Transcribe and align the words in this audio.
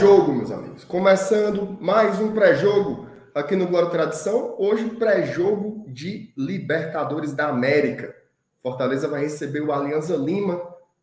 Pré-jogo, 0.00 0.32
meus 0.32 0.50
amigos. 0.50 0.82
Começando 0.82 1.76
mais 1.78 2.18
um 2.18 2.32
pré-jogo 2.32 3.06
aqui 3.34 3.54
no 3.54 3.66
Glória 3.66 3.90
Tradição. 3.90 4.56
Hoje, 4.58 4.88
pré-jogo 4.92 5.84
de 5.86 6.32
Libertadores 6.38 7.34
da 7.34 7.48
América. 7.48 8.16
Fortaleza 8.62 9.06
vai 9.06 9.20
receber 9.20 9.60
o 9.60 9.70
Alianza 9.70 10.16
Lima 10.16 10.58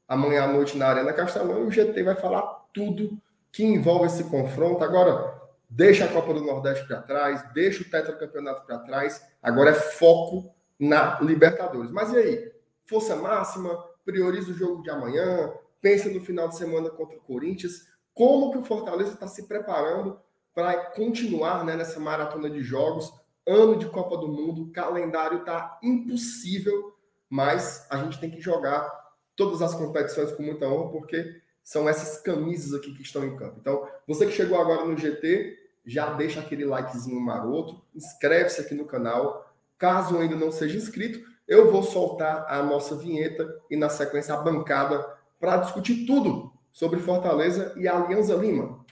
amanhã 0.07 0.45
à 0.45 0.47
noite 0.47 0.75
na 0.75 0.87
Arena 0.87 1.13
Castelão 1.13 1.59
e 1.59 1.67
o 1.67 1.71
GT 1.71 2.01
vai 2.01 2.15
falar 2.15 2.41
tudo 2.73 3.21
que 3.51 3.63
envolve 3.63 4.07
esse 4.07 4.23
confronto. 4.23 4.83
Agora, 4.83 5.31
deixa 5.69 6.05
a 6.05 6.07
Copa 6.07 6.33
do 6.33 6.41
Nordeste 6.41 6.87
para 6.87 7.03
trás, 7.03 7.45
deixa 7.53 7.83
o 7.83 7.85
tetracampeonato 7.85 8.65
para 8.65 8.79
trás. 8.79 9.21
Agora 9.43 9.69
é 9.69 9.75
foco 9.75 10.51
na 10.79 11.19
Libertadores. 11.21 11.91
Mas 11.91 12.11
e 12.13 12.17
aí? 12.17 12.51
Força 12.87 13.15
máxima, 13.15 13.77
prioriza 14.03 14.49
o 14.49 14.55
jogo 14.55 14.81
de 14.81 14.89
amanhã, 14.89 15.53
pensa 15.79 16.09
no 16.09 16.19
final 16.19 16.49
de 16.49 16.57
semana 16.57 16.89
contra 16.89 17.15
o 17.15 17.21
Corinthians. 17.21 17.95
Como 18.17 18.51
que 18.51 18.57
o 18.57 18.63
Fortaleza 18.63 19.13
está 19.13 19.27
se 19.27 19.43
preparando 19.43 20.19
para 20.55 20.75
continuar 20.75 21.63
né, 21.63 21.75
nessa 21.75 21.99
maratona 21.99 22.49
de 22.49 22.63
jogos? 22.63 23.13
Ano 23.47 23.77
de 23.77 23.85
Copa 23.85 24.17
do 24.17 24.27
Mundo, 24.27 24.63
o 24.63 24.71
calendário 24.71 25.41
está 25.41 25.77
impossível, 25.83 26.95
mas 27.29 27.85
a 27.91 27.97
gente 27.97 28.19
tem 28.19 28.31
que 28.31 28.41
jogar 28.41 28.91
todas 29.35 29.61
as 29.61 29.75
competições 29.75 30.31
com 30.31 30.41
muita 30.41 30.67
honra, 30.67 30.89
porque 30.89 31.39
são 31.63 31.87
essas 31.87 32.19
camisas 32.19 32.73
aqui 32.73 32.91
que 32.95 33.03
estão 33.03 33.23
em 33.23 33.37
campo. 33.37 33.57
Então, 33.61 33.87
você 34.07 34.25
que 34.25 34.31
chegou 34.31 34.59
agora 34.59 34.83
no 34.83 34.97
GT, 34.97 35.55
já 35.85 36.11
deixa 36.13 36.39
aquele 36.39 36.65
likezinho 36.65 37.21
maroto, 37.21 37.79
inscreve-se 37.95 38.61
aqui 38.61 38.73
no 38.73 38.85
canal. 38.85 39.53
Caso 39.77 40.17
ainda 40.17 40.35
não 40.35 40.51
seja 40.51 40.75
inscrito, 40.75 41.23
eu 41.47 41.71
vou 41.71 41.83
soltar 41.83 42.47
a 42.49 42.63
nossa 42.63 42.95
vinheta 42.95 43.47
e 43.69 43.77
na 43.77 43.89
sequência 43.89 44.33
a 44.33 44.37
bancada 44.37 45.07
para 45.39 45.57
discutir 45.57 46.07
tudo 46.07 46.56
sobre 46.77 46.99
Fortaleza 46.99 47.73
e 47.75 47.87
Alianza 47.87 48.35
Lima. 48.35 48.85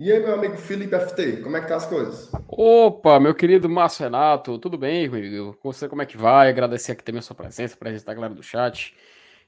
E 0.00 0.10
aí, 0.10 0.18
meu 0.18 0.34
amigo 0.34 0.56
Felipe 0.56 0.98
FT, 0.98 1.42
como 1.42 1.56
é 1.56 1.60
que 1.60 1.68
tá 1.68 1.76
as 1.76 1.86
coisas? 1.86 2.32
Opa, 2.48 3.20
meu 3.20 3.36
querido 3.36 3.68
Márcio 3.68 4.02
Renato, 4.02 4.58
tudo 4.58 4.76
bem, 4.76 5.06
amigo? 5.06 5.56
Com 5.62 5.72
você, 5.72 5.88
como 5.88 6.02
é 6.02 6.06
que 6.06 6.16
vai? 6.16 6.48
Agradecer 6.48 6.90
aqui 6.90 7.04
também 7.04 7.20
a 7.20 7.22
sua 7.22 7.36
presença, 7.36 7.76
presença 7.76 8.04
da 8.04 8.14
galera 8.14 8.34
do 8.34 8.42
chat. 8.42 8.96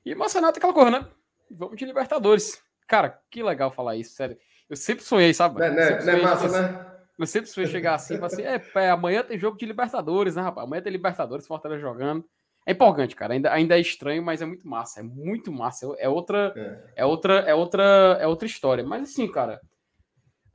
E 0.06 0.14
Márcio 0.14 0.38
Renato, 0.38 0.60
aquela 0.60 0.72
coisa, 0.72 0.92
né? 0.92 1.08
Vamos 1.52 1.76
de 1.76 1.84
Libertadores. 1.84 2.62
Cara, 2.86 3.20
que 3.30 3.42
legal 3.42 3.70
falar 3.70 3.96
isso, 3.96 4.14
sério. 4.14 4.36
Eu 4.68 4.76
sempre 4.76 5.04
sonhei, 5.04 5.32
sabe? 5.34 5.60
Não, 5.60 5.74
né, 5.74 5.90
não, 5.98 6.06
não 6.06 6.12
é 6.12 6.22
massa, 6.22 6.48
né? 6.48 6.86
Eu 7.18 7.26
sempre 7.26 7.48
sonhei 7.50 7.70
chegar 7.70 7.94
assim 7.94 8.14
e 8.14 8.16
falar 8.16 8.26
assim: 8.28 8.42
é, 8.42 8.62
é, 8.76 8.90
amanhã 8.90 9.22
tem 9.22 9.38
jogo 9.38 9.56
de 9.56 9.66
Libertadores, 9.66 10.36
né, 10.36 10.42
rapaz? 10.42 10.66
Amanhã 10.66 10.82
tem 10.82 10.92
Libertadores, 10.92 11.46
Fortaleza 11.46 11.80
jogando. 11.80 12.24
É 12.66 12.72
empolgante, 12.72 13.16
cara. 13.16 13.34
Ainda, 13.34 13.52
ainda 13.52 13.76
é 13.76 13.80
estranho, 13.80 14.22
mas 14.22 14.40
é 14.40 14.46
muito 14.46 14.66
massa. 14.66 15.00
É 15.00 15.02
muito 15.02 15.50
massa. 15.50 15.94
É 15.98 16.08
outra, 16.08 16.52
é. 16.56 17.02
é 17.02 17.04
outra, 17.04 17.34
é 17.40 17.54
outra, 17.54 18.18
é 18.20 18.26
outra 18.26 18.46
história. 18.46 18.84
Mas 18.84 19.02
assim, 19.02 19.30
cara, 19.30 19.60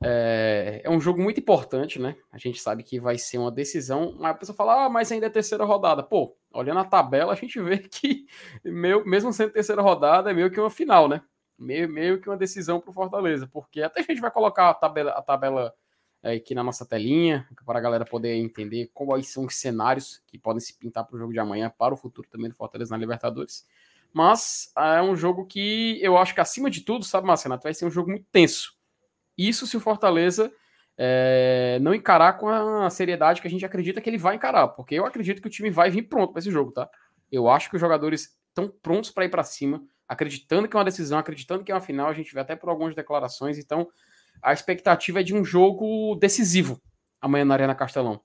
é, 0.02 0.80
é, 0.84 0.90
um 0.90 1.00
jogo 1.00 1.20
muito 1.20 1.40
importante, 1.40 1.98
né? 1.98 2.16
A 2.32 2.38
gente 2.38 2.60
sabe 2.60 2.82
que 2.82 2.98
vai 2.98 3.18
ser 3.18 3.38
uma 3.38 3.50
decisão. 3.50 4.14
Mas 4.18 4.30
a 4.30 4.34
pessoa 4.34 4.56
fala, 4.56 4.84
ah, 4.84 4.88
mas 4.88 5.12
ainda 5.12 5.26
é 5.26 5.30
terceira 5.30 5.64
rodada. 5.64 6.02
Pô, 6.02 6.36
olhando 6.58 6.80
a 6.80 6.84
tabela, 6.84 7.32
a 7.32 7.36
gente 7.36 7.60
vê 7.60 7.78
que, 7.88 8.26
mesmo 8.64 9.32
sendo 9.32 9.52
terceira 9.52 9.82
rodada, 9.82 10.30
é 10.30 10.34
meio 10.34 10.50
que 10.50 10.60
uma 10.60 10.70
final, 10.70 11.08
né? 11.08 11.22
Meio, 11.58 11.88
meio 11.88 12.20
que 12.20 12.28
uma 12.28 12.36
decisão 12.36 12.80
para 12.80 12.90
o 12.90 12.92
Fortaleza, 12.92 13.48
porque 13.52 13.82
até 13.82 14.00
a 14.00 14.02
gente 14.02 14.20
vai 14.20 14.30
colocar 14.30 14.70
a 14.70 14.74
tabela, 14.74 15.10
a 15.12 15.22
tabela 15.22 15.74
é, 16.22 16.34
aqui 16.34 16.54
na 16.54 16.62
nossa 16.62 16.86
telinha, 16.86 17.48
para 17.66 17.78
a 17.78 17.82
galera 17.82 18.04
poder 18.04 18.34
entender 18.34 18.90
quais 18.94 19.28
são 19.28 19.44
os 19.44 19.56
cenários 19.56 20.22
que 20.26 20.38
podem 20.38 20.60
se 20.60 20.76
pintar 20.78 21.04
para 21.04 21.16
o 21.16 21.18
jogo 21.18 21.32
de 21.32 21.38
amanhã, 21.40 21.72
para 21.76 21.94
o 21.94 21.96
futuro 21.96 22.28
também 22.30 22.48
do 22.48 22.56
Fortaleza 22.56 22.92
na 22.92 22.98
Libertadores. 22.98 23.66
Mas 24.12 24.72
é 24.76 25.02
um 25.02 25.16
jogo 25.16 25.46
que 25.46 25.98
eu 26.02 26.16
acho 26.16 26.34
que, 26.34 26.40
acima 26.40 26.70
de 26.70 26.80
tudo, 26.82 27.04
sabe, 27.04 27.26
Marcelo, 27.26 27.58
vai 27.60 27.74
ser 27.74 27.86
um 27.86 27.90
jogo 27.90 28.10
muito 28.10 28.26
tenso 28.30 28.78
isso 29.38 29.68
se 29.68 29.76
o 29.76 29.80
Fortaleza 29.80 30.52
é, 30.98 31.78
não 31.80 31.94
encarar 31.94 32.32
com 32.34 32.48
a 32.48 32.90
seriedade 32.90 33.40
que 33.40 33.46
a 33.46 33.50
gente 33.50 33.64
acredita 33.64 34.00
que 34.00 34.10
ele 34.10 34.18
vai 34.18 34.34
encarar, 34.34 34.68
porque 34.68 34.96
eu 34.96 35.06
acredito 35.06 35.40
que 35.40 35.46
o 35.46 35.50
time 35.50 35.70
vai 35.70 35.90
vir 35.90 36.02
pronto 36.02 36.32
para 36.32 36.40
esse 36.40 36.50
jogo, 36.50 36.72
tá? 36.72 36.90
Eu 37.30 37.48
acho 37.48 37.70
que 37.70 37.76
os 37.76 37.80
jogadores 37.80 38.36
estão 38.48 38.68
prontos 38.82 39.10
para 39.12 39.24
ir 39.24 39.28
para 39.28 39.44
cima, 39.44 39.80
acreditando 40.08 40.66
que 40.66 40.76
é 40.76 40.78
uma 40.78 40.84
decisão, 40.84 41.18
acreditando 41.18 41.62
que 41.62 41.70
é 41.70 41.74
uma 41.74 41.80
final. 41.80 42.08
A 42.08 42.14
gente 42.14 42.34
vê 42.34 42.40
até 42.40 42.56
por 42.56 42.68
algumas 42.68 42.96
declarações, 42.96 43.58
então 43.58 43.88
a 44.42 44.52
expectativa 44.52 45.20
é 45.20 45.22
de 45.22 45.34
um 45.34 45.44
jogo 45.44 46.16
decisivo 46.16 46.80
amanhã 47.20 47.44
na 47.44 47.54
Arena 47.54 47.74
Castelão. 47.74 48.20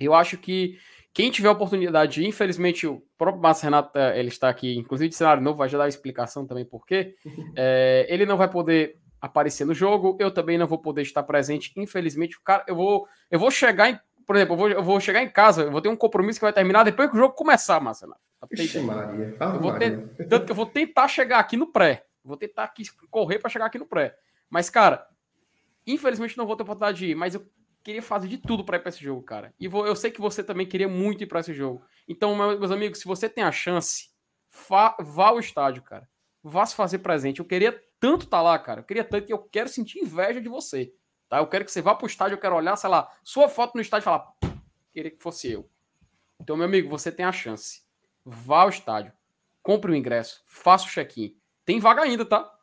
Eu 0.00 0.14
acho 0.14 0.38
que 0.38 0.78
quem 1.12 1.30
tiver 1.30 1.50
oportunidade, 1.50 2.24
infelizmente 2.24 2.86
o 2.86 3.02
próprio 3.16 3.42
Márcio 3.42 3.64
Renato 3.64 3.96
ele 3.98 4.28
está 4.28 4.48
aqui, 4.48 4.76
inclusive 4.76 5.08
de 5.08 5.14
cenário 5.14 5.42
novo, 5.42 5.58
vai 5.58 5.68
já 5.68 5.78
dar 5.78 5.84
a 5.84 5.88
explicação 5.88 6.46
também 6.46 6.64
por 6.64 6.86
quê. 6.86 7.14
É, 7.56 8.06
ele 8.10 8.26
não 8.26 8.36
vai 8.36 8.50
poder 8.50 9.00
aparecer 9.24 9.64
no 9.64 9.74
jogo. 9.74 10.16
Eu 10.20 10.30
também 10.30 10.58
não 10.58 10.66
vou 10.66 10.78
poder 10.78 11.02
estar 11.02 11.22
presente, 11.22 11.72
infelizmente. 11.76 12.38
Cara, 12.42 12.64
eu 12.66 12.76
vou, 12.76 13.08
eu 13.30 13.38
vou 13.38 13.50
chegar 13.50 13.90
em, 13.90 13.98
por 14.26 14.36
exemplo, 14.36 14.54
eu 14.54 14.58
vou, 14.58 14.68
eu 14.70 14.82
vou 14.82 15.00
chegar 15.00 15.22
em 15.22 15.28
casa, 15.28 15.62
eu 15.62 15.70
vou 15.70 15.80
ter 15.80 15.88
um 15.88 15.96
compromisso 15.96 16.38
que 16.38 16.44
vai 16.44 16.52
terminar 16.52 16.84
depois 16.84 17.10
que 17.10 17.16
o 17.16 17.18
jogo 17.18 17.34
começar, 17.34 17.80
Marcelo. 17.80 18.14
Ixi, 18.52 18.80
Maria. 18.80 19.36
Eu 19.40 19.60
vou 19.60 19.78
ter, 19.78 20.26
tanto 20.28 20.44
que 20.44 20.52
eu 20.52 20.56
vou 20.56 20.66
tentar 20.66 21.08
chegar 21.08 21.38
aqui 21.38 21.56
no 21.56 21.72
pré. 21.72 22.04
Vou 22.22 22.36
tentar 22.36 22.64
aqui 22.64 22.84
correr 23.10 23.38
para 23.38 23.50
chegar 23.50 23.66
aqui 23.66 23.78
no 23.78 23.86
pré. 23.86 24.14
Mas, 24.50 24.68
cara, 24.68 25.06
infelizmente 25.86 26.36
não 26.36 26.46
vou 26.46 26.56
ter 26.56 26.62
oportunidade 26.62 26.98
de 26.98 27.06
ir, 27.06 27.14
mas 27.14 27.34
eu 27.34 27.46
queria 27.82 28.02
fazer 28.02 28.28
de 28.28 28.38
tudo 28.38 28.64
para 28.64 28.76
ir 28.76 28.80
para 28.80 28.88
esse 28.88 29.02
jogo, 29.02 29.22
cara. 29.22 29.52
E 29.58 29.68
vou, 29.68 29.86
eu 29.86 29.96
sei 29.96 30.10
que 30.10 30.20
você 30.20 30.42
também 30.42 30.66
queria 30.66 30.88
muito 30.88 31.22
ir 31.22 31.26
para 31.26 31.40
esse 31.40 31.52
jogo. 31.52 31.82
Então, 32.08 32.34
meus 32.34 32.70
amigos, 32.70 32.98
se 32.98 33.06
você 33.06 33.28
tem 33.28 33.44
a 33.44 33.52
chance, 33.52 34.08
vá 34.68 34.94
ao 35.28 35.38
estádio, 35.38 35.82
cara. 35.82 36.08
Vá 36.46 36.66
se 36.66 36.76
fazer 36.76 36.98
presente. 36.98 37.40
Eu 37.40 37.46
queria 37.46 37.82
tanto 37.98 38.26
tá 38.26 38.42
lá, 38.42 38.58
cara. 38.58 38.80
Eu 38.80 38.84
queria 38.84 39.02
tanto 39.02 39.26
que 39.26 39.32
eu 39.32 39.38
quero 39.38 39.66
sentir 39.70 40.00
inveja 40.00 40.42
de 40.42 40.48
você. 40.48 40.92
Tá? 41.26 41.38
Eu 41.38 41.46
quero 41.46 41.64
que 41.64 41.72
você 41.72 41.80
vá 41.80 41.94
pro 41.94 42.06
estádio, 42.06 42.34
eu 42.34 42.40
quero 42.40 42.54
olhar, 42.54 42.76
sei 42.76 42.90
lá, 42.90 43.10
sua 43.22 43.48
foto 43.48 43.74
no 43.74 43.80
estádio 43.80 44.02
e 44.02 44.04
falar, 44.04 44.30
queria 44.92 45.10
que 45.10 45.22
fosse 45.22 45.50
eu. 45.50 45.66
Então, 46.38 46.54
meu 46.54 46.66
amigo, 46.66 46.90
você 46.90 47.10
tem 47.10 47.24
a 47.24 47.32
chance. 47.32 47.82
Vá 48.22 48.62
ao 48.62 48.68
estádio, 48.68 49.10
compre 49.62 49.90
o 49.90 49.94
ingresso, 49.94 50.42
faça 50.44 50.84
o 50.84 50.90
check-in. 50.90 51.34
Tem 51.64 51.80
vaga 51.80 52.02
ainda, 52.02 52.26
tá? 52.26 52.54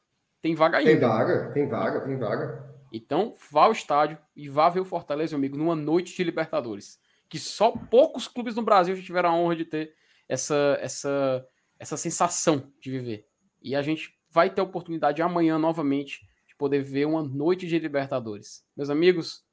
Tem 0.41 0.53
vaga 0.53 0.77
ainda. 0.77 0.91
Tem 0.91 0.99
vaga, 0.99 1.51
tem 1.51 1.67
vaga, 1.67 2.01
tem 2.01 2.17
vaga. 2.19 2.71
Então, 2.93 3.33
vá 3.49 3.63
ao 3.63 3.71
estádio 3.71 4.17
e 4.35 4.47
vá 4.47 4.69
ver 4.69 4.81
o 4.81 4.85
Fortaleza, 4.85 5.31
meu 5.31 5.39
amigo, 5.39 5.57
numa 5.57 5.75
noite 5.75 6.15
de 6.15 6.23
Libertadores. 6.23 6.99
Que 7.27 7.39
só 7.39 7.71
poucos 7.71 8.27
clubes 8.27 8.55
no 8.55 8.61
Brasil 8.61 8.95
já 8.95 9.01
tiveram 9.01 9.29
a 9.29 9.35
honra 9.35 9.55
de 9.55 9.65
ter 9.65 9.95
essa, 10.29 10.77
essa, 10.79 11.47
essa 11.79 11.97
sensação 11.97 12.71
de 12.79 12.91
viver. 12.91 13.30
E 13.61 13.75
a 13.75 13.81
gente 13.81 14.13
vai 14.29 14.49
ter 14.49 14.61
a 14.61 14.63
oportunidade 14.63 15.21
amanhã 15.21 15.57
novamente 15.59 16.27
de 16.47 16.55
poder 16.55 16.81
ver 16.81 17.05
uma 17.05 17.21
noite 17.21 17.67
de 17.67 17.77
Libertadores. 17.77 18.63
Meus 18.75 18.89
amigos, 18.89 19.43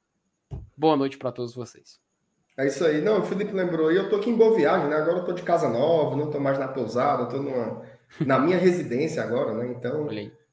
boa 0.75 0.97
noite 0.97 1.17
para 1.17 1.31
todos 1.31 1.53
vocês. 1.53 1.99
É 2.57 2.65
isso 2.65 2.83
aí. 2.83 3.01
Não, 3.01 3.19
o 3.19 3.23
Felipe 3.23 3.53
lembrou 3.53 3.89
aí, 3.89 3.95
eu 3.95 4.09
tô 4.09 4.15
aqui 4.15 4.29
em 4.29 4.35
boa 4.35 4.55
viagem, 4.55 4.89
né? 4.89 4.95
Agora 4.95 5.19
eu 5.19 5.25
tô 5.25 5.31
de 5.31 5.43
casa 5.43 5.69
nova, 5.69 6.15
não 6.15 6.29
tô 6.29 6.39
mais 6.39 6.57
na 6.57 6.67
pousada, 6.67 7.27
tô 7.27 7.37
numa, 7.37 7.83
na 8.19 8.39
minha 8.39 8.57
residência 8.59 9.23
agora, 9.23 9.53
né? 9.53 9.71
Então 9.71 10.07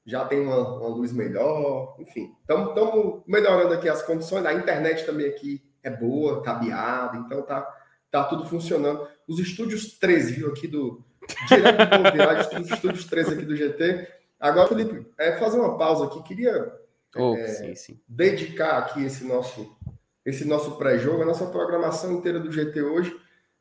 já 0.05 0.25
tem 0.25 0.41
uma, 0.41 0.77
uma 0.78 0.88
luz 0.88 1.12
melhor, 1.12 1.97
enfim. 1.99 2.33
Estamos 2.43 3.23
melhorando 3.27 3.75
aqui 3.75 3.88
as 3.88 4.03
condições. 4.03 4.44
A 4.44 4.55
internet 4.55 5.05
também 5.05 5.26
aqui 5.26 5.64
é 5.82 5.91
boa, 5.91 6.43
cabeada, 6.43 7.17
então 7.17 7.43
tá, 7.43 7.67
tá 8.11 8.23
tudo 8.25 8.44
funcionando. 8.44 9.09
Os 9.26 9.41
estúdios 9.41 9.99
13, 9.99 10.32
viu, 10.35 10.49
aqui 10.49 10.69
do, 10.69 11.02
direto 11.49 12.02
do 12.02 12.12
Viagem, 12.12 12.61
os 12.61 12.70
estúdios 12.70 13.05
13 13.05 13.34
aqui 13.34 13.44
do 13.44 13.56
GT, 13.56 14.08
Agora, 14.38 14.69
Felipe, 14.69 15.06
é, 15.19 15.32
fazer 15.32 15.58
uma 15.58 15.76
pausa 15.76 16.06
aqui. 16.06 16.23
Queria 16.23 16.73
oh, 17.17 17.34
é, 17.37 17.49
sim, 17.49 17.75
sim. 17.75 18.00
dedicar 18.06 18.78
aqui 18.78 19.05
esse 19.05 19.25
nosso, 19.25 19.76
esse 20.25 20.44
nosso 20.46 20.76
pré-jogo, 20.76 21.23
a 21.23 21.26
nossa 21.26 21.46
programação 21.46 22.12
inteira 22.12 22.38
do 22.38 22.52
GT 22.52 22.82
hoje. 22.82 23.17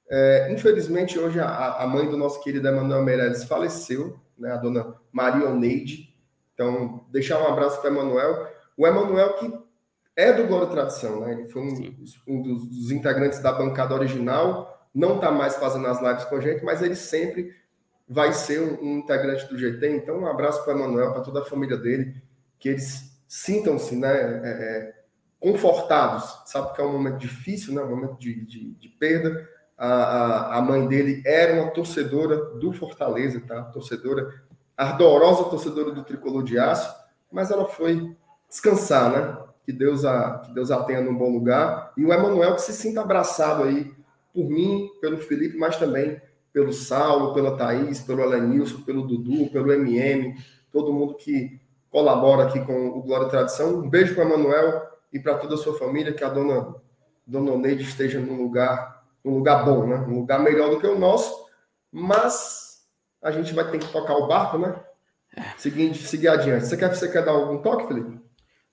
É, 0.09 0.51
infelizmente, 0.51 1.17
hoje 1.17 1.39
a, 1.39 1.77
a, 1.77 1.87
mãe 1.87 2.07
do 2.09 2.17
nosso 2.17 2.41
querido 2.41 2.67
Emanuel 2.67 3.03
Meirelles 3.03 3.45
faleceu, 3.45 4.19
né, 4.37 4.51
a 4.51 4.57
dona 4.57 4.95
Maria 5.11 5.49
Oneide. 5.49 6.13
Então, 6.53 7.05
deixar 7.09 7.41
um 7.41 7.47
abraço 7.47 7.81
para 7.81 7.89
o 7.89 7.93
Emanuel. 7.93 8.47
O 8.77 8.85
Emanuel 8.85 9.33
que 9.33 9.51
é 10.15 10.31
do 10.31 10.45
Glória 10.45 10.67
Tradição, 10.67 11.21
né? 11.21 11.33
Ele 11.33 11.49
foi 11.49 11.61
um, 11.61 11.95
um 12.27 12.41
dos, 12.41 12.67
dos, 12.67 12.91
integrantes 12.91 13.39
da 13.39 13.51
bancada 13.51 13.95
original, 13.95 14.74
não 14.95 15.15
está 15.15 15.29
mais 15.29 15.57
fazendo 15.57 15.85
as 15.87 16.01
lives 16.01 16.23
com 16.23 16.37
a 16.37 16.41
gente, 16.41 16.63
mas 16.63 16.81
ele 16.81 16.95
sempre 16.95 17.53
vai 18.07 18.31
ser 18.31 18.61
um, 18.61 18.81
um 18.81 18.97
integrante 18.99 19.45
do 19.47 19.57
GT. 19.57 19.89
Então, 19.89 20.19
um 20.19 20.27
abraço 20.27 20.63
para 20.63 20.73
o 20.73 20.77
Emanuel, 20.77 21.11
para 21.11 21.21
toda 21.21 21.41
a 21.41 21.45
família 21.45 21.75
dele, 21.75 22.15
que 22.57 22.69
eles 22.69 23.19
sintam-se 23.27 23.95
né, 23.95 24.09
é, 24.09 24.49
é, 24.49 24.93
confortados. 25.39 26.43
Sabe 26.45 26.73
que 26.73 26.81
é 26.81 26.85
um 26.85 26.93
momento 26.93 27.17
difícil, 27.17 27.73
né, 27.73 27.81
um 27.81 27.89
momento 27.89 28.17
de, 28.17 28.45
de, 28.45 28.71
de 28.75 28.87
perda. 28.87 29.49
A, 29.77 29.87
a, 29.87 30.57
a, 30.57 30.61
mãe 30.61 30.87
dele 30.87 31.21
era 31.25 31.61
uma 31.61 31.71
torcedora 31.71 32.37
do 32.55 32.71
Fortaleza, 32.71 33.41
tá? 33.45 33.61
Torcedora, 33.63 34.41
ardorosa 34.77 35.49
torcedora 35.49 35.91
do 35.91 36.05
Tricolor 36.05 36.43
de 36.43 36.57
Aço, 36.57 36.95
mas 37.29 37.51
ela 37.51 37.65
foi 37.65 38.15
descansar, 38.47 39.11
né? 39.11 39.37
Que 39.65 39.73
Deus 39.73 40.05
a, 40.05 40.39
que 40.45 40.53
Deus 40.53 40.71
a 40.71 40.81
tenha 40.83 41.01
num 41.01 41.17
bom 41.17 41.29
lugar. 41.29 41.91
E 41.97 42.05
o 42.05 42.13
Emanuel 42.13 42.55
que 42.55 42.61
se 42.61 42.71
sinta 42.71 43.01
abraçado 43.01 43.63
aí 43.63 43.93
por 44.35 44.49
mim, 44.49 44.89
pelo 44.99 45.17
Felipe, 45.17 45.57
mas 45.57 45.77
também 45.77 46.21
pelo 46.51 46.73
Saulo, 46.73 47.33
pela 47.33 47.57
Thaís, 47.57 48.01
pelo 48.01 48.21
Elenilson, 48.21 48.81
pelo 48.81 49.07
Dudu, 49.07 49.49
pelo 49.49 49.71
MM, 49.71 50.35
todo 50.71 50.93
mundo 50.93 51.15
que 51.15 51.59
colabora 51.89 52.47
aqui 52.47 52.59
com 52.59 52.89
o 52.89 53.01
Glória 53.01 53.27
e 53.27 53.29
Tradição. 53.29 53.79
Um 53.79 53.89
beijo 53.89 54.13
para 54.13 54.25
o 54.25 54.27
Emanuel 54.27 54.81
e 55.11 55.19
para 55.19 55.37
toda 55.37 55.55
a 55.55 55.57
sua 55.57 55.77
família, 55.77 56.13
que 56.13 56.23
a 56.23 56.29
dona, 56.29 56.75
dona 57.25 57.57
Neide 57.57 57.83
esteja 57.83 58.19
num 58.19 58.41
lugar, 58.41 59.03
num 59.23 59.35
lugar 59.35 59.63
bom, 59.63 59.87
né? 59.87 59.97
Um 60.07 60.19
lugar 60.19 60.39
melhor 60.41 60.69
do 60.69 60.79
que 60.79 60.87
o 60.87 60.99
nosso, 60.99 61.45
mas 61.91 62.85
a 63.21 63.31
gente 63.31 63.53
vai 63.53 63.69
ter 63.71 63.79
que 63.79 63.91
tocar 63.91 64.15
o 64.15 64.27
barco, 64.27 64.57
né? 64.57 64.75
Seguinte, 65.57 66.05
seguir 66.05 66.27
adiante. 66.27 66.65
Você 66.65 66.77
quer, 66.77 66.93
você 66.93 67.11
quer 67.11 67.23
dar 67.23 67.31
algum 67.31 67.57
toque, 67.57 67.87
Felipe? 67.87 68.19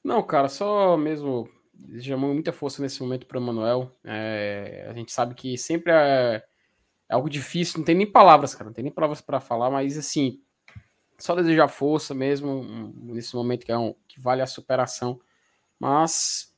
Não, 0.02 0.22
cara, 0.22 0.48
só 0.48 0.96
mesmo 0.96 1.48
desejamos 1.88 2.32
muita 2.32 2.52
força 2.52 2.82
nesse 2.82 3.02
momento 3.02 3.26
para 3.26 3.38
o 3.38 3.42
Manuel. 3.42 3.94
É, 4.04 4.86
a 4.88 4.92
gente 4.94 5.12
sabe 5.12 5.34
que 5.34 5.56
sempre 5.58 5.92
é, 5.92 6.42
é, 7.08 7.14
algo 7.14 7.28
difícil, 7.28 7.78
não 7.78 7.84
tem 7.84 7.94
nem 7.94 8.10
palavras, 8.10 8.54
cara, 8.54 8.66
não 8.66 8.74
tem 8.74 8.84
nem 8.84 8.92
palavras 8.92 9.20
para 9.20 9.40
falar, 9.40 9.70
mas 9.70 9.98
assim, 9.98 10.40
só 11.18 11.34
desejar 11.34 11.68
força 11.68 12.14
mesmo 12.14 12.92
nesse 12.96 13.34
momento 13.34 13.64
que, 13.64 13.72
é 13.72 13.78
um, 13.78 13.94
que 14.08 14.20
vale 14.20 14.42
a 14.42 14.46
superação. 14.46 15.20
Mas 15.78 16.52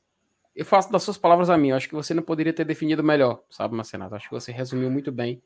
eu 0.55 0.65
faço 0.65 0.91
das 0.91 1.03
suas 1.03 1.17
palavras 1.17 1.49
a 1.49 1.57
mim. 1.57 1.69
Eu 1.69 1.75
acho 1.75 1.89
que 1.89 1.95
você 1.95 2.13
não 2.13 2.23
poderia 2.23 2.53
ter 2.53 2.63
definido 2.63 3.03
melhor, 3.03 3.43
sabe, 3.49 3.75
Marcenato? 3.75 4.15
Acho 4.15 4.29
que 4.29 4.33
você 4.33 4.51
resumiu 4.51 4.89
muito 4.89 5.11
bem. 5.11 5.41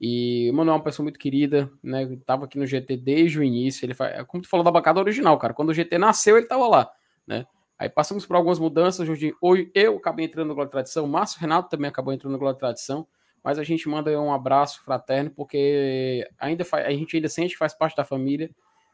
E 0.00 0.50
o 0.50 0.54
Manuel 0.54 0.74
é 0.74 0.78
uma 0.78 0.84
pessoa 0.84 1.04
muito 1.04 1.18
querida, 1.18 1.70
né? 1.82 2.18
Tava 2.26 2.46
aqui 2.46 2.58
no 2.58 2.66
GT 2.66 2.96
desde 2.96 3.38
o 3.38 3.44
início. 3.44 3.84
Ele 3.84 3.94
faz, 3.94 4.26
como 4.26 4.42
tu 4.42 4.48
falou 4.48 4.64
da 4.64 4.70
bancada 4.70 5.00
original, 5.00 5.38
cara. 5.38 5.54
Quando 5.54 5.68
o 5.68 5.74
GT 5.74 5.98
nasceu, 5.98 6.36
ele 6.36 6.46
tava 6.46 6.66
lá, 6.66 6.90
né? 7.26 7.46
Aí 7.78 7.88
passamos 7.88 8.24
por 8.24 8.36
algumas 8.36 8.58
mudanças. 8.58 9.08
Hoje, 9.08 9.34
eu 9.74 9.96
acabei 9.96 10.26
entrando 10.26 10.48
no 10.48 10.54
Glória 10.54 10.70
Tradição, 10.70 11.04
o 11.04 11.08
Márcio 11.08 11.40
Renato 11.40 11.68
também 11.68 11.88
acabou 11.88 12.12
entrando 12.12 12.32
no 12.32 12.38
Glória 12.38 12.58
Tradição. 12.58 13.06
Mas 13.42 13.58
a 13.58 13.62
gente 13.62 13.86
manda 13.88 14.10
um 14.18 14.32
abraço 14.32 14.82
fraterno, 14.82 15.30
porque 15.30 16.26
ainda 16.38 16.64
faz, 16.64 16.86
a 16.86 16.90
gente 16.90 17.14
ainda 17.14 17.28
sente 17.28 17.52
que 17.52 17.58
faz 17.58 17.74
parte 17.74 17.94
da 17.94 18.02
família. 18.02 18.50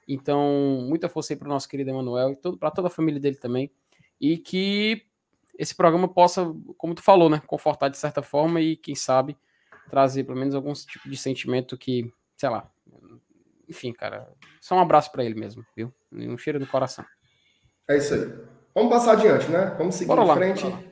Então, 0.08 0.84
muita 0.88 1.08
força 1.08 1.32
aí 1.32 1.38
para 1.38 1.46
o 1.46 1.48
nosso 1.48 1.68
querido 1.68 1.90
Emanuel 1.90 2.32
e 2.32 2.56
para 2.56 2.70
toda 2.72 2.88
a 2.88 2.90
família 2.90 3.20
dele 3.20 3.36
também. 3.36 3.70
E 4.20 4.36
que 4.36 5.06
esse 5.56 5.72
programa 5.72 6.08
possa, 6.08 6.52
como 6.76 6.96
tu 6.96 7.02
falou, 7.02 7.30
né, 7.30 7.40
confortar 7.46 7.90
de 7.90 7.96
certa 7.96 8.22
forma 8.22 8.60
e, 8.60 8.76
quem 8.76 8.96
sabe, 8.96 9.38
trazer 9.88 10.24
pelo 10.24 10.38
menos 10.38 10.54
algum 10.54 10.72
tipo 10.72 11.08
de 11.08 11.16
sentimento 11.16 11.78
que, 11.78 12.12
sei 12.36 12.48
lá. 12.48 12.68
Enfim, 13.68 13.92
cara, 13.92 14.32
só 14.60 14.74
um 14.74 14.80
abraço 14.80 15.12
para 15.12 15.24
ele 15.24 15.38
mesmo, 15.38 15.64
viu? 15.76 15.94
Um 16.10 16.36
cheiro 16.36 16.58
no 16.58 16.66
coração. 16.66 17.04
É 17.88 17.98
isso 17.98 18.14
aí. 18.14 18.59
Vamos 18.80 18.94
passar 18.94 19.12
adiante, 19.12 19.50
né? 19.50 19.74
Vamos 19.76 19.94
seguir 19.94 20.08
bora 20.08 20.22
em 20.22 20.26
lá, 20.26 20.34
frente. 20.34 20.64
Bora. 20.64 20.82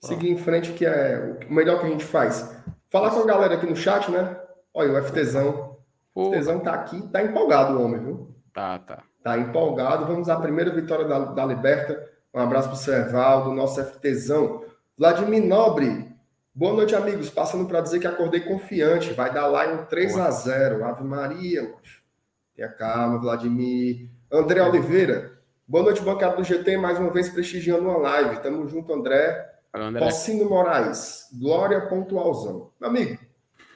Seguir 0.00 0.30
em 0.30 0.36
frente, 0.36 0.72
que 0.72 0.86
é 0.86 1.38
o 1.48 1.52
melhor 1.52 1.80
que 1.80 1.86
a 1.86 1.88
gente 1.88 2.04
faz. 2.04 2.56
Falar 2.88 3.10
com 3.10 3.20
a 3.20 3.26
galera 3.26 3.54
aqui 3.54 3.66
no 3.66 3.74
chat, 3.74 4.08
né? 4.12 4.36
Olha, 4.72 4.92
o 4.92 5.02
FTzão. 5.02 5.76
O 6.14 6.32
FTzão 6.32 6.60
tá 6.60 6.72
aqui, 6.72 7.02
tá 7.08 7.20
empolgado 7.20 7.76
o 7.76 7.84
homem, 7.84 8.00
viu? 8.00 8.34
Tá, 8.54 8.78
tá. 8.78 9.02
Tá 9.24 9.36
empolgado. 9.36 10.06
Vamos 10.06 10.28
à 10.28 10.36
primeira 10.36 10.72
vitória 10.72 11.04
da, 11.04 11.18
da 11.18 11.44
Liberta. 11.44 12.08
Um 12.32 12.38
abraço 12.38 12.68
pro 12.68 12.76
Servaldo, 12.76 13.52
nosso 13.52 13.82
FTzão. 13.82 14.62
Vladimir 14.96 15.44
Nobre. 15.44 16.14
Boa 16.54 16.74
noite, 16.74 16.94
amigos. 16.94 17.28
Passando 17.28 17.66
para 17.66 17.80
dizer 17.80 17.98
que 17.98 18.06
acordei 18.06 18.40
confiante. 18.40 19.14
Vai 19.14 19.32
dar 19.32 19.48
lá 19.48 19.66
em 19.66 19.84
3 19.86 20.16
a 20.16 20.30
0 20.30 20.84
Ave 20.84 21.02
Maria. 21.02 21.74
Tenha 22.54 22.68
calma, 22.68 23.18
Vladimir. 23.18 24.08
André 24.30 24.62
Oliveira. 24.62 25.31
Boa 25.66 25.84
noite, 25.84 26.02
bancada 26.02 26.36
do 26.36 26.44
GT, 26.44 26.76
mais 26.76 26.98
uma 26.98 27.10
vez 27.10 27.28
prestigiando 27.28 27.88
uma 27.88 27.96
live. 27.96 28.42
Tamo 28.42 28.66
junto, 28.66 28.92
André. 28.92 29.48
André. 29.72 30.08
Moraes, 30.44 31.28
Glória 31.40 31.80
Pontualzão. 31.88 32.72
Amigo, 32.82 33.18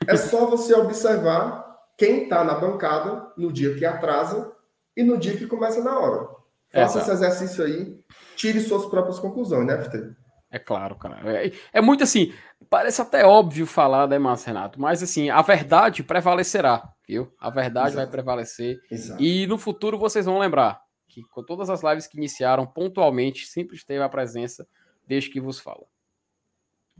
é 0.06 0.16
só 0.16 0.46
você 0.46 0.74
observar 0.74 1.64
quem 1.96 2.24
está 2.24 2.44
na 2.44 2.54
bancada 2.54 3.32
no 3.36 3.52
dia 3.52 3.74
que 3.76 3.84
atrasa 3.84 4.52
e 4.96 5.02
no 5.02 5.16
dia 5.16 5.36
que 5.36 5.46
começa 5.46 5.82
na 5.82 5.98
hora. 5.98 6.28
Faça 6.72 6.98
esse 6.98 7.10
exercício 7.10 7.64
aí, 7.64 7.98
tire 8.34 8.60
suas 8.60 8.84
próprias 8.86 9.18
conclusões, 9.18 9.66
né, 9.66 9.80
FT? 9.80 10.10
É 10.50 10.58
claro, 10.58 10.96
cara. 10.96 11.20
É, 11.24 11.52
é, 11.72 11.80
muito 11.80 12.02
assim, 12.02 12.34
parece 12.68 13.00
até 13.00 13.24
óbvio 13.24 13.64
falar, 13.64 14.08
né, 14.08 14.18
Márcio 14.18 14.48
Renato? 14.48 14.80
Mas 14.80 15.02
assim, 15.02 15.30
a 15.30 15.40
verdade 15.40 16.02
prevalecerá, 16.02 16.82
viu? 17.08 17.32
A 17.40 17.48
verdade 17.48 17.90
Exato. 17.90 17.96
vai 17.96 18.06
prevalecer. 18.06 18.76
Exato. 18.90 19.22
E 19.22 19.46
no 19.46 19.56
futuro 19.56 19.96
vocês 19.96 20.26
vão 20.26 20.38
lembrar 20.38 20.85
que 21.16 21.22
com 21.30 21.42
todas 21.42 21.70
as 21.70 21.82
lives 21.82 22.06
que 22.06 22.18
iniciaram 22.18 22.66
pontualmente, 22.66 23.46
sempre 23.46 23.74
esteve 23.74 24.02
a 24.02 24.08
presença 24.08 24.68
desde 25.08 25.30
que 25.30 25.40
vos 25.40 25.58
fala. 25.58 25.84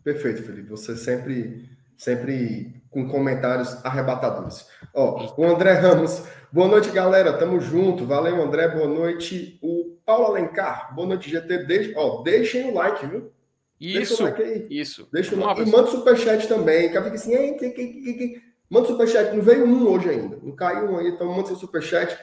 Perfeito, 0.03 0.43
Felipe. 0.43 0.71
Você 0.71 0.97
sempre, 0.97 1.69
sempre 1.99 2.83
com 2.89 3.07
comentários 3.09 3.85
arrebatadores. 3.85 4.67
Ó, 4.95 5.35
o 5.37 5.45
André 5.45 5.73
Ramos. 5.73 6.25
Boa 6.51 6.67
noite, 6.67 6.91
galera. 6.91 7.37
Tamo 7.37 7.61
junto. 7.61 8.07
Valeu, 8.07 8.43
André. 8.43 8.69
Boa 8.69 8.89
noite. 8.89 9.59
O 9.61 9.99
Paulo 10.07 10.29
Alencar. 10.29 10.95
Boa 10.95 11.09
noite, 11.09 11.29
GT. 11.29 11.65
Deixe, 11.65 11.93
ó, 11.95 12.23
deixem 12.23 12.71
o 12.71 12.75
like, 12.75 13.07
viu? 13.07 13.31
Isso. 13.79 13.99
Deixa 13.99 14.23
o 14.23 14.25
like 14.25 14.43
aí. 14.43 14.67
Isso. 14.71 15.09
Deixa 15.13 15.35
o 15.35 15.39
like. 15.39 15.61
E 15.61 15.67
manda 15.67 15.89
superchat 15.89 16.49
também. 16.49 16.91
Que 16.91 17.03
fica 17.03 17.15
assim, 17.17 17.35
Ei, 17.35 17.53
que, 17.53 17.71
que, 17.71 17.87
que, 17.87 18.15
que. 18.15 18.43
manda 18.71 18.89
superchat. 18.89 19.37
Não 19.37 19.43
veio 19.43 19.67
um 19.67 19.87
hoje 19.87 20.09
ainda. 20.09 20.39
Não 20.43 20.57
caiu 20.57 20.91
um 20.91 20.99
aí, 20.99 21.09
então 21.09 21.31
manda 21.31 21.49
seu 21.49 21.57
superchat. 21.57 22.17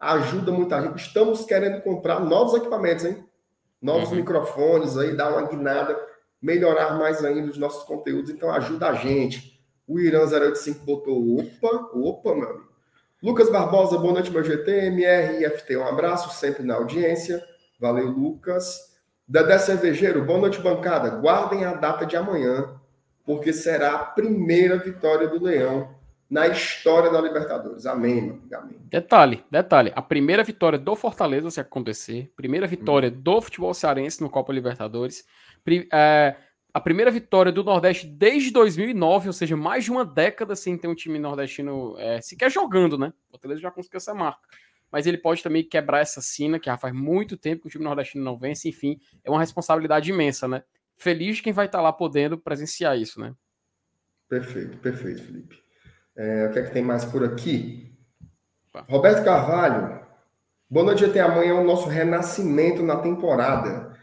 Ajuda 0.00 0.50
muita 0.50 0.80
gente. 0.80 0.96
Estamos 0.96 1.44
querendo 1.44 1.82
comprar 1.82 2.20
novos 2.20 2.54
equipamentos, 2.54 3.04
hein? 3.04 3.22
Novos 3.80 4.08
uhum. 4.08 4.16
microfones 4.16 4.96
aí, 4.96 5.14
dar 5.14 5.30
uma 5.30 5.46
guinada 5.46 6.10
melhorar 6.40 6.96
mais 6.96 7.22
ainda 7.24 7.50
os 7.50 7.58
nossos 7.58 7.84
conteúdos, 7.84 8.30
então 8.30 8.50
ajuda 8.50 8.88
a 8.88 8.94
gente. 8.94 9.60
O 9.86 9.98
Irã 9.98 10.20
085 10.20 10.84
botou 10.84 11.38
opa, 11.38 11.90
opa, 11.92 12.34
meu 12.34 12.48
amigo. 12.48 12.70
Lucas 13.22 13.50
Barbosa, 13.50 13.98
boa 13.98 14.14
noite, 14.14 14.30
meu 14.30 14.42
GT, 14.42 14.86
MR 14.86 15.44
e 15.44 15.50
FT, 15.50 15.76
um 15.76 15.86
abraço 15.86 16.34
sempre 16.38 16.62
na 16.62 16.76
audiência. 16.76 17.44
Valeu, 17.78 18.06
Lucas. 18.06 18.90
Dedé 19.28 19.58
Cervejeiro, 19.58 20.24
boa 20.24 20.38
noite, 20.38 20.60
bancada. 20.60 21.10
Guardem 21.10 21.64
a 21.64 21.74
data 21.74 22.06
de 22.06 22.16
amanhã, 22.16 22.80
porque 23.24 23.52
será 23.52 23.94
a 23.94 24.04
primeira 24.04 24.78
vitória 24.78 25.28
do 25.28 25.42
Leão 25.42 25.94
na 26.30 26.46
história 26.46 27.10
da 27.10 27.20
Libertadores. 27.20 27.84
Amém, 27.86 28.22
meu 28.22 28.32
amigo. 28.34 28.54
Amém. 28.54 28.78
Detalhe, 28.88 29.44
detalhe. 29.50 29.92
A 29.96 30.00
primeira 30.00 30.44
vitória 30.44 30.78
do 30.78 30.94
Fortaleza, 30.94 31.50
se 31.50 31.60
acontecer, 31.60 32.32
primeira 32.36 32.66
vitória 32.66 33.08
hum. 33.08 33.20
do 33.20 33.42
futebol 33.42 33.74
cearense 33.74 34.22
no 34.22 34.30
Copa 34.30 34.52
Libertadores 34.52 35.24
é, 35.92 36.36
a 36.72 36.80
primeira 36.80 37.10
vitória 37.10 37.50
do 37.50 37.64
Nordeste 37.64 38.06
desde 38.06 38.50
2009, 38.52 39.28
ou 39.28 39.32
seja, 39.32 39.56
mais 39.56 39.84
de 39.84 39.90
uma 39.90 40.04
década 40.04 40.54
sem 40.54 40.78
ter 40.78 40.88
um 40.88 40.94
time 40.94 41.18
nordestino 41.18 41.96
é, 41.98 42.20
sequer 42.20 42.50
jogando, 42.50 42.96
né? 42.96 43.12
O 43.28 43.32
Fortaleza 43.32 43.60
já 43.60 43.70
conseguiu 43.70 43.98
essa 43.98 44.14
marca. 44.14 44.48
Mas 44.90 45.06
ele 45.06 45.18
pode 45.18 45.42
também 45.42 45.62
quebrar 45.62 46.00
essa 46.00 46.20
sina, 46.20 46.58
que 46.58 46.66
já 46.66 46.76
faz 46.76 46.94
muito 46.94 47.36
tempo 47.36 47.62
que 47.62 47.68
o 47.68 47.70
time 47.70 47.84
nordestino 47.84 48.24
não 48.24 48.38
vence, 48.38 48.68
enfim, 48.68 49.00
é 49.24 49.30
uma 49.30 49.40
responsabilidade 49.40 50.10
imensa, 50.10 50.48
né? 50.48 50.62
Feliz 50.96 51.40
quem 51.40 51.52
vai 51.52 51.66
estar 51.66 51.80
lá 51.80 51.92
podendo 51.92 52.38
presenciar 52.38 52.98
isso, 52.98 53.20
né? 53.20 53.34
Perfeito, 54.28 54.78
perfeito, 54.78 55.22
Felipe. 55.22 55.69
É, 56.20 56.46
o 56.48 56.52
que 56.52 56.58
é 56.58 56.62
que 56.62 56.70
tem 56.70 56.82
mais 56.82 57.02
por 57.02 57.24
aqui? 57.24 57.96
Roberto 58.90 59.24
Carvalho. 59.24 60.00
Boa 60.68 60.84
noite, 60.84 61.02
até 61.02 61.20
amanhã, 61.20 61.52
é 61.52 61.54
o 61.54 61.64
nosso 61.64 61.88
renascimento 61.88 62.82
na 62.82 62.96
temporada. 62.96 63.96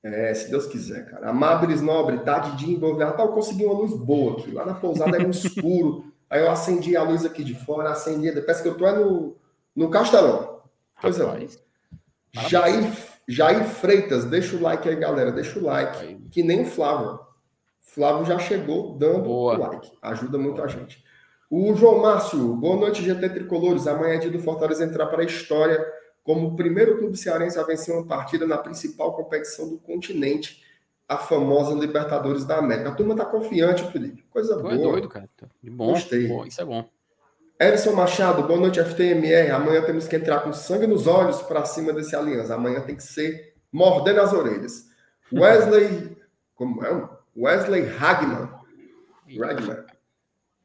É, 0.00 0.32
se 0.34 0.48
Deus 0.48 0.68
quiser, 0.68 1.10
cara. 1.10 1.30
Amabris 1.30 1.82
Nobre, 1.82 2.20
tarde 2.20 2.56
de 2.56 2.70
envolver. 2.70 3.02
eu 3.02 3.28
consegui 3.28 3.64
uma 3.64 3.74
luz 3.74 3.92
boa 3.92 4.34
aqui. 4.38 4.52
Lá 4.52 4.64
na 4.64 4.74
pousada 4.74 5.16
era 5.16 5.26
um 5.26 5.30
escuro. 5.32 6.12
Aí 6.30 6.42
eu 6.42 6.48
acendi 6.48 6.96
a 6.96 7.02
luz 7.02 7.24
aqui 7.24 7.42
de 7.42 7.56
fora, 7.56 7.90
acendi. 7.90 8.30
Parece 8.30 8.62
que 8.62 8.68
eu 8.68 8.76
tô 8.76 8.86
é 8.86 8.96
no, 8.96 9.36
no 9.74 9.90
Castelão. 9.90 10.60
Pois 11.00 11.18
é. 11.18 11.48
Jair, 12.48 12.92
Jair 13.26 13.64
Freitas, 13.64 14.24
deixa 14.24 14.54
o 14.54 14.62
like 14.62 14.88
aí, 14.88 14.94
galera. 14.94 15.32
Deixa 15.32 15.58
o 15.58 15.64
like. 15.64 16.20
Que 16.30 16.44
nem 16.44 16.62
o 16.62 16.66
Flávio. 16.66 17.18
Flávio 17.80 18.24
já 18.26 18.38
chegou 18.38 18.96
dando 18.96 19.28
o 19.28 19.52
like. 19.56 19.90
Ajuda 20.00 20.38
muito 20.38 20.62
a 20.62 20.68
gente. 20.68 21.03
O 21.56 21.72
João 21.76 22.00
Márcio, 22.00 22.56
boa 22.56 22.74
noite, 22.74 23.00
GT 23.00 23.28
Tricolores. 23.28 23.86
Amanhã 23.86 24.14
é 24.14 24.18
dia 24.18 24.28
do 24.28 24.40
Fortaleza 24.40 24.84
entrar 24.84 25.06
para 25.06 25.22
a 25.22 25.24
história 25.24 25.86
como 26.24 26.48
o 26.48 26.56
primeiro 26.56 26.98
clube 26.98 27.16
cearense 27.16 27.56
a 27.56 27.62
vencer 27.62 27.94
uma 27.94 28.04
partida 28.04 28.44
na 28.44 28.58
principal 28.58 29.12
competição 29.12 29.68
do 29.68 29.78
continente, 29.78 30.64
a 31.08 31.16
famosa 31.16 31.72
Libertadores 31.72 32.44
da 32.44 32.58
América. 32.58 32.88
A 32.88 32.94
turma 32.96 33.14
tá 33.14 33.24
confiante, 33.24 33.88
Felipe. 33.92 34.24
Coisa 34.30 34.56
tu 34.56 34.62
boa. 34.62 34.74
É 34.74 34.78
doido, 34.78 35.08
cara. 35.08 35.30
De 35.62 35.70
bom. 35.70 35.92
Gostei. 35.92 36.26
Bom, 36.26 36.44
isso 36.44 36.60
é 36.60 36.64
bom. 36.64 36.84
Edson 37.60 37.92
Machado, 37.92 38.42
boa 38.42 38.58
noite, 38.58 38.82
FTMR. 38.82 39.52
Amanhã 39.52 39.80
temos 39.82 40.08
que 40.08 40.16
entrar 40.16 40.40
com 40.40 40.52
sangue 40.52 40.88
nos 40.88 41.06
olhos 41.06 41.40
para 41.40 41.64
cima 41.64 41.92
desse 41.92 42.16
aliança. 42.16 42.56
Amanhã 42.56 42.80
tem 42.80 42.96
que 42.96 43.04
ser 43.04 43.54
mordendo 43.70 44.20
as 44.22 44.32
orelhas. 44.32 44.86
Wesley. 45.32 46.16
Como 46.56 46.84
é? 46.84 47.08
Wesley 47.36 47.88
Hagman. 47.96 48.48
Hagman. 49.40 49.93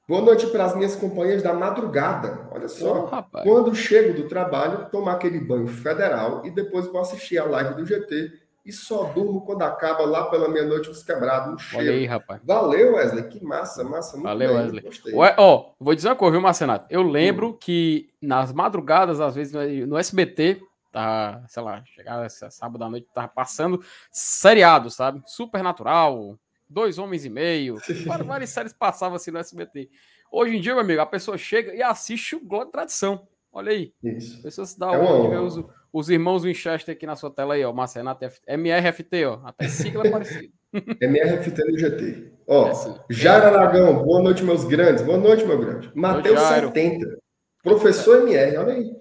Boa 0.09 0.21
noite 0.21 0.47
para 0.47 0.65
as 0.65 0.75
minhas 0.75 0.95
companhias 0.95 1.43
da 1.43 1.53
madrugada. 1.53 2.49
Olha 2.49 2.67
só, 2.67 3.07
oh, 3.13 3.43
quando 3.43 3.75
chego 3.75 4.11
do 4.11 4.27
trabalho, 4.27 4.89
tomar 4.89 5.13
aquele 5.13 5.39
banho 5.39 5.67
federal 5.67 6.43
e 6.43 6.49
depois 6.49 6.87
vou 6.87 6.99
assistir 6.99 7.37
a 7.37 7.43
live 7.45 7.75
do 7.75 7.85
GT 7.85 8.31
e 8.65 8.71
só 8.71 9.03
durmo 9.03 9.41
quando 9.41 9.61
acaba 9.61 10.03
lá 10.05 10.23
pela 10.31 10.49
meia-noite 10.49 10.89
os 10.89 11.03
quebrados, 11.03 11.53
um 11.53 11.57
cheiro. 11.59 11.85
Olha 11.85 11.95
aí, 11.95 12.07
rapaz. 12.07 12.41
Valeu, 12.43 12.95
Wesley, 12.95 13.27
que 13.27 13.45
massa, 13.45 13.83
massa. 13.83 14.13
Muito 14.13 14.23
Valeu, 14.23 14.55
bem, 14.55 14.81
Wesley. 14.83 15.13
Ó, 15.15 15.35
oh, 15.37 15.75
vou 15.79 15.93
dizer 15.93 16.07
uma 16.07 16.15
coisa, 16.15 16.31
viu, 16.31 16.41
Marcenato? 16.41 16.87
Eu 16.89 17.03
lembro 17.03 17.49
hum. 17.49 17.57
que 17.59 18.09
nas 18.19 18.51
madrugadas, 18.51 19.21
às 19.21 19.35
vezes, 19.35 19.53
no 19.87 19.95
SBT, 19.95 20.59
tá, 20.91 21.43
sei 21.47 21.61
lá, 21.61 21.83
chegava 21.85 22.27
sábado 22.27 22.83
à 22.83 22.89
noite, 22.89 23.07
tava 23.13 23.27
passando 23.27 23.79
seriado, 24.11 24.89
sabe? 24.89 25.21
Supernatural, 25.27 26.35
Dois 26.69 26.99
Homens 26.99 27.25
e 27.25 27.29
Meio, 27.29 27.77
várias 28.25 28.51
séries 28.51 28.73
passavam 28.73 29.15
assim 29.15 29.31
no 29.31 29.39
SBT. 29.39 29.89
Hoje 30.31 30.55
em 30.55 30.61
dia, 30.61 30.73
meu 30.73 30.83
amigo, 30.83 31.01
a 31.01 31.05
pessoa 31.05 31.37
chega 31.37 31.73
e 31.73 31.81
assiste 31.81 32.35
o 32.35 32.45
Glória 32.45 32.71
Tradição. 32.71 33.27
Olha 33.51 33.71
aí. 33.71 33.93
Isso. 34.03 34.39
A 34.39 34.43
pessoa 34.43 34.65
se 34.67 34.77
dá 34.77 34.93
é 34.93 35.21
de 35.21 35.27
ver 35.27 35.39
os, 35.39 35.63
os, 35.91 36.09
irmãos 36.09 36.43
Winchester 36.43 36.93
aqui 36.93 37.07
na 37.07 37.15
sua 37.15 37.31
tela 37.31 37.55
aí, 37.55 37.65
ó. 37.65 37.73
Marcenato 37.73 38.23
MRFT, 38.47 39.25
ó. 39.25 39.39
Até 39.43 39.67
sigla 39.67 40.05
é 40.05 40.11
parecida. 40.11 40.53
MRFT 41.01 41.63
no 41.65 41.79
GT. 41.79 42.31
Ó, 42.47 42.67
é 42.67 42.71
assim. 42.71 42.95
Jair 43.09 43.43
Aragão, 43.43 44.03
boa 44.03 44.21
noite, 44.21 44.43
meus 44.43 44.63
grandes. 44.63 45.03
Boa 45.03 45.17
noite, 45.17 45.45
meu 45.45 45.57
grande. 45.57 45.91
Mateus 45.95 46.39
70. 46.39 47.17
Professor 47.63 48.21
MR, 48.21 48.57
olha 48.57 48.73
aí. 48.73 48.95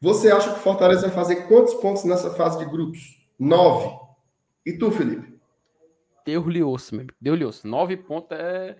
Você 0.00 0.30
acha 0.30 0.52
que 0.52 0.58
o 0.58 0.62
Fortaleza 0.62 1.02
vai 1.02 1.10
fazer 1.10 1.48
quantos 1.48 1.72
pontos 1.74 2.04
nessa 2.04 2.30
fase 2.34 2.58
de 2.58 2.66
grupos? 2.66 3.26
Nove. 3.38 3.88
E 4.66 4.74
tu, 4.74 4.90
Felipe? 4.90 5.33
Deu-lhe 6.24 6.62
osso, 6.62 6.94
meu 6.94 7.06
Deu-lhe 7.20 7.44
osso. 7.44 7.66
Nove 7.66 7.96
pontos 7.96 8.36
é, 8.38 8.76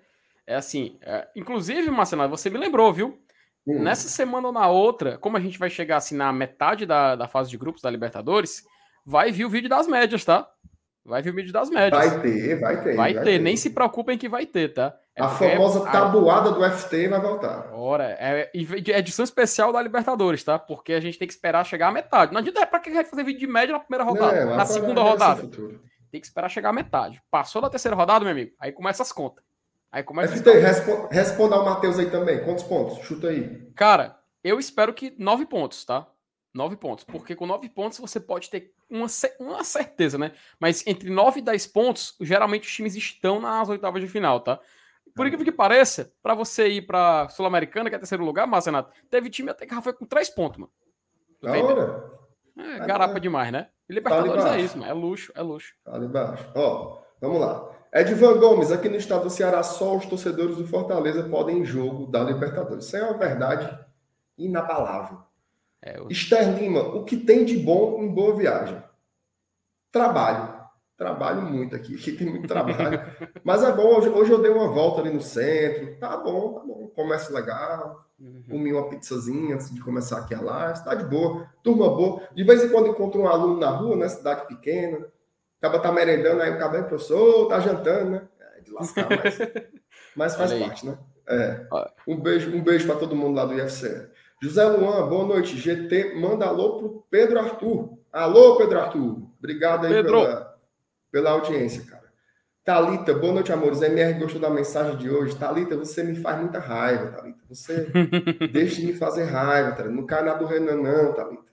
é 0.46 0.56
assim. 0.56 0.98
É... 1.02 1.28
Inclusive, 1.36 1.90
Marcelo, 1.90 2.28
você 2.28 2.48
me 2.48 2.58
lembrou, 2.58 2.92
viu? 2.92 3.18
Hum. 3.66 3.82
Nessa 3.82 4.08
semana 4.08 4.48
ou 4.48 4.52
na 4.52 4.68
outra, 4.68 5.18
como 5.18 5.36
a 5.36 5.40
gente 5.40 5.58
vai 5.58 5.70
chegar 5.70 5.96
assim 5.96 6.16
na 6.16 6.32
metade 6.32 6.84
da, 6.84 7.16
da 7.16 7.28
fase 7.28 7.50
de 7.50 7.56
grupos 7.56 7.82
da 7.82 7.90
Libertadores, 7.90 8.62
vai 9.06 9.32
vir 9.32 9.44
o 9.44 9.50
vídeo 9.50 9.68
das 9.68 9.86
médias, 9.86 10.24
tá? 10.24 10.48
Vai 11.04 11.20
vir 11.20 11.30
o 11.30 11.34
vídeo 11.34 11.52
das 11.52 11.68
médias. 11.68 12.12
Vai 12.12 12.20
ter, 12.20 12.60
vai 12.60 12.82
ter. 12.82 12.96
Vai, 12.96 13.14
vai 13.14 13.24
ter. 13.24 13.32
ter. 13.32 13.38
nem 13.38 13.56
se 13.56 13.70
preocupem 13.70 14.16
que 14.16 14.28
vai 14.28 14.46
ter, 14.46 14.72
tá? 14.72 14.94
É 15.16 15.22
a 15.22 15.28
famosa 15.28 15.84
tabuada 15.84 16.50
do 16.50 16.64
FT 16.64 17.08
vai 17.08 17.20
voltar. 17.20 17.70
Ora, 17.72 18.16
é, 18.18 18.50
é 18.52 18.98
edição 18.98 19.22
especial 19.22 19.72
da 19.72 19.80
Libertadores, 19.80 20.42
tá? 20.42 20.58
Porque 20.58 20.92
a 20.92 21.00
gente 21.00 21.18
tem 21.18 21.28
que 21.28 21.34
esperar 21.34 21.64
chegar 21.64 21.88
a 21.88 21.92
metade. 21.92 22.32
Não 22.32 22.40
adianta 22.40 22.60
é 22.60 22.66
pra 22.66 22.80
que 22.80 22.90
vai 22.90 23.04
fazer 23.04 23.22
vídeo 23.22 23.38
de 23.38 23.46
média 23.46 23.74
na 23.74 23.80
primeira 23.80 24.02
rodada, 24.02 24.36
é, 24.36 24.44
na 24.44 24.64
segunda 24.64 25.02
rodada. 25.02 25.42
Futuro. 25.42 25.80
Tem 26.14 26.20
que 26.20 26.28
esperar 26.28 26.48
chegar 26.48 26.68
a 26.68 26.72
metade. 26.72 27.20
Passou 27.28 27.60
da 27.60 27.68
terceira 27.68 27.96
rodada, 27.96 28.24
meu 28.24 28.30
amigo, 28.30 28.54
aí 28.60 28.70
começa 28.70 29.02
as 29.02 29.10
contas. 29.10 29.44
Aí 29.90 30.00
começa 30.00 30.36
FT, 30.36 30.48
respo 30.60 31.08
responda 31.10 31.56
ao 31.56 31.64
Matheus 31.64 31.98
aí 31.98 32.08
também. 32.08 32.44
Quantos 32.44 32.62
pontos? 32.62 33.04
Chuta 33.04 33.30
aí. 33.30 33.68
Cara, 33.74 34.16
eu 34.44 34.60
espero 34.60 34.94
que 34.94 35.12
nove 35.18 35.44
pontos, 35.44 35.84
tá? 35.84 36.06
Nove 36.54 36.76
pontos. 36.76 37.02
Porque 37.02 37.34
com 37.34 37.48
nove 37.48 37.68
pontos 37.68 37.98
você 37.98 38.20
pode 38.20 38.48
ter 38.48 38.72
uma, 38.88 39.08
uma 39.40 39.64
certeza, 39.64 40.16
né? 40.16 40.30
Mas 40.60 40.86
entre 40.86 41.10
nove 41.10 41.40
e 41.40 41.42
dez 41.42 41.66
pontos, 41.66 42.14
geralmente 42.20 42.68
os 42.68 42.72
times 42.72 42.94
estão 42.94 43.40
nas 43.40 43.68
oitavas 43.68 44.00
de 44.00 44.06
final, 44.06 44.38
tá? 44.38 44.60
Por 45.16 45.26
incrível 45.26 45.44
que 45.44 45.50
pareça, 45.50 46.12
para 46.22 46.36
você 46.36 46.68
ir 46.68 46.82
para 46.82 47.28
Sul-Americana, 47.30 47.90
que 47.90 47.96
é 47.96 47.98
terceiro 47.98 48.24
lugar, 48.24 48.46
Marcenato, 48.46 48.92
teve 49.10 49.28
time 49.30 49.50
até 49.50 49.66
que 49.66 49.74
foi 49.82 49.92
com 49.92 50.06
três 50.06 50.30
pontos, 50.30 50.60
mano. 50.60 50.72
Da 51.42 51.50
hora. 51.60 52.14
É, 52.56 52.86
garapa 52.86 53.18
demais, 53.18 53.50
né? 53.50 53.68
Libertadores 53.88 54.44
tá 54.44 54.58
é 54.58 54.60
isso, 54.60 54.78
mano. 54.78 54.90
É 54.90 54.94
luxo, 54.94 55.32
é 55.34 55.42
luxo. 55.42 55.74
Tá 55.84 55.94
ali 55.94 56.06
embaixo. 56.06 56.46
Ó, 56.54 56.98
vamos 57.20 57.40
lá. 57.40 57.70
Edvan 57.92 58.38
Gomes, 58.38 58.72
aqui 58.72 58.88
no 58.88 58.96
estado 58.96 59.24
do 59.24 59.30
Ceará, 59.30 59.62
só 59.62 59.96
os 59.96 60.06
torcedores 60.06 60.56
do 60.56 60.66
Fortaleza 60.66 61.28
podem 61.28 61.58
em 61.58 61.64
jogo 61.64 62.06
da 62.06 62.24
Libertadores. 62.24 62.86
Isso 62.86 62.96
é 62.96 63.02
uma 63.02 63.16
verdade 63.16 63.78
inabalável. 64.36 65.18
É, 65.80 65.98
eu... 65.98 66.08
Esther 66.08 66.58
Lima, 66.58 66.80
o 66.80 67.04
que 67.04 67.16
tem 67.16 67.44
de 67.44 67.56
bom 67.56 68.02
em 68.02 68.08
Boa 68.08 68.34
Viagem? 68.34 68.82
Trabalho. 69.92 70.53
Trabalho 70.96 71.42
muito 71.42 71.74
aqui, 71.74 71.96
aqui 71.96 72.12
tem 72.16 72.28
muito 72.28 72.46
trabalho. 72.46 73.00
Mas 73.42 73.62
é 73.62 73.72
bom, 73.72 73.96
hoje, 73.96 74.08
hoje 74.08 74.30
eu 74.30 74.40
dei 74.40 74.50
uma 74.50 74.68
volta 74.68 75.00
ali 75.00 75.10
no 75.10 75.20
centro. 75.20 75.96
Tá 75.96 76.16
bom, 76.16 76.52
tá 76.52 76.60
bom. 76.60 76.88
Comércio 76.94 77.34
legal. 77.34 78.04
Uhum. 78.18 78.42
Comi 78.48 78.72
uma 78.72 78.88
pizzazinha 78.88 79.56
antes 79.56 79.74
de 79.74 79.80
começar 79.80 80.18
aqui 80.18 80.34
a 80.34 80.40
live. 80.40 80.72
Está 80.74 80.94
de 80.94 81.04
boa. 81.04 81.48
Turma 81.62 81.88
boa. 81.88 82.22
De 82.32 82.44
vez 82.44 82.62
em 82.62 82.68
quando 82.68 82.88
encontro 82.88 83.20
um 83.20 83.26
aluno 83.26 83.58
na 83.58 83.70
rua, 83.70 83.96
né? 83.96 84.08
Cidade 84.08 84.46
pequena. 84.46 85.04
Acaba 85.60 85.78
tá 85.78 85.90
merendando, 85.90 86.42
aí 86.42 86.50
o 86.50 86.58
cabelo, 86.58 86.84
professor, 86.84 87.48
tá 87.48 87.58
jantando, 87.58 88.10
né? 88.10 88.28
É 88.58 88.60
de 88.60 88.70
lascar, 88.70 89.08
mas, 89.08 89.38
mas 90.14 90.36
faz 90.36 90.52
parte, 90.52 90.86
né? 90.86 90.98
É. 91.26 91.66
Um 92.06 92.20
beijo, 92.20 92.54
um 92.54 92.62
beijo 92.62 92.86
para 92.86 92.96
todo 92.96 93.16
mundo 93.16 93.34
lá 93.34 93.46
do 93.46 93.54
IFC. 93.54 94.10
José 94.42 94.62
Luan, 94.62 95.08
boa 95.08 95.26
noite. 95.26 95.56
GT, 95.56 96.16
manda 96.16 96.44
alô 96.44 96.78
pro 96.78 97.06
Pedro 97.10 97.40
Arthur. 97.40 97.98
Alô, 98.12 98.56
Pedro 98.56 98.78
Arthur. 98.78 99.22
Obrigado 99.38 99.86
aí 99.86 100.02
pela, 100.02 100.53
pela 101.14 101.30
audiência, 101.30 101.84
cara. 101.84 102.02
Talita, 102.64 103.14
boa 103.14 103.34
noite, 103.34 103.52
amores. 103.52 103.80
MR 103.80 104.18
gostou 104.18 104.40
da 104.40 104.50
mensagem 104.50 104.96
de 104.96 105.08
hoje. 105.08 105.36
Talita, 105.36 105.76
você 105.76 106.02
me 106.02 106.16
faz 106.16 106.40
muita 106.40 106.58
raiva, 106.58 107.12
Talita. 107.12 107.38
Você 107.48 107.86
deixa 108.52 108.80
de 108.80 108.88
me 108.88 108.94
fazer 108.94 109.22
raiva, 109.26 109.76
Talita. 109.76 109.94
Não 109.94 110.04
cai 110.04 110.24
na 110.24 110.34
do 110.34 110.44
Renan, 110.44 110.74
não, 110.74 111.12
Talita. 111.12 111.44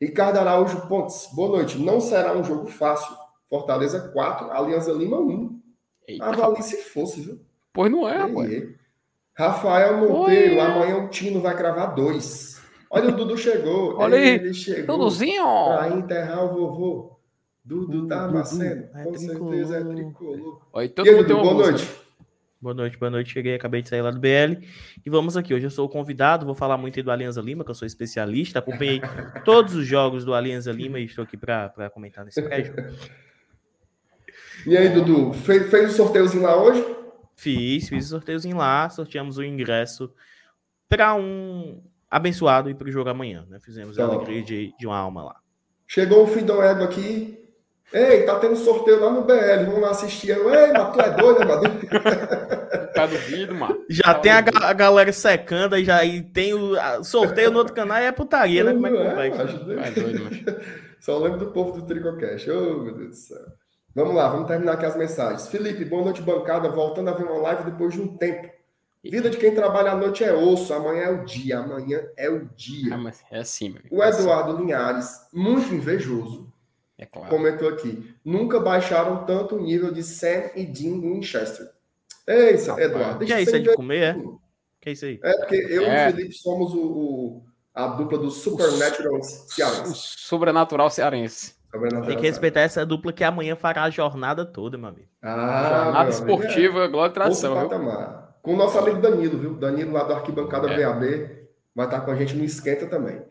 Ricardo 0.00 0.38
Araújo 0.38 0.86
Pontes, 0.86 1.28
boa 1.34 1.56
noite. 1.56 1.80
Não 1.80 2.00
será 2.00 2.32
um 2.32 2.44
jogo 2.44 2.68
fácil. 2.68 3.12
Fortaleza 3.50 3.98
4, 4.12 4.52
Aliança 4.52 4.92
Lima 4.92 5.18
1. 5.18 5.60
Eita, 6.06 6.24
Avalie 6.24 6.62
se 6.62 6.76
fosse, 6.76 7.22
viu? 7.22 7.40
Pois 7.72 7.90
não 7.90 8.08
é, 8.08 8.18
rapaz. 8.18 8.68
Rafael 9.36 9.96
Monteiro, 9.96 10.54
Oi. 10.54 10.60
amanhã 10.60 10.98
o 10.98 11.08
Tino 11.08 11.40
vai 11.40 11.56
cravar 11.56 11.92
dois. 11.96 12.62
Olha, 12.88 13.08
o 13.08 13.16
Dudu 13.16 13.36
chegou. 13.36 13.96
Olha 13.98 14.16
aí, 14.16 14.28
ele 14.28 14.54
chegou 14.54 14.96
Duduzinho. 14.96 15.42
Pra 15.76 15.88
enterrar 15.88 16.44
o 16.44 16.54
vovô. 16.54 17.21
Dudu 17.64 18.08
tá 18.08 18.28
é 18.28 19.04
com 19.04 19.14
certeza 19.16 19.76
é 19.76 19.84
tricolor. 19.84 20.60
Oi, 20.72 20.88
todo 20.88 21.06
e 21.06 21.10
aí, 21.10 21.16
Dudu, 21.16 21.40
boa 21.40 21.54
noite. 21.54 21.88
Boa 22.60 22.74
noite, 22.74 22.98
boa 22.98 23.10
noite. 23.10 23.32
Cheguei, 23.32 23.54
acabei 23.54 23.82
de 23.82 23.88
sair 23.88 24.02
lá 24.02 24.10
do 24.10 24.18
BL. 24.18 24.64
E 25.04 25.08
vamos 25.08 25.36
aqui. 25.36 25.54
Hoje 25.54 25.66
eu 25.66 25.70
sou 25.70 25.86
o 25.86 25.88
convidado, 25.88 26.44
vou 26.44 26.56
falar 26.56 26.76
muito 26.76 26.98
aí 26.98 27.02
do 27.04 27.10
Alianza 27.12 27.40
Lima, 27.40 27.64
que 27.64 27.70
eu 27.70 27.74
sou 27.74 27.86
especialista. 27.86 28.58
Acompanhei 28.58 29.00
todos 29.44 29.74
os 29.74 29.86
jogos 29.86 30.24
do 30.24 30.34
Alianza 30.34 30.72
Lima 30.72 30.98
e 30.98 31.04
estou 31.04 31.22
aqui 31.22 31.36
para 31.36 31.88
comentar 31.90 32.24
nesse 32.24 32.42
prédio. 32.42 32.74
E 34.66 34.76
aí, 34.76 34.88
Dudu, 34.88 35.32
fez, 35.32 35.70
fez 35.70 35.92
o 35.92 35.96
sorteiozinho 35.96 36.42
lá 36.42 36.60
hoje? 36.60 36.84
Fiz, 37.36 37.88
fiz 37.88 38.06
o 38.06 38.08
sorteiozinho 38.08 38.56
lá. 38.56 38.90
Sorteamos 38.90 39.38
o 39.38 39.44
ingresso 39.44 40.12
para 40.88 41.14
um 41.14 41.80
abençoado 42.10 42.68
e 42.68 42.74
para 42.74 42.88
o 42.88 42.92
jogo 42.92 43.08
amanhã. 43.08 43.46
Né? 43.48 43.60
Fizemos 43.60 43.96
então, 43.96 44.10
a 44.10 44.14
alegria 44.14 44.42
de, 44.42 44.74
de 44.76 44.86
uma 44.86 44.98
alma 44.98 45.22
lá. 45.22 45.36
Chegou 45.86 46.24
o 46.24 46.26
fim 46.26 46.44
do 46.44 46.60
ego 46.60 46.82
aqui. 46.82 47.41
Ei, 47.92 48.22
tá 48.22 48.38
tendo 48.38 48.56
sorteio 48.56 49.00
lá 49.00 49.10
no 49.10 49.22
BL, 49.22 49.66
vamos 49.66 49.80
lá 49.80 49.90
assistir. 49.90 50.30
Eu, 50.30 50.52
Ei, 50.52 50.72
mas 50.72 50.92
tu 50.92 51.00
é 51.00 51.10
doido, 51.10 51.40
né, 51.40 51.44
mano? 51.46 51.62
Tá 52.94 53.06
duvido, 53.06 53.54
mano. 53.54 53.84
Já 53.88 54.14
tá 54.14 54.20
tem 54.20 54.32
a, 54.32 54.38
a, 54.38 54.72
galera 54.72 55.12
secando 55.12 55.74
aí, 55.74 55.84
já 55.84 56.04
e 56.04 56.22
tem 56.22 56.52
o 56.52 56.78
a, 56.78 57.02
sorteio 57.02 57.50
no 57.50 57.58
outro 57.58 57.74
canal 57.74 57.98
e 57.98 58.04
é 58.04 58.12
putaria, 58.12 58.62
né? 58.62 58.74
Como 58.74 58.86
é 58.86 58.90
que 58.90 58.96
é, 58.96 59.14
vai? 59.14 59.28
É 59.28 59.90
doido, 59.90 60.60
Só 61.00 61.18
lembro 61.18 61.38
do 61.38 61.46
povo 61.52 61.72
do 61.72 61.86
Tricocast. 61.86 62.50
Oh, 62.50 62.82
meu 62.82 62.94
Deus 62.94 63.08
do 63.08 63.16
céu. 63.16 63.46
Vamos 63.94 64.14
lá, 64.14 64.28
vamos 64.28 64.46
terminar 64.46 64.74
aqui 64.74 64.86
as 64.86 64.96
mensagens. 64.96 65.48
Felipe, 65.48 65.84
boa 65.84 66.04
noite, 66.04 66.22
bancada. 66.22 66.68
Voltando 66.68 67.08
a 67.10 67.14
ver 67.14 67.24
uma 67.24 67.40
live 67.40 67.64
depois 67.64 67.94
de 67.94 68.00
um 68.00 68.16
tempo. 68.16 68.48
Vida 69.02 69.28
de 69.28 69.36
quem 69.36 69.52
trabalha 69.52 69.92
à 69.92 69.96
noite 69.96 70.22
é 70.22 70.32
osso, 70.32 70.72
amanhã 70.72 71.02
é 71.02 71.10
o 71.10 71.24
dia, 71.24 71.58
amanhã 71.58 72.02
é 72.16 72.30
o 72.30 72.44
dia. 72.54 72.94
Ah, 72.94 73.12
é 73.32 73.40
assim, 73.40 73.70
meu. 73.70 73.82
O 73.90 74.02
Eduardo 74.02 74.56
Linhares, 74.56 75.26
muito 75.32 75.74
invejoso, 75.74 76.46
é 77.02 77.06
claro. 77.06 77.28
comentou 77.28 77.68
aqui. 77.68 78.14
Nunca 78.24 78.60
baixaram 78.60 79.24
tanto 79.24 79.56
o 79.56 79.60
nível 79.60 79.92
de 79.92 80.02
Sam 80.02 80.50
e 80.54 80.64
Dean 80.64 81.00
Winchester. 81.00 81.68
É 82.26 82.52
isso, 82.52 82.70
Eduardo. 82.78 83.24
Que 83.24 83.32
é 83.32 83.42
isso 83.42 83.56
aí 83.56 83.62
de 83.62 83.74
comer, 83.74 84.02
é? 84.02 84.22
Que 84.80 84.90
é 84.90 84.92
isso 84.92 85.04
aí? 85.04 85.18
É, 85.22 85.32
porque 85.38 85.56
eu 85.56 85.82
é. 85.84 86.08
e 86.08 86.12
o 86.12 86.14
Felipe 86.14 86.34
somos 86.34 86.72
o, 86.72 86.80
o, 86.80 87.44
a 87.74 87.88
dupla 87.88 88.18
do 88.18 88.30
Supernatural 88.30 89.20
cearense. 89.22 89.94
Sobrenatural 89.96 90.90
cearense. 90.90 91.54
Tem 92.06 92.16
que 92.16 92.26
respeitar 92.26 92.60
essa 92.60 92.84
dupla 92.84 93.12
que 93.12 93.24
amanhã 93.24 93.56
fará 93.56 93.84
a 93.84 93.90
jornada 93.90 94.44
toda, 94.44 94.76
meu 94.76 94.88
amigo. 94.88 95.08
Ah, 95.22 95.84
jornada 95.84 96.10
esportiva, 96.10 96.84
é. 96.84 96.88
glória 96.88 97.10
e 97.10 97.14
tradição. 97.14 97.68
Com 98.42 98.54
o 98.54 98.56
nosso 98.56 98.78
amigo 98.78 99.00
Danilo, 99.00 99.38
viu? 99.38 99.54
Danilo 99.54 99.92
lá 99.92 100.04
do 100.04 100.12
Arquibancada 100.12 100.70
é. 100.70 100.84
VAB 100.84 101.42
vai 101.74 101.86
estar 101.86 102.00
com 102.02 102.10
a 102.10 102.14
gente 102.14 102.36
no 102.36 102.44
Esquenta 102.44 102.86
também. 102.86 103.22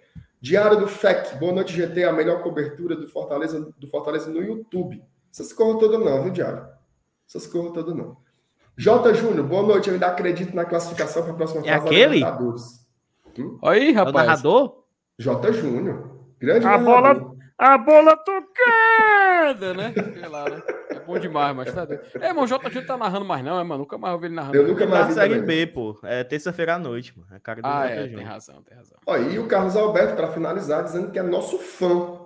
Diário 0.41 0.79
do 0.79 0.87
FEC, 0.87 1.35
boa 1.35 1.53
noite 1.53 1.71
GT, 1.71 2.03
a 2.03 2.11
melhor 2.11 2.41
cobertura 2.41 2.95
do 2.95 3.07
Fortaleza, 3.07 3.71
do 3.77 3.87
Fortaleza 3.87 4.31
no 4.31 4.41
YouTube. 4.41 4.99
Essas 5.31 5.53
corram 5.53 5.77
todas 5.77 5.99
não, 5.99 6.23
viu, 6.23 6.33
Diário? 6.33 6.65
Essas 7.29 7.45
corram 7.45 7.71
todas 7.71 7.95
não. 7.95 8.17
J. 8.75 9.13
Júnior, 9.13 9.45
boa 9.45 9.61
noite, 9.61 9.87
eu 9.89 9.93
ainda 9.93 10.07
acredito 10.07 10.55
na 10.55 10.65
classificação 10.65 11.21
para 11.21 11.33
a 11.33 11.35
próxima 11.35 11.61
é 11.61 11.73
fase 11.73 11.85
aquele? 11.85 12.21
da 12.21 12.39
Hum? 13.37 13.59
Aí, 13.63 13.91
rapaz. 13.91 14.15
É 14.15 14.19
o 14.19 14.25
narrador? 14.25 14.83
J. 15.19 15.53
Júnior. 15.53 16.11
Grande 16.39 16.65
a 16.65 16.71
narrador. 16.71 17.19
bola 17.19 17.35
A 17.61 17.77
bola 17.77 18.17
tocada, 19.41 19.73
né? 19.73 19.93
Sei 20.13 20.27
lá, 20.27 20.49
né? 20.49 20.61
É 20.89 20.99
bom 20.99 21.17
demais, 21.17 21.55
mas 21.55 21.73
tá 21.73 21.87
É, 22.19 22.33
mano, 22.33 22.43
o 22.43 22.69
JJ 22.69 22.85
tá 22.85 22.97
narrando 22.97 23.25
mais 23.25 23.43
não, 23.43 23.59
é, 23.59 23.63
mano? 23.63 23.79
Nunca 23.79 23.97
mais 23.97 24.13
ouvi 24.13 24.27
ele 24.27 24.35
narrando. 24.35 24.57
Eu 24.57 24.67
nunca 24.67 24.85
mais 24.85 25.07
vi 25.07 25.13
Série 25.13 25.41
B, 25.41 25.67
pô. 25.67 25.97
É 26.03 26.23
terça-feira 26.23 26.75
à 26.75 26.79
noite, 26.79 27.17
mano. 27.17 27.29
É 27.33 27.39
cara 27.39 27.61
do 27.61 27.67
ah, 27.67 27.85
é, 27.85 28.07
tem 28.07 28.23
razão, 28.23 28.61
tem 28.61 28.77
razão. 28.77 28.97
Ó, 29.05 29.17
e 29.17 29.39
o 29.39 29.47
Carlos 29.47 29.75
Alberto, 29.75 30.15
para 30.15 30.27
finalizar, 30.27 30.83
dizendo 30.83 31.11
que 31.11 31.19
é 31.19 31.23
nosso 31.23 31.57
fã. 31.57 32.19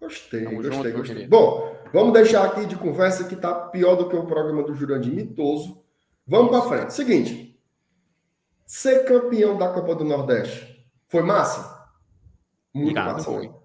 Gostei, 0.00 0.44
Tamo 0.44 0.62
gostei, 0.62 0.92
junto, 0.92 0.98
gostei. 0.98 1.26
Bom, 1.26 1.76
vamos 1.92 2.12
deixar 2.12 2.44
aqui 2.44 2.66
de 2.66 2.76
conversa 2.76 3.24
que 3.24 3.34
tá 3.34 3.52
pior 3.52 3.96
do 3.96 4.08
que 4.08 4.16
o 4.16 4.26
programa 4.26 4.62
do 4.62 4.74
Jurandir 4.74 5.12
Mitoso. 5.12 5.82
Vamos 6.26 6.50
para 6.50 6.68
frente. 6.68 6.94
Seguinte, 6.94 7.60
ser 8.64 9.04
campeão 9.04 9.56
da 9.56 9.68
Copa 9.68 9.96
do 9.96 10.04
Nordeste 10.04 10.86
foi 11.08 11.22
massa? 11.22 11.78
Muito 12.72 12.90
Obrigado, 12.90 13.14
massa. 13.14 13.24
Foi. 13.24 13.57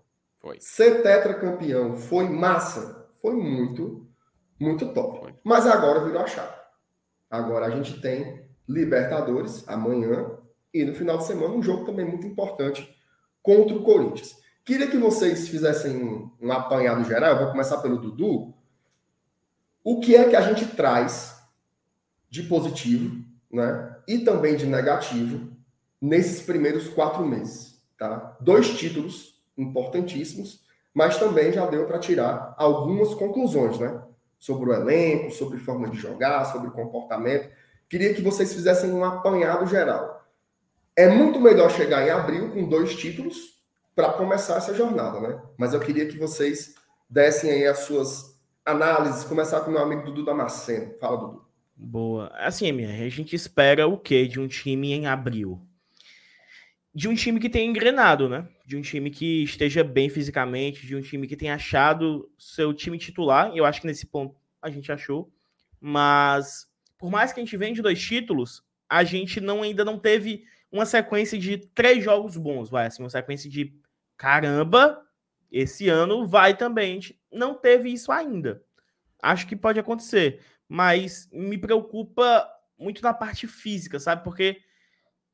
Foi. 0.43 0.57
Ser 0.59 1.01
tetracampeão 1.01 1.95
foi 1.95 2.27
massa? 2.27 3.07
Foi 3.21 3.33
muito, 3.33 4.05
muito 4.59 4.93
top. 4.93 5.21
Foi. 5.21 5.33
Mas 5.41 5.65
agora 5.65 6.03
virou 6.03 6.21
a 6.21 6.27
chave. 6.27 6.53
Agora 7.31 7.67
a 7.67 7.69
gente 7.69 8.01
tem 8.01 8.43
Libertadores 8.67 9.67
amanhã 9.67 10.38
e 10.73 10.83
no 10.83 10.93
final 10.93 11.17
de 11.17 11.25
semana 11.25 11.53
um 11.53 11.63
jogo 11.63 11.85
também 11.85 12.05
muito 12.05 12.27
importante 12.27 12.93
contra 13.41 13.75
o 13.75 13.83
Corinthians. 13.83 14.38
Queria 14.65 14.88
que 14.88 14.97
vocês 14.97 15.47
fizessem 15.47 15.97
um, 15.97 16.31
um 16.41 16.51
apanhado 16.51 17.05
geral. 17.05 17.31
Eu 17.31 17.39
vou 17.43 17.51
começar 17.51 17.77
pelo 17.77 17.97
Dudu. 17.97 18.53
O 19.81 20.01
que 20.01 20.15
é 20.15 20.29
que 20.29 20.35
a 20.35 20.41
gente 20.41 20.75
traz 20.75 21.41
de 22.29 22.43
positivo, 22.43 23.23
né? 23.51 23.97
E 24.07 24.19
também 24.19 24.55
de 24.55 24.65
negativo 24.65 25.51
nesses 26.01 26.41
primeiros 26.41 26.88
quatro 26.89 27.25
meses, 27.25 27.81
tá? 27.97 28.38
Dois 28.41 28.77
títulos 28.77 29.32
importantíssimos, 29.57 30.63
mas 30.93 31.17
também 31.17 31.51
já 31.51 31.65
deu 31.65 31.86
para 31.86 32.00
tirar 32.00 32.53
algumas 32.57 33.13
conclusões, 33.13 33.79
né? 33.79 34.01
Sobre 34.39 34.69
o 34.69 34.74
elenco, 34.74 35.31
sobre 35.31 35.57
forma 35.57 35.89
de 35.89 35.98
jogar, 35.98 36.45
sobre 36.45 36.69
comportamento. 36.72 37.50
Queria 37.89 38.13
que 38.13 38.22
vocês 38.22 38.53
fizessem 38.53 38.91
um 38.91 39.03
apanhado 39.03 39.65
geral. 39.65 40.25
É 40.95 41.07
muito 41.07 41.39
melhor 41.39 41.72
chegar 41.72 42.05
em 42.05 42.10
abril 42.10 42.51
com 42.51 42.67
dois 42.67 42.95
títulos 42.95 43.53
para 43.95 44.13
começar 44.13 44.57
essa 44.57 44.74
jornada, 44.74 45.19
né? 45.19 45.41
Mas 45.57 45.74
eu 45.74 45.79
queria 45.79 46.07
que 46.07 46.17
vocês 46.17 46.75
dessem 47.10 47.51
aí 47.51 47.67
as 47.67 47.79
suas 47.79 48.39
análises, 48.65 49.24
começar 49.24 49.62
com 49.62 49.69
o 49.69 49.74
meu 49.74 49.81
amigo 49.81 50.03
Dudu 50.03 50.25
Damasceno. 50.25 50.93
Fala, 51.00 51.17
Dudu. 51.17 51.45
Boa. 51.75 52.27
Assim, 52.36 52.69
a 52.86 53.10
gente 53.10 53.36
espera 53.36 53.88
o 53.88 53.98
quê 53.98 54.27
de 54.27 54.39
um 54.39 54.48
time 54.48 54.93
em 54.93 55.07
abril? 55.07 55.60
De 56.93 57.07
um 57.07 57.15
time 57.15 57.39
que 57.39 57.50
tenha 57.50 57.65
engrenado, 57.65 58.29
né? 58.29 58.47
De 58.65 58.77
um 58.77 58.81
time 58.81 59.09
que 59.09 59.43
esteja 59.43 59.83
bem 59.83 60.09
fisicamente, 60.09 60.85
de 60.85 60.95
um 60.95 61.01
time 61.01 61.27
que 61.27 61.35
tenha 61.35 61.55
achado 61.55 62.31
seu 62.38 62.73
time 62.73 62.97
titular. 62.97 63.51
Eu 63.55 63.65
acho 63.65 63.81
que 63.81 63.88
nesse 63.88 64.05
ponto 64.05 64.35
a 64.62 64.69
gente 64.69 64.91
achou. 64.91 65.31
Mas, 65.81 66.67
por 66.97 67.09
mais 67.09 67.33
que 67.33 67.39
a 67.39 67.43
gente 67.43 67.57
venha 67.57 67.73
de 67.73 67.81
dois 67.81 68.01
títulos, 68.01 68.63
a 68.88 69.03
gente 69.03 69.41
não 69.41 69.63
ainda 69.63 69.83
não 69.83 69.97
teve 69.97 70.45
uma 70.71 70.85
sequência 70.85 71.38
de 71.38 71.57
três 71.57 72.03
jogos 72.03 72.38
bons, 72.38 72.69
vai, 72.69 72.88
assim, 72.88 73.03
uma 73.03 73.09
sequência 73.09 73.50
de 73.50 73.73
caramba, 74.17 75.03
esse 75.51 75.88
ano 75.88 76.27
vai 76.27 76.55
também. 76.57 77.00
Não 77.31 77.53
teve 77.53 77.91
isso 77.91 78.12
ainda. 78.12 78.63
Acho 79.21 79.47
que 79.47 79.55
pode 79.55 79.79
acontecer, 79.79 80.41
mas 80.67 81.29
me 81.31 81.57
preocupa 81.57 82.47
muito 82.77 83.01
na 83.03 83.13
parte 83.13 83.47
física, 83.47 84.00
sabe? 84.00 84.23
Porque 84.23 84.62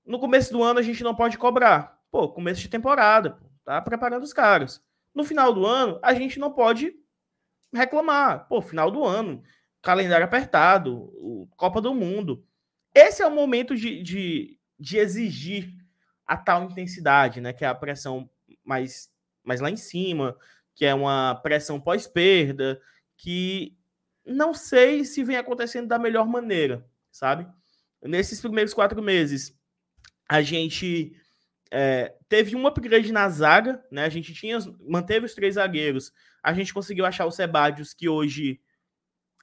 no 0.06 0.20
começo 0.20 0.52
do 0.52 0.64
ano 0.64 0.80
a 0.80 0.84
gente 0.84 1.04
não 1.04 1.16
pode 1.16 1.38
cobrar. 1.38 2.00
Pô, 2.12 2.30
começo 2.30 2.62
de 2.62 2.70
temporada, 2.70 3.38
tá 3.64 3.82
preparando 3.82 4.24
os 4.24 4.34
caras. 4.34 4.84
No 5.14 5.24
final 5.24 5.54
do 5.54 5.66
ano, 5.66 6.00
a 6.02 6.14
gente 6.14 6.40
não 6.40 6.52
pode 6.52 6.94
reclamar. 7.74 8.48
Pô, 8.48 8.62
final 8.62 8.90
do 8.90 9.04
ano, 9.04 9.44
calendário 9.82 10.26
apertado, 10.26 11.48
Copa 11.56 11.82
do 11.82 11.94
Mundo. 11.94 12.46
Esse 12.94 13.22
é 13.22 13.28
o 13.28 13.32
momento 13.32 13.76
de, 13.76 14.02
de, 14.02 14.60
de 14.80 14.98
exigir 14.98 15.74
a 16.26 16.38
tal 16.38 16.64
intensidade, 16.64 17.42
né? 17.42 17.54
Que 17.54 17.66
é 17.66 17.68
a 17.68 17.76
pressão 17.76 18.30
mais, 18.64 19.12
mais 19.44 19.60
lá 19.60 19.70
em 19.70 19.78
cima, 19.78 20.36
que 20.76 20.86
é 20.86 20.94
uma 20.94 21.36
pressão 21.36 21.80
pós-perda, 21.80 22.82
que 23.18 23.78
não 24.26 24.54
sei 24.54 25.04
se 25.04 25.24
vem 25.24 25.38
acontecendo 25.38 25.88
da 25.88 26.00
melhor 26.00 26.28
maneira, 26.28 26.88
sabe? 27.12 27.48
Nesses 28.02 28.40
primeiros 28.40 28.74
quatro 28.74 29.02
meses, 29.02 29.59
a 30.30 30.44
gente 30.44 31.14
é, 31.72 32.14
teve 32.30 32.56
um 32.56 32.68
upgrade 32.68 33.12
na 33.12 33.28
zaga, 33.28 33.84
né? 33.92 34.06
A 34.06 34.10
gente 34.10 34.34
tinha, 34.34 34.60
manteve 34.88 35.26
os 35.26 35.34
três 35.34 35.56
zagueiros, 35.56 36.14
a 36.44 36.54
gente 36.54 36.74
conseguiu 36.74 37.06
achar 37.06 37.26
o 37.26 37.32
Sebadios, 37.32 37.94
que 37.94 38.08
hoje 38.08 38.62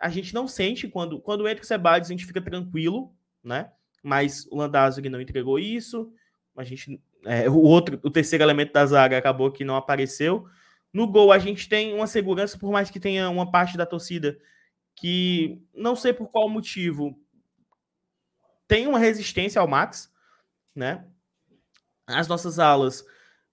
a 0.01 0.09
gente 0.09 0.33
não 0.33 0.46
sente 0.46 0.87
quando, 0.88 1.20
quando 1.20 1.49
entra 1.49 1.64
o 1.64 1.66
Sebadios, 1.66 2.09
a 2.09 2.12
gente 2.12 2.25
fica 2.25 2.40
tranquilo, 2.40 3.12
né? 3.42 3.70
Mas 4.03 4.46
o 4.51 4.57
Landázuri 4.57 5.09
não 5.09 5.20
entregou 5.20 5.59
isso. 5.59 6.12
A 6.57 6.62
gente 6.62 7.01
é, 7.25 7.51
o 7.51 7.57
outro, 7.57 7.99
o 8.05 8.11
terceiro 8.11 8.44
elemento 8.44 8.72
da 8.72 8.87
zaga 8.87 9.18
acabou 9.18 9.51
que 9.51 9.64
não 9.64 9.75
apareceu. 9.75 10.46
No 10.92 11.07
gol, 11.07 11.33
a 11.33 11.38
gente 11.38 11.68
tem 11.68 11.92
uma 11.92 12.07
segurança, 12.07 12.57
por 12.57 12.70
mais 12.70 12.88
que 12.88 13.01
tenha 13.01 13.29
uma 13.29 13.51
parte 13.51 13.77
da 13.77 13.85
torcida 13.85 14.38
que 14.94 15.61
não 15.75 15.94
sei 15.94 16.12
por 16.12 16.29
qual 16.29 16.49
motivo 16.49 17.20
tem 18.66 18.87
uma 18.87 18.99
resistência 18.99 19.61
ao 19.61 19.68
Max, 19.68 20.11
né? 20.76 21.04
As 22.06 22.28
nossas 22.28 22.58
alas, 22.58 23.04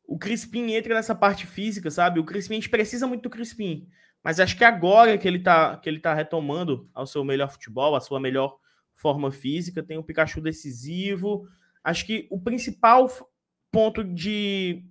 o 0.05 0.19
Crispim 0.19 0.73
entra 0.73 0.93
nessa 0.93 1.15
parte 1.15 1.47
física, 1.47 1.89
sabe? 1.89 2.19
O 2.19 2.25
Crispim 2.25 2.53
a 2.53 2.57
gente 2.57 2.69
precisa 2.69 3.07
muito 3.07 3.23
do 3.23 3.29
Crispim, 3.29 3.87
mas 4.23 4.39
acho 4.39 4.57
que 4.57 4.63
agora 4.63 5.17
que 5.17 5.27
ele 5.27 5.39
tá 5.39 5.77
que 5.77 5.89
ele 5.89 5.99
tá 5.99 6.13
retomando 6.13 6.89
ao 6.93 7.07
seu 7.07 7.23
melhor 7.23 7.49
futebol, 7.49 7.95
a 7.95 8.01
sua 8.01 8.19
melhor 8.19 8.57
forma 8.95 9.31
física, 9.31 9.83
tem 9.83 9.97
um 9.97 10.03
Pikachu 10.03 10.39
decisivo. 10.39 11.47
Acho 11.83 12.05
que 12.05 12.27
o 12.29 12.39
principal 12.39 13.09
ponto 13.71 14.03
de. 14.03 14.85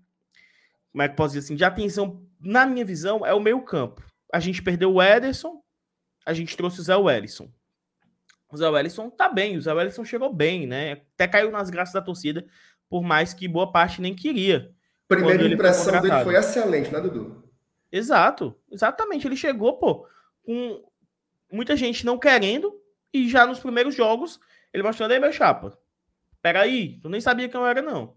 Como 0.91 1.03
é 1.03 1.09
que 1.09 1.17
posso 1.17 1.35
dizer 1.35 1.47
assim? 1.47 1.57
De 1.57 1.65
atenção, 1.65 2.27
na 2.39 2.67
minha 2.67 2.85
visão, 2.85 3.25
é 3.25 3.33
o 3.33 3.41
meio 3.41 3.63
campo. 3.63 4.05
A 4.31 4.41
gente 4.41 4.63
perdeu 4.63 4.93
o 4.93 5.03
Ederson, 5.03 5.63
a 6.27 6.35
gente 6.35 6.57
trouxe 6.57 6.81
o 6.81 6.83
Zé 6.83 6.97
Wellison. 6.97 7.51
O 8.53 8.57
Zé 8.59 8.69
Wellison 8.69 9.09
tá 9.09 9.31
bem, 9.31 9.57
o 9.57 9.63
Zé 9.63 9.73
Wellison 9.73 10.05
chegou 10.05 10.31
bem, 10.31 10.67
né? 10.67 10.93
Até 11.15 11.27
caiu 11.27 11.51
nas 11.51 11.71
graças 11.71 11.95
da 11.95 12.03
torcida, 12.03 12.47
por 12.87 13.03
mais 13.03 13.33
que 13.33 13.49
boa 13.49 13.73
parte 13.73 14.03
nem 14.03 14.15
queria. 14.15 14.71
Primeira 15.09 15.47
impressão 15.47 16.03
dele 16.03 16.23
foi 16.23 16.37
excelente, 16.37 16.93
né, 16.93 17.01
Dudu? 17.01 17.43
Exato, 17.91 18.55
exatamente. 18.71 19.27
Ele 19.27 19.37
chegou, 19.37 19.79
pô, 19.79 20.07
com 20.43 20.85
muita 21.51 21.75
gente 21.75 22.05
não 22.05 22.19
querendo, 22.19 22.79
e 23.13 23.27
já 23.27 23.47
nos 23.47 23.59
primeiros 23.59 23.95
jogos, 23.95 24.39
ele 24.71 24.83
mostrando 24.83 25.13
aí, 25.13 25.19
meu 25.19 25.33
chapa. 25.33 25.79
Peraí, 26.43 26.99
tu 27.01 27.09
nem 27.09 27.21
sabia 27.21 27.49
quem 27.49 27.59
eu 27.59 27.67
era, 27.67 27.81
não. 27.81 28.17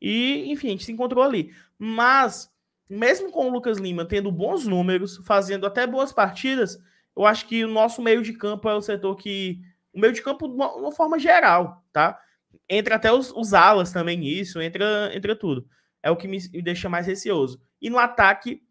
E, 0.00 0.50
enfim, 0.50 0.68
a 0.68 0.70
gente 0.70 0.84
se 0.84 0.92
encontrou 0.92 1.22
ali. 1.22 1.54
Mas, 1.78 2.50
mesmo 2.88 3.30
com 3.30 3.46
o 3.46 3.50
Lucas 3.50 3.76
Lima 3.76 4.06
tendo 4.06 4.32
bons 4.32 4.66
números, 4.66 5.18
fazendo 5.18 5.66
até 5.66 5.86
boas 5.86 6.12
partidas, 6.12 6.78
eu 7.16 7.24
acho 7.24 7.46
que 7.46 7.64
o 7.64 7.68
nosso 7.68 8.02
meio 8.02 8.22
de 8.22 8.32
campo 8.32 8.68
é 8.68 8.74
o 8.74 8.82
setor 8.82 9.16
que. 9.16 9.60
O 9.92 10.00
meio 10.00 10.12
de 10.12 10.22
campo, 10.22 10.46
de 10.46 10.54
uma, 10.54 10.74
uma 10.74 10.92
forma 10.92 11.18
geral, 11.18 11.82
tá? 11.92 12.20
Entra 12.68 12.96
até 12.96 13.10
os, 13.10 13.32
os 13.32 13.54
alas 13.54 13.92
também 13.92 14.18
nisso, 14.18 14.60
entra, 14.60 15.10
entra 15.14 15.34
tudo. 15.34 15.66
É 16.02 16.10
o 16.10 16.16
que 16.16 16.28
me, 16.28 16.38
me 16.52 16.62
deixa 16.62 16.88
mais 16.88 17.06
receoso. 17.06 17.60
E 17.80 17.88
no 17.88 17.98
ataque, 17.98 18.62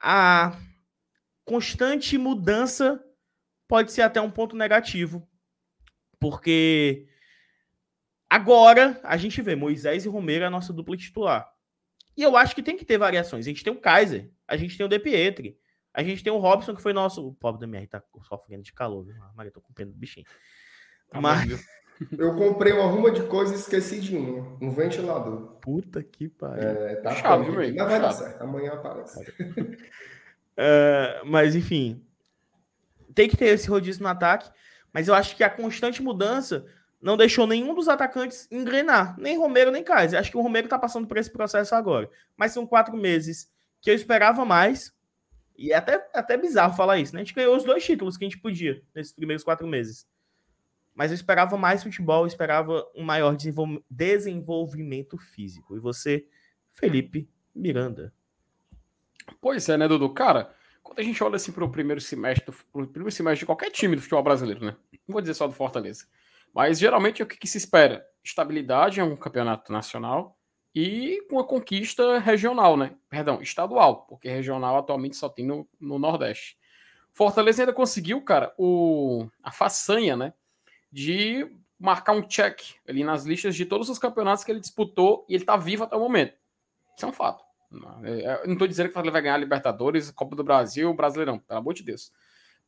a 0.00 0.58
constante 1.44 2.16
mudança 2.16 3.04
pode 3.68 3.92
ser 3.92 4.02
até 4.02 4.20
um 4.20 4.30
ponto 4.30 4.56
negativo. 4.56 5.28
Porque 6.18 7.06
Agora, 8.28 9.00
a 9.04 9.16
gente 9.16 9.40
vê 9.40 9.54
Moisés 9.54 10.04
e 10.04 10.08
Romero 10.08 10.44
a 10.44 10.50
nossa 10.50 10.72
dupla 10.72 10.96
titular. 10.96 11.48
E 12.16 12.22
eu 12.22 12.36
acho 12.36 12.54
que 12.54 12.62
tem 12.62 12.76
que 12.76 12.84
ter 12.84 12.98
variações. 12.98 13.46
A 13.46 13.48
gente 13.48 13.62
tem 13.62 13.72
o 13.72 13.80
Kaiser, 13.80 14.30
a 14.48 14.56
gente 14.56 14.76
tem 14.76 14.84
o 14.84 14.88
De 14.88 14.98
Pietri, 14.98 15.56
a 15.96 16.02
gente 16.02 16.22
tem 16.22 16.30
o 16.30 16.36
Robson, 16.36 16.74
que 16.74 16.82
foi 16.82 16.92
nosso. 16.92 17.26
O 17.26 17.34
pobre 17.34 17.58
da 17.58 17.66
MR 17.66 17.86
tá 17.86 18.02
sofrendo 18.28 18.62
de 18.62 18.72
calor, 18.72 19.02
viu? 19.02 19.14
Ah, 19.22 19.32
Maria, 19.34 19.50
tô 19.50 19.62
com 19.62 19.72
pena 19.72 19.90
do 19.90 19.96
bichinho. 19.96 20.26
Tá 21.08 21.20
Mas. 21.20 21.48
Eu 22.18 22.36
comprei 22.36 22.74
uma 22.74 22.84
ruma 22.84 23.10
de 23.10 23.22
coisa 23.22 23.54
e 23.54 23.56
esqueci 23.56 23.98
de 23.98 24.14
um, 24.14 24.58
um 24.60 24.70
ventilador. 24.70 25.56
Puta 25.62 26.02
que 26.02 26.28
pariu. 26.28 26.62
É, 26.62 26.96
tá 26.96 27.14
Chave, 27.14 27.50
Mas 27.50 27.74
vai 27.74 27.98
dar 27.98 28.12
certo, 28.12 28.42
amanhã 28.42 28.74
aparece. 28.74 29.18
uh, 29.22 31.24
mas 31.24 31.54
enfim, 31.54 32.04
tem 33.14 33.30
que 33.30 33.36
ter 33.38 33.46
esse 33.46 33.66
rodízio 33.66 34.02
no 34.02 34.10
ataque, 34.10 34.50
mas 34.92 35.08
eu 35.08 35.14
acho 35.14 35.34
que 35.34 35.42
a 35.42 35.48
constante 35.48 36.02
mudança 36.02 36.66
não 37.00 37.16
deixou 37.16 37.46
nenhum 37.46 37.74
dos 37.74 37.88
atacantes 37.88 38.46
engrenar, 38.52 39.18
nem 39.18 39.38
Romero 39.38 39.70
nem 39.70 39.82
Kaiser. 39.82 40.20
Acho 40.20 40.30
que 40.30 40.36
o 40.36 40.42
Romero 40.42 40.66
está 40.66 40.78
passando 40.78 41.06
por 41.06 41.16
esse 41.16 41.32
processo 41.32 41.74
agora. 41.74 42.10
Mas 42.36 42.52
são 42.52 42.66
quatro 42.66 42.94
meses 42.94 43.50
que 43.80 43.90
eu 43.90 43.94
esperava 43.94 44.44
mais. 44.44 44.94
E 45.58 45.72
é 45.72 45.76
até, 45.76 46.08
até 46.14 46.36
bizarro 46.36 46.76
falar 46.76 46.98
isso, 46.98 47.14
né? 47.14 47.20
A 47.20 47.24
gente 47.24 47.34
ganhou 47.34 47.56
os 47.56 47.64
dois 47.64 47.84
títulos 47.84 48.16
que 48.16 48.24
a 48.24 48.28
gente 48.28 48.40
podia 48.40 48.82
nesses 48.94 49.12
primeiros 49.12 49.44
quatro 49.44 49.66
meses. 49.66 50.06
Mas 50.94 51.10
eu 51.10 51.14
esperava 51.14 51.56
mais 51.56 51.82
futebol, 51.82 52.22
eu 52.22 52.26
esperava 52.26 52.86
um 52.94 53.02
maior 53.02 53.36
desenvolvimento 53.90 55.18
físico. 55.18 55.76
E 55.76 55.80
você, 55.80 56.26
Felipe 56.72 57.28
Miranda? 57.54 58.12
Pois 59.40 59.68
é, 59.68 59.76
né, 59.76 59.86
Dudu? 59.86 60.08
Cara, 60.10 60.54
quando 60.82 61.00
a 61.00 61.02
gente 61.02 61.22
olha 61.22 61.36
assim 61.36 61.52
para 61.52 61.64
o 61.64 61.70
primeiro 61.70 62.00
semestre, 62.00 62.54
pro 62.72 62.86
primeiro 62.86 63.10
semestre 63.10 63.40
de 63.40 63.46
qualquer 63.46 63.70
time 63.70 63.96
do 63.96 64.02
futebol 64.02 64.22
brasileiro, 64.22 64.64
né? 64.64 64.76
Não 65.06 65.12
vou 65.12 65.20
dizer 65.20 65.34
só 65.34 65.46
do 65.46 65.52
Fortaleza. 65.52 66.06
Mas 66.54 66.78
geralmente 66.78 67.22
o 67.22 67.26
que, 67.26 67.36
que 67.36 67.46
se 67.46 67.58
espera? 67.58 68.06
Estabilidade 68.24 69.00
em 69.00 69.02
um 69.02 69.16
campeonato 69.16 69.72
nacional 69.72 70.35
e 70.78 71.26
uma 71.30 71.42
conquista 71.42 72.18
regional, 72.18 72.76
né? 72.76 72.94
Perdão, 73.08 73.40
estadual, 73.40 74.04
porque 74.06 74.28
regional 74.28 74.76
atualmente 74.76 75.16
só 75.16 75.26
tem 75.26 75.46
no, 75.46 75.66
no 75.80 75.98
Nordeste. 75.98 76.58
Fortaleza 77.14 77.62
ainda 77.62 77.72
conseguiu, 77.72 78.20
cara, 78.20 78.54
o, 78.58 79.26
a 79.42 79.50
façanha, 79.50 80.14
né? 80.14 80.34
De 80.92 81.50
marcar 81.78 82.12
um 82.12 82.20
check 82.20 82.60
ali 82.86 83.02
nas 83.02 83.24
listas 83.24 83.56
de 83.56 83.64
todos 83.64 83.88
os 83.88 83.98
campeonatos 83.98 84.44
que 84.44 84.52
ele 84.52 84.60
disputou 84.60 85.24
e 85.30 85.34
ele 85.34 85.46
tá 85.46 85.56
vivo 85.56 85.84
até 85.84 85.96
o 85.96 86.00
momento. 86.00 86.36
Isso 86.94 87.06
é 87.06 87.08
um 87.08 87.12
fato. 87.12 87.42
É, 88.04 88.10
é, 88.10 88.42
eu 88.42 88.48
não 88.48 88.58
tô 88.58 88.66
dizendo 88.66 88.90
que 88.90 88.98
ele 88.98 89.10
vai 89.10 89.22
ganhar 89.22 89.38
Libertadores, 89.38 90.10
Copa 90.10 90.36
do 90.36 90.44
Brasil, 90.44 90.92
Brasileirão, 90.92 91.38
pelo 91.38 91.58
amor 91.58 91.72
de 91.72 91.82
Deus. 91.82 92.12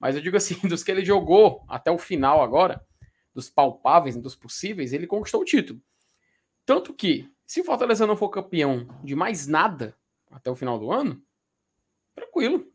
Mas 0.01 0.17
eu 0.17 0.23
digo 0.23 0.39
assim, 0.39 0.55
dos 0.67 0.83
que 0.83 0.91
ele 0.91 1.05
jogou 1.05 1.63
até 1.69 1.91
o 1.91 1.99
final 1.99 2.43
agora, 2.43 2.83
dos 3.35 3.51
palpáveis, 3.51 4.17
dos 4.17 4.35
possíveis, 4.35 4.95
ele 4.95 5.07
conquistou 5.07 5.43
o 5.43 5.45
título. 5.45 5.79
Tanto 6.65 6.95
que, 6.95 7.31
se 7.49 7.63
o 7.63 7.65
Fortaleza 7.65 8.07
não 8.07 8.15
for 8.15 8.29
campeão 8.29 8.87
de 9.03 9.17
mais 9.17 9.47
nada 9.47 9.97
até 10.31 10.51
o 10.51 10.55
final 10.55 10.79
do 10.79 10.93
ano, 10.93 11.21
tranquilo. 12.15 12.71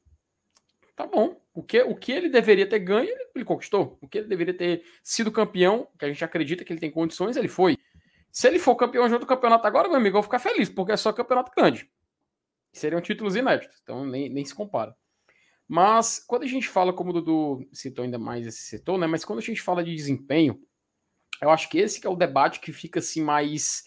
Tá 0.96 1.06
bom. 1.06 1.40
O 1.54 1.62
que, 1.62 1.80
o 1.84 1.96
que 1.96 2.12
ele 2.12 2.28
deveria 2.28 2.68
ter 2.68 2.80
ganho, 2.80 3.08
ele, 3.08 3.28
ele 3.36 3.46
conquistou. 3.46 4.00
O 4.02 4.08
que 4.08 4.18
ele 4.18 4.28
deveria 4.28 4.58
ter 4.58 4.84
sido 5.04 5.32
campeão, 5.32 5.88
que 6.00 6.06
a 6.06 6.08
gente 6.08 6.26
acredita 6.26 6.66
que 6.66 6.74
ele 6.74 6.80
tem 6.80 6.90
condições, 6.90 7.38
ele 7.38 7.48
foi. 7.48 7.78
Se 8.32 8.48
ele 8.48 8.58
for 8.58 8.76
campeão 8.76 9.08
junto 9.08 9.20
do 9.22 9.28
campeonato 9.28 9.68
agora, 9.68 9.88
meu 9.88 9.98
amigo, 9.98 10.18
eu 10.18 10.22
vou 10.22 10.24
ficar 10.24 10.40
feliz, 10.40 10.70
porque 10.70 10.92
é 10.92 10.98
só 10.98 11.14
campeonato 11.14 11.52
grande. 11.56 11.88
Seriam 12.72 13.00
títulos 13.00 13.36
inéditos, 13.36 13.80
então 13.84 14.04
nem, 14.04 14.28
nem 14.28 14.44
se 14.44 14.56
compara. 14.56 14.96
Mas 15.68 16.18
quando 16.18 16.42
a 16.42 16.48
gente 16.48 16.68
fala, 16.68 16.92
como 16.92 17.12
o 17.12 17.14
Dudu 17.14 17.70
citou 17.72 18.04
ainda 18.04 18.18
mais 18.18 18.48
esse 18.48 18.64
setor, 18.64 18.98
né? 18.98 19.06
Mas 19.06 19.24
quando 19.24 19.38
a 19.38 19.44
gente 19.44 19.62
fala 19.62 19.84
de 19.84 19.94
desempenho, 19.94 20.60
eu 21.40 21.52
acho 21.52 21.70
que 21.70 21.78
esse 21.78 22.02
que 22.02 22.08
é 22.08 22.10
o 22.10 22.16
debate 22.16 22.60
que 22.60 22.74
fica 22.74 23.00
assim 23.00 23.22
mais, 23.22 23.84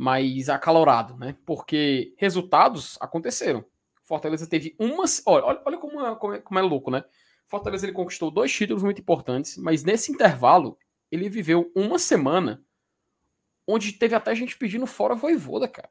mais 0.00 0.48
acalorado, 0.48 1.14
né? 1.18 1.36
Porque 1.44 2.14
resultados 2.16 2.96
aconteceram. 3.02 3.62
Fortaleza 4.02 4.46
teve 4.46 4.74
umas. 4.78 5.22
Olha, 5.26 5.60
olha 5.62 5.76
como, 5.76 6.00
é, 6.00 6.16
como, 6.16 6.32
é, 6.32 6.38
como 6.40 6.58
é 6.58 6.62
louco, 6.62 6.90
né? 6.90 7.04
Fortaleza 7.46 7.84
ele 7.84 7.92
conquistou 7.92 8.30
dois 8.30 8.50
títulos 8.50 8.82
muito 8.82 9.02
importantes, 9.02 9.58
mas 9.58 9.84
nesse 9.84 10.10
intervalo 10.10 10.78
ele 11.12 11.28
viveu 11.28 11.70
uma 11.76 11.98
semana 11.98 12.64
onde 13.66 13.92
teve 13.92 14.14
até 14.14 14.34
gente 14.34 14.56
pedindo 14.56 14.86
fora 14.86 15.14
voivoda, 15.14 15.68
cara. 15.68 15.90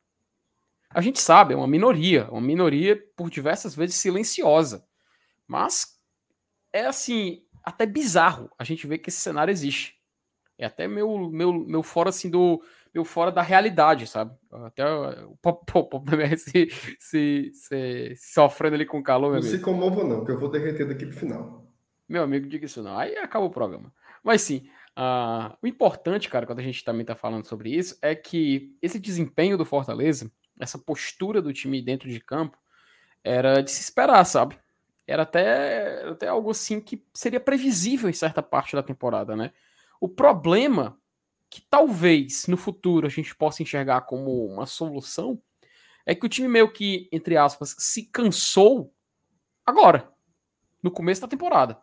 A 0.89 1.01
gente 1.01 1.19
sabe, 1.19 1.53
é 1.53 1.57
uma 1.57 1.67
minoria, 1.67 2.27
uma 2.31 2.41
minoria 2.41 2.99
por 3.15 3.29
diversas 3.29 3.75
vezes 3.75 3.97
silenciosa. 3.97 4.87
Mas 5.47 6.01
é 6.73 6.87
assim, 6.87 7.43
até 7.63 7.85
bizarro 7.85 8.49
a 8.57 8.63
gente 8.63 8.87
ver 8.87 8.97
que 8.97 9.11
esse 9.11 9.21
cenário 9.21 9.51
existe. 9.51 9.99
É 10.57 10.65
até 10.65 10.87
meu, 10.87 11.29
meu, 11.29 11.53
meu 11.53 11.83
fora 11.83 12.09
assim 12.09 12.27
do, 12.27 12.59
fora 13.05 13.31
da 13.31 13.41
realidade, 13.41 14.07
sabe? 14.07 14.35
Até 14.51 14.85
o 14.85 15.35
Pop 15.41 15.65
também 16.05 16.35
se, 16.37 16.69
se, 16.99 17.51
se, 17.53 18.15
sofrendo 18.17 18.75
ali 18.75 18.85
com 18.85 19.01
calor. 19.01 19.35
Não 19.35 19.41
se 19.41 19.59
comova, 19.59 20.03
não, 20.03 20.23
que 20.25 20.31
eu 20.31 20.39
vou 20.39 20.49
derreter 20.49 20.87
daqui 20.87 21.05
pro 21.05 21.17
final. 21.17 21.65
Meu 22.07 22.23
amigo, 22.23 22.47
diga 22.47 22.65
isso 22.65 22.81
não. 22.81 22.97
Aí 22.97 23.15
acaba 23.17 23.45
o 23.45 23.51
programa. 23.51 23.93
Mas 24.23 24.41
sim, 24.41 24.67
uh, 24.97 25.55
o 25.61 25.67
importante, 25.67 26.29
cara, 26.29 26.45
quando 26.45 26.59
a 26.59 26.63
gente 26.63 26.83
também 26.83 27.05
tá 27.05 27.15
falando 27.15 27.45
sobre 27.45 27.69
isso, 27.69 27.97
é 28.01 28.15
que 28.15 28.75
esse 28.81 28.99
desempenho 28.99 29.57
do 29.57 29.65
Fortaleza, 29.65 30.31
essa 30.59 30.77
postura 30.77 31.41
do 31.41 31.53
time 31.53 31.81
dentro 31.81 32.09
de 32.09 32.19
campo, 32.19 32.57
era 33.23 33.61
de 33.61 33.71
se 33.71 33.81
esperar, 33.81 34.23
sabe? 34.25 34.57
Era 35.07 35.23
até, 35.23 36.01
era 36.01 36.11
até 36.11 36.27
algo 36.27 36.51
assim 36.51 36.79
que 36.79 37.03
seria 37.13 37.39
previsível 37.39 38.09
em 38.09 38.13
certa 38.13 38.41
parte 38.41 38.75
da 38.75 38.83
temporada, 38.83 39.35
né? 39.35 39.51
O 39.99 40.07
problema 40.07 40.98
que 41.49 41.61
talvez 41.61 42.47
no 42.47 42.57
futuro 42.57 43.07
a 43.07 43.09
gente 43.09 43.35
possa 43.35 43.63
enxergar 43.63 44.01
como 44.01 44.45
uma 44.45 44.65
solução 44.65 45.41
é 46.05 46.13
que 46.13 46.25
o 46.25 46.29
time 46.29 46.47
meio 46.47 46.71
que, 46.71 47.09
entre 47.11 47.37
aspas, 47.37 47.75
se 47.77 48.03
cansou 48.03 48.93
agora, 49.65 50.11
no 50.81 50.91
começo 50.91 51.21
da 51.21 51.27
temporada. 51.27 51.79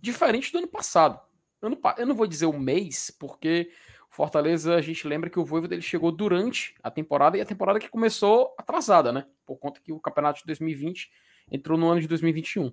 Diferente 0.00 0.52
do 0.52 0.58
ano 0.58 0.68
passado. 0.68 1.20
Eu 1.62 2.06
não 2.06 2.14
vou 2.14 2.26
dizer 2.26 2.46
o 2.46 2.58
mês, 2.58 3.10
porque 3.18 3.70
Fortaleza, 4.10 4.76
a 4.76 4.80
gente 4.80 5.08
lembra 5.08 5.28
que 5.28 5.40
o 5.40 5.44
Voivo 5.44 5.66
dele 5.66 5.82
chegou 5.82 6.12
durante 6.12 6.74
a 6.82 6.90
temporada 6.90 7.36
e 7.36 7.40
a 7.40 7.44
temporada 7.44 7.80
que 7.80 7.88
começou 7.88 8.54
atrasada, 8.58 9.10
né? 9.10 9.26
Por 9.44 9.56
conta 9.56 9.80
que 9.80 9.92
o 9.92 9.98
campeonato 9.98 10.40
de 10.40 10.46
2020 10.46 11.10
entrou 11.50 11.78
no 11.78 11.88
ano 11.88 12.00
de 12.00 12.06
2021. 12.06 12.72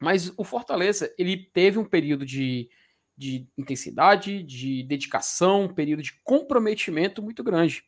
Mas 0.00 0.32
o 0.36 0.44
Fortaleza, 0.44 1.12
ele 1.18 1.36
teve 1.52 1.78
um 1.78 1.84
período 1.84 2.24
de 2.24 2.70
de 3.18 3.48
intensidade, 3.58 4.44
de 4.44 4.84
dedicação, 4.84 5.64
um 5.64 5.74
período 5.74 6.04
de 6.04 6.12
comprometimento 6.22 7.20
muito 7.20 7.42
grande. 7.42 7.84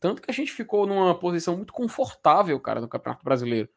Tanto 0.00 0.20
que 0.20 0.30
a 0.30 0.34
gente 0.34 0.50
ficou 0.50 0.88
numa 0.88 1.16
posição 1.16 1.56
muito 1.56 1.72
confortável, 1.72 2.58
cara, 2.58 2.80
no 2.80 2.88
Campeonato 2.88 3.24
Brasileiro. 3.24 3.68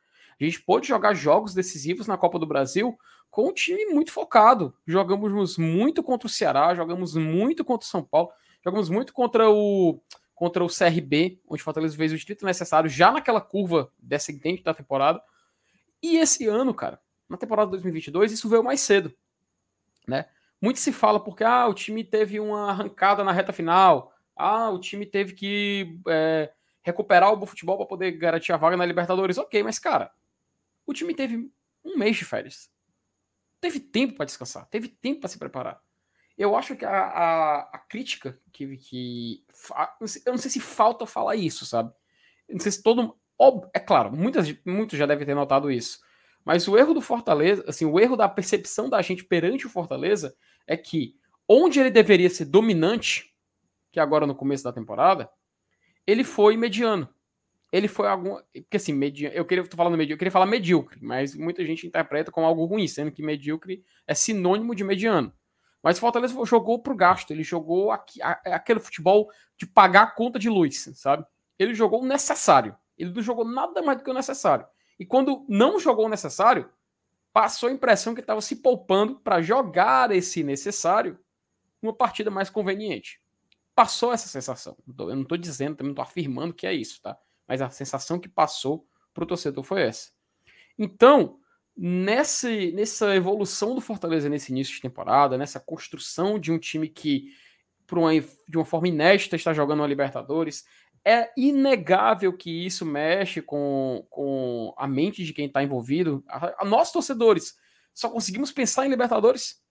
A 0.42 0.44
gente 0.44 0.60
pôde 0.62 0.88
jogar 0.88 1.14
jogos 1.14 1.54
decisivos 1.54 2.08
na 2.08 2.18
Copa 2.18 2.40
do 2.40 2.48
Brasil 2.48 2.98
com 3.30 3.50
um 3.50 3.54
time 3.54 3.86
muito 3.86 4.12
focado. 4.12 4.74
Jogamos 4.88 5.58
muito 5.58 6.02
contra 6.02 6.26
o 6.26 6.30
Ceará, 6.30 6.74
jogamos 6.74 7.14
muito 7.14 7.64
contra 7.64 7.86
o 7.86 7.90
São 7.90 8.04
Paulo, 8.04 8.32
jogamos 8.66 8.90
muito 8.90 9.14
contra 9.14 9.48
o 9.50 10.02
contra 10.34 10.64
o 10.64 10.70
CRB, 10.70 11.42
onde 11.46 11.62
o 11.62 11.66
Fortaleza 11.66 11.98
fez 11.98 12.14
o 12.14 12.16
distrito 12.16 12.46
necessário 12.46 12.90
já 12.90 13.12
naquela 13.12 13.42
curva 13.42 13.92
descendente 14.00 14.64
da 14.64 14.74
temporada. 14.74 15.22
E 16.02 16.16
esse 16.16 16.48
ano, 16.48 16.74
cara, 16.74 16.98
na 17.28 17.36
temporada 17.36 17.72
2022, 17.72 18.32
isso 18.32 18.48
veio 18.48 18.64
mais 18.64 18.80
cedo, 18.80 19.14
né? 20.08 20.28
Muito 20.62 20.80
se 20.80 20.92
fala 20.92 21.24
porque 21.24 21.44
ah, 21.44 21.68
o 21.68 21.74
time 21.74 22.04
teve 22.04 22.40
uma 22.40 22.70
arrancada 22.72 23.24
na 23.24 23.32
reta 23.32 23.54
final, 23.54 24.14
ah, 24.36 24.70
o 24.70 24.80
time 24.80 25.06
teve 25.06 25.34
que 25.34 26.00
é, 26.08 26.52
recuperar 26.82 27.32
o 27.32 27.38
bom 27.38 27.46
futebol 27.46 27.78
para 27.78 27.86
poder 27.86 28.12
garantir 28.12 28.52
a 28.52 28.58
vaga 28.58 28.78
na 28.78 28.86
Libertadores. 28.86 29.38
Ok, 29.38 29.62
mas 29.64 29.80
cara, 29.80 30.12
o 30.86 30.94
time 30.94 31.14
teve 31.14 31.52
um 31.84 31.98
mês 31.98 32.18
de 32.18 32.26
férias. 32.26 32.70
Teve 33.62 33.80
tempo 33.80 34.16
para 34.16 34.26
descansar, 34.26 34.66
teve 34.68 34.88
tempo 34.88 35.22
para 35.22 35.30
se 35.30 35.38
preparar. 35.38 35.82
Eu 36.38 36.56
acho 36.56 36.76
que 36.78 36.86
a, 36.86 36.92
a, 36.92 37.60
a 37.74 37.78
crítica 37.80 38.40
que, 38.54 38.78
que. 38.78 39.44
Eu 40.26 40.32
não 40.32 40.38
sei 40.38 40.50
se 40.50 40.62
falta 40.62 41.06
falar 41.06 41.36
isso, 41.36 41.66
sabe? 41.66 41.94
Eu 42.48 42.54
não 42.56 42.62
sei 42.62 42.72
se 42.72 42.82
todo. 42.82 43.18
É 43.74 43.80
claro, 43.80 44.12
muitas, 44.16 44.48
muitos 44.66 44.98
já 44.98 45.06
devem 45.06 45.26
ter 45.26 45.36
notado 45.36 45.70
isso. 45.70 46.00
Mas 46.46 46.68
o 46.68 46.78
erro 46.78 46.94
do 46.94 47.02
Fortaleza, 47.02 47.64
assim, 47.68 47.86
o 47.86 48.00
erro 48.00 48.16
da 48.16 48.30
percepção 48.30 48.90
da 48.90 49.02
gente 49.02 49.26
perante 49.26 49.68
o 49.68 49.70
Fortaleza 49.70 50.34
é 50.68 50.78
que 50.78 51.16
onde 51.48 51.80
ele 51.80 51.90
deveria 51.90 52.30
ser 52.30 52.46
dominante, 52.46 53.36
que 53.92 54.00
agora 54.00 54.28
no 54.28 54.36
começo 54.36 54.64
da 54.64 54.74
temporada, 54.74 55.30
ele 56.06 56.24
foi 56.24 56.56
mediano. 56.58 57.10
Ele 57.72 57.88
foi 57.88 58.08
algum. 58.08 58.38
Porque 58.54 58.78
assim, 58.78 58.94
mediano, 58.94 59.36
eu 59.36 59.46
queria 59.46 59.68
tô 59.68 59.78
falando 59.78 59.98
medíocre, 59.98 60.14
eu 60.14 60.18
queria 60.18 60.32
falar 60.32 60.46
medíocre, 60.46 61.00
mas 61.02 61.36
muita 61.36 61.64
gente 61.66 61.86
interpreta 61.86 62.32
como 62.32 62.48
algo 62.48 62.66
ruim, 62.66 62.88
sendo 62.88 63.12
que 63.12 63.22
medíocre 63.22 63.84
é 64.08 64.14
sinônimo 64.14 64.74
de 64.74 64.84
mediano. 64.84 65.32
Mas 65.82 65.98
o 65.98 66.02
Fortaleza 66.02 66.36
jogou 66.46 66.82
pro 66.82 66.96
gasto, 66.96 67.32
ele 67.32 67.44
jogou 67.44 67.92
aqui, 67.92 68.22
aquele 68.22 68.80
futebol 68.80 69.30
de 69.56 69.66
pagar 69.66 70.04
a 70.04 70.12
conta 70.12 70.38
de 70.38 70.50
luz, 70.50 70.90
sabe? 70.96 71.26
Ele 71.58 71.74
jogou 71.74 72.02
o 72.02 72.06
necessário. 72.06 72.76
Ele 72.98 73.12
não 73.14 73.22
jogou 73.22 73.46
nada 73.46 73.82
mais 73.82 73.98
do 73.98 74.04
que 74.04 74.10
o 74.10 74.14
necessário. 74.14 74.66
E 75.00 75.06
quando 75.06 75.46
não 75.48 75.80
jogou 75.80 76.06
o 76.06 76.10
necessário, 76.10 76.70
passou 77.32 77.70
a 77.70 77.72
impressão 77.72 78.14
que 78.14 78.22
estava 78.22 78.42
se 78.42 78.58
poupando 78.58 79.20
para 79.20 79.42
jogar 79.42 80.12
esse 80.12 80.44
necessário 80.44 81.20
numa 81.82 81.94
partida 81.94 82.30
mais 82.30 82.50
conveniente. 82.50 83.22
Passou 83.76 84.12
essa 84.12 84.28
sensação. 84.28 84.78
Eu 84.88 85.16
não 85.16 85.22
estou 85.22 85.38
dizendo, 85.38 85.78
também 85.78 85.90
não 85.90 85.94
estou 85.94 86.04
afirmando 86.04 86.54
que 86.54 86.68
é 86.68 86.74
isso, 86.74 87.02
tá? 87.02 87.18
Mas 87.48 87.62
a 87.62 87.70
sensação 87.70 88.20
que 88.20 88.28
passou 88.28 88.86
para 89.14 89.24
o 89.24 89.28
torcedor 89.28 89.64
foi 89.64 89.84
essa. 89.84 90.12
Então, 90.78 91.40
nesse, 91.76 92.72
nessa 92.74 93.16
evolução 93.16 93.74
do 93.74 93.82
Fortaleza 93.82 94.28
nesse 94.30 94.52
início 94.52 94.76
de 94.76 94.82
temporada, 94.82 95.38
nessa 95.38 95.60
construção 95.60 96.38
de 96.38 96.52
um 96.52 96.60
time 96.60 96.90
que, 96.90 97.34
uma, 97.92 98.12
de 98.14 98.58
uma 98.58 98.66
forma 98.66 98.88
inédita, 98.88 99.36
está 99.36 99.54
jogando 99.54 99.80
uma 99.80 99.88
Libertadores, 99.88 100.66
é 101.06 101.32
inegável 101.38 102.34
que 102.34 102.66
isso 102.66 102.86
mexe 102.86 103.42
com, 103.42 104.06
com 104.10 104.74
a 104.78 104.88
mente 104.88 105.24
de 105.24 105.34
quem 105.34 105.46
está 105.46 105.64
envolvido. 105.64 106.24
A, 106.28 106.64
a, 106.64 106.66
nós, 106.66 106.92
torcedores, 106.92 107.58
só 107.94 108.10
conseguimos 108.10 108.52
pensar 108.52 108.86
em 108.86 108.90
Libertadores. 108.90 109.62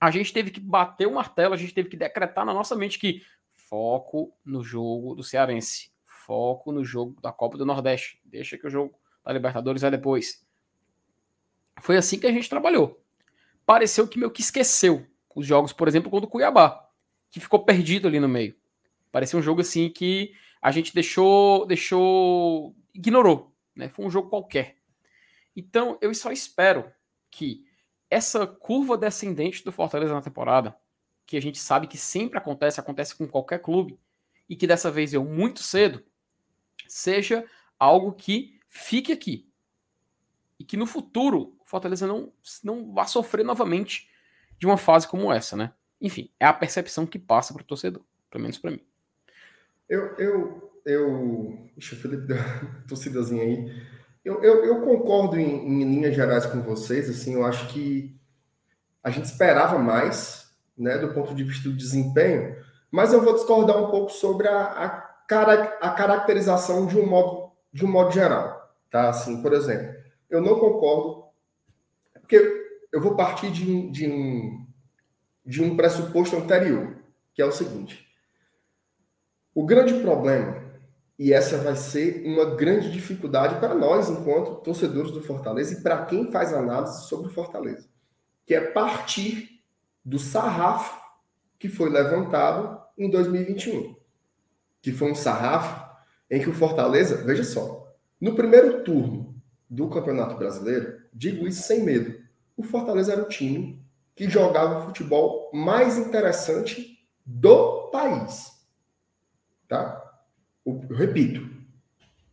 A 0.00 0.10
gente 0.10 0.32
teve 0.32 0.50
que 0.50 0.60
bater 0.60 1.06
o 1.06 1.14
martelo, 1.14 1.54
a 1.54 1.56
gente 1.56 1.74
teve 1.74 1.88
que 1.88 1.96
decretar 1.96 2.44
na 2.44 2.54
nossa 2.54 2.76
mente 2.76 2.98
que 2.98 3.22
foco 3.54 4.32
no 4.44 4.62
jogo 4.62 5.14
do 5.14 5.22
Cearense, 5.22 5.90
foco 6.04 6.72
no 6.72 6.84
jogo 6.84 7.20
da 7.20 7.32
Copa 7.32 7.58
do 7.58 7.66
Nordeste. 7.66 8.20
Deixa 8.24 8.56
que 8.56 8.66
o 8.66 8.70
jogo 8.70 8.98
da 9.24 9.32
Libertadores 9.32 9.82
é 9.82 9.90
depois. 9.90 10.46
Foi 11.80 11.96
assim 11.96 12.18
que 12.18 12.26
a 12.26 12.32
gente 12.32 12.48
trabalhou. 12.48 13.02
Pareceu 13.66 14.06
que 14.08 14.18
meio 14.18 14.30
que 14.30 14.40
esqueceu 14.40 15.06
os 15.34 15.46
jogos, 15.46 15.72
por 15.72 15.86
exemplo, 15.86 16.10
contra 16.10 16.26
o 16.26 16.30
Cuiabá, 16.30 16.88
que 17.30 17.38
ficou 17.38 17.64
perdido 17.64 18.08
ali 18.08 18.18
no 18.18 18.28
meio. 18.28 18.56
Parecia 19.12 19.38
um 19.38 19.42
jogo 19.42 19.60
assim 19.60 19.88
que 19.88 20.32
a 20.60 20.70
gente 20.70 20.94
deixou, 20.94 21.66
deixou, 21.66 22.74
ignorou, 22.92 23.54
né? 23.74 23.88
Foi 23.88 24.04
um 24.04 24.10
jogo 24.10 24.28
qualquer. 24.28 24.76
Então, 25.54 25.98
eu 26.00 26.12
só 26.14 26.30
espero 26.30 26.90
que 27.30 27.64
essa 28.10 28.46
curva 28.46 28.96
descendente 28.96 29.64
do 29.64 29.72
Fortaleza 29.72 30.14
na 30.14 30.22
temporada, 30.22 30.76
que 31.26 31.36
a 31.36 31.42
gente 31.42 31.58
sabe 31.58 31.86
que 31.86 31.98
sempre 31.98 32.38
acontece, 32.38 32.80
acontece 32.80 33.14
com 33.14 33.28
qualquer 33.28 33.60
clube, 33.60 33.98
e 34.48 34.56
que 34.56 34.66
dessa 34.66 34.90
vez 34.90 35.12
eu 35.12 35.24
muito 35.24 35.62
cedo, 35.62 36.02
seja 36.86 37.44
algo 37.78 38.12
que 38.12 38.58
fique 38.68 39.12
aqui. 39.12 39.48
E 40.58 40.64
que 40.64 40.76
no 40.76 40.86
futuro 40.86 41.56
o 41.60 41.66
Fortaleza 41.66 42.06
não, 42.06 42.32
não 42.64 42.92
vá 42.92 43.06
sofrer 43.06 43.44
novamente 43.44 44.08
de 44.58 44.66
uma 44.66 44.76
fase 44.76 45.06
como 45.06 45.32
essa, 45.32 45.56
né? 45.56 45.72
Enfim, 46.00 46.32
é 46.40 46.46
a 46.46 46.52
percepção 46.52 47.06
que 47.06 47.18
passa 47.18 47.52
para 47.52 47.62
o 47.62 47.66
torcedor, 47.66 48.04
pelo 48.30 48.42
menos 48.42 48.58
para 48.58 48.70
mim. 48.70 48.87
Eu, 49.88 50.14
eu, 50.16 50.72
eu. 50.84 51.58
Deixa 51.76 51.94
o 51.94 51.98
Felipe 51.98 52.26
dar 52.26 52.84
torcidazinha 52.86 53.42
aí. 53.42 53.88
Eu, 54.24 54.42
eu, 54.42 54.64
eu 54.64 54.80
concordo 54.82 55.38
em, 55.38 55.44
em, 55.48 55.84
linhas 55.84 56.14
gerais 56.14 56.44
com 56.44 56.60
vocês, 56.60 57.08
assim, 57.08 57.34
eu 57.34 57.46
acho 57.46 57.68
que 57.68 58.14
a 59.02 59.10
gente 59.10 59.24
esperava 59.24 59.78
mais, 59.78 60.52
né, 60.76 60.98
do 60.98 61.14
ponto 61.14 61.34
de 61.34 61.44
vista 61.44 61.68
do 61.68 61.74
desempenho, 61.74 62.56
mas 62.90 63.12
eu 63.12 63.22
vou 63.22 63.34
discordar 63.34 63.82
um 63.82 63.90
pouco 63.90 64.10
sobre 64.10 64.46
a, 64.46 64.64
a, 64.64 64.88
cara, 65.26 65.78
a 65.80 65.90
caracterização 65.90 66.86
de 66.86 66.98
um 66.98 67.06
modo, 67.06 67.52
de 67.72 67.86
um 67.86 67.88
modo 67.88 68.10
geral, 68.10 68.70
tá? 68.90 69.08
Assim, 69.08 69.40
por 69.40 69.52
exemplo, 69.54 69.94
eu 70.28 70.42
não 70.42 70.58
concordo, 70.58 71.24
porque 72.20 72.36
eu 72.92 73.00
vou 73.00 73.14
partir 73.14 73.50
de 73.50 73.90
de 73.90 74.08
um, 74.08 74.66
de 75.46 75.62
um 75.62 75.76
pressuposto 75.76 76.36
anterior, 76.36 76.96
que 77.32 77.40
é 77.40 77.46
o 77.46 77.52
seguinte: 77.52 78.07
o 79.58 79.66
grande 79.66 79.94
problema, 79.94 80.62
e 81.18 81.32
essa 81.32 81.58
vai 81.58 81.74
ser 81.74 82.22
uma 82.24 82.54
grande 82.54 82.92
dificuldade 82.92 83.58
para 83.58 83.74
nós, 83.74 84.08
enquanto 84.08 84.62
torcedores 84.62 85.10
do 85.10 85.20
Fortaleza, 85.20 85.74
e 85.74 85.82
para 85.82 86.06
quem 86.06 86.30
faz 86.30 86.54
análise 86.54 87.08
sobre 87.08 87.26
o 87.26 87.32
Fortaleza, 87.32 87.88
que 88.46 88.54
é 88.54 88.60
partir 88.60 89.60
do 90.04 90.16
sarrafo 90.16 90.96
que 91.58 91.68
foi 91.68 91.90
levantado 91.90 92.80
em 92.96 93.10
2021, 93.10 93.96
que 94.80 94.92
foi 94.92 95.10
um 95.10 95.14
sarrafo 95.16 95.92
em 96.30 96.40
que 96.40 96.48
o 96.48 96.54
Fortaleza, 96.54 97.24
veja 97.24 97.42
só, 97.42 97.92
no 98.20 98.36
primeiro 98.36 98.84
turno 98.84 99.34
do 99.68 99.88
Campeonato 99.88 100.36
Brasileiro, 100.36 101.00
digo 101.12 101.48
isso 101.48 101.64
sem 101.64 101.82
medo, 101.82 102.16
o 102.56 102.62
Fortaleza 102.62 103.12
era 103.12 103.22
o 103.22 103.28
time 103.28 103.84
que 104.14 104.30
jogava 104.30 104.78
o 104.78 104.82
futebol 104.86 105.50
mais 105.52 105.98
interessante 105.98 106.96
do 107.26 107.90
país. 107.90 108.56
Tá? 109.68 110.02
O, 110.64 110.80
repito, 110.92 111.48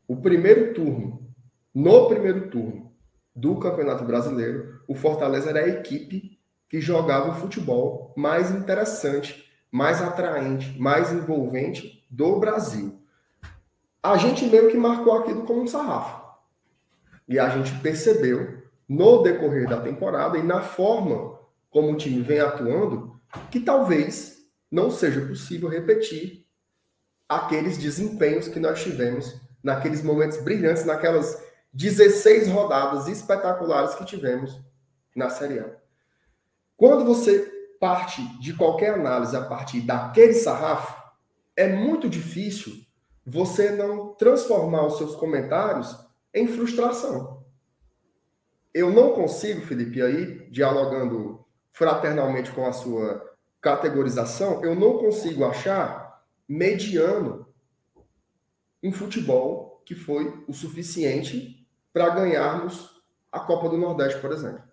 o 0.08 0.16
primeiro 0.18 0.74
turno, 0.74 1.28
no 1.74 2.08
primeiro 2.08 2.50
turno 2.50 2.92
do 3.36 3.58
Campeonato 3.60 4.06
Brasileiro, 4.06 4.82
o 4.88 4.96
Fortaleza 4.96 5.50
era 5.50 5.60
a 5.60 5.68
equipe 5.68 6.40
que 6.70 6.80
jogava 6.80 7.32
o 7.32 7.36
futebol 7.36 8.14
mais 8.16 8.50
interessante 8.52 9.46
mais 9.76 10.02
atraente, 10.02 10.74
mais 10.80 11.12
envolvente 11.12 12.08
do 12.10 12.40
Brasil. 12.40 12.98
A 14.02 14.16
gente 14.16 14.46
meio 14.46 14.70
que 14.70 14.78
marcou 14.78 15.14
aquilo 15.18 15.44
como 15.44 15.64
um 15.64 15.68
sarrafo. 15.68 16.24
E 17.28 17.38
a 17.38 17.50
gente 17.50 17.78
percebeu 17.82 18.64
no 18.88 19.22
decorrer 19.22 19.68
da 19.68 19.82
temporada 19.82 20.38
e 20.38 20.44
na 20.44 20.62
forma 20.62 21.38
como 21.70 21.92
o 21.92 21.98
time 21.98 22.22
vem 22.22 22.40
atuando 22.40 23.20
que 23.52 23.60
talvez 23.60 24.48
não 24.72 24.90
seja 24.90 25.20
possível 25.20 25.68
repetir 25.68 26.45
aqueles 27.28 27.78
desempenhos 27.78 28.48
que 28.48 28.60
nós 28.60 28.82
tivemos 28.84 29.40
naqueles 29.64 30.04
momentos 30.04 30.38
brilhantes, 30.38 30.86
naquelas 30.86 31.44
16 31.74 32.48
rodadas 32.50 33.08
espetaculares 33.08 33.96
que 33.96 34.06
tivemos 34.06 34.60
na 35.16 35.30
Série 35.30 35.60
A. 35.60 35.76
Quando 36.78 37.04
você 37.04 37.52
parte 37.80 38.22
de 38.40 38.54
qualquer 38.54 38.94
análise 38.94 39.36
a 39.36 39.42
partir 39.42 39.82
daquele 39.82 40.34
sarrafo, 40.34 41.04
é 41.56 41.68
muito 41.68 42.10
difícil 42.10 42.74
você 43.26 43.72
não 43.72 44.14
transformar 44.14 44.86
os 44.86 44.98
seus 44.98 45.16
comentários 45.16 45.98
em 46.34 46.48
frustração. 46.48 47.44
Eu 48.74 48.92
não 48.92 49.14
consigo, 49.14 49.62
Felipe, 49.62 50.02
aí, 50.02 50.50
dialogando 50.52 51.46
fraternalmente 51.72 52.52
com 52.52 52.66
a 52.66 52.74
sua 52.74 53.34
categorização, 53.62 54.64
eu 54.64 54.76
não 54.76 54.98
consigo 54.98 55.46
achar 55.46 56.05
mediano 56.48 57.48
um 58.82 58.92
futebol 58.92 59.82
que 59.86 59.96
foi 59.96 60.44
o 60.48 60.54
suficiente 60.54 61.68
para 61.92 62.10
ganharmos 62.10 63.02
a 63.32 63.40
Copa 63.40 63.70
do 63.70 63.78
Nordeste, 63.78 64.20
por 64.20 64.32
exemplo. 64.32 64.64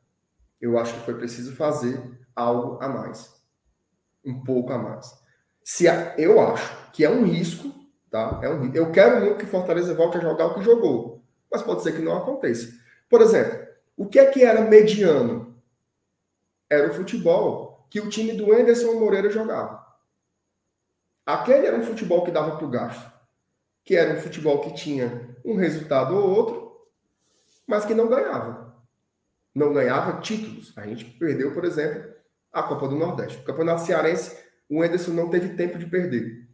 Eu 0.61 0.79
acho 0.79 0.95
que 0.95 1.05
foi 1.05 1.15
preciso 1.15 1.55
fazer 1.55 2.01
algo 2.35 2.83
a 2.83 2.89
mais. 2.89 3.35
Um 4.25 4.43
pouco 4.43 4.73
a 4.73 4.79
mais. 4.79 5.13
Se 5.65 5.89
a, 5.89 6.15
eu 6.17 6.41
acho 6.41 6.91
que 6.93 7.05
é 7.05 7.11
um 7.11 7.25
risco, 7.25 7.73
tá? 8.11 8.41
É 8.43 8.49
um, 8.49 8.73
eu 8.73 8.91
quero 8.93 9.21
muito 9.21 9.39
que 9.39 9.47
Fortaleza 9.47 9.95
volte 9.95 10.19
a 10.19 10.21
jogar 10.21 10.47
o 10.47 10.55
que 10.55 10.63
jogou, 10.63 11.23
mas 11.51 11.63
pode 11.63 11.83
ser 11.83 11.93
que 11.93 12.03
não 12.03 12.17
aconteça. 12.17 12.73
Por 13.09 13.21
exemplo, 13.21 13.67
o 13.97 14.07
que 14.07 14.19
é 14.19 14.27
que 14.27 14.45
era 14.45 14.63
mediano? 14.63 15.61
Era 16.69 16.91
o 16.91 16.95
futebol 16.95 17.87
que 17.91 18.01
o 18.01 18.09
time 18.09 18.33
do 18.33 18.53
Anderson 18.53 18.99
Moreira 18.99 19.31
jogava. 19.31 19.82
Aquele 21.25 21.67
era 21.67 21.77
um 21.77 21.83
futebol 21.83 22.25
que 22.25 22.31
dava 22.31 22.57
para 22.57 22.67
o 22.67 22.71
gasto, 22.71 23.11
que 23.85 23.97
era 23.97 24.15
um 24.15 24.21
futebol 24.21 24.61
que 24.61 24.75
tinha 24.75 25.37
um 25.45 25.57
resultado 25.57 26.17
ou 26.17 26.31
outro, 26.31 26.81
mas 27.67 27.85
que 27.85 27.95
não 27.95 28.09
ganhava. 28.09 28.75
Não 29.55 29.73
ganhava 29.73 30.21
títulos. 30.21 30.77
A 30.77 30.87
gente 30.87 31.05
perdeu, 31.05 31.53
por 31.53 31.65
exemplo, 31.65 32.13
a 32.53 32.63
Copa 32.63 32.89
do 32.89 32.97
Nordeste. 32.97 33.39
O 33.39 33.45
Campeonato 33.45 33.83
Cearense, 33.83 34.37
o 34.69 34.85
Enderson 34.85 35.13
não 35.13 35.31
teve 35.31 35.51
tempo 35.55 35.79
de 35.79 35.87
perder. 35.87 36.49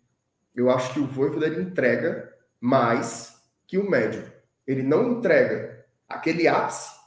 Eu 0.55 0.71
acho 0.71 0.93
que 0.93 1.01
o 1.01 1.07
Voivoda 1.07 1.47
ele 1.47 1.63
entrega 1.63 2.33
mais 2.61 3.41
que 3.67 3.79
o 3.79 3.89
médio. 3.89 4.31
Ele 4.67 4.83
não 4.83 5.13
entrega 5.13 5.87
aquele 6.09 6.49
ápice 6.49 6.99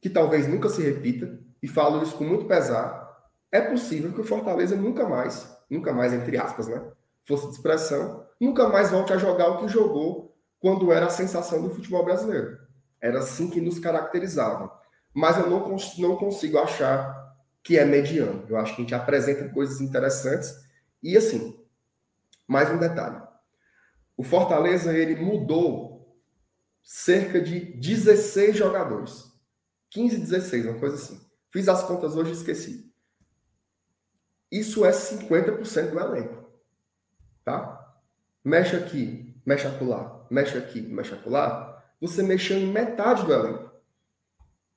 que 0.00 0.08
talvez 0.08 0.46
nunca 0.46 0.68
se 0.68 0.82
repita, 0.82 1.38
e 1.62 1.66
falo 1.66 2.02
isso 2.02 2.16
com 2.16 2.24
muito 2.24 2.46
pesar. 2.46 3.08
É 3.50 3.60
possível 3.60 4.12
que 4.12 4.20
o 4.20 4.24
Fortaleza 4.24 4.76
nunca 4.76 5.08
mais, 5.08 5.57
nunca 5.70 5.92
mais 5.92 6.12
entre 6.12 6.36
aspas, 6.36 6.68
né? 6.68 6.82
Força 7.24 7.46
de 7.46 7.54
expressão, 7.54 8.26
nunca 8.40 8.68
mais 8.68 8.90
volte 8.90 9.12
a 9.12 9.18
jogar 9.18 9.48
o 9.48 9.58
que 9.58 9.68
jogou 9.68 10.34
quando 10.60 10.92
era 10.92 11.06
a 11.06 11.10
sensação 11.10 11.62
do 11.62 11.70
futebol 11.70 12.04
brasileiro. 12.04 12.58
Era 13.00 13.20
assim 13.20 13.48
que 13.48 13.60
nos 13.60 13.78
caracterizava. 13.78 14.72
Mas 15.14 15.38
eu 15.38 15.48
não, 15.48 15.76
não 15.98 16.16
consigo 16.16 16.58
achar 16.58 17.36
que 17.62 17.78
é 17.78 17.84
mediano. 17.84 18.44
Eu 18.48 18.56
acho 18.56 18.74
que 18.74 18.82
a 18.82 18.84
gente 18.84 18.94
apresenta 18.94 19.48
coisas 19.50 19.80
interessantes. 19.80 20.54
E 21.02 21.16
assim, 21.16 21.58
mais 22.46 22.70
um 22.70 22.78
detalhe. 22.78 23.20
O 24.16 24.22
Fortaleza 24.22 24.92
ele 24.92 25.16
mudou 25.16 26.18
cerca 26.82 27.40
de 27.40 27.60
16 27.60 28.56
jogadores. 28.56 29.24
15, 29.90 30.18
16, 30.18 30.66
uma 30.66 30.78
coisa 30.78 30.96
assim. 30.96 31.20
Fiz 31.52 31.68
as 31.68 31.82
contas 31.82 32.16
hoje 32.16 32.30
e 32.30 32.34
esqueci. 32.34 32.87
Isso 34.50 34.84
é 34.84 34.90
50% 34.90 35.90
do 35.90 36.00
elenco. 36.00 36.50
Tá? 37.44 37.78
Mexe 38.44 38.76
aqui, 38.76 39.34
mexe 39.44 39.66
acolá, 39.66 40.26
mexe 40.30 40.56
aqui, 40.56 40.80
mexe 40.80 41.14
acolá. 41.14 41.84
Você 42.00 42.22
mexeu 42.22 42.56
em 42.56 42.66
metade 42.66 43.24
do 43.24 43.32
elenco. 43.32 43.70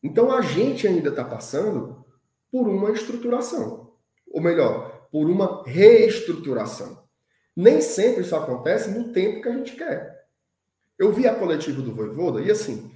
Então 0.03 0.31
a 0.31 0.41
gente 0.41 0.87
ainda 0.87 1.09
está 1.09 1.23
passando 1.23 2.05
por 2.51 2.67
uma 2.67 2.91
estruturação. 2.91 3.93
Ou 4.27 4.41
melhor, 4.41 5.07
por 5.11 5.29
uma 5.29 5.63
reestruturação. 5.65 7.07
Nem 7.55 7.81
sempre 7.81 8.21
isso 8.21 8.35
acontece 8.35 8.89
no 8.89 9.11
tempo 9.11 9.41
que 9.41 9.49
a 9.49 9.53
gente 9.53 9.75
quer. 9.75 10.27
Eu 10.97 11.11
vi 11.11 11.27
a 11.27 11.35
coletiva 11.35 11.81
do 11.81 11.93
Voivoda 11.93 12.41
e 12.41 12.49
assim, 12.49 12.91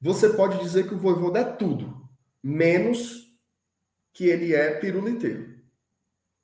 você 0.00 0.30
pode 0.30 0.58
dizer 0.58 0.88
que 0.88 0.94
o 0.94 0.98
Voivoda 0.98 1.40
é 1.40 1.44
tudo, 1.44 2.08
menos 2.42 3.28
que 4.12 4.24
ele 4.26 4.54
é 4.54 4.78
piruliteiro. 4.78 5.59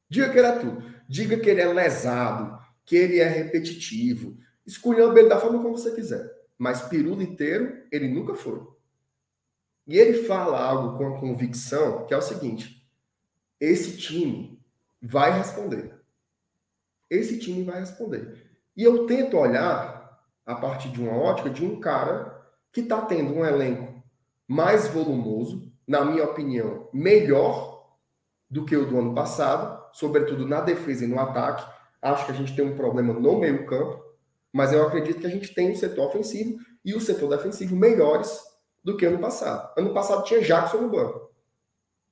Diga 0.09 0.31
que 0.31 0.39
ele 0.39 0.47
é 0.47 0.59
tudo. 0.59 0.85
Diga 1.09 1.39
que 1.39 1.51
ele 1.51 1.61
é 1.61 1.67
lesado, 1.67 2.59
que 2.85 2.97
ele 2.97 3.19
é 3.19 3.29
repetitivo. 3.29 4.37
Escolhendo 4.67 5.17
ele 5.19 5.29
da 5.29 5.39
forma 5.39 5.63
como 5.63 5.77
você 5.77 5.95
quiser. 5.95 6.31
Mas 6.59 6.83
piruliteiro, 6.83 7.85
ele 7.91 8.09
nunca 8.09 8.35
foi. 8.35 8.67
E 9.87 9.97
ele 9.99 10.25
fala 10.25 10.61
algo 10.61 10.99
com 10.99 11.15
a 11.15 11.21
convicção, 11.21 12.07
que 12.07 12.15
é 12.15 12.17
o 12.17 12.23
seguinte: 12.23 12.85
esse 13.61 13.97
time 13.97 14.61
vai 15.01 15.37
responder. 15.37 15.95
Esse 17.09 17.39
time 17.39 17.63
vai 17.63 17.81
responder. 17.81 18.43
E 18.77 18.83
eu 18.83 19.07
tento 19.07 19.37
olhar 19.37 20.21
a 20.45 20.55
partir 20.55 20.91
de 20.91 21.01
uma 21.01 21.17
ótica 21.17 21.51
de 21.51 21.65
um 21.65 21.81
cara 21.81 22.45
que 22.73 22.81
está 22.81 23.01
tendo 23.03 23.35
um 23.35 23.45
elenco 23.45 24.03
mais 24.47 24.89
volumoso, 24.89 25.73
na 25.87 26.05
minha 26.05 26.25
opinião, 26.25 26.89
melhor 26.93 27.97
do 28.51 28.65
que 28.65 28.77
o 28.77 28.87
do 28.87 28.99
ano 28.99 29.15
passado, 29.15 29.76
sobretudo 29.97 30.47
na 30.47 30.61
defesa 30.61 31.05
e 31.05 31.09
no 31.09 31.19
ataque. 31.19 31.67
Acho 32.03 32.27
que 32.27 32.33
a 32.33 32.35
gente 32.35 32.55
tem 32.55 32.67
um 32.67 32.77
problema 32.77 33.15
no 33.15 33.39
meio-campo, 33.39 34.05
mas 34.53 34.71
eu 34.71 34.87
acredito 34.87 35.21
que 35.21 35.27
a 35.27 35.31
gente 35.31 35.55
tem 35.55 35.73
um 35.73 35.75
setor 35.75 36.09
ofensivo 36.09 36.59
e 36.85 36.95
o 36.95 37.01
setor 37.01 37.31
defensivo 37.31 37.75
melhores 37.75 38.39
do 38.85 38.95
que 38.95 39.07
ano 39.07 39.19
passado. 39.19 39.73
Ano 39.77 39.95
passado 39.95 40.23
tinha 40.25 40.43
Jackson 40.43 40.83
no 40.83 40.91
banco. 40.91 41.31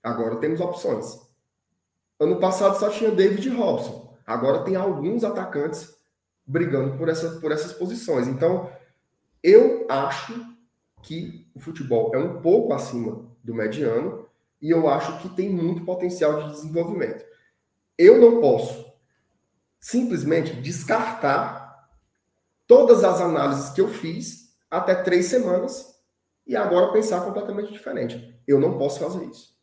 Agora 0.03 0.37
temos 0.37 0.61
opções. 0.61 1.21
Ano 2.19 2.41
passado 2.41 2.79
só 2.79 2.89
tinha 2.89 3.11
David 3.11 3.51
Robson. 3.51 4.17
Agora 4.27 4.65
tem 4.65 4.77
alguns 4.77 5.23
atacantes 5.23 5.95
brigando 6.47 6.97
por, 6.97 7.11
essa, 7.11 7.39
por 7.39 7.53
essas 7.53 7.75
posições. 7.75 8.27
Então, 8.27 8.71
eu 9.43 9.87
acho 9.91 10.35
que 11.03 11.47
o 11.55 11.61
futebol 11.61 12.13
é 12.15 12.19
um 12.19 12.41
pouco 12.41 12.73
acima 12.73 13.27
do 13.43 13.55
mediano 13.55 14.27
e 14.61 14.71
eu 14.71 14.89
acho 14.89 15.19
que 15.19 15.29
tem 15.29 15.51
muito 15.51 15.85
potencial 15.85 16.43
de 16.43 16.53
desenvolvimento. 16.53 17.34
Eu 17.99 18.21
não 18.21 18.41
posso 18.41 18.85
simplesmente 19.81 20.55
descartar 20.55 21.89
todas 22.67 23.05
as 23.05 23.21
análises 23.21 23.71
que 23.71 23.81
eu 23.81 23.89
fiz 23.89 24.55
até 24.71 24.95
três 24.95 25.27
semanas 25.27 25.95
e 26.47 26.57
agora 26.57 26.93
pensar 26.93 27.21
completamente 27.21 27.73
diferente. 27.73 28.35
Eu 28.47 28.59
não 28.59 28.79
posso 28.79 29.01
fazer 29.01 29.25
isso. 29.27 29.55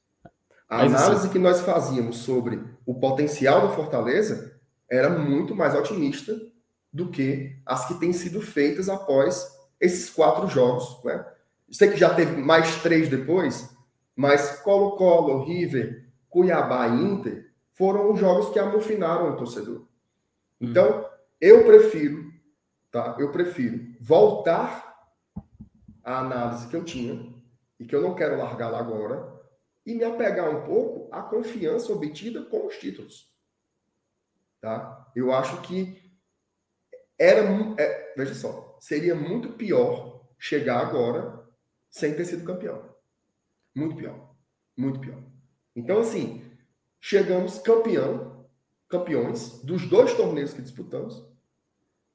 A 0.69 0.77
Mas 0.77 0.93
análise 0.93 1.21
assim... 1.21 1.29
que 1.29 1.39
nós 1.39 1.61
fazíamos 1.61 2.17
sobre 2.17 2.63
o 2.85 2.99
potencial 2.99 3.67
do 3.67 3.73
Fortaleza 3.73 4.59
era 4.89 5.09
muito 5.09 5.55
mais 5.55 5.75
otimista 5.75 6.39
do 6.93 7.09
que 7.09 7.59
as 7.65 7.87
que 7.87 7.95
têm 7.95 8.13
sido 8.13 8.41
feitas 8.41 8.89
após 8.89 9.45
esses 9.79 10.09
quatro 10.09 10.47
jogos. 10.47 11.03
Né? 11.03 11.25
Sei 11.71 11.89
que 11.89 11.97
já 11.97 12.13
teve 12.13 12.37
mais 12.37 12.81
três 12.81 13.09
depois, 13.09 13.69
mas 14.15 14.61
Colo-Colo, 14.61 15.45
River, 15.45 16.07
Cuiabá 16.29 16.87
e 16.87 17.01
Inter 17.01 17.50
foram 17.81 18.13
os 18.13 18.19
jogos 18.19 18.53
que 18.53 18.59
amofinaram 18.59 19.31
o 19.31 19.35
torcedor. 19.35 19.87
Então, 20.59 21.09
eu 21.39 21.65
prefiro, 21.65 22.31
tá? 22.91 23.17
Eu 23.17 23.31
prefiro 23.31 23.95
voltar 23.99 24.95
à 26.03 26.19
análise 26.19 26.67
que 26.67 26.75
eu 26.75 26.85
tinha 26.85 27.33
e 27.79 27.85
que 27.87 27.95
eu 27.95 28.01
não 28.03 28.13
quero 28.13 28.37
largar 28.37 28.69
lá 28.69 28.77
agora 28.77 29.33
e 29.83 29.95
me 29.95 30.03
apegar 30.03 30.47
um 30.47 30.63
pouco 30.63 31.11
à 31.11 31.23
confiança 31.23 31.91
obtida 31.91 32.45
com 32.45 32.67
os 32.67 32.77
títulos. 32.77 33.35
Tá? 34.61 35.11
Eu 35.15 35.33
acho 35.33 35.59
que 35.63 35.99
era, 37.17 37.41
é, 37.79 38.13
veja 38.15 38.35
só, 38.35 38.77
seria 38.79 39.15
muito 39.15 39.53
pior 39.53 40.29
chegar 40.37 40.81
agora 40.81 41.49
sem 41.89 42.15
ter 42.15 42.25
sido 42.25 42.45
campeão. 42.45 42.93
Muito 43.75 43.95
pior. 43.95 44.35
Muito 44.77 44.99
pior. 44.99 45.17
Então, 45.75 45.97
assim, 45.97 46.40
chegamos 47.01 47.57
campeão, 47.57 48.45
campeões 48.87 49.59
dos 49.63 49.89
dois 49.89 50.13
torneios 50.13 50.53
que 50.53 50.61
disputamos, 50.61 51.27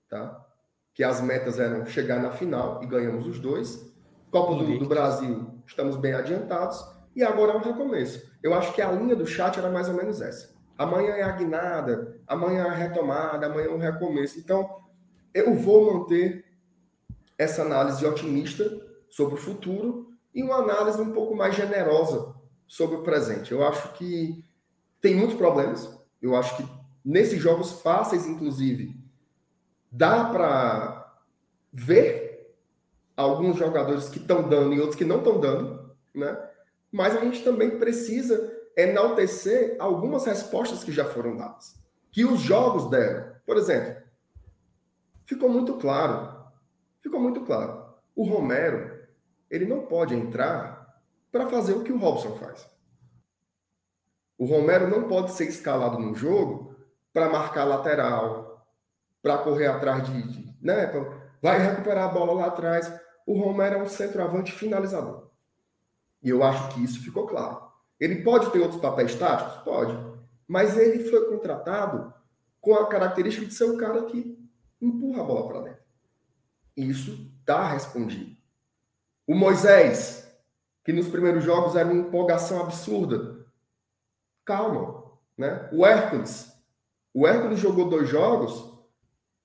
tá? 0.09 0.47
Que 0.95 1.03
as 1.03 1.21
metas 1.21 1.59
eram 1.59 1.85
chegar 1.85 2.23
na 2.23 2.31
final 2.31 2.83
e 2.83 2.87
ganhamos 2.87 3.27
os 3.27 3.41
dois. 3.41 3.95
Copa 4.31 4.55
do, 4.55 4.79
do 4.79 4.87
Brasil, 4.87 5.61
estamos 5.67 5.97
bem 5.97 6.15
adiantados. 6.15 6.83
E 7.15 7.23
agora 7.23 7.53
é 7.53 7.57
um 7.57 7.63
recomeço. 7.63 8.31
Eu 8.43 8.55
acho 8.55 8.73
que 8.75 8.81
a 8.81 8.93
linha 8.93 9.17
do 9.17 9.27
chat 9.27 9.59
era 9.59 9.71
mais 9.71 9.89
ou 9.89 9.95
menos 9.95 10.21
essa. 10.21 10.55
Amanhã 10.79 11.15
é 11.15 11.23
a 11.23 11.33
guinada, 11.33 12.21
amanhã 12.27 12.67
é 12.67 12.69
a 12.69 12.75
retomada, 12.75 13.47
amanhã 13.47 13.69
é 13.69 13.71
um 13.71 13.79
recomeço. 13.79 14.39
Então, 14.39 14.83
eu 15.35 15.55
vou 15.55 15.93
manter 15.93 16.45
essa 17.39 17.63
análise 17.63 18.05
otimista 18.05 18.65
sobre 19.11 19.35
o 19.35 19.39
futuro 19.39 20.11
e 20.35 20.43
uma 20.43 20.57
análise 20.57 21.01
um 21.01 21.13
pouco 21.13 21.35
mais 21.35 21.55
generosa 21.55 22.35
sobre 22.67 22.97
o 22.97 23.03
presente. 23.03 23.53
Eu 23.53 23.67
acho 23.67 23.95
que 23.95 24.46
tem 25.07 25.15
muitos 25.15 25.37
problemas. 25.37 25.89
Eu 26.21 26.35
acho 26.35 26.57
que 26.57 26.69
nesses 27.05 27.41
jogos 27.41 27.81
fáceis, 27.81 28.27
inclusive, 28.27 29.01
dá 29.89 30.25
para 30.25 31.17
ver 31.73 32.57
alguns 33.17 33.57
jogadores 33.57 34.09
que 34.09 34.19
estão 34.19 34.49
dando 34.49 34.75
e 34.75 34.81
outros 34.81 34.97
que 34.97 35.05
não 35.05 35.19
estão 35.19 35.39
dando, 35.39 35.95
né? 36.13 36.37
Mas 36.91 37.15
a 37.15 37.21
gente 37.21 37.45
também 37.45 37.79
precisa 37.79 38.53
enaltecer 38.77 39.77
algumas 39.79 40.25
respostas 40.27 40.83
que 40.83 40.91
já 40.91 41.05
foram 41.05 41.37
dadas, 41.37 41.77
que 42.11 42.25
os 42.25 42.41
jogos 42.41 42.91
deram. 42.91 43.33
Por 43.47 43.57
exemplo, 43.57 44.03
ficou 45.25 45.49
muito 45.49 45.75
claro, 45.75 46.37
ficou 47.01 47.21
muito 47.21 47.43
claro. 47.43 47.95
O 48.13 48.25
Romero, 48.25 49.07
ele 49.49 49.67
não 49.67 49.87
pode 49.87 50.17
entrar 50.17 51.01
para 51.31 51.47
fazer 51.47 51.75
o 51.75 51.85
que 51.85 51.93
o 51.93 51.99
Robson 51.99 52.35
faz. 52.39 52.69
O 54.39 54.45
Romero 54.45 54.89
não 54.89 55.09
pode 55.09 55.33
ser 55.33 55.47
escalado 55.47 55.99
no 55.99 56.15
jogo 56.15 56.75
para 57.13 57.29
marcar 57.29 57.65
lateral, 57.65 58.67
para 59.23 59.39
correr 59.39 59.67
atrás 59.67 60.05
de, 60.05 60.23
de 60.23 60.57
né, 60.63 60.93
vai 61.43 61.59
recuperar 61.59 62.05
a 62.05 62.13
bola 62.13 62.33
lá 62.33 62.47
atrás. 62.47 62.93
O 63.27 63.39
Romero 63.39 63.77
é 63.77 63.83
um 63.83 63.89
centroavante 63.89 64.53
finalizador. 64.53 65.31
E 66.23 66.29
eu 66.29 66.43
acho 66.43 66.75
que 66.75 66.85
isso 66.85 67.03
ficou 67.03 67.27
claro. 67.27 67.67
Ele 67.99 68.23
pode 68.23 68.51
ter 68.51 68.61
outros 68.61 68.81
papéis 68.81 69.15
táticos? 69.15 69.63
Pode. 69.63 69.97
Mas 70.47 70.77
ele 70.77 71.09
foi 71.09 71.29
contratado 71.31 72.13
com 72.61 72.75
a 72.75 72.87
característica 72.89 73.47
de 73.47 73.55
ser 73.55 73.65
um 73.65 73.77
cara 73.77 74.05
que 74.05 74.37
empurra 74.81 75.23
a 75.23 75.25
bola 75.25 75.49
para 75.49 75.61
dentro. 75.63 75.83
Isso 76.77 77.33
está 77.41 77.67
respondido. 77.69 78.37
O 79.27 79.35
Moisés, 79.35 80.31
que 80.85 80.93
nos 80.93 81.09
primeiros 81.09 81.43
jogos 81.43 81.75
era 81.75 81.89
uma 81.89 82.01
empolgação 82.01 82.61
absurda. 82.61 83.46
Calma, 84.47 85.05
né? 85.37 85.69
O 85.71 85.85
Hércules. 85.85 86.57
O 87.13 87.27
Hércules 87.27 87.61
jogou 87.61 87.91
dois 87.91 88.09
jogos, 88.09 88.73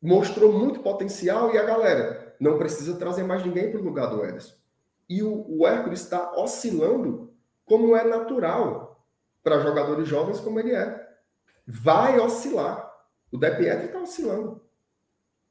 mostrou 0.01 0.53
muito 0.53 0.79
potencial 0.79 1.53
e 1.53 1.57
a 1.57 1.63
galera 1.63 2.35
não 2.39 2.57
precisa 2.57 2.95
trazer 2.95 3.23
mais 3.23 3.43
ninguém 3.45 3.69
para 3.69 3.81
o 3.81 3.83
lugar 3.83 4.07
do 4.07 4.23
Ederson. 4.23 4.55
E 5.09 5.21
o, 5.21 5.45
o 5.49 5.67
Hércules 5.67 5.99
está 5.99 6.31
oscilando 6.39 7.33
como 7.65 7.97
é 7.97 8.05
natural 8.05 9.05
para 9.43 9.59
jogadores 9.59 10.07
jovens 10.07 10.39
como 10.39 10.57
ele 10.59 10.73
é. 10.73 11.09
Vai 11.67 12.17
oscilar. 12.17 12.89
O 13.29 13.37
De 13.37 13.51
Pietro 13.51 13.87
está 13.87 13.99
oscilando 13.99 14.61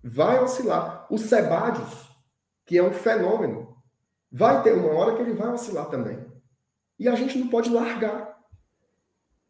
vai 0.03 0.43
oscilar. 0.43 1.07
O 1.11 1.19
Sebadios, 1.19 2.09
que 2.65 2.79
é 2.79 2.83
um 2.83 2.93
fenômeno, 2.93 3.77
vai 4.31 4.63
ter 4.63 4.73
uma 4.73 4.93
hora 4.93 5.15
que 5.15 5.23
ele 5.23 5.35
vai 5.35 5.53
oscilar 5.53 5.87
também. 5.87 6.25
E 6.99 7.09
a 7.09 7.15
gente 7.15 7.39
não 7.39 7.49
pode 7.49 7.71
largar. 7.71 8.30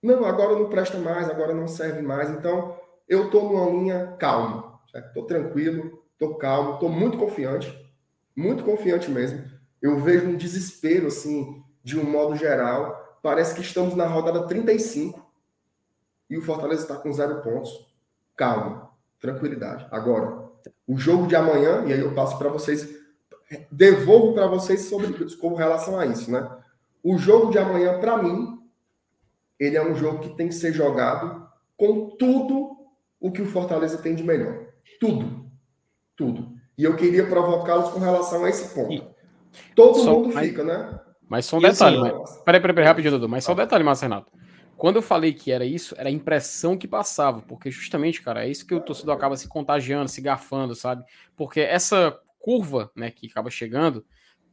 Não, 0.02 0.24
agora 0.24 0.58
não 0.58 0.68
presta 0.68 0.98
mais, 0.98 1.28
agora 1.28 1.54
não 1.54 1.68
serve 1.68 2.00
mais. 2.00 2.30
Então, 2.30 2.76
eu 3.08 3.26
estou 3.26 3.52
numa 3.52 3.70
linha 3.70 4.16
calma. 4.18 4.80
Estou 4.94 5.24
tranquilo, 5.24 6.02
estou 6.12 6.36
calmo, 6.36 6.74
estou 6.74 6.88
muito 6.88 7.18
confiante. 7.18 7.76
Muito 8.34 8.64
confiante 8.64 9.10
mesmo. 9.10 9.44
Eu 9.80 9.98
vejo 9.98 10.28
um 10.28 10.36
desespero, 10.36 11.08
assim, 11.08 11.62
de 11.82 11.98
um 11.98 12.04
modo 12.04 12.36
geral. 12.36 13.18
Parece 13.22 13.54
que 13.54 13.60
estamos 13.60 13.94
na 13.94 14.06
rodada 14.06 14.46
35 14.46 15.30
e 16.30 16.38
o 16.38 16.42
Fortaleza 16.42 16.82
está 16.82 16.96
com 16.96 17.12
zero 17.12 17.42
pontos. 17.42 17.70
Calma, 18.36 18.90
tranquilidade. 19.18 19.86
Agora, 19.90 20.48
o 20.86 20.96
jogo 20.96 21.26
de 21.26 21.34
amanhã, 21.34 21.84
e 21.86 21.92
aí 21.92 22.00
eu 22.00 22.14
passo 22.14 22.38
para 22.38 22.48
vocês, 22.48 22.88
devolvo 23.70 24.34
para 24.34 24.46
vocês 24.46 24.82
sobre 24.82 25.12
com 25.36 25.54
relação 25.54 25.98
a 25.98 26.06
isso, 26.06 26.30
né? 26.30 26.48
O 27.02 27.18
jogo 27.18 27.50
de 27.50 27.58
amanhã, 27.58 27.98
para 27.98 28.22
mim, 28.22 28.59
ele 29.60 29.76
é 29.76 29.86
um 29.86 29.94
jogo 29.94 30.20
que 30.20 30.36
tem 30.36 30.48
que 30.48 30.54
ser 30.54 30.72
jogado 30.72 31.46
com 31.76 32.16
tudo 32.16 32.76
o 33.20 33.30
que 33.30 33.42
o 33.42 33.46
Fortaleza 33.46 33.98
tem 33.98 34.14
de 34.14 34.24
melhor. 34.24 34.66
Tudo. 34.98 35.50
Tudo. 36.16 36.54
E 36.76 36.84
eu 36.84 36.96
queria 36.96 37.26
provocá-los 37.26 37.90
com 37.90 38.00
relação 38.00 38.44
a 38.44 38.48
esse 38.48 38.74
ponto. 38.74 39.14
Todo 39.76 39.98
só, 39.98 40.14
mundo 40.14 40.32
fica, 40.38 40.64
né? 40.64 40.98
Mas 41.28 41.44
só 41.44 41.58
um 41.58 41.60
detalhe. 41.60 41.96
Assim, 41.96 42.18
mas... 42.18 42.36
Peraí, 42.38 42.60
peraí, 42.60 42.74
peraí, 42.74 42.88
rapidinho, 42.88 43.12
Dudu. 43.12 43.28
Mas 43.28 43.44
só 43.44 43.52
um 43.52 43.56
detalhe, 43.56 43.84
Márcio 43.84 44.08
Renato. 44.08 44.32
Quando 44.76 44.96
eu 44.96 45.02
falei 45.02 45.34
que 45.34 45.52
era 45.52 45.64
isso, 45.64 45.94
era 45.98 46.08
a 46.08 46.12
impressão 46.12 46.74
que 46.74 46.88
passava, 46.88 47.42
porque 47.42 47.70
justamente, 47.70 48.22
cara, 48.22 48.46
é 48.46 48.48
isso 48.48 48.66
que 48.66 48.74
o 48.74 48.80
torcedor 48.80 49.14
acaba 49.14 49.36
se 49.36 49.46
contagiando, 49.46 50.08
se 50.08 50.22
gafando, 50.22 50.74
sabe? 50.74 51.04
Porque 51.36 51.60
essa 51.60 52.18
curva, 52.38 52.90
né, 52.96 53.10
que 53.10 53.26
acaba 53.26 53.50
chegando, 53.50 54.02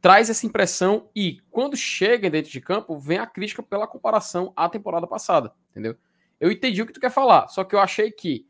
traz 0.00 0.30
essa 0.30 0.46
impressão 0.46 1.08
e 1.14 1.40
quando 1.50 1.76
chega 1.76 2.30
dentro 2.30 2.50
de 2.50 2.60
campo, 2.60 2.98
vem 2.98 3.18
a 3.18 3.26
crítica 3.26 3.62
pela 3.62 3.86
comparação 3.86 4.52
à 4.56 4.68
temporada 4.68 5.06
passada, 5.06 5.52
entendeu? 5.70 5.96
Eu 6.38 6.52
entendi 6.52 6.82
o 6.82 6.86
que 6.86 6.92
tu 6.92 7.00
quer 7.00 7.10
falar, 7.10 7.48
só 7.48 7.64
que 7.64 7.74
eu 7.74 7.80
achei 7.80 8.10
que 8.12 8.46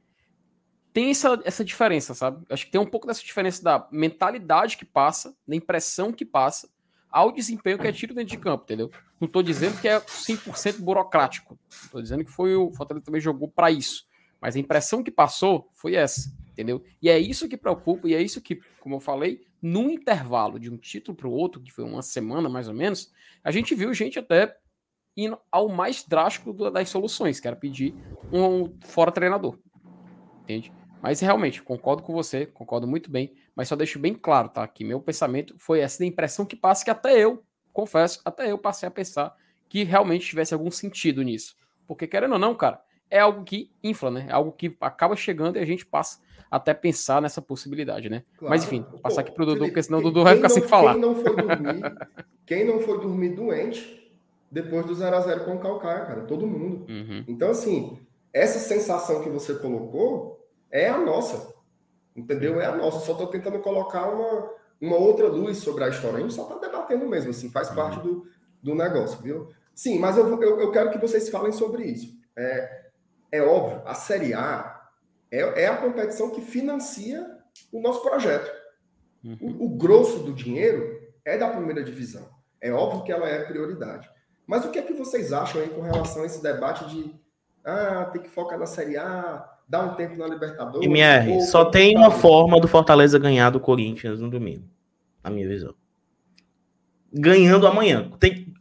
tem 0.92 1.10
essa, 1.10 1.40
essa 1.44 1.64
diferença, 1.64 2.14
sabe? 2.14 2.44
Acho 2.50 2.66
que 2.66 2.72
tem 2.72 2.80
um 2.80 2.86
pouco 2.86 3.06
dessa 3.06 3.22
diferença 3.22 3.62
da 3.62 3.88
mentalidade 3.90 4.76
que 4.76 4.84
passa, 4.84 5.34
da 5.46 5.54
impressão 5.54 6.12
que 6.12 6.24
passa, 6.24 6.68
ao 7.10 7.32
desempenho 7.32 7.78
que 7.78 7.86
é 7.86 7.92
tido 7.92 8.14
dentro 8.14 8.30
de 8.30 8.38
campo, 8.38 8.64
entendeu? 8.64 8.90
Não 9.18 9.26
estou 9.26 9.42
dizendo 9.42 9.80
que 9.80 9.88
é 9.88 9.98
100% 9.98 10.80
burocrático. 10.80 11.58
Estou 11.70 12.02
dizendo 12.02 12.24
que 12.24 12.30
foi 12.30 12.54
o 12.54 12.70
Fortaleza 12.72 13.04
também 13.04 13.20
jogou 13.20 13.48
para 13.48 13.70
isso. 13.70 14.06
Mas 14.40 14.56
a 14.56 14.58
impressão 14.58 15.02
que 15.02 15.10
passou 15.10 15.70
foi 15.72 15.94
essa, 15.94 16.30
entendeu? 16.58 16.82
E 17.00 17.08
é 17.08 17.16
isso 17.16 17.48
que 17.48 17.56
preocupa, 17.56 18.08
e 18.08 18.14
é 18.14 18.20
isso 18.20 18.42
que, 18.42 18.56
como 18.80 18.96
eu 18.96 19.00
falei, 19.00 19.46
num 19.62 19.88
intervalo 19.88 20.58
de 20.58 20.68
um 20.68 20.76
título 20.76 21.16
para 21.16 21.28
o 21.28 21.32
outro, 21.32 21.62
que 21.62 21.70
foi 21.70 21.84
uma 21.84 22.02
semana 22.02 22.48
mais 22.48 22.66
ou 22.66 22.74
menos, 22.74 23.12
a 23.44 23.52
gente 23.52 23.76
viu 23.76 23.94
gente 23.94 24.18
até 24.18 24.56
indo 25.16 25.38
ao 25.52 25.68
mais 25.68 26.02
drástico 26.02 26.52
das 26.52 26.88
soluções, 26.88 27.38
que 27.38 27.46
era 27.46 27.56
pedir 27.56 27.94
um 28.32 28.76
fora 28.80 29.12
treinador. 29.12 29.56
Entende? 30.42 30.72
Mas 31.00 31.20
realmente, 31.20 31.62
concordo 31.62 32.02
com 32.02 32.12
você, 32.12 32.44
concordo 32.44 32.88
muito 32.88 33.08
bem, 33.08 33.32
mas 33.54 33.68
só 33.68 33.76
deixo 33.76 34.00
bem 34.00 34.14
claro, 34.14 34.48
tá? 34.48 34.66
Que 34.66 34.82
meu 34.82 35.00
pensamento 35.00 35.54
foi 35.58 35.78
essa 35.78 36.00
da 36.00 36.06
impressão 36.06 36.44
que 36.44 36.56
passa 36.56 36.84
que 36.84 36.90
até 36.90 37.16
eu 37.16 37.44
confesso, 37.72 38.20
até 38.24 38.50
eu 38.50 38.58
passei 38.58 38.88
a 38.88 38.90
pensar 38.90 39.36
que 39.68 39.84
realmente 39.84 40.26
tivesse 40.26 40.54
algum 40.54 40.72
sentido 40.72 41.22
nisso. 41.22 41.56
Porque, 41.86 42.06
querendo 42.08 42.32
ou 42.32 42.38
não, 42.38 42.52
cara, 42.52 42.82
é 43.08 43.20
algo 43.20 43.44
que 43.44 43.70
infla, 43.82 44.10
né? 44.10 44.26
É 44.28 44.32
algo 44.32 44.50
que 44.50 44.76
acaba 44.80 45.14
chegando 45.14 45.56
e 45.56 45.60
a 45.60 45.64
gente 45.64 45.86
passa 45.86 46.20
até 46.50 46.72
pensar 46.72 47.20
nessa 47.20 47.42
possibilidade, 47.42 48.08
né? 48.08 48.22
Claro. 48.38 48.50
Mas 48.50 48.64
enfim, 48.64 48.84
vou 48.90 49.00
passar 49.00 49.20
aqui 49.20 49.32
pro 49.32 49.46
Dudu, 49.46 49.66
porque 49.66 49.82
senão 49.82 49.98
o 49.98 50.02
Dudu 50.02 50.24
vai 50.24 50.36
ficar 50.36 50.48
não, 50.48 50.54
sem 50.54 50.62
falar. 50.62 50.94
Quem 50.94 51.00
não 51.02 51.14
foi 51.14 51.36
dormir, 51.36 52.08
quem 52.46 52.64
não 52.64 52.80
foi 52.80 53.00
dormir 53.00 53.28
doente 53.30 53.98
depois 54.50 54.86
do 54.86 54.94
0 54.94 55.16
a 55.16 55.20
0 55.20 55.44
com 55.44 55.56
o 55.56 55.58
Calcaia, 55.58 56.06
cara, 56.06 56.20
todo 56.22 56.46
mundo. 56.46 56.86
Uhum. 56.88 57.24
Então, 57.28 57.50
assim, 57.50 57.98
essa 58.32 58.58
sensação 58.58 59.22
que 59.22 59.28
você 59.28 59.54
colocou 59.54 60.48
é 60.70 60.88
a 60.88 60.98
nossa. 60.98 61.54
Entendeu? 62.16 62.60
É 62.60 62.66
a 62.66 62.74
nossa. 62.74 63.00
Só 63.00 63.12
estou 63.12 63.26
tentando 63.26 63.58
colocar 63.58 64.08
uma, 64.08 64.50
uma 64.80 64.96
outra 64.96 65.28
luz 65.28 65.58
sobre 65.58 65.84
a 65.84 65.88
história. 65.88 66.18
A 66.18 66.20
gente 66.20 66.34
só 66.34 66.44
está 66.44 66.56
debatendo 66.56 67.06
mesmo, 67.06 67.30
assim, 67.30 67.50
faz 67.50 67.68
parte 67.68 68.00
do, 68.00 68.26
do 68.62 68.74
negócio, 68.74 69.20
viu? 69.20 69.48
Sim, 69.74 69.98
mas 69.98 70.16
eu, 70.16 70.42
eu, 70.42 70.60
eu 70.60 70.72
quero 70.72 70.90
que 70.90 70.98
vocês 70.98 71.28
falem 71.28 71.52
sobre 71.52 71.84
isso. 71.84 72.18
É, 72.36 72.86
é 73.30 73.42
óbvio, 73.42 73.82
a 73.84 73.94
Série 73.94 74.34
A 74.34 74.77
é, 75.30 75.64
é 75.64 75.66
a 75.66 75.76
competição 75.76 76.30
que 76.30 76.40
financia 76.40 77.26
o 77.72 77.80
nosso 77.80 78.02
projeto. 78.02 78.50
Uhum. 79.24 79.36
O, 79.40 79.66
o, 79.66 79.68
grosso 79.70 80.20
do 80.20 80.32
dinheiro 80.32 81.00
é 81.24 81.36
da 81.36 81.48
primeira 81.48 81.82
divisão. 81.82 82.28
É 82.60 82.72
óbvio 82.72 83.04
que 83.04 83.12
ela 83.12 83.28
é 83.28 83.44
prioridade. 83.44 84.08
Mas 84.46 84.64
o 84.64 84.70
que 84.70 84.78
é 84.78 84.82
que 84.82 84.94
vocês 84.94 85.32
acham 85.32 85.60
aí 85.60 85.68
com 85.68 85.82
relação 85.82 86.22
a 86.22 86.26
esse 86.26 86.42
debate 86.42 86.88
de 86.88 87.14
ah, 87.64 88.08
tem 88.12 88.22
que 88.22 88.30
focar 88.30 88.58
na 88.58 88.66
Série 88.66 88.96
A, 88.96 89.46
dar 89.68 89.84
um 89.84 89.94
tempo 89.94 90.16
na 90.16 90.26
Libertadores? 90.26 90.86
MR, 90.86 91.42
só 91.42 91.66
tem 91.66 91.96
uma 91.96 92.10
forma 92.10 92.58
do 92.58 92.66
Fortaleza 92.66 93.18
ganhar 93.18 93.50
do 93.50 93.60
Corinthians 93.60 94.20
no 94.20 94.30
domingo, 94.30 94.64
na 95.22 95.30
minha 95.30 95.46
visão. 95.46 95.74
Ganhando 97.12 97.66
amanhã. 97.66 98.10
Tem, 98.18 98.54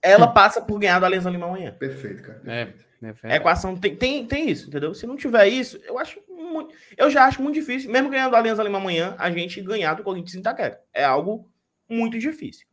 ela 0.00 0.26
passa 0.32 0.60
por 0.60 0.78
ganhar 0.78 0.98
do 0.98 1.06
Aliança 1.06 1.28
Lima 1.28 1.46
amanhã. 1.46 1.72
Perfeito, 1.72 2.22
cara. 2.22 2.40
É, 2.46 2.64
perfeito. 2.64 2.82
É, 2.82 2.85
é 3.22 3.36
equação 3.36 3.76
tem, 3.76 3.94
tem, 3.94 4.26
tem 4.26 4.50
isso, 4.50 4.68
entendeu? 4.68 4.94
Se 4.94 5.06
não 5.06 5.16
tiver 5.16 5.46
isso, 5.48 5.78
eu 5.84 5.98
acho 5.98 6.20
muito, 6.28 6.74
eu 6.96 7.10
já 7.10 7.26
acho 7.26 7.42
muito 7.42 7.54
difícil, 7.54 7.90
mesmo 7.90 8.08
ganhando 8.08 8.34
a 8.34 8.38
Aliança 8.38 8.62
Lima 8.62 8.78
amanhã, 8.78 9.14
a 9.18 9.30
gente 9.30 9.60
ganhar 9.60 9.94
do 9.94 10.02
Corinthians 10.02 10.34
em 10.34 10.40
Itaquera. 10.40 10.82
É 10.92 11.04
algo 11.04 11.50
muito 11.88 12.18
difícil. 12.18 12.66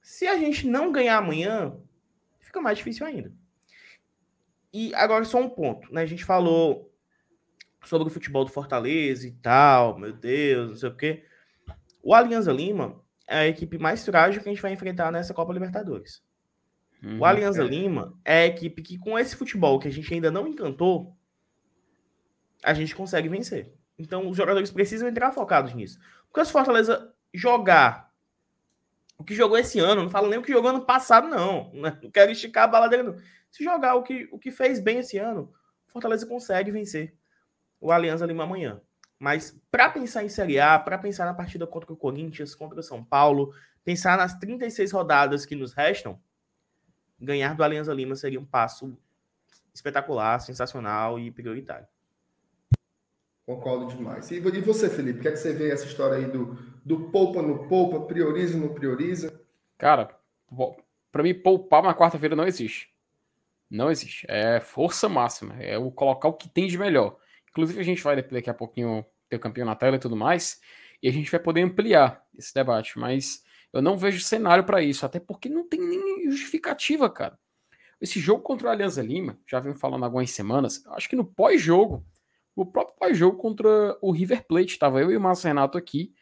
Se 0.00 0.26
a 0.26 0.36
gente 0.36 0.66
não 0.66 0.92
ganhar 0.92 1.18
amanhã, 1.18 1.76
fica 2.40 2.60
mais 2.60 2.78
difícil 2.78 3.06
ainda. 3.06 3.32
E 4.72 4.94
agora 4.94 5.24
só 5.24 5.38
um 5.38 5.48
ponto, 5.48 5.92
né? 5.92 6.02
A 6.02 6.06
gente 6.06 6.24
falou 6.24 6.92
sobre 7.84 8.08
o 8.08 8.10
futebol 8.10 8.44
do 8.44 8.50
Fortaleza 8.50 9.26
e 9.26 9.32
tal, 9.32 9.98
meu 9.98 10.12
Deus, 10.12 10.70
não 10.70 10.76
sei 10.76 10.88
o 10.88 10.96
quê. 10.96 11.24
O 12.02 12.14
Alianza 12.14 12.52
Lima 12.52 13.00
é 13.26 13.38
a 13.38 13.46
equipe 13.46 13.78
mais 13.78 14.04
frágil 14.04 14.42
que 14.42 14.48
a 14.48 14.52
gente 14.52 14.62
vai 14.62 14.72
enfrentar 14.72 15.10
nessa 15.10 15.32
Copa 15.32 15.52
Libertadores. 15.52 16.22
Uhum, 17.04 17.18
o 17.20 17.24
Alianza 17.24 17.62
é. 17.62 17.66
Lima 17.66 18.18
é 18.24 18.38
a 18.42 18.46
equipe 18.46 18.82
que, 18.82 18.98
com 18.98 19.18
esse 19.18 19.36
futebol 19.36 19.78
que 19.78 19.88
a 19.88 19.90
gente 19.90 20.12
ainda 20.12 20.30
não 20.30 20.48
encantou, 20.48 21.14
a 22.62 22.72
gente 22.72 22.96
consegue 22.96 23.28
vencer. 23.28 23.72
Então, 23.98 24.28
os 24.28 24.36
jogadores 24.36 24.70
precisam 24.70 25.06
entrar 25.06 25.30
focados 25.30 25.74
nisso. 25.74 25.98
Porque 26.26 26.44
se 26.44 26.50
o 26.50 26.52
Fortaleza 26.52 27.14
jogar 27.32 28.10
o 29.18 29.22
que 29.22 29.34
jogou 29.34 29.58
esse 29.58 29.78
ano, 29.78 30.02
não 30.02 30.10
falo 30.10 30.28
nem 30.28 30.38
o 30.38 30.42
que 30.42 30.52
jogou 30.52 30.70
ano 30.70 30.84
passado, 30.84 31.28
não. 31.28 31.70
Né? 31.74 31.98
Não 32.02 32.10
quero 32.10 32.32
esticar 32.32 32.64
a 32.64 32.68
baladeira, 32.68 33.04
não. 33.04 33.16
Se 33.50 33.62
jogar 33.62 33.94
o 33.94 34.02
que, 34.02 34.28
o 34.32 34.38
que 34.38 34.50
fez 34.50 34.80
bem 34.80 34.98
esse 34.98 35.18
ano, 35.18 35.52
o 35.88 35.92
Fortaleza 35.92 36.26
consegue 36.26 36.70
vencer 36.70 37.14
o 37.80 37.92
Alianza 37.92 38.26
Lima 38.26 38.44
amanhã. 38.44 38.80
Mas 39.18 39.56
para 39.70 39.90
pensar 39.90 40.24
em 40.24 40.28
Série 40.28 40.58
A, 40.58 40.78
para 40.78 40.98
pensar 40.98 41.26
na 41.26 41.34
partida 41.34 41.66
contra 41.66 41.92
o 41.92 41.96
Corinthians, 41.96 42.54
contra 42.54 42.80
o 42.80 42.82
São 42.82 43.04
Paulo, 43.04 43.54
pensar 43.84 44.16
nas 44.16 44.34
36 44.38 44.90
rodadas 44.90 45.46
que 45.46 45.54
nos 45.54 45.72
restam, 45.72 46.20
ganhar 47.20 47.54
do 47.54 47.64
Alianza 47.64 47.92
Lima 47.92 48.16
seria 48.16 48.40
um 48.40 48.44
passo 48.44 48.96
espetacular, 49.72 50.40
sensacional 50.40 51.18
e 51.18 51.30
prioritário. 51.30 51.86
Concordo 53.46 53.94
demais. 53.94 54.30
E 54.30 54.40
você, 54.40 54.88
Felipe, 54.88 55.18
o 55.18 55.22
que, 55.22 55.28
é 55.28 55.32
que 55.32 55.36
você 55.36 55.52
vê 55.52 55.70
essa 55.70 55.84
história 55.84 56.16
aí 56.16 56.26
do, 56.26 56.56
do 56.84 57.10
poupa 57.10 57.42
no 57.42 57.68
poupa, 57.68 58.00
prioriza 58.00 58.56
no 58.56 58.72
prioriza? 58.72 59.38
Cara, 59.76 60.16
para 61.12 61.22
mim, 61.22 61.34
poupar 61.34 61.82
uma 61.82 61.94
quarta-feira 61.94 62.34
não 62.34 62.46
existe. 62.46 62.90
Não 63.70 63.90
existe. 63.90 64.26
É 64.30 64.60
força 64.60 65.08
máxima. 65.08 65.54
É 65.60 65.76
o 65.76 65.90
colocar 65.90 66.28
o 66.28 66.32
que 66.32 66.48
tem 66.48 66.66
de 66.66 66.78
melhor. 66.78 67.18
Inclusive, 67.50 67.80
a 67.80 67.84
gente 67.84 68.02
vai 68.02 68.22
daqui 68.22 68.48
a 68.48 68.54
pouquinho 68.54 69.04
ter 69.28 69.36
o 69.36 69.40
campeão 69.40 69.66
na 69.66 69.76
tela 69.76 69.96
e 69.96 70.00
tudo 70.00 70.16
mais. 70.16 70.60
E 71.02 71.08
a 71.08 71.12
gente 71.12 71.30
vai 71.30 71.38
poder 71.38 71.60
ampliar 71.60 72.24
esse 72.38 72.54
debate. 72.54 72.98
Mas 72.98 73.43
eu 73.74 73.82
não 73.82 73.98
vejo 73.98 74.20
cenário 74.20 74.62
para 74.62 74.80
isso, 74.80 75.04
até 75.04 75.18
porque 75.18 75.48
não 75.48 75.68
tem 75.68 75.80
nem 75.80 76.30
justificativa, 76.30 77.10
cara. 77.10 77.36
Esse 78.00 78.20
jogo 78.20 78.40
contra 78.40 78.68
o 78.68 78.70
Alianza 78.70 79.02
Lima, 79.02 79.36
já 79.44 79.58
venho 79.58 79.74
falando 79.74 80.04
algumas 80.04 80.30
semanas, 80.30 80.84
acho 80.90 81.08
que 81.08 81.16
no 81.16 81.24
pós-jogo, 81.24 82.06
o 82.54 82.64
próprio 82.64 82.96
pós-jogo 82.96 83.36
contra 83.36 83.98
o 84.00 84.12
River 84.12 84.46
Plate, 84.46 84.74
estava 84.74 85.00
eu 85.00 85.10
e 85.10 85.16
o 85.16 85.20
Márcio 85.20 85.48
Renato 85.48 85.76
aqui, 85.76 86.14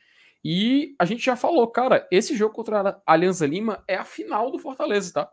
e 0.43 0.95
a 0.99 1.05
gente 1.05 1.23
já 1.23 1.37
falou, 1.37 1.69
cara, 1.69 2.09
esse 2.11 2.35
jogo 2.35 2.55
contra 2.55 3.03
a 3.07 3.13
Alianza 3.13 3.47
Lima 3.47 3.85
é 3.87 3.97
a 3.97 4.05
final 4.05 4.51
do 4.51 4.59
Fortaleza, 4.59 5.13
tá? 5.13 5.31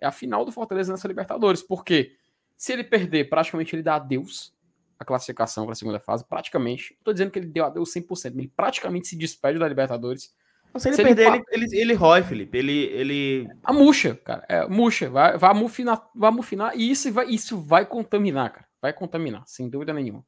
É 0.00 0.06
a 0.06 0.12
final 0.12 0.46
do 0.46 0.52
Fortaleza 0.52 0.90
nessa 0.90 1.06
Libertadores, 1.06 1.62
porque 1.62 2.12
se 2.56 2.72
ele 2.72 2.82
perder, 2.82 3.28
praticamente 3.28 3.76
ele 3.76 3.82
dá 3.82 3.96
adeus 3.96 4.56
a 4.98 5.04
classificação 5.04 5.64
para 5.64 5.74
a 5.74 5.76
segunda 5.76 6.00
fase, 6.00 6.24
praticamente. 6.24 6.94
Não 6.94 7.04
tô 7.04 7.12
dizendo 7.12 7.30
que 7.30 7.38
ele 7.38 7.46
deu 7.46 7.66
adeus 7.66 7.92
100%, 7.92 8.38
ele 8.38 8.48
praticamente 8.48 9.06
se 9.06 9.16
despede 9.16 9.58
da 9.58 9.68
Libertadores 9.68 10.34
se 10.76 10.88
ele 10.88 10.96
se 10.96 11.02
perder, 11.02 11.26
ele, 11.26 11.44
ele, 11.50 11.64
ele, 11.64 11.80
ele 11.80 11.94
rói, 11.94 12.22
Felipe. 12.22 12.56
Ele, 12.56 12.72
ele... 12.72 13.48
A 13.62 13.72
murcha, 13.72 14.14
cara. 14.14 14.44
É, 14.48 14.66
murcha. 14.66 15.08
Vai, 15.08 15.38
vai 15.38 15.54
mufinar, 15.54 16.08
vai 16.14 16.30
mufinar 16.30 16.76
e 16.76 16.90
isso 16.90 17.12
vai, 17.12 17.26
isso 17.26 17.58
vai 17.58 17.86
contaminar, 17.86 18.52
cara. 18.52 18.66
Vai 18.80 18.92
contaminar, 18.92 19.42
sem 19.46 19.68
dúvida 19.68 19.92
nenhuma. 19.92 20.24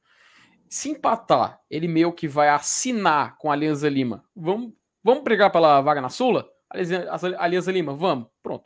Se 0.69 0.89
empatar, 0.89 1.61
ele 1.71 1.87
meio 1.87 2.13
que 2.13 2.27
vai 2.27 2.49
assinar 2.49 3.37
com 3.39 3.51
a 3.51 3.55
Alianza 3.55 3.89
Lima. 3.89 4.25
Vamos, 4.35 4.73
vamos 5.03 5.23
brigar 5.23 5.51
pela 5.51 5.81
vaga 5.81 6.01
na 6.01 6.09
Sula? 6.09 6.49
Alianza, 6.69 7.37
Alianza 7.39 7.73
Lima, 7.73 7.95
vamos. 7.95 8.29
Pronto. 8.43 8.65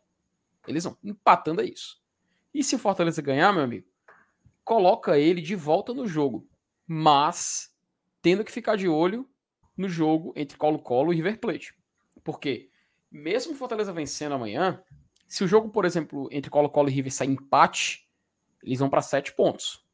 Eles 0.66 0.84
vão. 0.84 0.96
Empatando 1.02 1.60
é 1.60 1.64
isso. 1.64 1.98
E 2.52 2.62
se 2.62 2.76
o 2.76 2.78
Fortaleza 2.78 3.20
ganhar, 3.20 3.52
meu 3.52 3.62
amigo, 3.62 3.86
coloca 4.64 5.18
ele 5.18 5.40
de 5.40 5.54
volta 5.54 5.92
no 5.92 6.06
jogo. 6.06 6.46
Mas 6.86 7.74
tendo 8.22 8.44
que 8.44 8.52
ficar 8.52 8.76
de 8.76 8.88
olho 8.88 9.28
no 9.76 9.88
jogo 9.88 10.32
entre 10.36 10.56
Colo-Colo 10.56 11.12
e 11.12 11.16
River 11.16 11.38
Plate. 11.38 11.74
Porque, 12.22 12.70
mesmo 13.10 13.54
Fortaleza 13.54 13.92
vencendo 13.92 14.34
amanhã, 14.34 14.82
se 15.26 15.42
o 15.42 15.48
jogo, 15.48 15.68
por 15.68 15.84
exemplo, 15.84 16.28
entre 16.30 16.50
Colo-Colo 16.50 16.88
e 16.88 16.92
River 16.92 17.12
sair 17.12 17.28
empate, 17.28 18.08
eles 18.62 18.78
vão 18.78 18.88
para 18.88 19.02
sete 19.02 19.32
pontos. 19.32 19.84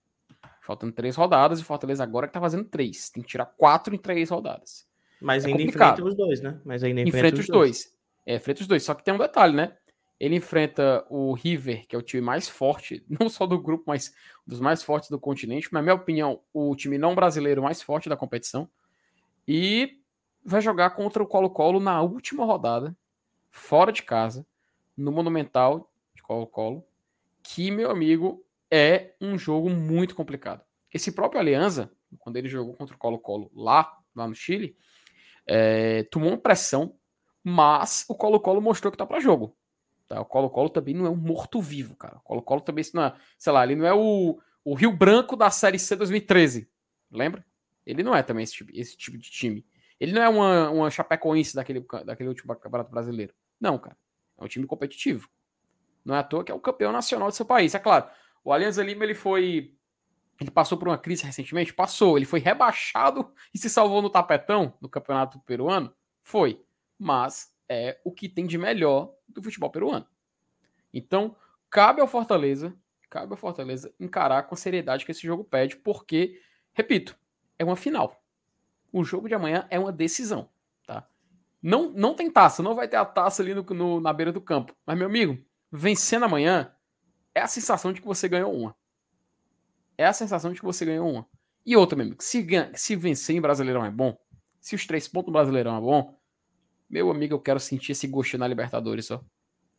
Faltando 0.62 0.92
três 0.92 1.16
rodadas 1.16 1.58
e 1.58 1.64
Fortaleza 1.64 2.02
agora 2.02 2.26
que 2.26 2.32
tá 2.32 2.40
fazendo 2.40 2.64
três. 2.64 3.10
Tem 3.10 3.22
que 3.22 3.28
tirar 3.28 3.46
quatro 3.46 3.94
em 3.94 3.98
três 3.98 4.30
rodadas. 4.30 4.86
Mas 5.20 5.44
é 5.44 5.48
ainda 5.48 5.58
complicado. 5.58 5.92
enfrenta 5.92 6.08
os 6.08 6.16
dois, 6.16 6.40
né? 6.40 6.60
Mas 6.64 6.84
ainda 6.84 7.00
enfrenta, 7.00 7.18
enfrenta 7.18 7.40
os 7.40 7.46
dois. 7.46 7.70
dois. 7.84 7.96
É, 8.26 8.36
enfrenta 8.36 8.60
os 8.60 8.66
dois. 8.66 8.82
Só 8.82 8.94
que 8.94 9.04
tem 9.04 9.12
um 9.12 9.18
detalhe, 9.18 9.54
né? 9.54 9.76
Ele 10.18 10.36
enfrenta 10.36 11.04
o 11.08 11.32
River, 11.32 11.86
que 11.86 11.96
é 11.96 11.98
o 11.98 12.02
time 12.02 12.20
mais 12.20 12.48
forte, 12.48 13.04
não 13.08 13.28
só 13.28 13.46
do 13.46 13.60
grupo, 13.60 13.84
mas 13.86 14.14
dos 14.46 14.60
mais 14.60 14.82
fortes 14.82 15.10
do 15.10 15.18
continente. 15.18 15.72
Na 15.72 15.82
minha 15.82 15.94
opinião, 15.94 16.40
o 16.52 16.74
time 16.76 16.98
não 16.98 17.14
brasileiro 17.14 17.62
mais 17.62 17.82
forte 17.82 18.08
da 18.08 18.16
competição. 18.16 18.68
E 19.52 19.98
vai 20.44 20.60
jogar 20.60 20.90
contra 20.90 21.20
o 21.20 21.26
Colo-Colo 21.26 21.80
na 21.80 22.00
última 22.00 22.44
rodada, 22.44 22.96
fora 23.50 23.90
de 23.90 24.00
casa, 24.00 24.46
no 24.96 25.10
Monumental 25.10 25.92
de 26.14 26.22
Colo-Colo, 26.22 26.86
que, 27.42 27.68
meu 27.68 27.90
amigo, 27.90 28.46
é 28.70 29.12
um 29.20 29.36
jogo 29.36 29.68
muito 29.68 30.14
complicado. 30.14 30.62
Esse 30.94 31.10
próprio 31.10 31.40
Alianza, 31.40 31.90
quando 32.20 32.36
ele 32.36 32.48
jogou 32.48 32.74
contra 32.74 32.94
o 32.94 32.98
Colo-Colo 32.98 33.50
lá, 33.52 33.92
lá 34.14 34.28
no 34.28 34.36
Chile, 34.36 34.76
é, 35.44 36.04
tomou 36.04 36.28
uma 36.28 36.38
pressão, 36.38 36.94
mas 37.42 38.04
o 38.08 38.14
Colo-Colo 38.14 38.62
mostrou 38.62 38.92
que 38.92 38.98
tá 38.98 39.04
para 39.04 39.18
jogo. 39.18 39.56
Tá? 40.06 40.20
O 40.20 40.26
Colo-Colo 40.26 40.70
também 40.70 40.94
não 40.94 41.06
é 41.06 41.10
um 41.10 41.16
morto-vivo, 41.16 41.96
cara. 41.96 42.18
O 42.18 42.20
Colo-Colo 42.20 42.60
também, 42.60 42.84
não 42.94 43.02
é, 43.02 43.16
sei 43.36 43.52
lá, 43.52 43.64
ele 43.64 43.74
não 43.74 43.84
é 43.84 43.92
o, 43.92 44.40
o 44.64 44.74
Rio 44.74 44.92
Branco 44.92 45.34
da 45.34 45.50
Série 45.50 45.76
C 45.76 45.96
2013. 45.96 46.70
Lembra? 47.10 47.44
Ele 47.86 48.02
não 48.02 48.14
é 48.14 48.22
também 48.22 48.44
esse 48.44 48.54
tipo, 48.54 48.70
esse 48.74 48.96
tipo 48.96 49.18
de 49.18 49.30
time. 49.30 49.66
Ele 49.98 50.12
não 50.12 50.22
é 50.22 50.28
uma, 50.28 50.70
uma 50.70 50.90
Chapecoense 50.90 51.54
daquele, 51.54 51.84
daquele 52.04 52.28
último 52.28 52.54
campeonato 52.56 52.90
brasileiro. 52.90 53.34
Não, 53.60 53.78
cara. 53.78 53.96
É 54.38 54.44
um 54.44 54.48
time 54.48 54.66
competitivo. 54.66 55.28
Não 56.04 56.14
é 56.14 56.18
à 56.18 56.22
toa 56.22 56.42
que 56.42 56.50
é 56.50 56.54
o 56.54 56.60
campeão 56.60 56.92
nacional 56.92 57.28
do 57.28 57.34
seu 57.34 57.44
país. 57.44 57.74
É 57.74 57.78
claro, 57.78 58.08
o 58.42 58.52
Alianza 58.52 58.82
Lima 58.82 59.04
ele 59.04 59.14
foi. 59.14 59.74
Ele 60.40 60.50
passou 60.50 60.78
por 60.78 60.88
uma 60.88 60.96
crise 60.96 61.24
recentemente? 61.24 61.74
Passou. 61.74 62.16
Ele 62.16 62.24
foi 62.24 62.40
rebaixado 62.40 63.30
e 63.52 63.58
se 63.58 63.68
salvou 63.68 64.00
no 64.00 64.08
tapetão 64.08 64.72
do 64.80 64.88
campeonato 64.88 65.38
peruano? 65.40 65.94
Foi. 66.22 66.64
Mas 66.98 67.54
é 67.68 68.00
o 68.02 68.10
que 68.10 68.26
tem 68.28 68.46
de 68.46 68.56
melhor 68.56 69.14
do 69.28 69.42
futebol 69.42 69.70
peruano. 69.70 70.06
Então, 70.92 71.36
cabe 71.68 72.00
ao 72.00 72.08
Fortaleza, 72.08 72.74
cabe 73.10 73.32
ao 73.32 73.36
Fortaleza 73.36 73.94
encarar 74.00 74.44
com 74.44 74.54
a 74.54 74.58
seriedade 74.58 75.04
que 75.04 75.12
esse 75.12 75.26
jogo 75.26 75.44
pede, 75.44 75.76
porque, 75.76 76.40
repito, 76.72 77.16
é 77.60 77.64
uma 77.64 77.76
final. 77.76 78.18
O 78.90 79.04
jogo 79.04 79.28
de 79.28 79.34
amanhã 79.34 79.66
é 79.68 79.78
uma 79.78 79.92
decisão, 79.92 80.48
tá? 80.86 81.06
Não, 81.62 81.90
não 81.90 82.14
tem 82.14 82.30
taça, 82.30 82.62
não 82.62 82.74
vai 82.74 82.88
ter 82.88 82.96
a 82.96 83.04
taça 83.04 83.42
ali 83.42 83.54
no, 83.54 83.62
no, 83.62 84.00
na 84.00 84.14
beira 84.14 84.32
do 84.32 84.40
campo. 84.40 84.74
Mas, 84.86 84.96
meu 84.96 85.06
amigo, 85.06 85.38
vencendo 85.70 86.24
amanhã 86.24 86.74
é 87.34 87.42
a 87.42 87.46
sensação 87.46 87.92
de 87.92 88.00
que 88.00 88.06
você 88.06 88.26
ganhou 88.30 88.50
uma. 88.50 88.74
É 89.98 90.06
a 90.06 90.12
sensação 90.14 90.50
de 90.50 90.58
que 90.58 90.64
você 90.64 90.86
ganhou 90.86 91.08
uma. 91.10 91.26
E 91.66 91.76
outra, 91.76 91.94
meu 91.96 92.06
amigo, 92.06 92.22
se, 92.22 92.46
se 92.74 92.96
vencer 92.96 93.36
em 93.36 93.42
Brasileirão 93.42 93.84
é 93.84 93.90
bom, 93.90 94.18
se 94.58 94.74
os 94.74 94.86
três 94.86 95.06
pontos 95.06 95.26
no 95.26 95.34
Brasileirão 95.34 95.76
é 95.76 95.80
bom, 95.82 96.18
meu 96.88 97.10
amigo, 97.10 97.34
eu 97.34 97.40
quero 97.40 97.60
sentir 97.60 97.92
esse 97.92 98.06
gostinho 98.06 98.40
na 98.40 98.48
Libertadores 98.48 99.04
só. 99.04 99.22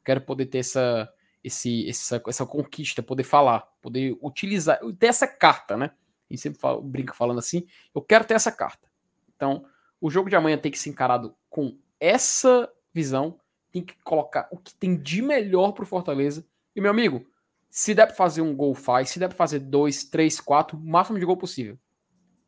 Quero 0.05 0.21
poder 0.21 0.45
ter 0.45 0.59
essa, 0.59 1.11
esse, 1.43 1.89
essa, 1.89 2.21
essa 2.27 2.45
conquista, 2.45 3.01
poder 3.01 3.23
falar, 3.23 3.61
poder 3.81 4.15
utilizar, 4.21 4.79
ter 4.99 5.07
essa 5.07 5.27
carta, 5.27 5.75
né? 5.75 5.91
Gente 6.31 6.41
sempre 6.41 6.59
fala, 6.59 6.81
brinca 6.81 7.13
falando 7.13 7.39
assim, 7.39 7.67
eu 7.93 8.01
quero 8.01 8.25
ter 8.25 8.33
essa 8.33 8.51
carta. 8.51 8.89
Então, 9.35 9.65
o 9.99 10.09
jogo 10.09 10.29
de 10.29 10.35
amanhã 10.35 10.57
tem 10.57 10.71
que 10.71 10.79
ser 10.79 10.89
encarado 10.89 11.35
com 11.49 11.77
essa 11.99 12.71
visão, 12.93 13.39
tem 13.71 13.83
que 13.83 13.95
colocar 14.03 14.47
o 14.51 14.57
que 14.57 14.73
tem 14.73 14.95
de 14.95 15.21
melhor 15.21 15.71
pro 15.71 15.85
Fortaleza. 15.85 16.45
E, 16.75 16.81
meu 16.81 16.91
amigo, 16.91 17.25
se 17.69 17.93
der 17.93 18.07
pra 18.07 18.15
fazer 18.15 18.41
um 18.41 18.55
gol, 18.55 18.75
faz. 18.75 19.09
Se 19.09 19.19
der 19.19 19.29
pra 19.29 19.37
fazer 19.37 19.59
dois, 19.59 20.03
três, 20.03 20.39
quatro, 20.39 20.77
máximo 20.77 21.19
de 21.19 21.25
gol 21.25 21.37
possível. 21.37 21.79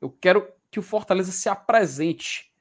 Eu 0.01 0.09
quero 0.09 0.51
que 0.69 0.79
o 0.79 0.83
Fortaleza 0.83 1.31
se 1.31 1.47
apresente 1.47 2.53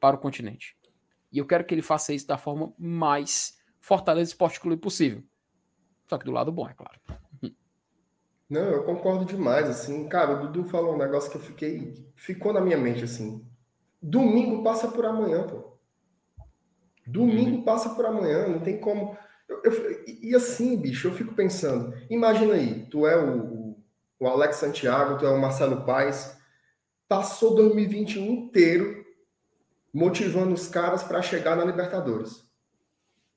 para 0.00 0.16
o 0.16 0.18
continente. 0.18 0.76
E 1.30 1.38
eu 1.38 1.46
quero 1.46 1.64
que 1.64 1.74
ele 1.74 1.82
faça 1.82 2.12
isso 2.12 2.26
da 2.26 2.36
forma 2.36 2.74
mais 2.76 3.58
Fortaleza 3.78 4.30
Esporte 4.30 4.60
Clube 4.60 4.80
possível. 4.80 5.22
Só 6.08 6.18
que 6.18 6.24
do 6.24 6.32
lado 6.32 6.50
bom, 6.50 6.68
é 6.68 6.74
claro. 6.74 7.00
Não, 8.52 8.70
eu 8.70 8.84
concordo 8.84 9.24
demais, 9.24 9.66
assim. 9.66 10.06
Cara, 10.10 10.34
o 10.34 10.40
Dudu 10.40 10.68
falou 10.68 10.94
um 10.94 10.98
negócio 10.98 11.30
que 11.30 11.38
eu 11.38 11.40
fiquei... 11.40 11.94
Ficou 12.14 12.52
na 12.52 12.60
minha 12.60 12.76
mente, 12.76 13.02
assim. 13.02 13.42
Domingo 14.00 14.62
passa 14.62 14.88
por 14.88 15.06
amanhã, 15.06 15.46
pô. 15.46 15.78
Domingo 17.06 17.56
uhum. 17.56 17.64
passa 17.64 17.88
por 17.88 18.04
amanhã, 18.04 18.46
não 18.48 18.60
tem 18.60 18.78
como... 18.78 19.16
Eu, 19.48 19.62
eu, 19.62 20.04
e 20.06 20.34
assim, 20.34 20.76
bicho, 20.76 21.08
eu 21.08 21.14
fico 21.14 21.34
pensando. 21.34 21.94
Imagina 22.10 22.52
aí, 22.52 22.84
tu 22.90 23.06
é 23.06 23.16
o, 23.18 23.74
o 24.20 24.26
Alex 24.26 24.56
Santiago, 24.56 25.16
tu 25.16 25.24
é 25.24 25.30
o 25.30 25.40
Marcelo 25.40 25.86
Paes. 25.86 26.36
Passou 27.08 27.54
2021 27.54 28.22
inteiro 28.22 29.02
motivando 29.94 30.52
os 30.52 30.68
caras 30.68 31.02
para 31.02 31.22
chegar 31.22 31.56
na 31.56 31.64
Libertadores. 31.64 32.46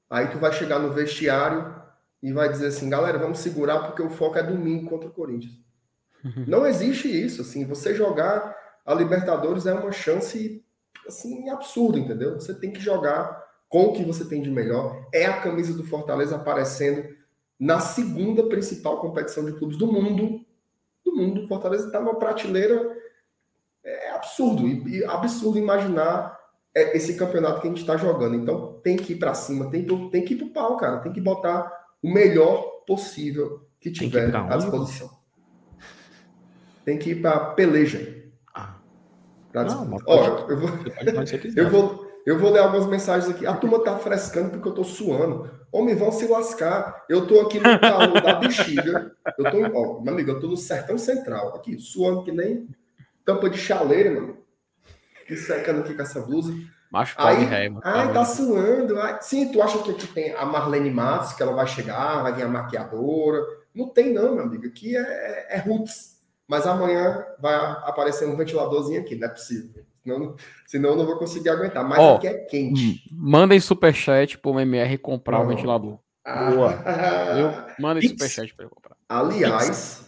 Aí 0.10 0.28
tu 0.28 0.40
vai 0.40 0.52
chegar 0.52 0.78
no 0.78 0.92
vestiário 0.92 1.85
e 2.26 2.34
vai 2.34 2.50
dizer 2.50 2.68
assim, 2.68 2.90
galera, 2.90 3.20
vamos 3.20 3.38
segurar 3.38 3.84
porque 3.84 4.02
o 4.02 4.10
foco 4.10 4.40
é 4.40 4.42
domingo 4.42 4.90
contra 4.90 5.08
o 5.08 5.14
Corinthians. 5.14 5.54
Não 6.48 6.66
existe 6.66 7.08
isso, 7.08 7.44
assim, 7.44 7.68
você 7.68 7.94
jogar 7.94 8.58
a 8.84 8.96
Libertadores 8.96 9.68
é 9.68 9.74
uma 9.76 9.92
chance 9.92 10.66
assim 11.08 11.48
absurda, 11.50 12.00
entendeu? 12.00 12.34
Você 12.34 12.52
tem 12.56 12.72
que 12.72 12.80
jogar 12.80 13.46
com 13.70 13.86
o 13.86 13.94
que 13.94 14.04
você 14.04 14.26
tem 14.26 14.42
de 14.42 14.50
melhor. 14.50 15.08
É 15.14 15.28
a 15.28 15.40
camisa 15.40 15.72
do 15.74 15.84
Fortaleza 15.84 16.36
aparecendo 16.36 17.16
na 17.60 17.80
segunda 17.80 18.50
principal 18.50 19.00
competição 19.00 19.46
de 19.46 19.54
clubes 19.54 19.78
do 19.78 19.86
mundo. 19.86 20.44
Do 21.04 21.16
mundo, 21.16 21.48
Fortaleza 21.48 21.86
está 21.86 22.00
numa 22.00 22.18
prateleira 22.18 22.92
é 23.84 24.10
absurdo 24.14 24.68
e, 24.68 25.06
absurdo 25.06 25.60
imaginar 25.60 26.36
é 26.74 26.98
esse 26.98 27.16
campeonato 27.16 27.62
que 27.62 27.68
a 27.68 27.70
gente 27.70 27.82
está 27.82 27.96
jogando. 27.96 28.36
Então 28.36 28.80
tem 28.84 28.98
que 28.98 29.14
ir 29.14 29.18
para 29.18 29.36
cima, 29.36 29.70
tem, 29.70 29.86
tem 30.10 30.26
que 30.26 30.34
ir 30.34 30.38
para 30.38 30.48
o 30.48 30.50
pau, 30.50 30.78
cara. 30.78 30.98
Tem 31.02 31.14
que 31.14 31.22
botar 31.22 31.85
o 32.06 32.14
melhor 32.14 32.84
possível 32.86 33.68
que 33.80 33.92
tiver 33.92 34.30
que 34.30 34.38
à 34.38 34.58
disposição. 34.58 35.10
Tem 36.84 37.00
que 37.00 37.10
ir 37.12 37.22
para 37.22 37.40
peleja. 37.54 38.24
Ah. 38.54 38.78
Pra 39.52 39.64
Não, 39.64 39.98
Ó, 40.06 40.48
eu 40.48 40.60
vou, 40.60 40.70
eu 41.58 41.70
vou, 41.70 42.08
eu 42.28 42.40
vou 42.40 42.52
ler 42.52 42.60
algumas 42.60 42.86
mensagens 42.86 43.34
aqui. 43.34 43.48
A 43.48 43.56
turma 43.56 43.84
tá 43.84 43.98
frescando 43.98 44.52
porque 44.52 44.68
eu 44.68 44.74
tô 44.74 44.84
suando. 44.84 45.50
Homem, 45.72 45.96
vão 45.96 46.12
se 46.12 46.28
lascar. 46.28 47.04
Eu 47.10 47.26
tô 47.26 47.42
aqui 47.42 47.58
no 47.58 47.80
calor 47.80 48.22
da 48.22 48.36
bexiga. 48.36 49.12
Eu 49.38 49.50
tô, 49.50 49.58
ó, 49.74 50.02
meu 50.02 50.14
amigo, 50.14 50.30
eu 50.30 50.40
tô 50.40 50.48
no 50.48 50.58
sertão 50.58 51.00
central, 51.00 51.56
aqui, 51.56 51.80
suando 51.80 52.24
que 52.24 52.32
nem 52.32 52.70
tampa 53.26 53.50
de 53.50 53.58
chaleira, 53.58 54.12
mano 54.12 54.46
que 55.26 55.36
secando 55.36 55.80
aqui 55.80 55.94
com 55.94 56.02
essa 56.02 56.22
blusa. 56.22 56.54
Macho 56.96 57.14
aí, 57.18 57.44
ré, 57.44 57.70
ai, 57.84 58.14
tá 58.14 58.24
suando. 58.24 58.98
Ai. 59.02 59.18
Sim, 59.20 59.52
tu 59.52 59.62
acha 59.62 59.80
que 59.80 59.92
aqui 59.92 60.08
tem 60.08 60.34
a 60.34 60.46
Marlene 60.46 60.90
Matos, 60.90 61.34
que 61.34 61.44
ela 61.44 61.52
vai 61.52 61.68
chegar, 61.68 62.24
vai 62.24 62.32
vir 62.32 62.44
a 62.44 62.48
maquiadora. 62.48 63.46
Não 63.76 63.90
tem, 63.90 64.14
não, 64.14 64.34
meu 64.34 64.46
amigo. 64.46 64.66
Aqui 64.66 64.96
é, 64.96 65.48
é, 65.50 65.58
roots. 65.58 66.22
Mas 66.48 66.66
amanhã 66.66 67.26
vai 67.38 67.54
aparecer 67.54 68.26
um 68.30 68.38
ventiladorzinho 68.38 69.02
aqui, 69.02 69.14
não 69.16 69.28
é 69.28 69.30
possível. 69.30 69.84
Senão, 70.02 70.36
senão 70.66 70.90
eu 70.92 70.96
não 70.96 71.06
vou 71.06 71.18
conseguir 71.18 71.50
aguentar. 71.50 71.84
Mas 71.84 72.00
oh, 72.00 72.16
aqui 72.16 72.28
é 72.28 72.34
quente. 72.46 73.04
Mandem 73.12 73.60
superchat 73.60 74.38
pro 74.38 74.58
MR 74.58 74.98
comprar 74.98 75.42
o 75.42 75.48
ventilador. 75.48 76.00
Ah, 76.24 76.50
Boa. 76.50 76.72
Eu, 77.38 77.76
mandem 77.78 78.08
superchat 78.08 78.56
para 78.56 78.66
eu 78.66 78.70
comprar. 78.70 78.96
Aliás, 79.10 80.06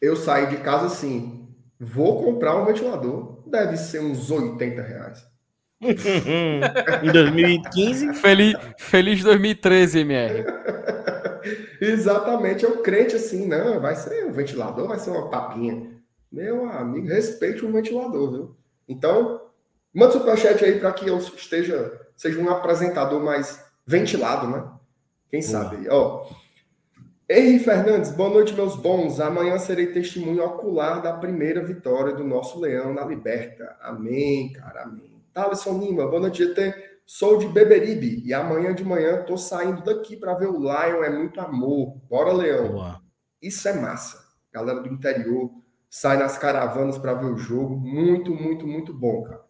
eu 0.00 0.16
saí 0.16 0.46
de 0.46 0.56
casa 0.56 0.86
assim. 0.86 1.46
Vou 1.78 2.24
comprar 2.24 2.56
um 2.56 2.64
ventilador 2.64 3.40
deve 3.50 3.76
ser 3.76 4.00
uns 4.00 4.30
80 4.30 4.80
reais. 4.80 5.29
em 7.02 7.10
2015? 7.10 8.14
Feliz, 8.14 8.54
feliz 8.76 9.22
2013, 9.22 10.00
MR. 10.00 10.44
Exatamente, 11.80 12.66
é 12.66 12.68
o 12.68 12.82
crente 12.82 13.16
assim, 13.16 13.46
não, 13.46 13.80
vai 13.80 13.96
ser 13.96 14.26
um 14.26 14.32
ventilador, 14.32 14.86
vai 14.86 14.98
ser 14.98 15.10
uma 15.10 15.30
papinha. 15.30 15.90
Meu 16.30 16.68
amigo, 16.70 17.08
respeite 17.08 17.64
o 17.64 17.72
ventilador, 17.72 18.30
viu? 18.30 18.56
Então, 18.86 19.40
manda 19.92 20.12
superchat 20.12 20.62
aí 20.64 20.78
para 20.78 20.92
que 20.92 21.08
eu 21.08 21.16
esteja, 21.16 21.98
seja 22.14 22.38
um 22.38 22.50
apresentador 22.50 23.22
mais 23.22 23.64
ventilado, 23.86 24.46
né? 24.48 24.68
Quem 25.30 25.40
sabe? 25.40 25.88
Ó, 25.88 26.28
Henri 27.28 27.58
Fernandes, 27.60 28.10
boa 28.10 28.28
noite, 28.28 28.52
meus 28.52 28.76
bons. 28.76 29.20
Amanhã 29.20 29.56
serei 29.58 29.86
testemunho 29.86 30.44
ocular 30.44 31.00
da 31.00 31.12
primeira 31.12 31.64
vitória 31.64 32.12
do 32.12 32.24
nosso 32.24 32.60
Leão 32.60 32.92
na 32.92 33.04
Liberta. 33.04 33.76
Amém, 33.80 34.52
cara, 34.52 34.82
amém. 34.82 35.09
Thaleson 35.40 35.78
Lima, 35.78 36.06
boa 36.06 36.20
noite, 36.20 36.44
GT. 36.44 36.74
Sou 37.06 37.38
de 37.38 37.48
Beberibe 37.48 38.22
e 38.26 38.34
amanhã 38.34 38.74
de 38.74 38.84
manhã 38.84 39.22
tô 39.22 39.38
saindo 39.38 39.82
daqui 39.82 40.14
para 40.14 40.34
ver 40.34 40.48
o 40.48 40.58
Lion. 40.58 41.02
É 41.02 41.08
muito 41.08 41.40
amor. 41.40 41.96
Bora, 42.10 42.30
Leão. 42.30 42.72
Boa. 42.72 43.00
Isso 43.40 43.66
é 43.66 43.72
massa. 43.72 44.22
Galera 44.52 44.80
do 44.80 44.88
interior 44.90 45.50
sai 45.88 46.18
nas 46.18 46.36
caravanas 46.36 46.98
para 46.98 47.14
ver 47.14 47.24
o 47.24 47.38
jogo. 47.38 47.74
Muito, 47.74 48.34
muito, 48.34 48.66
muito 48.66 48.92
bom, 48.92 49.22
cara. 49.22 49.40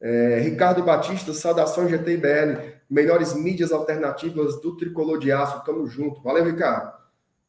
É, 0.00 0.38
Ricardo 0.40 0.82
Batista, 0.82 1.34
saudações 1.34 1.90
GTBL. 1.90 2.74
Melhores 2.88 3.34
mídias 3.34 3.72
alternativas 3.72 4.58
do 4.62 4.74
Tricolor 4.74 5.18
de 5.18 5.30
Aço. 5.30 5.62
Tamo 5.66 5.86
junto. 5.86 6.22
Valeu, 6.22 6.46
Ricardo. 6.46 6.94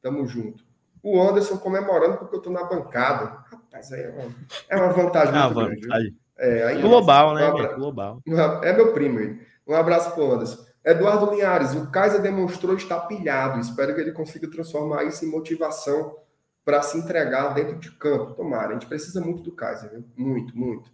Tamo 0.02 0.28
junto. 0.28 0.62
O 1.02 1.22
Anderson 1.22 1.58
comemorando 1.58 2.18
porque 2.18 2.36
eu 2.36 2.42
tô 2.42 2.50
na 2.50 2.66
bancada. 2.66 3.46
Rapaz, 3.50 3.94
é 3.94 4.10
uma, 4.10 4.36
é 4.68 4.76
uma 4.76 4.92
vantagem 4.92 5.34
é 5.34 5.42
muito 5.42 5.56
grande. 5.56 5.82
Vantagem. 5.82 6.27
É, 6.38 6.64
aí, 6.68 6.82
global, 6.82 7.34
né? 7.34 7.50
Um 7.50 7.76
global. 7.76 8.22
É 8.64 8.74
meu 8.74 8.94
primo. 8.94 9.40
Um 9.68 9.74
abraço 9.74 10.12
pro 10.12 10.32
Anderson. 10.32 10.66
Eduardo 10.86 11.32
Linhares, 11.32 11.74
o 11.74 11.92
Kaiser 11.92 12.22
demonstrou 12.22 12.76
estar 12.76 13.02
pilhado. 13.02 13.60
Espero 13.60 13.94
que 13.94 14.00
ele 14.00 14.14
consiga 14.14 14.50
transformar 14.50 15.04
isso 15.04 15.26
em 15.26 15.30
motivação 15.30 16.16
para 16.64 16.82
se 16.82 16.98
entregar 16.98 17.54
dentro 17.54 17.78
de 17.78 17.92
campo. 17.92 18.34
Tomara, 18.36 18.70
a 18.70 18.74
gente 18.74 18.88
precisa 18.88 19.20
muito 19.20 19.44
do 19.44 19.52
Kaiser, 19.52 19.90
viu? 19.90 20.06
Muito, 20.16 20.58
muito. 20.58 20.90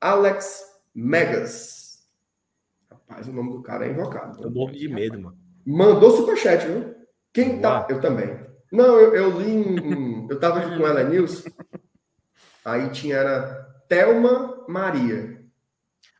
Alex 0.00 0.64
Megas. 0.94 2.06
Rapaz, 2.90 3.28
o 3.28 3.32
nome 3.32 3.52
do 3.52 3.62
cara 3.62 3.86
é 3.86 3.90
invocado. 3.90 4.42
Eu 4.42 4.50
morro 4.50 4.72
de 4.72 4.88
medo, 4.88 5.20
mano. 5.20 5.36
Mandou 5.66 6.10
superchat, 6.10 6.66
viu? 6.66 6.94
Quem 7.32 7.60
tá. 7.60 7.86
Eu 7.90 8.00
também. 8.00 8.40
Não, 8.72 8.98
eu, 8.98 9.14
eu 9.14 9.40
li 9.40 9.52
um. 9.52 10.28
Eu 10.30 10.40
tava 10.40 10.60
aqui 10.60 10.78
com 10.78 10.86
ela 10.86 11.04
News. 11.04 11.44
Aí 12.64 12.88
tinha 12.90 13.16
era 13.16 13.70
Thelma 13.90 14.64
Maria. 14.68 15.42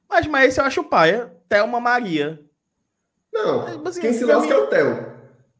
Mas, 0.08 0.26
mas 0.26 0.48
esse 0.48 0.60
eu 0.60 0.64
acho 0.64 0.82
paia. 0.82 1.32
Thelma 1.48 1.78
Maria. 1.78 2.44
Não, 3.32 3.78
mas, 3.78 3.92
assim, 3.92 4.00
quem 4.00 4.12
se 4.12 4.24
lasca 4.24 4.48
mim... 4.48 4.54
é 4.54 4.56
o 4.56 4.66
Theo. 4.66 5.06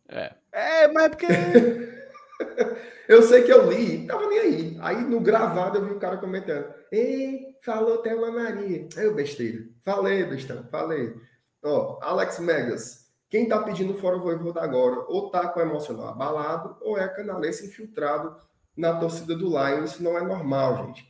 É. 0.09 0.35
É, 0.51 0.89
mas 0.89 1.05
é 1.05 1.09
porque. 1.09 1.27
eu 3.09 3.23
sei 3.23 3.45
que 3.45 3.53
eu 3.53 3.71
li, 3.71 4.09
tava 4.09 4.27
nem 4.27 4.39
aí. 4.41 4.79
Aí 4.81 4.97
no 5.03 5.21
gravado 5.21 5.79
eu 5.79 5.85
vi 5.85 5.93
o 5.93 6.01
cara 6.01 6.17
comentando. 6.17 6.75
Ei, 6.91 7.57
falou 7.65 7.99
Thelma 7.99 8.33
Maria. 8.33 8.89
Aí 8.97 9.05
eu 9.05 9.15
besteira. 9.15 9.61
Falei, 9.85 10.25
bestão, 10.25 10.65
falei. 10.69 11.15
Ó, 11.63 12.01
Alex 12.03 12.41
Megas. 12.41 13.09
Quem 13.29 13.45
está 13.45 13.63
pedindo 13.63 13.95
fora 13.95 14.17
o 14.17 14.21
Voivoda 14.21 14.61
agora, 14.61 15.05
ou 15.07 15.27
está 15.27 15.47
com 15.47 15.61
o 15.61 15.63
emocional 15.63 16.09
abalado, 16.09 16.77
ou 16.81 16.99
é 16.99 17.07
canalense 17.07 17.69
infiltrado 17.69 18.35
na 18.77 18.99
torcida 18.99 19.37
do 19.37 19.47
Lions. 19.47 19.93
Isso 19.93 20.03
não 20.03 20.19
é 20.19 20.23
normal, 20.23 20.79
gente. 20.79 21.10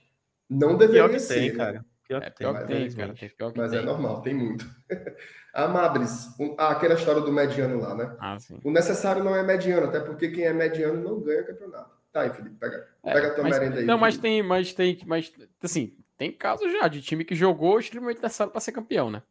Não 0.51 0.77
deveria 0.77 1.05
pior 1.05 1.11
que 1.11 1.21
ser. 1.21 1.35
Tem, 1.35 1.53
né? 1.53 1.57
cara. 1.57 1.85
Pior 2.07 2.21
que 2.21 2.27
é, 2.27 2.31
tem, 2.31 2.37
pior 2.39 2.61
que 2.61 2.67
tem, 2.67 2.83
é, 2.83 2.91
cara. 2.91 3.15
Tem, 3.15 3.29
pior 3.29 3.53
que 3.53 3.59
mas 3.59 3.73
é 3.73 3.77
tem. 3.77 3.85
é 3.85 3.87
normal, 3.87 4.21
tem 4.21 4.35
muito. 4.35 4.67
Amabres, 5.55 6.29
um, 6.41 6.55
ah, 6.59 6.71
aquela 6.71 6.95
história 6.95 7.21
do 7.21 7.33
mediano 7.33 7.81
lá, 7.81 7.95
né? 7.95 8.17
Ah, 8.19 8.37
o 8.65 8.71
necessário 8.71 9.23
não 9.23 9.35
é 9.35 9.43
mediano, 9.43 9.87
até 9.87 10.01
porque 10.01 10.29
quem 10.29 10.45
é 10.45 10.53
mediano 10.53 11.01
não 11.01 11.21
ganha 11.21 11.45
campeonato. 11.45 11.91
Tá 12.13 12.23
aí, 12.23 12.31
Felipe, 12.31 12.57
pega, 12.57 12.89
é, 13.05 13.13
pega 13.13 13.29
a 13.29 13.35
tua 13.35 13.45
mas, 13.45 13.59
merenda 13.59 13.79
aí. 13.79 13.85
Não, 13.85 13.99
Felipe. 13.99 14.01
mas 14.01 14.19
tem, 14.19 14.43
mas 14.43 14.73
tem, 14.73 14.99
mas 15.07 15.33
assim, 15.63 15.95
tem 16.19 16.33
casos 16.33 16.71
já 16.73 16.89
de 16.89 17.01
time 17.01 17.25
que 17.25 17.35
jogou 17.37 17.79
extremamente 17.79 18.21
necessário 18.21 18.53
para 18.53 18.61
ser 18.61 18.73
campeão, 18.73 19.09
né? 19.09 19.23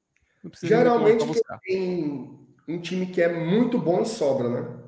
Geralmente 0.64 1.26
tem 1.66 2.48
um 2.68 2.80
time 2.80 3.08
que 3.08 3.22
é 3.22 3.34
muito 3.34 3.78
bom 3.78 4.02
e 4.02 4.06
sobra, 4.06 4.50
né? 4.50 4.80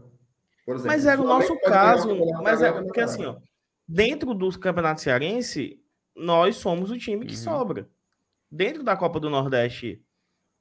Por 0.65 0.75
exemplo, 0.75 0.91
mas 0.91 1.05
é 1.05 1.17
o 1.17 1.23
nosso 1.23 1.59
caso, 1.59 2.17
mas 2.41 2.61
é 2.61 2.71
porque 2.71 3.01
assim, 3.01 3.25
ó, 3.25 3.35
dentro 3.87 4.33
do 4.33 4.57
Campeonato 4.57 5.01
Cearense, 5.01 5.80
nós 6.15 6.57
somos 6.57 6.91
o 6.91 6.97
time 6.97 7.25
que 7.25 7.35
uhum. 7.35 7.41
sobra. 7.41 7.89
Dentro 8.49 8.83
da 8.83 8.97
Copa 8.97 9.19
do 9.19 9.29
Nordeste, 9.29 10.01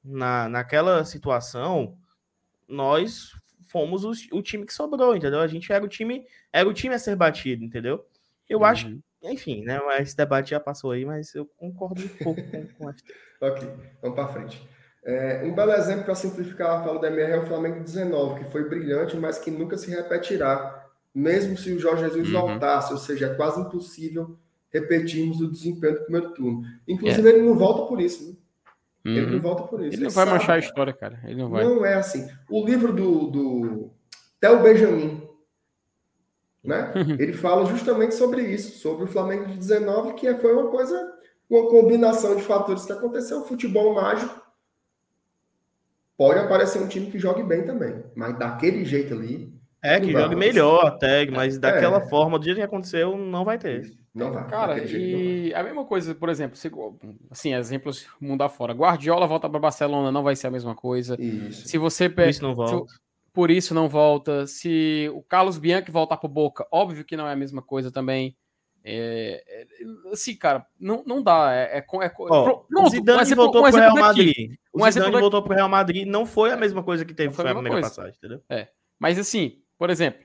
na, 0.03 0.47
naquela 0.49 1.03
situação, 1.05 1.97
nós 2.67 3.31
fomos 3.69 4.03
o, 4.03 4.11
o, 4.37 4.41
time 4.41 4.65
que 4.65 4.73
sobrou, 4.73 5.15
entendeu? 5.15 5.39
A 5.39 5.47
gente 5.47 5.71
era 5.71 5.83
o 5.83 5.87
time, 5.87 6.25
era 6.51 6.67
o 6.67 6.73
time 6.73 6.95
a 6.95 6.99
ser 6.99 7.15
batido, 7.15 7.63
entendeu? 7.63 8.05
Eu 8.49 8.59
uhum. 8.59 8.65
acho, 8.65 8.99
enfim, 9.23 9.63
né? 9.63 9.79
Esse 9.99 10.15
debate 10.15 10.51
já 10.51 10.59
passou 10.59 10.91
aí, 10.91 11.05
mas 11.05 11.33
eu 11.35 11.45
concordo 11.57 12.03
um 12.03 12.23
pouco 12.23 12.41
com, 12.43 12.67
com 12.67 12.89
a 12.89 12.93
Ok, 13.41 13.67
vamos 14.01 14.15
para 14.15 14.27
frente. 14.27 14.69
É, 15.03 15.41
um 15.43 15.55
belo 15.55 15.71
exemplo 15.71 16.05
para 16.05 16.13
simplificar 16.13 16.79
a 16.79 16.83
fala 16.83 16.99
da 16.99 17.07
MR 17.07 17.31
é 17.31 17.39
o 17.39 17.47
Flamengo 17.47 17.83
19, 17.83 18.43
que 18.43 18.51
foi 18.51 18.69
brilhante, 18.69 19.17
mas 19.17 19.39
que 19.39 19.49
nunca 19.49 19.75
se 19.75 19.89
repetirá, 19.89 20.87
mesmo 21.13 21.57
se 21.57 21.71
o 21.73 21.79
Jorge 21.79 22.03
Jesus 22.03 22.31
uhum. 22.31 22.39
voltasse, 22.39 22.93
ou 22.93 22.99
seja, 22.99 23.27
é 23.27 23.33
quase 23.33 23.59
impossível 23.59 24.37
repetirmos 24.71 25.41
o 25.41 25.51
desempenho 25.51 25.95
do 25.95 26.03
primeiro 26.03 26.33
turno. 26.33 26.63
Inclusive, 26.87 27.27
é. 27.27 27.33
ele 27.33 27.41
não 27.43 27.55
volta 27.55 27.87
por 27.87 27.99
isso. 27.99 28.29
Né? 28.29 29.11
Uhum. 29.11 29.17
Ele 29.17 29.31
não 29.31 29.41
volta 29.41 29.63
por 29.63 29.79
isso. 29.81 29.89
Ele, 29.89 29.95
ele 29.95 30.03
não 30.05 30.11
vai 30.11 30.25
sabe, 30.25 30.37
manchar 30.37 30.55
a 30.55 30.59
história, 30.59 30.93
cara. 30.93 31.19
Ele 31.25 31.35
não 31.35 31.49
vai. 31.49 31.63
Não 31.63 31.85
é 31.85 31.95
assim. 31.95 32.29
O 32.49 32.65
livro 32.65 32.93
do, 32.93 33.27
do 33.27 33.91
Theo 34.39 34.61
Benjamin, 34.61 35.21
né? 36.63 36.93
Uhum. 36.95 37.17
Ele 37.19 37.33
fala 37.33 37.65
justamente 37.65 38.15
sobre 38.15 38.43
isso, 38.43 38.77
sobre 38.79 39.05
o 39.05 39.07
Flamengo 39.07 39.47
de 39.47 39.57
19, 39.57 40.13
que 40.13 40.33
foi 40.35 40.53
uma 40.53 40.69
coisa, 40.69 41.13
uma 41.49 41.69
combinação 41.69 42.35
de 42.35 42.43
fatores 42.43 42.85
que 42.85 42.91
aconteceu. 42.91 43.43
Futebol 43.43 43.93
mágico 43.93 44.41
Pode 46.21 46.37
aparecer 46.37 46.79
um 46.79 46.87
time 46.87 47.09
que 47.09 47.17
jogue 47.17 47.41
bem 47.41 47.65
também, 47.65 48.03
mas 48.13 48.37
daquele 48.37 48.85
jeito 48.85 49.11
ali. 49.11 49.59
É, 49.83 49.99
que 49.99 50.11
jogue 50.11 50.35
melhor 50.35 50.85
até, 50.85 51.25
mas 51.25 51.57
daquela 51.57 51.97
é. 51.97 52.07
forma, 52.07 52.37
do 52.37 52.45
jeito 52.45 52.57
que 52.57 52.63
aconteceu, 52.63 53.17
não 53.17 53.43
vai 53.43 53.57
ter. 53.57 53.91
Não 54.13 54.31
vai. 54.31 54.47
Cara, 54.47 54.77
e 54.83 55.53
a 55.53 55.63
mesma 55.63 55.85
coisa, 55.85 56.13
por 56.13 56.29
exemplo, 56.29 56.55
se, 56.55 56.69
assim, 57.31 57.55
exemplos 57.55 58.05
mundo 58.19 58.43
afora. 58.43 58.73
Guardiola 58.73 59.25
volta 59.25 59.49
para 59.49 59.59
Barcelona, 59.59 60.11
não 60.11 60.21
vai 60.21 60.35
ser 60.35 60.47
a 60.47 60.51
mesma 60.51 60.75
coisa. 60.75 61.19
Isso. 61.19 61.67
Se 61.67 61.77
você 61.77 62.07
Por 62.09 62.27
isso 62.27 62.43
não 62.43 62.53
volta. 62.53 62.91
Se, 62.91 62.99
por 63.33 63.49
isso 63.49 63.73
não 63.73 63.89
volta. 63.89 64.45
Se 64.45 65.09
o 65.15 65.23
Carlos 65.23 65.57
Bianchi 65.57 65.89
voltar 65.89 66.17
para 66.17 66.29
Boca, 66.29 66.67
óbvio 66.71 67.03
que 67.03 67.17
não 67.17 67.27
é 67.27 67.33
a 67.33 67.37
mesma 67.37 67.61
coisa 67.61 67.91
também. 67.91 68.35
É, 68.83 69.43
é, 69.47 70.11
assim, 70.11 70.35
cara, 70.35 70.65
não, 70.79 71.03
não 71.05 71.21
dá. 71.21 71.53
É, 71.53 71.77
é, 71.77 71.85
é 72.01 72.09
pronto, 72.09 72.65
o 72.69 72.89
Zidane 72.89 73.19
um 73.19 73.21
exemplo, 73.21 73.43
voltou 73.43 73.65
um 73.65 73.69
pro 73.69 73.79
Real 73.79 73.95
Madrid. 73.95 74.55
O 74.73 74.83
um 74.83 74.91
Zidane 74.91 75.19
voltou 75.19 75.43
pro 75.43 75.53
Real 75.55 75.69
Madrid. 75.69 76.07
Não 76.07 76.25
foi 76.25 76.51
a 76.51 76.57
mesma 76.57 76.83
coisa 76.83 77.05
que 77.05 77.13
teve 77.13 77.33
foi 77.33 77.45
a 77.45 77.53
primeira 77.53 77.69
coisa. 77.79 77.89
passagem, 77.89 78.13
entendeu? 78.17 78.41
É. 78.49 78.67
Mas 78.99 79.17
assim, 79.17 79.60
por 79.81 79.89
exemplo, 79.89 80.23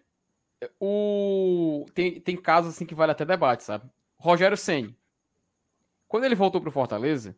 o 0.78 1.86
tem, 1.94 2.20
tem 2.20 2.36
casos 2.36 2.74
assim 2.74 2.84
que 2.84 2.94
vale 2.94 3.12
até 3.12 3.24
debate, 3.24 3.64
sabe? 3.64 3.88
Rogério 4.18 4.54
Ceni, 4.54 4.94
quando 6.07 6.24
ele 6.24 6.34
voltou 6.34 6.61
pro 6.61 6.70
Fortaleza, 6.70 7.34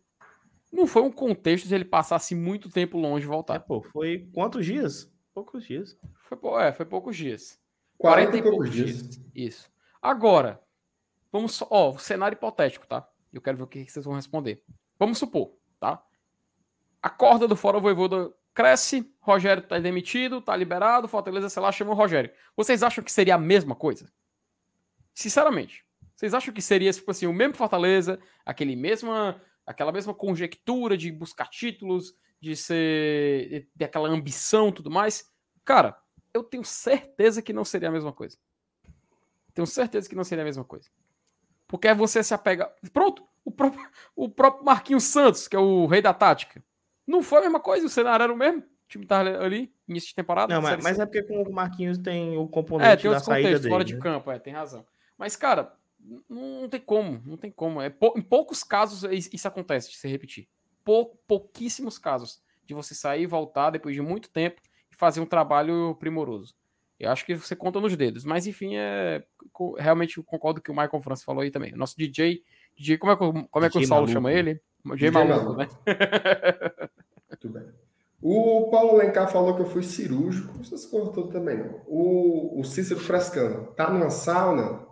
não 0.72 0.84
foi 0.84 1.02
um 1.02 1.12
contexto 1.12 1.68
de 1.68 1.76
ele 1.76 1.84
passasse 1.84 2.34
muito 2.34 2.70
tempo 2.70 2.98
longe 2.98 3.24
e 3.24 3.28
voltar. 3.28 3.54
É, 3.54 3.58
pô, 3.60 3.82
foi 3.82 4.28
quantos 4.34 4.66
dias? 4.66 5.08
Poucos 5.32 5.64
dias. 5.64 5.96
Foi, 6.24 6.38
é, 6.60 6.72
foi 6.72 6.84
poucos 6.84 7.16
dias. 7.16 7.56
40, 7.98 8.32
40 8.32 8.36
e 8.36 8.50
poucos 8.50 8.70
dias. 8.72 9.08
dias. 9.08 9.20
Isso. 9.32 9.70
Agora, 10.02 10.60
Vamos 11.30 11.54
só, 11.54 11.68
ó, 11.70 11.96
cenário 11.98 12.34
hipotético, 12.34 12.84
tá? 12.84 13.08
Eu 13.32 13.40
quero 13.40 13.58
ver 13.58 13.62
o 13.62 13.68
que 13.68 13.88
vocês 13.88 14.04
vão 14.04 14.14
responder. 14.14 14.60
Vamos 14.98 15.18
supor, 15.18 15.52
tá? 15.78 16.02
A 17.00 17.08
corda 17.08 17.46
do 17.46 17.54
Fora 17.54 17.78
Voivoda 17.78 18.32
cresce, 18.52 19.08
Rogério 19.28 19.62
tá 19.62 19.78
demitido, 19.78 20.40
tá 20.40 20.56
liberado, 20.56 21.06
Fortaleza, 21.06 21.48
sei 21.48 21.62
lá, 21.62 21.70
chama 21.70 21.92
o 21.92 21.94
Rogério. 21.94 22.30
Vocês 22.56 22.82
acham 22.82 23.04
que 23.04 23.12
seria 23.12 23.34
a 23.34 23.38
mesma 23.38 23.74
coisa? 23.74 24.10
Sinceramente, 25.12 25.84
vocês 26.16 26.32
acham 26.32 26.52
que 26.54 26.62
seria, 26.62 26.90
tipo 26.92 27.10
assim, 27.10 27.26
o 27.26 27.32
mesmo 27.32 27.54
Fortaleza, 27.54 28.18
aquele 28.44 28.74
mesma, 28.74 29.40
aquela 29.66 29.92
mesma 29.92 30.14
conjectura 30.14 30.96
de 30.96 31.12
buscar 31.12 31.48
títulos, 31.48 32.14
de 32.40 32.56
ser, 32.56 33.68
de 33.74 33.84
aquela 33.84 34.08
ambição 34.08 34.72
tudo 34.72 34.90
mais? 34.90 35.30
Cara, 35.64 35.96
eu 36.32 36.42
tenho 36.42 36.64
certeza 36.64 37.42
que 37.42 37.52
não 37.52 37.64
seria 37.64 37.88
a 37.88 37.92
mesma 37.92 38.12
coisa. 38.12 38.38
Tenho 39.52 39.66
certeza 39.66 40.08
que 40.08 40.14
não 40.14 40.24
seria 40.24 40.42
a 40.42 40.46
mesma 40.46 40.64
coisa. 40.64 40.88
Porque 41.66 41.92
você 41.92 42.22
se 42.24 42.32
apega. 42.32 42.72
Pronto, 42.92 43.28
o 43.44 43.50
próprio, 43.50 43.86
o 44.16 44.28
próprio 44.28 44.64
Marquinhos 44.64 45.04
Santos, 45.04 45.46
que 45.46 45.56
é 45.56 45.58
o 45.58 45.86
rei 45.86 46.00
da 46.00 46.14
tática. 46.14 46.64
Não 47.06 47.22
foi 47.22 47.38
a 47.38 47.42
mesma 47.42 47.60
coisa, 47.60 47.86
o 47.86 47.90
cenário 47.90 48.24
era 48.24 48.32
o 48.32 48.36
mesmo. 48.36 48.62
O 48.88 48.90
time 48.90 49.04
tava 49.04 49.28
ali, 49.44 49.70
início 49.86 50.08
de 50.08 50.14
temporada. 50.14 50.54
Não, 50.54 50.62
mas, 50.62 50.82
mas 50.82 50.98
é 50.98 51.04
porque 51.04 51.22
com 51.22 51.42
o 51.42 51.52
Marquinhos 51.52 51.98
tem 51.98 52.38
o 52.38 52.48
componente 52.48 52.90
é, 52.90 52.96
tem 52.96 53.10
da 53.10 53.20
saída 53.20 53.58
dele. 53.58 53.68
fora 53.68 53.84
né? 53.84 53.84
de 53.84 53.98
campo, 53.98 54.30
é, 54.30 54.38
tem 54.38 54.54
razão. 54.54 54.86
Mas, 55.18 55.36
cara, 55.36 55.74
não 56.26 56.66
tem 56.70 56.80
como, 56.80 57.20
não 57.26 57.36
tem 57.36 57.50
como. 57.50 57.82
É, 57.82 57.94
em 58.16 58.22
poucos 58.22 58.64
casos 58.64 59.02
isso 59.12 59.46
acontece 59.46 59.90
de 59.90 59.96
se 59.98 60.08
repetir. 60.08 60.48
Pou, 60.82 61.20
pouquíssimos 61.26 61.98
casos 61.98 62.42
de 62.64 62.72
você 62.72 62.94
sair 62.94 63.24
e 63.24 63.26
voltar 63.26 63.68
depois 63.68 63.94
de 63.94 64.00
muito 64.00 64.30
tempo 64.30 64.62
e 64.90 64.96
fazer 64.96 65.20
um 65.20 65.26
trabalho 65.26 65.94
primoroso. 65.96 66.54
Eu 66.98 67.10
acho 67.10 67.26
que 67.26 67.34
você 67.34 67.54
conta 67.54 67.78
nos 67.80 67.94
dedos. 67.94 68.24
Mas, 68.24 68.46
enfim, 68.46 68.74
é, 68.74 69.22
realmente 69.76 70.22
concordo 70.22 70.62
com 70.62 70.72
o 70.72 70.74
Michael 70.74 71.02
Francis 71.02 71.26
falou 71.26 71.42
aí 71.42 71.50
também. 71.50 71.72
Nosso 71.72 71.94
DJ, 71.94 72.42
DJ 72.74 72.96
como 72.96 73.12
é, 73.12 73.16
como 73.16 73.66
é 73.66 73.68
que 73.68 73.76
o 73.76 73.86
Saulo 73.86 74.06
maluco. 74.06 74.12
chama 74.12 74.32
ele? 74.32 74.62
DJ, 74.82 74.96
DJ 74.96 75.10
maluco, 75.10 75.34
maluco, 75.40 75.56
né? 75.58 75.68
Muito 77.28 77.48
bem. 77.50 77.87
O 78.20 78.68
Paulo 78.70 78.96
Lencar 78.96 79.30
falou 79.30 79.54
que 79.54 79.62
eu 79.62 79.70
fui 79.70 79.82
cirúrgico. 79.82 80.58
Vocês 80.58 80.84
cortou 80.86 81.28
também. 81.28 81.64
O, 81.86 82.60
o 82.60 82.64
Cícero 82.64 82.98
Frescano. 82.98 83.68
Tá 83.76 83.90
numa 83.90 84.10
sauna? 84.10 84.86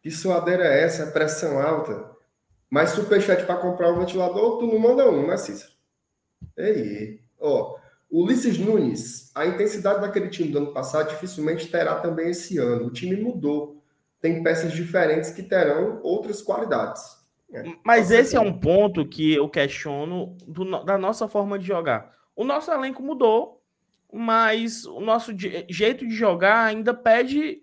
Que 0.00 0.10
suadeira 0.10 0.64
é 0.64 0.82
essa? 0.82 1.04
É 1.04 1.10
pressão 1.10 1.60
alta? 1.60 2.10
Mas 2.70 2.90
superchat 2.90 3.44
para 3.44 3.56
comprar 3.56 3.92
o 3.92 3.98
ventilador, 3.98 4.58
tu 4.58 4.66
não 4.66 4.78
manda 4.78 5.08
um, 5.10 5.26
né, 5.26 5.36
Cícero? 5.36 5.72
Ei, 6.56 7.20
ó. 7.40 7.76
Ulisses 8.10 8.58
Nunes, 8.58 9.32
a 9.34 9.46
intensidade 9.46 10.00
daquele 10.00 10.28
time 10.28 10.48
do 10.48 10.58
ano 10.58 10.72
passado 10.72 11.08
dificilmente 11.08 11.68
terá 11.68 11.96
também 11.96 12.30
esse 12.30 12.58
ano. 12.58 12.86
O 12.86 12.90
time 12.90 13.16
mudou. 13.16 13.82
Tem 14.20 14.42
peças 14.42 14.72
diferentes 14.72 15.30
que 15.30 15.42
terão 15.42 16.00
outras 16.02 16.40
qualidades. 16.40 17.02
É. 17.52 17.62
Mas 17.84 18.10
esse 18.10 18.36
é 18.36 18.40
um 18.40 18.52
ponto 18.52 19.06
que 19.06 19.34
eu 19.34 19.48
questiono 19.48 20.36
do, 20.46 20.84
da 20.84 20.96
nossa 20.96 21.26
forma 21.26 21.58
de 21.58 21.66
jogar. 21.66 22.12
O 22.36 22.44
nosso 22.44 22.70
elenco 22.70 23.02
mudou, 23.02 23.62
mas 24.12 24.84
o 24.84 25.00
nosso 25.00 25.32
jeito 25.68 26.06
de 26.06 26.14
jogar 26.14 26.64
ainda 26.64 26.94
pede. 26.94 27.62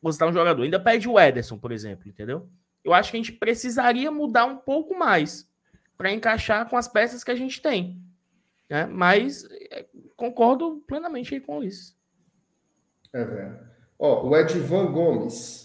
Você 0.00 0.18
tá 0.18 0.26
um 0.26 0.32
jogador, 0.32 0.62
ainda 0.62 0.80
pede 0.80 1.08
o 1.08 1.18
Ederson, 1.18 1.58
por 1.58 1.72
exemplo, 1.72 2.08
entendeu? 2.08 2.48
Eu 2.84 2.92
acho 2.92 3.10
que 3.10 3.16
a 3.16 3.20
gente 3.20 3.32
precisaria 3.32 4.10
mudar 4.10 4.46
um 4.46 4.56
pouco 4.56 4.98
mais 4.98 5.48
para 5.96 6.12
encaixar 6.12 6.68
com 6.68 6.76
as 6.76 6.88
peças 6.88 7.22
que 7.22 7.30
a 7.30 7.36
gente 7.36 7.62
tem. 7.62 8.02
Né? 8.68 8.86
Mas 8.86 9.44
é, 9.70 9.86
concordo 10.16 10.82
plenamente 10.86 11.38
com 11.40 11.62
isso. 11.62 11.96
É 13.12 13.24
verdade. 13.24 13.70
Ó, 13.98 14.26
o 14.26 14.36
Edvan 14.36 14.90
Gomes. 14.90 15.62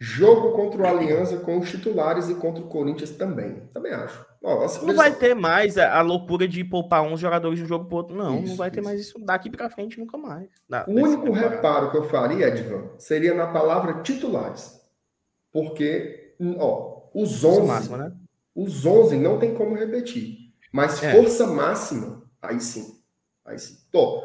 Jogo 0.00 0.52
contra 0.52 0.82
o 0.82 0.86
Aliança 0.86 1.38
com 1.40 1.58
os 1.58 1.68
titulares 1.68 2.28
e 2.28 2.34
contra 2.36 2.62
o 2.62 2.68
Corinthians 2.68 3.10
também. 3.10 3.66
Também 3.72 3.92
acho. 3.92 4.24
Ó, 4.42 4.66
não 4.82 4.94
vai 4.94 5.12
ter 5.12 5.34
mais 5.34 5.76
a, 5.76 6.00
loucura 6.00 6.46
de 6.46 6.62
poupar 6.62 7.02
uns 7.02 7.18
jogadores 7.18 7.58
de 7.58 7.64
um 7.64 7.68
jogo 7.68 7.86
para 7.86 7.96
outro. 7.96 8.16
Não, 8.16 8.38
isso, 8.38 8.48
não 8.48 8.56
vai 8.56 8.70
ter 8.70 8.80
isso. 8.80 8.88
mais 8.88 9.00
isso 9.00 9.18
daqui 9.18 9.50
para 9.50 9.68
frente 9.68 9.98
nunca 9.98 10.16
mais. 10.16 10.48
o 10.86 10.92
único 10.92 11.32
reparo 11.32 11.90
que 11.90 11.96
eu 11.96 12.04
faria, 12.04 12.46
Edvan, 12.46 12.90
seria 12.98 13.34
na 13.34 13.48
palavra 13.48 14.00
titulares. 14.02 14.80
Porque, 15.52 16.36
ó, 16.58 17.08
os 17.12 17.42
11. 17.42 17.66
Máxima, 17.66 17.98
né? 17.98 18.12
Os 18.54 18.86
11 18.86 19.16
não 19.16 19.38
tem 19.38 19.54
como 19.54 19.74
repetir. 19.74 20.52
Mas 20.72 21.02
é. 21.02 21.12
força 21.12 21.46
máxima, 21.46 22.22
aí 22.40 22.60
sim. 22.60 23.00
Aí 23.44 23.58
sim. 23.58 23.76
Tô. 23.90 24.22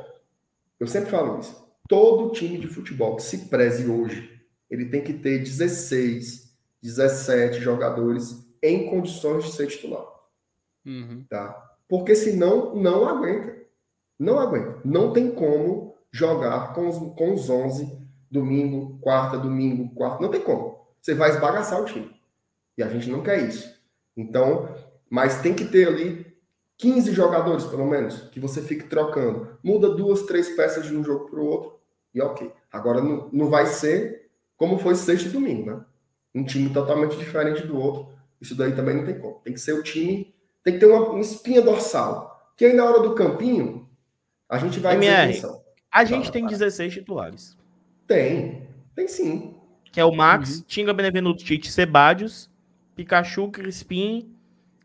Eu 0.79 0.85
sempre 0.85 1.09
falo 1.09 1.39
isso. 1.39 1.63
Todo 1.87 2.31
time 2.31 2.57
de 2.57 2.67
futebol 2.67 3.15
que 3.15 3.23
se 3.23 3.49
preze 3.49 3.89
hoje, 3.89 4.29
ele 4.69 4.85
tem 4.85 5.01
que 5.01 5.13
ter 5.13 5.39
16, 5.39 6.55
17 6.81 7.59
jogadores 7.59 8.42
em 8.63 8.89
condições 8.89 9.43
de 9.43 9.51
ser 9.51 9.67
titular. 9.67 10.05
Uhum. 10.85 11.25
Tá? 11.29 11.75
Porque 11.87 12.15
senão 12.15 12.73
não 12.73 13.07
aguenta. 13.07 13.55
Não 14.17 14.39
aguenta. 14.39 14.79
Não 14.83 15.11
tem 15.11 15.29
como 15.29 15.95
jogar 16.11 16.73
com 16.73 16.87
os, 16.87 16.97
com 17.15 17.33
os 17.33 17.49
11 17.49 18.01
domingo, 18.31 18.97
quarta, 18.99 19.37
domingo, 19.37 19.93
quarta. 19.93 20.23
Não 20.23 20.31
tem 20.31 20.41
como. 20.41 20.79
Você 21.01 21.13
vai 21.13 21.29
esbagaçar 21.29 21.81
o 21.81 21.85
time. 21.85 22.09
E 22.77 22.81
a 22.81 22.87
gente 22.87 23.09
não 23.09 23.21
quer 23.21 23.47
isso. 23.47 23.71
Então, 24.17 24.73
mas 25.09 25.41
tem 25.41 25.53
que 25.53 25.65
ter 25.65 25.87
ali 25.87 26.25
15 26.77 27.11
jogadores, 27.11 27.65
pelo 27.65 27.85
menos, 27.85 28.21
que 28.29 28.39
você 28.39 28.61
fique 28.61 28.85
trocando. 28.85 29.57
Muda 29.61 29.89
duas, 29.89 30.23
três 30.23 30.49
peças 30.55 30.85
de 30.85 30.95
um 30.95 31.03
jogo 31.03 31.29
para 31.29 31.39
o 31.39 31.45
outro 31.45 31.79
e 32.13 32.21
ok. 32.21 32.51
Agora 32.71 33.01
não, 33.01 33.29
não 33.31 33.49
vai 33.49 33.65
ser 33.65 34.29
como 34.57 34.77
foi 34.77 34.95
sexta 34.95 35.29
e 35.29 35.31
domingo, 35.31 35.69
né? 35.69 35.85
Um 36.33 36.43
time 36.43 36.73
totalmente 36.73 37.17
diferente 37.17 37.67
do 37.67 37.77
outro. 37.77 38.12
Isso 38.43 38.55
daí 38.55 38.75
também 38.75 38.97
não 38.97 39.05
tem 39.05 39.17
como. 39.17 39.35
Tem 39.35 39.53
que 39.53 39.59
ser 39.59 39.71
o 39.71 39.81
time, 39.81 40.35
tem 40.61 40.73
que 40.73 40.79
ter 40.81 40.85
uma, 40.85 41.11
uma 41.11 41.21
espinha 41.21 41.61
dorsal. 41.61 42.53
Que 42.57 42.65
aí 42.65 42.73
na 42.73 42.83
hora 42.83 42.99
do 42.99 43.15
campinho, 43.15 43.89
a 44.49 44.57
gente 44.57 44.81
vai 44.81 44.95
MR, 44.95 45.41
A 45.89 46.03
gente 46.03 46.29
tem 46.29 46.45
16 46.45 46.93
titulares. 46.93 47.57
Tem, 48.05 48.67
tem 48.93 49.07
sim. 49.07 49.55
Que 49.85 50.01
é 50.01 50.03
o 50.03 50.11
Max, 50.11 50.57
uhum. 50.57 50.63
Tinga 50.67 50.93
Benevenuto, 50.93 51.41
Tite, 51.41 51.71
Sebadios, 51.71 52.51
Pikachu, 52.97 53.49
Crispim, 53.49 54.35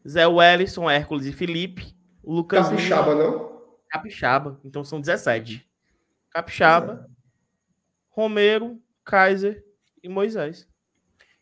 Zé 0.06 0.28
Wellison, 0.28 0.88
Hércules 0.88 1.26
e 1.26 1.32
Felipe. 1.32 1.92
Lucas 2.22 2.68
Capixaba, 2.68 3.12
Lima, 3.12 3.24
não? 3.24 3.62
Capixaba. 3.88 4.60
Então 4.64 4.84
são 4.84 5.00
17. 5.00 5.68
Capixaba, 6.30 7.10
Romero, 8.10 8.80
Kaiser 9.04 9.64
e 10.00 10.08
Moisés. 10.08 10.68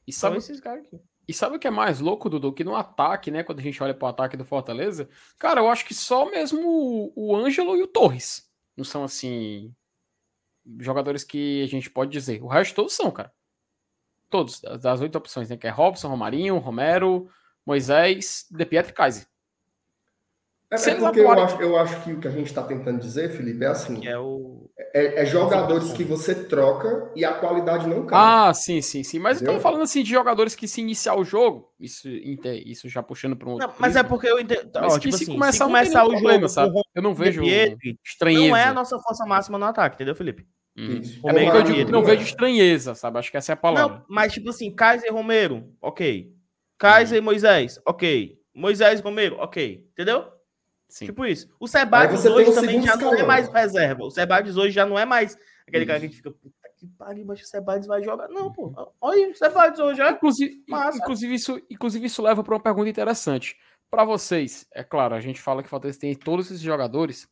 E 0.06 0.12
sabe 0.14 0.38
esses 0.38 0.60
caras 0.60 0.86
aqui. 0.86 0.98
E 1.28 1.32
sabe 1.32 1.56
o 1.56 1.58
que 1.58 1.66
é 1.66 1.70
mais 1.70 1.98
louco, 1.98 2.30
Dudu? 2.30 2.52
Que 2.52 2.62
no 2.62 2.76
ataque, 2.76 3.30
né? 3.30 3.42
Quando 3.42 3.58
a 3.58 3.62
gente 3.62 3.82
olha 3.82 3.94
para 3.94 4.06
o 4.06 4.08
ataque 4.08 4.36
do 4.36 4.44
Fortaleza, 4.44 5.08
cara, 5.38 5.60
eu 5.60 5.68
acho 5.68 5.84
que 5.84 5.94
só 5.94 6.30
mesmo 6.30 7.12
o 7.16 7.34
Ângelo 7.34 7.76
e 7.76 7.82
o 7.82 7.88
Torres 7.88 8.48
não 8.76 8.84
são 8.84 9.02
assim. 9.02 9.74
Jogadores 10.78 11.24
que 11.24 11.62
a 11.62 11.66
gente 11.66 11.90
pode 11.90 12.10
dizer. 12.10 12.42
O 12.42 12.48
resto 12.48 12.74
todos 12.74 12.92
são, 12.92 13.10
cara. 13.10 13.32
Todos, 14.28 14.60
das 14.60 15.00
oito 15.00 15.16
opções, 15.16 15.48
né? 15.48 15.56
Que 15.56 15.66
é 15.66 15.70
Robson, 15.70 16.08
Romarinho, 16.08 16.58
Romero, 16.58 17.28
Moisés, 17.64 18.46
De 18.50 18.66
Pietro 18.66 18.92
e 18.92 18.94
Kaiser. 18.94 19.26
É, 20.70 20.74
é 20.74 20.94
porque 20.96 21.20
eu, 21.20 21.30
acho, 21.30 21.62
eu 21.62 21.76
acho 21.76 22.02
que 22.02 22.12
o 22.12 22.20
que 22.20 22.26
a 22.26 22.30
gente 22.32 22.48
está 22.48 22.62
tentando 22.62 23.00
dizer, 23.00 23.30
Felipe, 23.30 23.64
é 23.64 23.68
assim. 23.68 24.06
É, 24.06 24.18
o... 24.18 24.65
é, 24.78 25.22
é 25.22 25.26
jogadores 25.26 25.92
que 25.92 26.04
você 26.04 26.34
troca 26.34 27.10
e 27.16 27.24
a 27.24 27.32
qualidade 27.32 27.86
não 27.86 28.04
cai. 28.04 28.48
Ah, 28.48 28.54
sim, 28.54 28.82
sim, 28.82 29.02
sim. 29.02 29.18
Mas 29.18 29.40
tô 29.40 29.58
falando 29.58 29.82
assim 29.82 30.02
de 30.02 30.10
jogadores 30.10 30.54
que 30.54 30.68
se 30.68 30.82
iniciar 30.82 31.16
o 31.16 31.24
jogo, 31.24 31.72
isso, 31.80 32.08
isso 32.08 32.88
já 32.88 33.02
puxando 33.02 33.36
para 33.36 33.48
um 33.48 33.52
outro. 33.52 33.68
Não, 33.68 33.74
mas 33.78 33.96
é 33.96 34.02
porque 34.02 34.28
eu 34.28 34.38
entendo. 34.38 34.70
Mas 34.74 34.94
Ó, 34.94 34.98
tipo 34.98 35.16
se, 35.16 35.24
assim, 35.24 35.32
começar, 35.32 35.64
se 35.64 35.64
começar 35.64 36.04
o 36.04 36.10
problema, 36.10 36.34
jogo, 36.34 36.48
sabe? 36.48 36.80
Eu 36.94 37.02
não 37.02 37.14
vejo 37.14 37.42
estranheza. 38.04 38.48
Não 38.48 38.56
é 38.56 38.64
a 38.64 38.74
nossa 38.74 38.98
força 38.98 39.24
máxima 39.24 39.58
no 39.58 39.64
ataque, 39.64 39.94
entendeu, 39.94 40.14
Felipe? 40.14 40.46
Hum. 40.76 41.00
É 41.24 41.32
meio 41.32 41.50
que 41.50 41.56
eu 41.56 41.62
digo, 41.62 41.90
não 41.90 42.04
vejo 42.04 42.22
estranheza, 42.22 42.94
sabe? 42.94 43.18
Acho 43.18 43.30
que 43.30 43.36
essa 43.38 43.52
é 43.52 43.54
a 43.54 43.56
palavra. 43.56 43.96
Não, 43.96 44.04
mas 44.10 44.34
tipo 44.34 44.50
assim, 44.50 44.74
Kaiser 44.74 45.08
e 45.08 45.12
Romero, 45.12 45.72
ok. 45.80 46.30
Kaiser 46.78 47.16
hum. 47.16 47.22
e 47.22 47.24
Moisés, 47.24 47.80
ok. 47.86 48.38
Moisés 48.54 49.00
e 49.00 49.02
Romero, 49.02 49.36
ok. 49.38 49.86
Entendeu? 49.92 50.35
Sim. 50.88 51.06
Tipo 51.06 51.26
isso. 51.26 51.48
O 51.58 51.66
Sebades 51.66 52.24
hoje 52.24 52.54
também 52.54 52.82
já 52.82 52.96
não 52.96 53.14
é 53.14 53.22
mais 53.24 53.48
reserva. 53.48 54.04
O 54.04 54.10
Sebades 54.10 54.56
hoje 54.56 54.72
já 54.72 54.86
não 54.86 54.98
é 54.98 55.04
mais 55.04 55.36
aquele 55.66 55.84
isso. 55.84 55.86
cara 55.86 56.00
que 56.00 56.06
a 56.06 56.08
gente 56.08 56.16
fica, 56.16 56.30
puta 56.30 56.66
que 56.76 56.86
pariu, 56.86 57.24
mas 57.24 57.40
o 57.40 57.44
Sebades 57.44 57.86
vai 57.86 58.02
jogar. 58.02 58.28
Não, 58.28 58.52
pô. 58.52 58.72
Olha, 59.00 59.30
o 59.30 59.34
Sebades 59.34 59.80
hoje 59.80 60.00
é. 60.00 60.10
Inclusive, 60.10 60.64
inclusive, 60.94 61.34
isso, 61.34 61.62
inclusive, 61.70 62.06
isso 62.06 62.22
leva 62.22 62.44
para 62.44 62.54
uma 62.54 62.62
pergunta 62.62 62.88
interessante. 62.88 63.56
Para 63.90 64.04
vocês, 64.04 64.66
é 64.74 64.84
claro, 64.84 65.14
a 65.14 65.20
gente 65.20 65.40
fala 65.40 65.62
que 65.62 65.66
o 65.66 65.70
Fortaleza 65.70 65.98
tem 65.98 66.14
todos 66.14 66.46
esses 66.46 66.60
jogadores. 66.60 67.28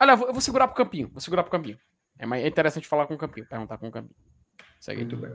Olha, 0.00 0.12
eu 0.12 0.16
vou, 0.16 0.26
eu 0.28 0.32
vou 0.32 0.42
segurar 0.42 0.66
pro 0.66 0.76
campinho. 0.76 1.08
Vou 1.08 1.20
segurar 1.20 1.42
pro 1.42 1.52
campinho. 1.52 1.78
É, 2.18 2.26
mais, 2.26 2.44
é 2.44 2.48
interessante 2.48 2.88
falar 2.88 3.06
com 3.06 3.14
o 3.14 3.18
campinho, 3.18 3.46
perguntar 3.46 3.78
com 3.78 3.88
o 3.88 3.92
campinho. 3.92 4.16
Segue 4.80 5.02
Muito 5.02 5.16
bem. 5.16 5.32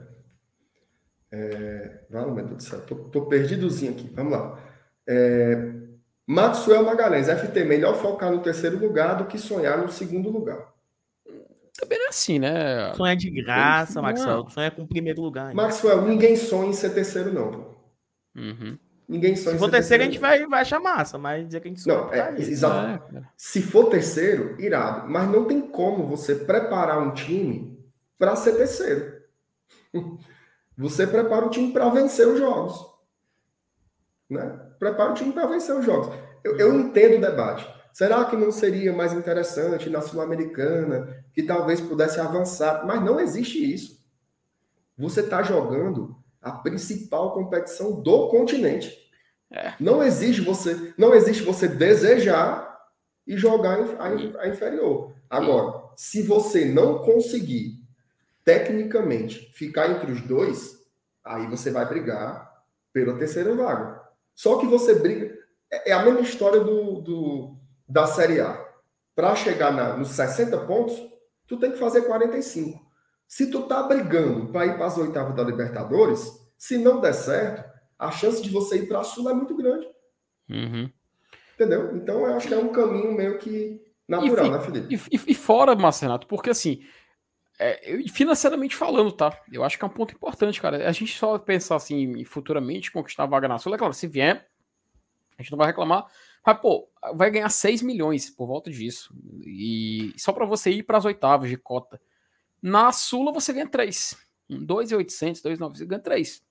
É... 1.32 2.06
Vale, 2.10 2.32
meu 2.32 2.46
Deus 2.46 2.58
do 2.58 2.64
céu. 2.64 2.86
Tô, 2.86 2.96
tô 2.96 3.26
perdidozinho 3.28 3.94
aqui. 3.94 4.10
Vamos 4.10 4.34
lá. 4.34 4.60
É... 5.08 5.87
Maxwell 6.28 6.84
Magalhães, 6.84 7.30
FT, 7.30 7.64
melhor 7.64 7.96
focar 7.96 8.30
no 8.30 8.42
terceiro 8.42 8.78
lugar 8.78 9.16
do 9.16 9.26
que 9.26 9.38
sonhar 9.38 9.78
no 9.78 9.90
segundo 9.90 10.30
lugar. 10.30 10.74
Também 11.80 12.00
é 12.06 12.08
assim, 12.10 12.38
né? 12.38 12.94
Sonha 12.96 13.16
de 13.16 13.30
graça, 13.30 14.02
Maxwell. 14.02 14.50
Sonha 14.50 14.70
com 14.70 14.82
o 14.82 14.88
primeiro 14.88 15.22
lugar. 15.22 15.48
Ainda. 15.48 15.62
Maxwell, 15.62 16.02
ninguém 16.02 16.36
sonha 16.36 16.70
em 16.70 16.74
ser 16.74 16.90
terceiro, 16.90 17.32
não. 17.32 17.76
Uhum. 18.36 18.78
Ninguém 19.08 19.38
sonha 19.38 19.56
Se 19.56 19.60
for 19.60 19.72
terceiro, 19.72 20.04
a 20.04 20.06
gente 20.06 20.20
vai, 20.20 20.46
vai 20.48 20.62
achar 20.62 20.82
massa, 20.82 21.18
mas 21.18 21.46
dizer 21.46 21.62
que 21.62 21.68
a 21.70 21.72
gente 21.72 21.82
sonha. 21.82 21.98
Não, 21.98 22.14
é, 22.14 22.36
exato. 22.40 23.16
É, 23.16 23.22
Se 23.38 23.62
for 23.62 23.86
terceiro, 23.86 24.60
irado. 24.60 25.08
Mas 25.10 25.30
não 25.30 25.46
tem 25.46 25.62
como 25.62 26.06
você 26.08 26.36
preparar 26.36 27.00
um 27.00 27.14
time 27.14 27.80
para 28.18 28.36
ser 28.36 28.54
terceiro. 28.54 29.22
Você 30.80 31.08
prepara 31.08 31.44
o 31.44 31.50
time 31.50 31.74
para 31.74 31.90
vencer 31.90 32.28
os 32.28 32.38
jogos. 32.38 32.86
Né? 34.30 34.67
Prepara 34.80 35.12
o 35.12 35.14
time 35.14 35.34
para 35.34 35.48
vencer 35.48 35.76
os 35.76 35.86
jogos. 35.86 36.14
Eu, 36.44 36.58
eu 36.58 36.80
entendo 36.80 37.18
o 37.18 37.22
debate. 37.22 37.68
Será 37.94 38.26
que 38.26 38.36
não 38.36 38.52
seria 38.52 38.94
mais 38.94 39.14
interessante 39.14 39.90
na 39.90 40.02
Sul-Americana, 40.02 41.24
que 41.34 41.42
talvez 41.42 41.82
pudesse 41.82 42.20
avançar? 42.20 42.86
Mas 42.86 43.04
não 43.04 43.20
existe 43.20 43.74
isso. 43.74 43.98
Você 44.98 45.22
está 45.22 45.42
jogando 45.42 46.16
a 46.42 46.52
principal 46.52 47.34
competição 47.34 48.02
do 48.02 48.30
continente. 48.30 48.96
É. 49.52 49.74
Não 49.80 50.04
existe 50.04 50.42
você, 50.42 50.94
não 50.98 51.14
existe 51.14 51.44
você 51.44 51.68
desejar 51.68 52.78
e 53.26 53.38
jogar 53.38 53.80
a, 54.00 54.08
a 54.42 54.48
inferior. 54.48 55.14
Agora, 55.30 55.84
se 55.96 56.22
você 56.22 56.66
não 56.66 57.00
conseguir 57.00 57.84
tecnicamente 58.44 59.52
ficar 59.54 59.90
entre 59.90 60.12
os 60.12 60.22
dois, 60.22 60.78
aí 61.24 61.48
você 61.48 61.70
vai 61.70 61.86
brigar 61.86 62.64
pela 62.94 63.18
terceira 63.18 63.54
vaga. 63.54 64.07
Só 64.38 64.60
que 64.60 64.68
você 64.68 64.94
briga. 64.94 65.36
É, 65.70 65.90
é 65.90 65.94
a 65.94 66.04
mesma 66.04 66.22
história 66.22 66.60
do, 66.60 67.02
do 67.02 67.58
da 67.90 68.06
Série 68.06 68.40
A. 68.40 68.64
Para 69.16 69.36
chegar 69.36 69.74
na, 69.74 69.98
nos 69.98 70.10
60 70.10 70.56
pontos, 70.68 70.96
tu 71.48 71.58
tem 71.58 71.72
que 71.72 71.80
fazer 71.80 72.04
45. 72.04 72.80
Se 73.28 73.50
tu 73.50 73.64
tá 73.64 73.82
brigando 73.82 74.52
para 74.52 74.68
ir 74.68 74.78
para 74.78 74.86
as 74.86 74.98
oitavas 75.00 75.36
da 75.36 75.44
Libertadores, 75.44 76.40
se 76.56 76.78
não 76.78 77.02
der 77.02 77.14
certo, 77.14 77.68
a 77.98 78.12
chance 78.12 78.40
de 78.40 78.52
você 78.52 78.78
ir 78.78 78.88
para 78.88 79.00
a 79.00 79.04
Sul 79.04 79.28
é 79.28 79.34
muito 79.34 79.56
grande. 79.56 79.88
Uhum. 80.48 80.88
Entendeu? 81.56 81.98
Então 81.98 82.20
eu 82.20 82.36
acho 82.36 82.48
que 82.48 82.54
é 82.54 82.58
um 82.60 82.72
caminho 82.72 83.12
meio 83.14 83.40
que 83.40 83.82
natural, 84.08 84.46
e, 84.46 84.50
né, 84.52 84.60
Felipe? 84.60 84.96
E, 84.96 85.16
e, 85.16 85.32
e 85.32 85.34
fora, 85.34 85.76
Marcenato, 85.76 86.28
porque 86.28 86.52
assim, 86.52 86.84
é, 87.60 88.08
financeiramente 88.10 88.76
falando, 88.76 89.12
tá? 89.12 89.40
Eu 89.52 89.64
acho 89.64 89.78
que 89.78 89.84
é 89.84 89.88
um 89.88 89.92
ponto 89.92 90.14
importante, 90.14 90.62
cara. 90.62 90.88
A 90.88 90.92
gente 90.92 91.18
só 91.18 91.38
pensar 91.40 91.76
assim, 91.76 92.24
futuramente 92.24 92.92
conquistar 92.92 93.24
a 93.24 93.28
vaga 93.28 93.48
na 93.48 93.58
Sul, 93.58 93.74
é 93.74 93.78
claro, 93.78 93.94
se 93.94 94.08
vier, 94.08 94.48
a 95.38 95.42
gente 95.42 95.52
não 95.52 95.58
vai 95.58 95.68
reclamar. 95.68 96.06
Mas, 96.46 96.60
pô, 96.60 96.90
vai 97.16 97.30
ganhar 97.32 97.50
6 97.50 97.82
milhões 97.82 98.30
por 98.30 98.48
volta 98.48 98.70
disso. 98.70 99.14
E 99.46 100.14
só 100.18 100.32
para 100.32 100.46
você 100.46 100.72
ir 100.72 100.84
para 100.84 100.98
as 100.98 101.06
oitavas 101.06 101.50
de 101.50 101.58
cota. 101.58 102.00
Na 102.62 102.92
Sula 102.92 103.32
você 103.32 103.52
ganha 103.52 103.68
3. 103.68 104.16
2,800, 104.50 105.42
2,900, 105.42 105.80
você 105.80 105.86
ganha 105.86 106.02
3. 106.02 106.44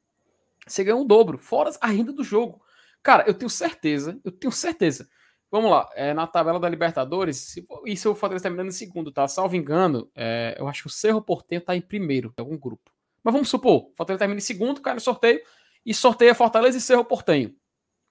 Você 0.66 0.84
ganha 0.84 0.96
um 0.96 1.06
dobro, 1.06 1.38
fora 1.38 1.70
a 1.80 1.86
renda 1.86 2.12
do 2.12 2.22
jogo. 2.22 2.60
Cara, 3.02 3.24
eu 3.26 3.34
tenho 3.34 3.48
certeza, 3.48 4.20
eu 4.24 4.32
tenho 4.32 4.52
certeza 4.52 5.08
Vamos 5.56 5.70
lá, 5.70 5.88
é, 5.94 6.12
na 6.12 6.26
tabela 6.26 6.60
da 6.60 6.68
Libertadores, 6.68 7.38
se 7.38 7.66
o 8.06 8.14
Fortaleza 8.14 8.42
terminando 8.42 8.68
em 8.68 8.72
segundo, 8.72 9.10
tá? 9.10 9.26
Salvo 9.26 9.56
engano, 9.56 10.06
é, 10.14 10.54
eu 10.58 10.68
acho 10.68 10.82
que 10.82 10.88
o 10.88 10.90
Cerro 10.90 11.22
Porteiro 11.22 11.64
tá 11.64 11.74
em 11.74 11.80
primeiro, 11.80 12.30
em 12.36 12.42
algum 12.42 12.58
grupo. 12.58 12.92
Mas 13.24 13.32
vamos 13.32 13.48
supor, 13.48 13.86
o 13.86 13.94
Fortaleza 13.96 14.18
termina 14.18 14.36
em 14.36 14.42
segundo, 14.42 14.82
cai 14.82 14.92
no 14.92 15.00
sorteio, 15.00 15.40
e 15.82 15.94
sorteia 15.94 16.34
Fortaleza 16.34 16.76
e 16.76 16.80
Cerro 16.82 17.06
Portenho. 17.06 17.56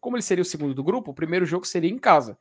Como 0.02 0.16
ele 0.16 0.24
seria 0.24 0.42
o 0.42 0.46
segundo 0.46 0.74
do 0.74 0.84
grupo, 0.84 1.12
o 1.12 1.14
primeiro 1.14 1.46
jogo 1.46 1.68
seria 1.68 1.92
em 1.92 2.00
casa. 2.00 2.36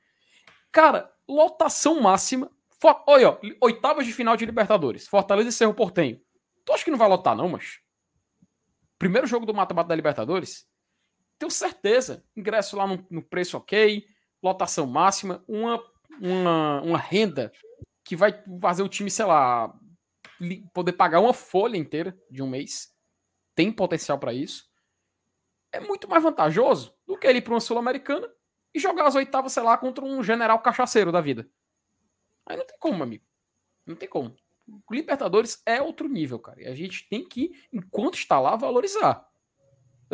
Cara, 0.72 1.12
lotação 1.28 2.00
máxima. 2.00 2.50
For, 2.80 3.04
olha, 3.06 3.28
ó, 3.28 3.38
oitavas 3.60 4.06
de 4.06 4.12
final 4.14 4.38
de 4.38 4.46
Libertadores, 4.46 5.06
Fortaleza 5.06 5.50
e 5.50 5.52
Cerro 5.52 5.74
Portenho. 5.74 6.18
Tu 6.64 6.72
acha 6.72 6.82
que 6.82 6.90
não 6.90 6.96
vai 6.96 7.10
lotar, 7.10 7.36
não, 7.36 7.50
mas? 7.50 7.78
Primeiro 8.98 9.26
jogo 9.26 9.44
do 9.44 9.52
mata-mata 9.52 9.90
da 9.90 9.94
Libertadores? 9.94 10.66
Tenho 11.38 11.50
certeza. 11.50 12.24
Ingresso 12.34 12.74
lá 12.74 12.86
no, 12.86 13.06
no 13.10 13.20
preço 13.20 13.58
ok 13.58 14.13
lotação 14.44 14.86
máxima, 14.86 15.42
uma, 15.48 15.82
uma, 16.20 16.82
uma 16.82 16.98
renda 16.98 17.50
que 18.04 18.14
vai 18.14 18.44
fazer 18.60 18.82
o 18.82 18.88
time, 18.88 19.10
sei 19.10 19.24
lá, 19.24 19.74
poder 20.74 20.92
pagar 20.92 21.20
uma 21.20 21.32
folha 21.32 21.78
inteira 21.78 22.16
de 22.30 22.42
um 22.42 22.48
mês. 22.48 22.94
Tem 23.54 23.72
potencial 23.72 24.18
para 24.18 24.34
isso. 24.34 24.68
É 25.72 25.80
muito 25.80 26.08
mais 26.08 26.22
vantajoso 26.22 26.94
do 27.06 27.16
que 27.16 27.26
ele 27.26 27.38
ir 27.38 27.42
para 27.42 27.54
uma 27.54 27.60
Sul-Americana 27.60 28.30
e 28.74 28.78
jogar 28.78 29.06
as 29.06 29.14
oitavas, 29.14 29.52
sei 29.52 29.62
lá, 29.62 29.78
contra 29.78 30.04
um 30.04 30.22
general 30.22 30.58
cachaceiro 30.60 31.10
da 31.10 31.20
vida. 31.20 31.48
Aí 32.44 32.56
não 32.56 32.66
tem 32.66 32.76
como, 32.78 33.02
amigo. 33.02 33.24
Não 33.86 33.96
tem 33.96 34.08
como. 34.08 34.36
Libertadores 34.90 35.62
é 35.64 35.80
outro 35.80 36.08
nível, 36.08 36.38
cara. 36.38 36.62
E 36.62 36.66
a 36.66 36.74
gente 36.74 37.08
tem 37.08 37.26
que, 37.26 37.52
enquanto 37.72 38.14
está 38.14 38.38
lá, 38.38 38.56
valorizar. 38.56 39.26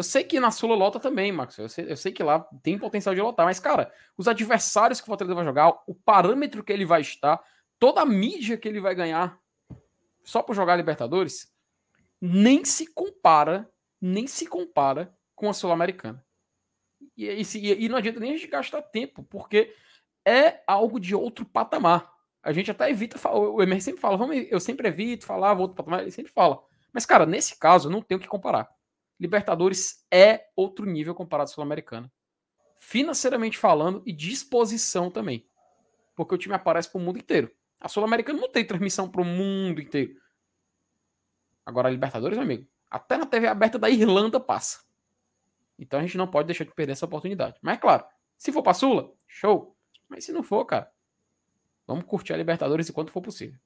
Eu 0.01 0.03
sei 0.03 0.25
que 0.25 0.41
na 0.41 0.51
Sula 0.51 0.75
lota 0.75 0.99
também, 0.99 1.31
Max. 1.31 1.59
Eu 1.59 1.69
sei, 1.69 1.93
eu 1.93 1.97
sei, 1.97 2.11
que 2.11 2.23
lá 2.23 2.41
tem 2.63 2.79
potencial 2.79 3.15
de 3.15 3.21
lotar, 3.21 3.45
mas, 3.45 3.61
cara, 3.61 3.93
os 4.17 4.27
adversários 4.27 4.99
que 4.99 5.05
o 5.05 5.07
Fortaleza 5.07 5.35
vai 5.35 5.45
jogar, 5.45 5.79
o 5.87 5.95
parâmetro 5.95 6.65
que 6.65 6.73
ele 6.73 6.87
vai 6.87 7.03
estar, 7.03 7.39
toda 7.79 8.01
a 8.01 8.07
mídia 8.07 8.57
que 8.57 8.67
ele 8.67 8.81
vai 8.81 8.95
ganhar 8.95 9.39
só 10.25 10.43
por 10.43 10.57
jogar 10.57 10.77
Libertadores, 10.77 11.53
nem 12.19 12.65
se 12.65 12.87
compara, 12.95 13.71
nem 14.01 14.27
se 14.27 14.47
compara 14.47 15.15
com 15.35 15.51
a 15.51 15.53
Sul-Americana. 15.53 16.25
E, 17.15 17.27
e, 17.27 17.85
e, 17.85 17.89
não 17.91 17.99
adianta 17.99 18.21
nem 18.21 18.33
a 18.33 18.37
gente 18.39 18.49
gastar 18.49 18.81
tempo, 18.81 19.23
porque 19.25 19.75
é 20.25 20.63
algo 20.67 20.99
de 20.99 21.15
outro 21.15 21.45
patamar. 21.45 22.11
A 22.43 22.53
gente 22.53 22.71
até 22.71 22.89
evita, 22.89 23.19
o 23.29 23.63
Emer 23.63 23.83
sempre 23.83 24.01
fala, 24.01 24.17
vamos, 24.17 24.35
eu 24.49 24.61
sempre 24.61 24.89
evito 24.89 25.27
falar, 25.27 25.53
outro 25.59 25.77
patamar, 25.77 26.01
ele 26.01 26.11
sempre 26.11 26.33
fala. 26.33 26.59
Mas, 26.91 27.05
cara, 27.05 27.27
nesse 27.27 27.59
caso, 27.59 27.91
não 27.91 28.01
tem 28.01 28.17
o 28.17 28.21
que 28.21 28.27
comparar. 28.27 28.80
Libertadores 29.21 30.07
é 30.11 30.47
outro 30.57 30.87
nível 30.87 31.15
comparado 31.15 31.51
à 31.51 31.53
Sul-Americana. 31.53 32.11
Financeiramente 32.79 33.59
falando 33.59 34.03
e 34.07 34.13
disposição 34.13 35.11
também. 35.11 35.47
Porque 36.17 36.35
o 36.35 36.39
time 36.39 36.55
aparece 36.55 36.91
para 36.91 36.99
o 36.99 37.05
mundo 37.05 37.19
inteiro. 37.19 37.55
A 37.79 37.87
Sul-Americana 37.87 38.41
não 38.41 38.51
tem 38.51 38.67
transmissão 38.67 39.11
para 39.11 39.21
o 39.21 39.25
mundo 39.25 39.81
inteiro. 39.81 40.19
Agora 41.67 41.89
a 41.89 41.91
Libertadores, 41.91 42.39
meu 42.39 42.45
amigo, 42.45 42.67
até 42.91 43.19
na 43.19 43.27
TV 43.27 43.47
aberta 43.47 43.79
da 43.79 43.91
Irlanda 43.91 44.41
passa. 44.41 44.81
Então 45.79 46.01
a 46.01 46.03
gente 46.03 46.17
não 46.17 46.27
pode 46.27 46.47
deixar 46.47 46.65
de 46.65 46.75
perder 46.75 46.93
essa 46.93 47.05
oportunidade. 47.05 47.59
Mas 47.61 47.77
é 47.77 47.81
claro, 47.81 48.07
se 48.39 48.51
for 48.51 48.63
para 48.63 48.73
Sula, 48.73 49.13
show. 49.29 49.77
Mas 50.09 50.25
se 50.25 50.33
não 50.33 50.43
for, 50.43 50.65
cara, 50.65 50.91
vamos 51.87 52.05
curtir 52.05 52.33
a 52.33 52.37
Libertadores 52.39 52.89
enquanto 52.89 53.13
for 53.13 53.21
possível. 53.21 53.61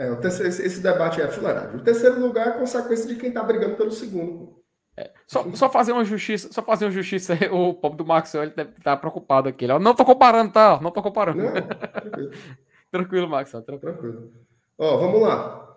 É, 0.00 0.14
terceiro, 0.16 0.48
esse, 0.48 0.80
debate 0.80 1.20
é 1.20 1.28
fuleiragem. 1.28 1.76
O 1.76 1.84
terceiro 1.84 2.18
lugar 2.18 2.48
é 2.48 2.58
consequência 2.58 3.06
de 3.06 3.16
quem 3.16 3.28
está 3.28 3.42
brigando 3.42 3.76
pelo 3.76 3.90
segundo. 3.90 4.58
É, 4.96 5.12
só, 5.26 5.44
só, 5.52 5.68
fazer 5.68 5.92
uma 5.92 6.06
justiça, 6.06 6.50
só 6.50 6.62
fazer 6.62 6.86
uma 6.86 6.90
justiça, 6.90 7.34
o 7.52 7.74
pobre 7.74 7.98
do 7.98 8.06
Max, 8.06 8.34
ele 8.34 8.50
deve 8.50 8.70
estar 8.70 8.92
tá 8.92 8.96
preocupado 8.96 9.50
aqui. 9.50 9.66
Ele, 9.66 9.78
não 9.78 9.94
tô 9.94 10.02
comparando, 10.02 10.52
tá? 10.52 10.80
Não 10.80 10.90
tô 10.90 11.02
comparando. 11.02 11.42
Não, 11.42 11.52
tranquilo. 12.00 12.30
tranquilo, 12.90 13.28
Max. 13.28 13.50
Tranquilo. 13.50 13.78
tranquilo. 13.78 14.32
Ó, 14.78 14.96
vamos 14.96 15.20
lá. 15.20 15.76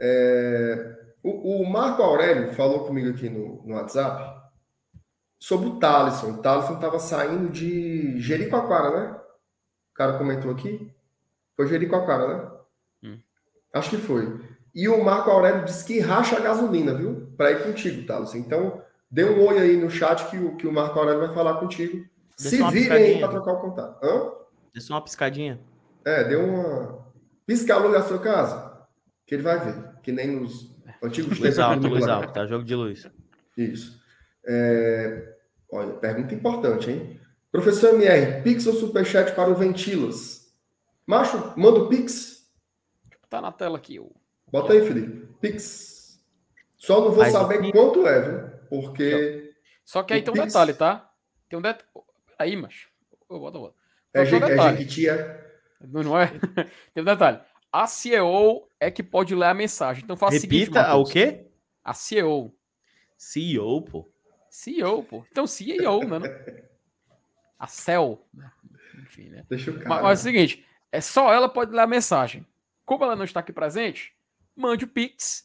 É, 0.00 0.96
o, 1.22 1.62
o, 1.62 1.70
Marco 1.70 2.02
Aurélio 2.02 2.52
falou 2.54 2.86
comigo 2.86 3.10
aqui 3.10 3.30
no, 3.30 3.62
no 3.64 3.76
WhatsApp 3.76 4.50
sobre 5.38 5.68
o 5.68 5.78
Thaleson. 5.78 6.32
O 6.32 6.38
Thaleson 6.38 6.74
estava 6.74 6.98
saindo 6.98 7.48
de 7.50 8.18
Jericoacoara, 8.18 8.90
né? 8.90 9.20
O 9.92 9.94
cara 9.94 10.18
comentou 10.18 10.50
aqui. 10.50 10.92
Foi 11.54 11.68
Jericoacoara, 11.68 12.36
né? 12.36 12.59
Acho 13.72 13.90
que 13.90 13.96
foi. 13.96 14.40
E 14.74 14.88
o 14.88 15.02
Marco 15.04 15.30
Aurélio 15.30 15.64
disse 15.64 15.84
que 15.84 15.98
racha 16.00 16.36
a 16.36 16.40
gasolina, 16.40 16.94
viu? 16.94 17.32
Para 17.36 17.52
ir 17.52 17.62
contigo, 17.64 18.06
Thales. 18.06 18.34
Então, 18.34 18.82
dê 19.10 19.24
um 19.24 19.44
oi 19.44 19.58
aí 19.58 19.76
no 19.76 19.90
chat 19.90 20.28
que 20.30 20.38
o, 20.38 20.56
que 20.56 20.66
o 20.66 20.72
Marco 20.72 20.98
Aurélio 20.98 21.20
vai 21.20 21.34
falar 21.34 21.54
contigo. 21.54 22.04
Dê 22.40 22.48
Se 22.48 22.62
virem 22.70 22.92
aí 22.92 23.18
para 23.18 23.28
trocar 23.28 23.52
o 23.52 23.60
contato. 23.60 24.04
Hã? 24.04 24.30
Dê 24.72 24.80
só 24.80 24.94
uma 24.94 25.02
piscadinha. 25.02 25.60
É, 26.04 26.24
deu 26.24 26.44
uma. 26.44 27.04
Pisca 27.46 27.74
a 27.74 27.78
luz 27.78 27.92
da 27.92 28.02
sua 28.02 28.18
casa. 28.18 28.86
Que 29.26 29.34
ele 29.34 29.42
vai 29.42 29.58
ver. 29.58 29.74
Que 30.02 30.12
nem 30.12 30.28
nos 30.28 30.70
antigos 31.02 31.38
Luz 31.38 31.58
alto, 31.58 31.88
luz 31.88 32.06
alto, 32.06 32.32
tá? 32.32 32.46
Jogo 32.46 32.64
de 32.64 32.74
luz. 32.74 33.10
Isso. 33.56 34.00
É... 34.46 35.34
Olha, 35.72 35.92
pergunta 35.94 36.34
importante, 36.34 36.90
hein? 36.90 37.20
Professor 37.50 37.94
MR, 37.94 38.42
Pix 38.42 38.66
ou 38.66 38.74
Superchat 38.74 39.32
para 39.32 39.50
o 39.50 39.54
Ventilas? 39.54 40.52
Macho, 41.06 41.52
manda 41.56 41.80
o 41.80 41.88
Pix 41.88 42.39
Tá 43.30 43.40
na 43.40 43.52
tela 43.52 43.78
aqui. 43.78 44.00
O... 44.00 44.12
Bota 44.48 44.72
aí, 44.72 44.82
Felipe. 44.82 45.28
Pix. 45.40 46.20
Só 46.76 47.00
não 47.00 47.10
vou 47.10 47.18
Mas 47.18 47.32
saber 47.32 47.60
aqui... 47.60 47.72
quanto 47.72 48.06
é, 48.06 48.20
viu? 48.20 48.48
Porque. 48.68 49.54
Só 49.84 50.02
que 50.02 50.12
aí 50.12 50.22
tem 50.22 50.32
um 50.32 50.34
Pix... 50.34 50.46
detalhe, 50.48 50.74
tá? 50.74 51.10
Tem 51.48 51.58
um 51.58 51.62
detalhe. 51.62 51.88
Aí, 52.38 52.56
mas. 52.56 52.88
Bota, 53.28 53.58
bota. 53.58 53.74
É, 54.12 54.24
je... 54.24 54.36
é 54.36 54.70
Jequitia. 54.70 55.46
Não, 55.80 56.02
não 56.02 56.18
é? 56.18 56.26
tem 56.92 57.02
um 57.02 57.04
detalhe. 57.04 57.40
A 57.72 57.86
CEO 57.86 58.68
é 58.80 58.90
que 58.90 59.02
pode 59.02 59.34
ler 59.34 59.46
a 59.46 59.54
mensagem. 59.54 60.02
Então 60.02 60.16
faça 60.16 60.36
o 60.36 60.40
seguinte. 60.40 60.70
Repita, 60.72 60.96
o 60.96 61.04
quê? 61.04 61.46
A 61.84 61.94
CEO. 61.94 62.52
CEO, 63.16 63.82
pô. 63.82 64.10
CEO, 64.50 65.04
pô. 65.04 65.24
Então 65.30 65.46
CEO, 65.46 66.00
né? 66.04 66.18
A 67.56 67.66
CEL. 67.66 68.26
Né? 68.34 68.50
Enfim, 69.02 69.28
né? 69.28 69.44
Deixa 69.48 69.70
o 69.70 69.74
cara. 69.74 69.88
Mas, 69.88 70.02
mas 70.02 70.18
é 70.18 70.22
o 70.22 70.24
seguinte: 70.24 70.66
é 70.90 71.00
só 71.00 71.32
ela 71.32 71.48
pode 71.48 71.70
ler 71.70 71.82
a 71.82 71.86
mensagem. 71.86 72.44
Como 72.90 73.04
ela 73.04 73.14
não 73.14 73.22
está 73.22 73.38
aqui 73.38 73.52
presente, 73.52 74.12
mande 74.56 74.84
o 74.84 74.88
Pix, 74.88 75.44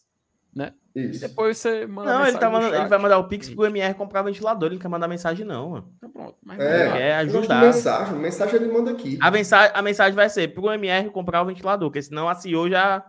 né? 0.52 0.74
Isso. 0.96 1.24
E 1.24 1.28
depois 1.28 1.60
você 1.60 1.86
manda 1.86 2.12
Não, 2.12 2.26
ele, 2.26 2.40
tá 2.40 2.50
mandando, 2.50 2.76
ele 2.76 2.88
vai 2.88 2.98
mandar 2.98 3.20
o 3.20 3.28
Pix 3.28 3.52
pro 3.52 3.68
MR 3.68 3.94
comprar 3.94 4.24
ventilador, 4.24 4.66
ele 4.66 4.78
não 4.78 4.82
quer 4.82 4.88
mandar 4.88 5.08
mensagem, 5.08 5.46
não, 5.46 5.70
mano. 5.70 5.94
Então 5.96 6.10
pronto. 6.10 6.36
Mas 6.44 6.60
é, 6.60 6.82
ele 6.82 6.92
quer 6.94 7.16
ajudar. 7.18 7.62
Mensagem, 7.62 8.16
mensagem 8.16 8.56
ele 8.56 8.74
manda 8.74 8.90
aqui. 8.90 9.20
A 9.22 9.30
mensagem, 9.30 9.72
a 9.76 9.82
mensagem 9.84 10.16
vai 10.16 10.28
ser 10.28 10.56
pro 10.56 10.72
MR 10.72 11.12
comprar 11.12 11.44
o 11.44 11.46
ventilador, 11.46 11.88
porque 11.88 12.02
senão 12.02 12.28
a 12.28 12.34
CEO 12.34 12.68
já. 12.68 13.06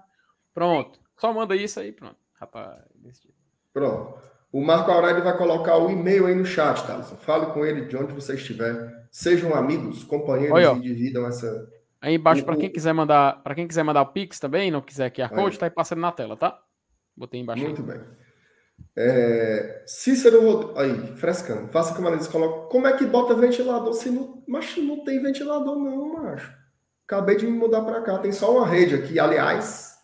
Pronto. 0.52 1.00
Só 1.16 1.32
manda 1.32 1.56
isso 1.56 1.80
aí, 1.80 1.92
pronto. 1.92 2.16
Rapaz, 2.34 2.82
Pronto. 3.72 4.18
O 4.52 4.62
Marco 4.62 4.90
Aurélio 4.90 5.24
vai 5.24 5.34
colocar 5.38 5.78
o 5.78 5.90
e-mail 5.90 6.26
aí 6.26 6.34
no 6.34 6.44
chat, 6.44 6.86
Thaleson. 6.86 7.16
Fale 7.16 7.46
com 7.54 7.64
ele 7.64 7.86
de 7.86 7.96
onde 7.96 8.12
você 8.12 8.34
estiver. 8.34 9.06
Sejam 9.10 9.54
amigos, 9.54 10.04
companheiros 10.04 10.52
Oi, 10.52 10.76
e 10.76 10.80
dividam 10.82 11.26
essa, 11.26 11.66
Aí 12.06 12.14
embaixo, 12.14 12.44
para 12.44 12.56
quem 12.56 12.70
quiser 12.70 12.92
mandar, 12.92 13.42
para 13.42 13.52
quem 13.52 13.66
quiser 13.66 13.82
mandar 13.82 14.02
o 14.02 14.06
Pix 14.06 14.38
também, 14.38 14.70
não 14.70 14.80
quiser 14.80 15.10
QR 15.10 15.28
Code, 15.28 15.58
tá 15.58 15.66
aí 15.66 15.70
passando 15.70 16.02
na 16.02 16.12
tela, 16.12 16.36
tá? 16.36 16.56
Botei 17.16 17.40
embaixo. 17.40 17.64
Muito 17.64 17.82
aí. 17.82 17.88
bem. 17.88 18.00
É, 18.96 19.82
Cícero 19.88 20.78
aí, 20.78 21.16
frescando, 21.16 21.66
faça 21.66 21.92
como 21.96 22.06
ela 22.06 22.16
disse, 22.16 22.30
coloca. 22.30 22.68
Como 22.68 22.86
é 22.86 22.96
que 22.96 23.04
bota 23.04 23.34
ventilador 23.34 23.92
se 23.92 24.08
não. 24.08 24.40
Macho, 24.46 24.80
não 24.82 25.02
tem 25.02 25.20
ventilador, 25.20 25.76
não, 25.76 26.22
macho. 26.22 26.56
Acabei 27.04 27.38
de 27.38 27.44
me 27.44 27.58
mudar 27.58 27.82
para 27.82 28.00
cá. 28.02 28.18
Tem 28.18 28.30
só 28.30 28.56
uma 28.56 28.68
rede 28.68 28.94
aqui, 28.94 29.18
aliás, 29.18 29.98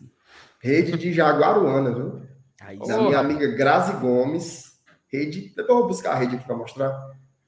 rede 0.59 0.99
de 0.99 1.13
Jaguaruana, 1.13 1.95
viu? 1.95 2.23
Aí, 2.63 2.81
da 2.81 2.99
minha 2.99 3.21
amiga 3.21 3.47
Grazi 3.47 3.93
Gomes. 3.99 4.73
Rede. 5.07 5.51
Depois 5.51 5.69
eu 5.69 5.77
vou 5.77 5.87
buscar 5.87 6.15
a 6.15 6.17
rede 6.17 6.35
aqui 6.35 6.45
para 6.45 6.57
mostrar. 6.57 6.91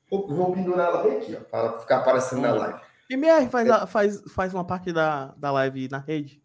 Vou, 0.09 0.29
vou 0.29 0.53
pendurar 0.53 0.91
ela 0.91 1.03
bem 1.03 1.17
aqui, 1.17 1.37
ó, 1.37 1.43
para 1.43 1.81
ficar 1.81 1.97
aparecendo 1.97 2.43
na 2.43 2.53
live. 2.53 2.94
MR 3.11 3.49
faz, 3.49 3.69
é. 3.69 3.87
faz, 3.87 4.23
faz 4.33 4.55
uma 4.55 4.65
parte 4.65 4.93
da, 4.93 5.35
da 5.37 5.51
live 5.51 5.89
na 5.89 5.99
rede. 5.99 6.43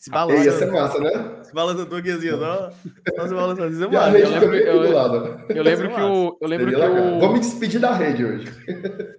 Se 0.00 0.08
balança. 0.08 0.44
Ia 0.44 0.52
ser 0.52 0.72
massa, 0.72 0.98
né? 0.98 1.44
Se 1.44 1.52
balança 1.52 1.82
um 1.82 1.86
pouquinho 1.86 2.16
ó. 2.42 2.70
Só 3.16 3.28
se 3.28 3.34
balança 3.34 3.62
eu, 3.64 3.92
eu 3.92 4.30
lembro, 4.30 4.54
eu, 4.56 4.84
eu, 4.84 5.56
eu 5.56 5.62
lembro 5.62 5.94
que 5.94 6.00
o. 6.00 6.38
Eu 6.40 6.48
lembro 6.48 6.70
que 6.70 6.80
o... 6.80 7.20
Vou 7.20 7.32
me 7.34 7.38
despedir 7.38 7.78
da 7.78 7.92
rede 7.92 8.24
hoje. 8.24 8.46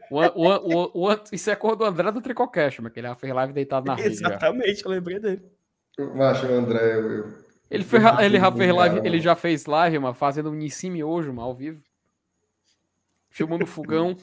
O, 0.09 0.19
o, 0.19 0.91
o, 0.95 1.09
o, 1.09 1.19
isso 1.31 1.51
é 1.51 1.55
cor 1.55 1.75
do 1.75 1.85
André 1.85 2.11
do 2.11 2.19
Tricocast, 2.19 2.81
mas 2.81 2.91
que 2.91 2.99
ele 2.99 3.13
fez 3.15 3.31
live 3.31 3.53
deitado 3.53 3.85
na 3.85 3.93
rede. 3.93 4.09
Exatamente, 4.09 4.79
já. 4.79 4.85
eu 4.87 4.91
lembrei 4.91 5.19
dele. 5.19 5.41
Macho, 6.15 6.47
o 6.47 6.51
André, 6.51 6.95
eu, 6.95 7.27
ele, 7.69 7.83
fez, 7.83 8.03
ele 8.19 8.39
já 8.39 8.51
fez 8.51 8.75
live, 8.75 9.01
ele 9.03 9.19
já 9.21 9.35
fez 9.35 9.65
live, 9.65 9.99
mano, 9.99 10.13
fazendo 10.13 10.49
um 10.49 10.53
Nissime 10.53 11.03
hoje, 11.03 11.29
mano, 11.29 11.41
ao 11.41 11.55
vivo. 11.55 11.81
Filmando 13.29 13.65
fogão. 13.65 14.17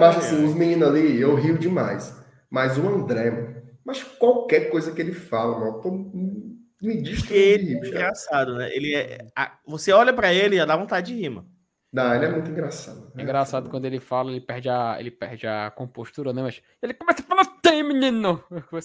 Mas 0.00 0.16
assim, 0.16 0.44
os 0.44 0.54
meninos 0.54 0.88
ali, 0.88 1.20
eu 1.20 1.34
rio 1.34 1.58
demais. 1.58 2.18
Mas 2.50 2.76
o 2.76 2.88
André, 2.88 3.30
mano, 3.30 3.62
mas 3.84 4.02
qualquer 4.02 4.70
coisa 4.70 4.92
que 4.92 5.00
ele 5.00 5.12
fala, 5.12 5.58
mano, 5.58 6.58
me 6.82 7.02
diz 7.02 7.22
que 7.22 7.34
ele 7.34 7.74
é 7.74 7.88
engraçado, 7.88 8.54
né? 8.54 8.74
Ele 8.74 8.94
é, 8.94 9.18
a, 9.36 9.58
você 9.66 9.92
olha 9.92 10.12
para 10.12 10.32
ele 10.32 10.60
e 10.60 10.66
dá 10.66 10.76
vontade 10.76 11.12
de 11.12 11.20
rir, 11.20 11.28
mano. 11.28 11.48
Não, 11.92 12.14
ele 12.14 12.24
é 12.24 12.28
muito 12.28 12.50
engraçado. 12.50 13.12
É 13.16 13.22
engraçado 13.22 13.68
quando 13.68 13.84
ele 13.84 13.98
fala, 13.98 14.30
ele 14.30 14.40
perde 14.40 14.68
a, 14.68 14.96
ele 14.98 15.10
perde 15.10 15.46
a 15.46 15.70
compostura, 15.70 16.32
né? 16.32 16.42
Mas 16.42 16.62
ele 16.80 16.94
começa 16.94 17.22
a 17.22 17.24
falar, 17.24 17.44
tem, 17.70 17.82
menino! 17.82 18.42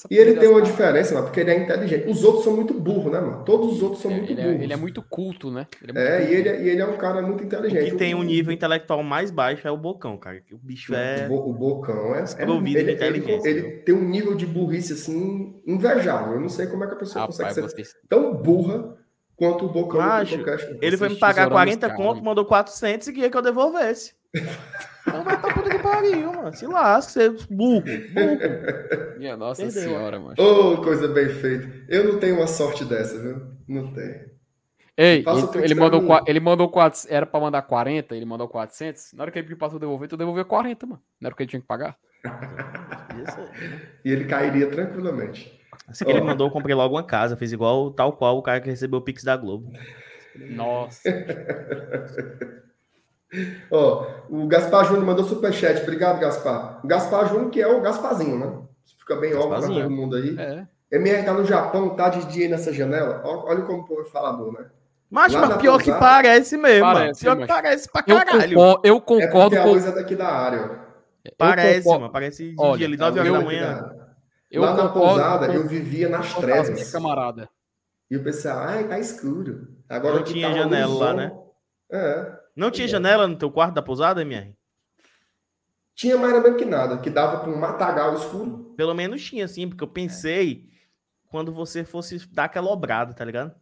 E 0.10 0.18
ele 0.18 0.36
tem 0.36 0.48
uma 0.48 0.62
diferença, 0.62 1.14
mano, 1.14 1.26
porque 1.26 1.40
ele 1.40 1.52
é 1.52 1.60
inteligente. 1.64 2.08
Os 2.08 2.24
outros 2.24 2.44
são 2.44 2.56
muito 2.56 2.74
burros, 2.74 3.12
né, 3.12 3.20
mano? 3.20 3.44
Todos 3.44 3.74
os 3.74 3.82
outros 3.82 4.02
são 4.02 4.12
é, 4.12 4.16
muito 4.16 4.32
ele 4.32 4.42
burros. 4.42 4.60
É, 4.60 4.64
ele 4.64 4.74
é 4.74 4.78
muito 4.78 5.02
culto, 5.02 5.52
né? 5.52 5.68
É, 5.96 6.24
é 6.24 6.32
e, 6.32 6.36
ele, 6.36 6.50
é, 6.50 6.64
e 6.64 6.70
ele 6.70 6.82
é 6.82 6.86
um 6.86 6.98
cara 6.98 7.22
muito 7.22 7.44
inteligente. 7.44 7.90
O 7.90 7.92
que 7.92 7.98
tem 7.98 8.14
um 8.16 8.24
nível 8.24 8.54
intelectual 8.54 9.04
mais 9.04 9.32
baixo 9.32 9.68
é 9.68 9.72
o 9.72 9.78
Bocão, 9.78 10.18
cara. 10.18 10.42
O 10.52 10.58
bicho 10.58 10.94
é. 10.94 11.28
O, 11.30 11.50
o 11.50 11.54
Bocão 11.54 12.16
é. 12.16 12.22
Desprovido 12.22 12.80
ele, 12.80 12.86
de 12.86 12.94
inteligência. 12.94 13.50
Ele, 13.50 13.60
ele, 13.60 13.72
tem 13.78 13.96
um 13.96 14.08
nível 14.08 14.36
de 14.36 14.46
burrice, 14.46 14.94
assim, 14.94 15.62
invejável. 15.66 16.34
Eu 16.34 16.42
não 16.42 16.50
sei 16.50 16.68
como 16.68 16.84
é 16.84 16.88
que 16.88 16.94
a 16.94 16.98
pessoa 16.98 17.26
Rapaz, 17.26 17.56
consegue 17.56 17.86
ser 17.86 17.98
tão 18.08 18.34
burra 18.34 18.96
quanto 19.36 19.66
o 19.66 19.70
Bocão 19.70 20.00
Macho, 20.00 20.44
Ele 20.82 20.98
foi 20.98 21.10
me 21.10 21.16
pagar 21.18 21.50
40 21.50 21.90
conto, 21.94 22.24
mandou 22.24 22.46
400 22.46 23.08
e 23.08 23.14
queria 23.14 23.30
que 23.30 23.38
eu 23.38 23.42
devolvesse. 23.42 24.14
Então 25.08 25.24
vai 25.24 25.40
pra 25.40 25.54
puta 25.54 25.70
que 25.70 25.80
pariu, 25.80 26.34
mano. 26.34 26.56
Se 26.56 26.66
lasca, 26.66 27.12
você 27.12 27.26
é 27.26 27.30
burro. 27.30 27.82
burro. 27.82 29.18
Minha 29.20 29.38
nossa 29.38 29.64
Entendeu? 29.64 29.84
senhora, 29.84 30.20
mano. 30.20 30.36
Ô, 30.38 30.74
oh, 30.74 30.78
coisa 30.82 31.08
bem 31.08 31.30
feita. 31.30 31.70
Eu 31.88 32.12
não 32.12 32.20
tenho 32.20 32.38
uma 32.38 32.48
sorte 32.48 32.84
dessa, 32.84 33.20
viu? 33.22 33.42
Não 33.68 33.94
tenho. 33.94 34.36
Ei, 34.98 35.24
ele, 35.28 35.66
ele 35.66 35.76
mandou, 35.76 36.02
um... 36.02 36.24
ele 36.26 36.40
mandou 36.40 36.70
400, 36.70 37.12
era 37.12 37.26
pra 37.26 37.40
mandar 37.40 37.62
40, 37.64 38.16
ele 38.16 38.26
mandou 38.26 38.48
400. 38.48 39.12
Na 39.14 39.24
hora 39.24 39.32
que 39.32 39.38
ele 39.38 39.44
pediu 39.44 39.58
pra 39.58 39.70
tu 39.70 39.78
devolver, 39.78 40.08
tu 40.08 40.16
devolveu 40.18 40.46
40, 40.46 40.86
mano. 40.86 41.02
Não 41.20 41.28
era 41.28 41.34
o 41.34 41.38
que 41.38 41.44
ele 41.44 41.50
tinha 41.50 41.62
que 41.62 41.68
pagar. 41.68 41.98
e 44.06 44.12
ele 44.12 44.26
cairia 44.26 44.68
tranquilamente. 44.72 45.60
Assim 45.88 46.06
que 46.06 46.12
oh. 46.12 46.16
ele 46.16 46.26
mandou, 46.26 46.48
eu 46.48 46.52
comprei 46.52 46.74
logo 46.74 46.96
uma 46.96 47.04
casa. 47.04 47.36
Fez 47.36 47.52
igual, 47.52 47.92
tal 47.92 48.14
qual 48.14 48.38
o 48.38 48.42
cara 48.42 48.62
que 48.62 48.70
recebeu 48.70 49.00
o 49.00 49.04
Pix 49.04 49.24
da 49.24 49.36
Globo. 49.36 49.72
Nossa. 50.36 51.02
Ó, 53.72 54.06
oh, 54.30 54.44
o 54.44 54.48
Gaspar 54.48 54.86
Júnior 54.86 55.06
mandou 55.06 55.26
superchat. 55.26 55.82
Obrigado, 55.82 56.20
Gaspar. 56.20 56.80
O 56.84 56.88
Gaspar 56.88 57.28
Júnior, 57.28 57.50
que 57.50 57.62
é 57.62 57.68
o 57.68 57.82
Gasparzinho, 57.82 58.40
né? 58.40 58.62
Fica 59.00 59.16
bem 59.16 59.36
óbvio 59.36 59.60
pra 59.60 59.68
todo 59.68 59.92
mundo 59.92 60.16
aí. 60.16 60.38
É. 60.38 60.68
MR 60.92 61.24
tá 61.24 61.34
no 61.34 61.46
Japão, 61.46 61.96
tá 61.96 62.10
de 62.10 62.26
dia 62.32 62.48
nessa 62.48 62.72
janela. 62.72 63.22
Olha 63.26 63.64
como 63.64 63.80
o 63.80 63.86
povo 63.86 64.02
é 64.02 64.06
falador, 64.06 64.54
né? 64.54 64.66
Mas, 65.10 65.34
mas 65.34 65.58
pior 65.58 65.82
que 65.82 65.92
parece 65.92 66.58
mesmo. 66.58 66.86
Parece, 66.86 67.22
pior 67.22 67.38
que 67.38 67.48
parece 67.48 67.92
pra 67.92 68.04
caralho. 68.04 68.54
Eu 68.54 68.56
concordo, 68.56 68.88
eu 68.88 69.02
concordo 69.02 69.56
é 69.56 69.62
com. 69.62 69.70
a 69.70 69.72
luz 69.72 69.86
é 69.86 69.92
daqui 69.92 70.16
da 70.16 70.28
área. 70.28 70.80
Parece, 71.38 71.88
mano. 71.88 72.12
Parece 72.12 72.56
de 72.56 72.78
dia 72.78 72.88
ali, 72.88 72.98
9 72.98 73.20
horas 73.20 73.34
da 73.34 73.42
manhã. 73.42 73.92
Eu 74.52 74.62
Lá 74.62 74.74
na 74.74 74.90
pousada, 74.90 75.48
eu 75.48 75.68
vivia 75.68 76.08
nas 76.08 76.34
trevas. 76.34 76.92
Camarada. 76.92 77.50
E 78.10 78.16
o 78.16 78.24
pessoal, 78.24 78.60
ai, 78.60 78.88
tá 78.88 79.00
escuro. 79.00 79.68
Agora 79.90 80.16
não 80.16 80.24
tinha 80.24 80.50
tá 80.50 80.56
janela 80.56 80.94
lá, 80.94 81.14
né? 81.14 81.32
É. 81.92 82.45
Não 82.56 82.72
tinha 82.72 82.86
é. 82.86 82.90
janela 82.90 83.28
no 83.28 83.38
teu 83.38 83.52
quarto 83.52 83.74
da 83.74 83.82
pousada, 83.82 84.22
MR? 84.22 84.56
Tinha 85.94 86.18
mais 86.18 86.34
ou 86.34 86.42
menos 86.42 86.58
que 86.58 86.66
nada, 86.66 86.98
que 86.98 87.10
dava 87.10 87.40
para 87.40 87.50
um 87.50 87.58
matagal 87.58 88.16
escuro. 88.16 88.74
Pelo 88.76 88.94
menos 88.94 89.24
tinha, 89.24 89.48
sim, 89.48 89.68
porque 89.68 89.84
eu 89.84 89.88
pensei 89.88 90.70
quando 91.30 91.52
você 91.52 91.84
fosse 91.84 92.28
dar 92.34 92.46
aquela 92.46 92.70
obrada, 92.70 93.14
tá 93.14 93.24
ligado? 93.24 93.54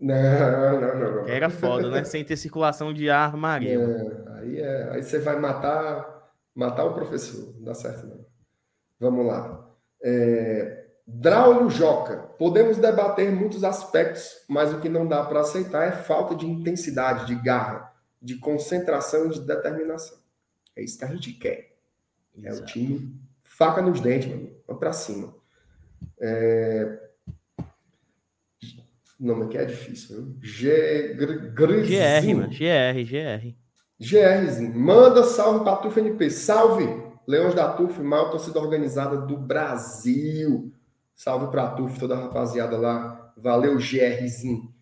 Não, 0.00 0.14
não, 0.14 0.80
não. 0.80 1.14
não. 1.16 1.28
Era 1.28 1.50
foda, 1.50 1.90
né? 1.90 2.04
Sem 2.04 2.24
ter 2.24 2.36
circulação 2.36 2.92
de 2.92 3.10
ar, 3.10 3.36
Maria. 3.36 3.78
É, 3.78 4.40
aí, 4.40 4.58
é, 4.58 4.90
aí 4.92 5.02
você 5.02 5.18
vai 5.18 5.38
matar, 5.38 6.32
matar 6.54 6.84
o 6.84 6.94
professor. 6.94 7.54
Não 7.56 7.64
dá 7.64 7.74
certo, 7.74 8.06
não. 8.06 8.24
Vamos 8.98 9.26
lá. 9.26 9.70
É, 10.02 10.86
Draulio 11.06 11.68
Joca. 11.68 12.16
Podemos 12.38 12.78
debater 12.78 13.30
muitos 13.30 13.64
aspectos, 13.64 14.44
mas 14.48 14.72
o 14.72 14.80
que 14.80 14.88
não 14.88 15.06
dá 15.06 15.24
para 15.24 15.40
aceitar 15.40 15.86
é 15.86 15.92
falta 15.92 16.34
de 16.34 16.46
intensidade, 16.46 17.26
de 17.26 17.34
garra, 17.34 17.90
de 18.20 18.36
concentração 18.36 19.26
e 19.26 19.30
de 19.30 19.40
determinação. 19.40 20.18
É 20.76 20.82
isso 20.82 20.98
que 20.98 21.04
a 21.04 21.08
gente 21.08 21.32
quer. 21.32 21.76
Exato. 22.36 22.60
É 22.60 22.62
o 22.62 22.66
time 22.66 23.20
faca 23.42 23.82
nos 23.82 24.00
dentes, 24.00 24.28
mano. 24.28 24.50
Vamos 24.66 24.80
para 24.80 24.92
cima. 24.92 25.34
É, 26.18 26.98
o 29.18 29.26
nome 29.26 29.44
aqui 29.44 29.58
é 29.58 29.64
difícil, 29.66 30.34
G... 30.40 31.14
GR, 31.14 32.34
mano. 32.34 32.48
GR, 32.48 33.04
GR. 33.04 33.54
GRzinho. 34.00 34.74
Manda 34.74 35.22
salve 35.24 35.62
para 35.62 35.76
Tuf 35.76 36.00
NP. 36.00 36.30
Salve, 36.30 36.86
Leões 37.28 37.54
da 37.54 37.70
Tuf, 37.74 38.00
maior 38.00 38.30
torcida 38.30 38.58
organizada 38.58 39.18
do 39.18 39.36
Brasil. 39.36 40.72
Salve 41.14 41.48
para 41.50 41.72
Tuf, 41.72 42.00
toda 42.00 42.16
a 42.16 42.20
rapaziada 42.22 42.78
lá. 42.78 43.34
Valeu, 43.36 43.76
GRzinho. 43.76 44.72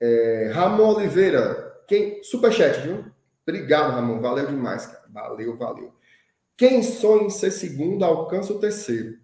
É, 0.00 0.50
Ramon 0.52 0.96
Oliveira. 0.96 1.67
Quem... 1.88 2.22
Superchat, 2.22 2.80
viu? 2.82 3.06
Obrigado, 3.42 3.92
Ramon. 3.92 4.20
Valeu 4.20 4.46
demais, 4.46 4.86
cara. 4.86 5.04
Valeu, 5.08 5.56
valeu. 5.56 5.94
Quem 6.56 6.82
sonha 6.82 7.24
em 7.24 7.30
ser 7.30 7.50
segundo 7.50 8.04
alcança 8.04 8.52
o 8.52 8.60
terceiro. 8.60 9.18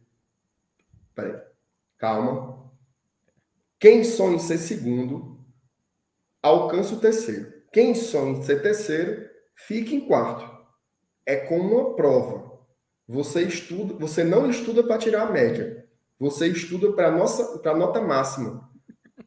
Peraí. 1.15 1.41
Calma. 1.99 2.73
Quem 3.79 4.03
sonha 4.03 4.37
em 4.37 4.39
ser 4.39 4.57
segundo, 4.57 5.39
alcança 6.43 6.95
o 6.95 7.01
terceiro. 7.01 7.53
Quem 7.71 7.95
sonha 7.95 8.39
em 8.39 8.43
ser 8.43 8.63
terceiro, 8.63 9.29
fica 9.55 9.95
em 9.95 10.07
quarto. 10.07 10.51
É 11.27 11.37
como 11.37 11.75
uma 11.75 11.95
prova. 11.95 12.61
Você 13.07 13.43
estuda, 13.43 13.95
você 13.95 14.25
não 14.25 14.49
estuda 14.49 14.83
para 14.83 14.97
tirar 14.97 15.27
a 15.27 15.31
média. 15.31 15.87
Você 16.19 16.47
estuda 16.47 16.93
para 16.93 17.11
nossa 17.11 17.59
para 17.59 17.77
nota 17.77 18.01
máxima. 18.01 18.71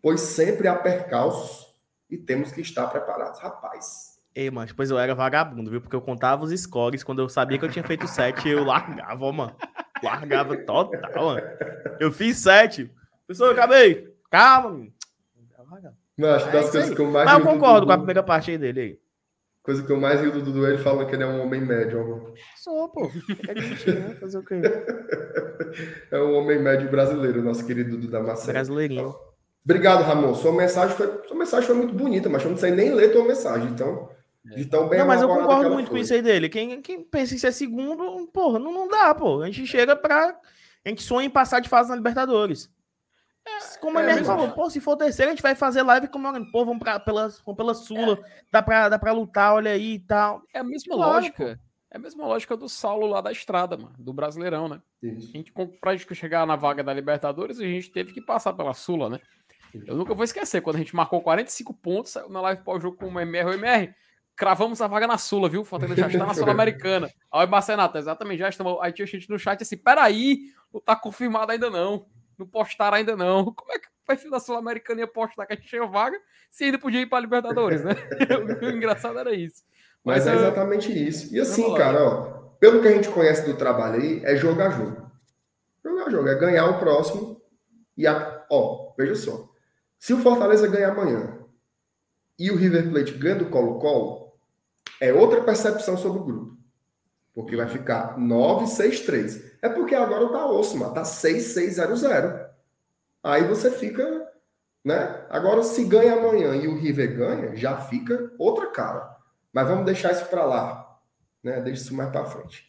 Pois 0.02 0.22
sempre 0.22 0.68
há 0.68 0.76
percalços 0.76 1.67
e 2.10 2.18
temos 2.18 2.52
que 2.52 2.62
estar 2.62 2.88
preparados. 2.88 3.40
Rapaz. 3.40 4.18
Ei, 4.34 4.52
mas 4.52 4.70
depois 4.70 4.92
eu 4.92 5.00
era 5.00 5.16
vagabundo, 5.16 5.72
viu? 5.72 5.82
Porque 5.82 5.96
eu 5.96 6.02
contava 6.02 6.44
os 6.44 6.62
scores. 6.62 7.04
Quando 7.04 7.22
eu 7.22 7.30
sabia 7.30 7.58
que 7.58 7.66
eu 7.66 7.72
tinha 7.72 7.84
feito 7.84 8.08
sete, 8.08 8.48
eu 8.48 8.64
largava, 8.64 9.26
ó, 9.26 9.32
mano. 9.32 9.56
Largava 10.04 10.56
total, 10.58 11.26
mano. 11.26 11.42
Eu 12.00 12.12
fiz 12.12 12.38
sete. 12.38 12.92
Pessoal, 13.28 13.50
eu 13.50 13.54
acabei. 13.58 14.14
Calma, 14.30 14.88
Não, 16.18 16.30
acho 16.30 16.46
que 16.46 16.52
das 16.52 16.68
é 16.68 16.72
coisas 16.72 16.96
que 16.96 17.02
eu 17.02 17.10
mais. 17.10 17.26
Mas 17.26 17.40
eu 17.40 17.46
concordo 17.46 17.88
com 17.88 17.92
a 17.94 17.98
primeira 17.98 18.22
parte 18.22 18.52
aí 18.52 18.58
dele 18.58 18.80
aí. 18.80 19.00
Coisa 19.64 19.84
que 19.84 19.92
eu 19.92 20.00
mais 20.00 20.22
rio 20.22 20.32
do 20.32 20.42
Dudu, 20.42 20.66
ele 20.66 20.78
fala 20.78 21.06
que 21.06 21.14
ele 21.14 21.24
é 21.24 21.28
um 21.28 21.42
homem 21.42 21.60
médio. 21.60 22.00
Amor. 22.00 22.34
Sou, 22.56 22.88
pô. 22.88 23.12
É 23.50 23.54
mentira, 23.54 24.00
né? 24.00 24.16
Fazer 24.16 24.38
o 24.38 24.44
quê? 24.44 24.62
é 26.10 26.20
um 26.22 26.36
homem 26.36 26.58
médio 26.62 26.90
brasileiro, 26.90 27.44
nosso 27.44 27.66
querido 27.66 27.98
Dudu 27.98 28.08
Damasceno. 28.08 28.54
Brasileirinho. 28.54 29.14
Obrigado, 29.68 30.02
Ramon. 30.02 30.34
Sua 30.34 30.54
mensagem 30.54 30.96
foi, 30.96 31.24
sua 31.28 31.36
mensagem 31.36 31.68
foi 31.68 31.76
muito 31.76 31.94
bonita, 31.94 32.30
mas 32.30 32.42
eu 32.42 32.52
não 32.52 32.58
sei 32.58 32.72
nem 32.72 32.94
ler 32.94 33.12
tua 33.12 33.26
mensagem, 33.26 33.68
então. 33.68 34.10
De 34.46 34.64
tão 34.64 34.88
bem 34.88 35.00
não, 35.00 35.08
mas 35.08 35.22
eu 35.22 35.28
concordo 35.28 35.72
muito 35.72 35.88
foi. 35.88 35.98
com 35.98 36.02
isso 36.02 36.14
aí 36.14 36.22
dele. 36.22 36.48
Quem, 36.48 36.82
quem 36.82 37.04
pensa 37.04 37.36
em 37.36 37.38
ser 37.38 37.52
segundo, 37.52 38.26
porra, 38.28 38.60
não, 38.60 38.72
não 38.72 38.88
dá, 38.88 39.14
pô. 39.14 39.42
A 39.42 39.48
gente 39.48 39.68
chega 39.68 39.94
pra. 39.94 40.40
A 40.86 40.90
gente 40.90 41.04
sonha 41.04 41.28
em 41.28 41.30
passar 41.30 41.60
de 41.60 41.68
fase 41.68 41.90
na 41.90 41.98
Libertadores. 41.98 42.72
É, 43.46 43.78
como 43.80 44.00
a 44.00 44.04
é, 44.04 44.24
falou, 44.24 44.52
pô, 44.52 44.70
se 44.70 44.80
for 44.80 44.96
terceiro, 44.96 45.32
a 45.32 45.36
gente 45.36 45.44
vai 45.44 45.54
fazer 45.54 45.82
live 45.82 46.08
comemorando. 46.08 46.50
Pô, 46.50 46.64
vamos, 46.64 46.80
pra, 46.80 46.98
pela, 46.98 47.28
vamos 47.46 47.58
pela 47.58 47.74
Sula, 47.74 48.14
é. 48.14 48.42
dá, 48.50 48.62
pra, 48.62 48.88
dá 48.88 48.98
pra 48.98 49.12
lutar, 49.12 49.54
olha 49.54 49.72
aí 49.72 49.96
e 49.96 50.00
tal. 50.00 50.44
É 50.54 50.60
a 50.60 50.64
mesma 50.64 50.96
claro, 50.96 51.12
lógica. 51.12 51.58
Pô. 51.58 51.68
É 51.92 51.98
a 51.98 52.00
mesma 52.00 52.26
lógica 52.26 52.56
do 52.56 52.70
Saulo 52.70 53.08
lá 53.08 53.20
da 53.20 53.34
estrada, 53.34 53.76
mano, 53.76 53.96
do 53.98 54.14
Brasileirão, 54.14 54.70
né? 54.70 54.82
Isso. 55.02 55.30
A 55.30 55.38
gente, 55.38 55.54
pra 55.82 55.96
gente 55.96 56.16
chegar 56.16 56.46
na 56.46 56.56
vaga 56.56 56.84
da 56.84 56.94
Libertadores, 56.94 57.60
a 57.60 57.64
gente 57.64 57.92
teve 57.92 58.14
que 58.14 58.22
passar 58.22 58.54
pela 58.54 58.74
Sula, 58.74 59.10
né? 59.10 59.20
Eu 59.86 59.96
nunca 59.96 60.14
vou 60.14 60.24
esquecer, 60.24 60.62
quando 60.62 60.78
a 60.78 60.80
gente 60.80 60.96
marcou 60.96 61.22
45 61.22 61.74
pontos, 61.74 62.12
saiu 62.12 62.30
na 62.30 62.42
live 62.42 62.64
pós-jogo 62.64 62.98
com 62.98 63.08
o 63.08 63.20
MR, 63.20 63.50
o 63.50 63.54
MR, 63.54 63.94
cravamos 64.36 64.82
a 64.82 64.88
vaga 64.88 65.08
na 65.08 65.18
Sula, 65.18 65.50
viu? 65.50 65.64
Fortaleza 65.66 66.02
já 66.02 66.08
está 66.08 66.26
na 66.26 66.34
Sul-Americana. 66.34 67.10
Aí 67.32 67.46
o 67.46 67.50
Marcenato, 67.50 67.98
exatamente, 67.98 68.40
já 68.40 68.50
estamos. 68.50 68.78
Aí 68.82 68.94
tinha 68.94 69.06
gente 69.06 69.30
no 69.30 69.40
chat 69.40 69.62
assim, 69.62 69.78
peraí, 69.78 70.52
não 70.74 70.80
tá 70.80 70.96
confirmado 70.96 71.52
ainda 71.52 71.70
não. 71.70 72.06
Não 72.38 72.46
postaram 72.46 72.98
ainda 72.98 73.16
não. 73.16 73.52
Como 73.54 73.74
é 73.74 73.80
que 73.80 73.88
perfil 74.08 74.32
da 74.32 74.40
Sul-Americana 74.40 75.02
ia 75.02 75.08
postar 75.08 75.46
que 75.46 75.54
a 75.54 75.56
gente 75.56 75.68
tinha 75.68 75.86
vaga 75.86 76.18
se 76.50 76.64
ainda 76.64 76.80
podia 76.80 77.02
ir 77.02 77.08
para 77.08 77.20
Libertadores, 77.20 77.84
né? 77.84 77.94
o 78.64 78.70
engraçado 78.70 79.20
era 79.20 79.36
isso. 79.36 79.64
Mas, 80.04 80.26
Mas 80.26 80.28
é 80.28 80.36
exatamente 80.38 80.92
isso. 80.92 81.36
E 81.36 81.40
assim, 81.40 81.76
cara, 81.76 82.02
ó, 82.02 82.22
pelo 82.60 82.82
que 82.82 82.88
a 82.88 82.92
gente 82.92 83.10
conhece 83.10 83.46
do 83.46 83.58
trabalho 83.58 84.02
aí, 84.02 84.22
é 84.24 84.38
jogar 84.38 84.70
jogo. 84.70 85.12
Jogar 85.84 86.10
jogo, 86.10 86.30
é 86.30 86.36
ganhar 86.36 86.66
o 86.68 86.80
próximo. 86.80 87.42
E, 87.98 88.08
a, 88.08 88.46
ó, 88.50 88.94
veja 88.98 89.16
só. 89.16 89.47
Se 90.00 90.14
o 90.14 90.20
Fortaleza 90.20 90.68
ganhar 90.68 90.92
amanhã 90.92 91.38
e 92.38 92.52
o 92.52 92.56
River 92.56 92.90
Plate 92.90 93.14
ganha 93.14 93.36
do 93.36 93.50
Colo-Colo, 93.50 94.34
é 95.02 95.12
outra 95.14 95.42
percepção 95.44 95.98
sobre 95.98 96.20
o 96.22 96.24
grupo. 96.24 96.58
Porque 97.34 97.56
vai 97.56 97.68
ficar 97.68 98.18
9-6-3. 98.18 99.58
É 99.62 99.70
porque 99.70 99.94
agora 99.94 100.30
tá 100.30 100.46
osso, 100.50 100.78
mano. 100.78 100.94
Tá 100.94 101.04
6-6-0-0. 101.04 102.48
Aí 103.24 103.44
você 103.44 103.70
fica, 103.72 104.32
né? 104.84 105.26
Agora, 105.30 105.62
se 105.64 105.84
ganha 105.84 106.14
amanhã 106.14 106.56
e 106.56 106.68
o 106.68 106.78
River 106.78 107.16
ganha, 107.16 107.56
já 107.56 107.78
fica 107.78 108.32
outra 108.40 108.68
cara. 108.68 109.16
Mas 109.54 109.68
vamos 109.68 109.86
deixar 109.86 110.12
isso 110.12 110.26
para 110.26 110.46
lá, 110.46 111.00
né? 111.44 111.62
Deixa 111.62 111.84
isso 111.84 111.96
mais 111.96 112.10
para 112.12 112.26
frente. 112.26 112.66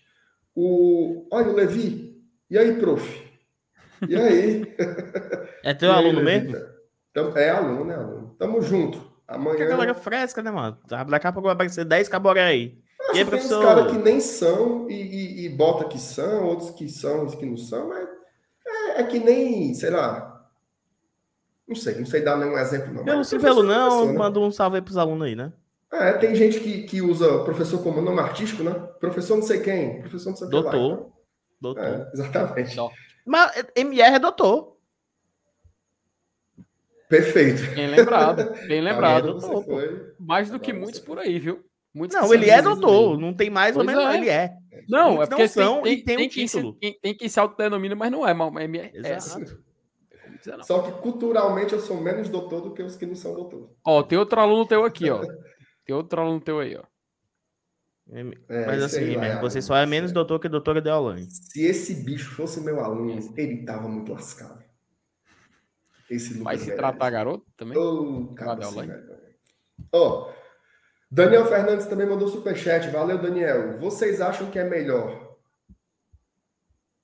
O, 0.54 1.26
olha 1.30 1.48
o 1.48 1.54
Levi. 1.54 2.22
E 2.50 2.58
aí, 2.58 2.76
prof? 2.78 3.26
E 4.06 4.16
aí? 4.16 4.76
É 5.64 5.74
teu 5.74 5.90
aí, 5.92 5.98
aluno 5.98 6.20
Levi? 6.20 6.48
mesmo? 6.52 6.77
Então, 7.18 7.36
é 7.36 7.50
aluno, 7.50 7.90
é 7.90 7.94
aluno. 7.94 8.34
Tamo 8.38 8.62
junto. 8.62 9.00
Amanhã. 9.26 9.56
Que 9.56 9.66
galera 9.66 9.94
fresca, 9.94 10.42
né, 10.42 10.50
mano? 10.50 10.78
Daqui 10.86 11.26
a 11.26 11.32
pouco 11.32 11.46
vai 11.46 11.54
aparecer 11.54 11.84
10 11.84 12.08
caboré 12.08 12.44
aí. 12.44 12.78
e 13.12 13.18
aí, 13.18 13.24
professor? 13.24 13.58
Tem 13.58 13.58
uns 13.58 13.74
caras 13.74 13.92
que 13.92 13.98
nem 13.98 14.20
são 14.20 14.88
e, 14.88 14.94
e, 14.94 15.46
e, 15.46 15.48
bota 15.48 15.84
que 15.84 15.98
são, 15.98 16.44
outros 16.44 16.70
que 16.70 16.88
são, 16.88 17.20
outros 17.20 17.34
que 17.34 17.44
não 17.44 17.56
são, 17.56 17.88
mas 17.88 18.08
é, 18.66 19.00
é 19.00 19.04
que 19.04 19.18
nem, 19.18 19.74
sei 19.74 19.90
lá, 19.90 20.48
não 21.66 21.76
sei, 21.76 21.96
não 21.96 22.06
sei 22.06 22.22
dar 22.22 22.38
nenhum 22.38 22.56
exemplo, 22.56 22.94
não. 22.94 23.04
Pelo 23.04 23.24
se 23.24 23.38
pelo 23.38 23.62
não, 23.62 24.06
né? 24.06 24.12
manda 24.12 24.38
um 24.38 24.50
salve 24.50 24.76
aí 24.76 24.82
pros 24.82 24.96
alunos 24.96 25.26
aí, 25.26 25.34
né? 25.34 25.52
É, 25.92 26.12
tem 26.12 26.34
gente 26.34 26.60
que, 26.60 26.82
que 26.82 27.02
usa 27.02 27.44
professor 27.44 27.82
como 27.82 28.00
nome 28.00 28.20
artístico, 28.20 28.62
né? 28.62 28.72
Professor 29.00 29.36
não 29.36 29.42
sei 29.42 29.60
quem, 29.60 30.00
professor 30.00 30.30
não 30.30 30.36
sei 30.36 30.48
doutor. 30.48 30.72
Lá, 30.72 30.78
então. 30.78 31.12
Doutor. 31.60 31.84
É, 31.84 32.10
exatamente. 32.14 32.76
Mas 33.26 33.64
MR 33.74 34.16
é 34.16 34.18
doutor. 34.18 34.77
Perfeito. 37.08 37.74
Bem 37.74 37.88
lembrado, 37.88 38.52
bem 38.66 38.80
lembrado. 38.80 39.40
Foi... 39.40 40.12
Mais 40.18 40.50
do 40.50 40.60
que 40.60 40.72
muitos 40.72 41.00
por 41.00 41.18
aí, 41.18 41.38
viu? 41.38 41.64
Muitos 41.94 42.16
não, 42.16 42.32
ele 42.32 42.50
é 42.50 42.60
doutor, 42.60 43.18
não 43.18 43.32
tem 43.32 43.48
mais 43.48 43.74
pois 43.74 43.86
ou 43.86 43.92
menos, 43.92 44.14
é. 44.14 44.16
ele 44.16 44.28
é. 44.28 44.52
Não, 44.88 45.22
é 45.22 45.26
porque 45.26 45.42
não 45.42 45.48
são 45.48 45.82
tem, 45.82 46.04
tem, 46.04 46.16
tem, 46.16 46.26
um 46.26 46.28
título. 46.28 46.72
Tem, 46.74 46.98
tem 47.00 47.16
quem 47.16 47.28
se 47.28 47.40
autodenomina, 47.40 47.94
mas 47.94 48.12
não 48.12 48.28
é, 48.28 48.34
mas 48.34 48.74
é. 48.74 48.90
Exato. 49.16 49.58
Não. 50.46 50.62
Só 50.62 50.82
que 50.82 50.92
culturalmente 51.02 51.72
eu 51.72 51.80
sou 51.80 52.00
menos 52.00 52.28
doutor 52.28 52.60
do 52.60 52.72
que 52.72 52.82
os 52.82 52.94
que 52.94 53.06
não 53.06 53.16
são 53.16 53.34
doutor. 53.34 53.70
Ó, 53.84 54.02
tem 54.02 54.16
outro 54.16 54.40
aluno 54.40 54.66
teu 54.66 54.84
aqui, 54.84 55.10
ó. 55.10 55.20
Tem 55.84 55.96
outro 55.96 56.20
aluno 56.20 56.40
teu 56.40 56.60
aí, 56.60 56.76
ó. 56.76 56.84
É, 58.10 58.66
Mas 58.66 58.82
assim, 58.82 59.16
aí, 59.16 59.38
você 59.40 59.60
só 59.60 59.76
é 59.76 59.84
menos 59.84 60.12
doutor 60.12 60.38
que 60.38 60.48
doutora 60.48 60.80
Deolane. 60.80 61.26
Se 61.30 61.62
esse 61.62 61.94
bicho 61.94 62.30
fosse 62.30 62.60
meu 62.60 62.80
aluno, 62.80 63.10
ele 63.36 63.64
tava 63.64 63.86
muito 63.86 64.12
lascado. 64.12 64.64
Esse 66.10 66.42
Vai 66.42 66.56
se 66.58 66.74
tratar 66.74 67.10
garoto 67.10 67.46
também? 67.56 67.76
Oh, 67.76 68.34
Ó, 69.92 70.32
Daniel 71.10 71.46
Fernandes 71.46 71.86
também 71.86 72.06
mandou 72.06 72.28
superchat. 72.28 72.88
Valeu, 72.90 73.18
Daniel. 73.18 73.78
Vocês 73.78 74.20
acham 74.20 74.50
que 74.50 74.58
é 74.58 74.64
melhor? 74.64 75.36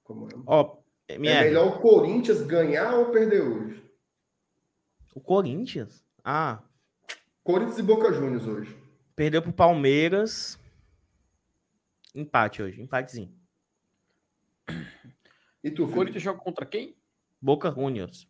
Como 0.02 0.28
é? 0.28 0.34
Ó, 0.46 0.78
é 1.08 1.18
melhor 1.18 1.76
o 1.76 1.80
Corinthians 1.80 2.42
ganhar 2.42 2.94
ou 2.94 3.10
perder 3.10 3.42
hoje? 3.42 3.82
O 5.14 5.20
Corinthians? 5.20 6.04
Ah. 6.24 6.62
Corinthians 7.42 7.78
e 7.78 7.82
Boca 7.82 8.12
Juniors 8.12 8.46
hoje. 8.46 8.76
Perdeu 9.14 9.42
pro 9.42 9.52
Palmeiras. 9.52 10.58
Empate 12.14 12.62
hoje, 12.62 12.80
empatezinho. 12.80 13.32
E 15.62 15.70
tu, 15.70 15.84
o 15.84 15.92
Corinthians 15.92 16.22
joga 16.22 16.40
contra 16.40 16.66
quem? 16.66 16.96
Boca 17.40 17.70
Juniors. 17.70 18.28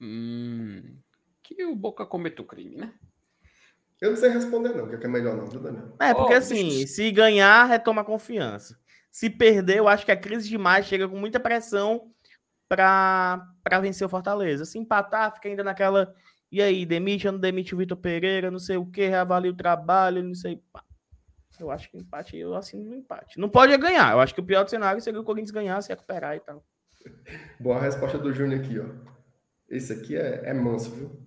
Hum, 0.00 0.96
que 1.42 1.64
o 1.64 1.74
Boca 1.74 2.06
cometeu 2.06 2.44
crime, 2.44 2.76
né? 2.76 2.94
Eu 4.00 4.10
não 4.10 4.16
sei 4.16 4.30
responder, 4.30 4.74
não, 4.74 4.88
que 4.88 5.04
é 5.04 5.08
melhor 5.08 5.36
não, 5.36 5.46
viu, 5.46 5.60
Daniel? 5.60 5.94
É, 6.00 6.14
porque 6.14 6.32
oh, 6.32 6.38
assim, 6.38 6.86
se 6.86 7.10
ganhar, 7.10 7.66
retoma 7.66 8.02
confiança. 8.02 8.78
Se 9.10 9.28
perder, 9.28 9.76
eu 9.78 9.88
acho 9.88 10.06
que 10.06 10.12
a 10.12 10.16
crise 10.16 10.48
demais 10.48 10.86
chega 10.86 11.06
com 11.06 11.16
muita 11.16 11.38
pressão 11.38 12.10
para 12.66 13.44
vencer 13.82 14.06
o 14.06 14.10
Fortaleza. 14.10 14.64
Se 14.64 14.78
empatar, 14.78 15.34
fica 15.34 15.48
ainda 15.48 15.62
naquela. 15.62 16.14
E 16.50 16.62
aí, 16.62 16.86
demite 16.86 17.26
ou 17.26 17.34
não 17.34 17.40
demite 17.40 17.74
o 17.74 17.78
Vitor 17.78 17.96
Pereira, 17.98 18.50
não 18.50 18.58
sei 18.58 18.78
o 18.78 18.86
que, 18.86 19.06
reavalia 19.06 19.50
o 19.50 19.56
trabalho, 19.56 20.22
não 20.22 20.34
sei. 20.34 20.62
Eu 21.58 21.70
acho 21.70 21.90
que 21.90 21.98
empate, 21.98 22.38
eu 22.38 22.54
assino 22.54 22.84
no 22.84 22.96
empate. 22.96 23.38
Não 23.38 23.50
pode 23.50 23.76
ganhar. 23.76 24.12
Eu 24.12 24.20
acho 24.20 24.34
que 24.34 24.40
o 24.40 24.44
pior 24.44 24.64
do 24.64 24.70
cenário 24.70 25.02
seria 25.02 25.20
o 25.20 25.24
Corinthians 25.24 25.50
ganhar, 25.50 25.80
se 25.82 25.90
recuperar 25.90 26.36
e 26.36 26.40
tal. 26.40 26.64
Boa 27.58 27.78
resposta 27.78 28.16
do 28.16 28.32
Júnior 28.32 28.60
aqui, 28.60 28.78
ó. 28.78 29.19
Esse 29.70 29.92
aqui 29.92 30.16
é, 30.16 30.42
é 30.44 30.52
manso, 30.52 30.90
viu? 30.90 31.26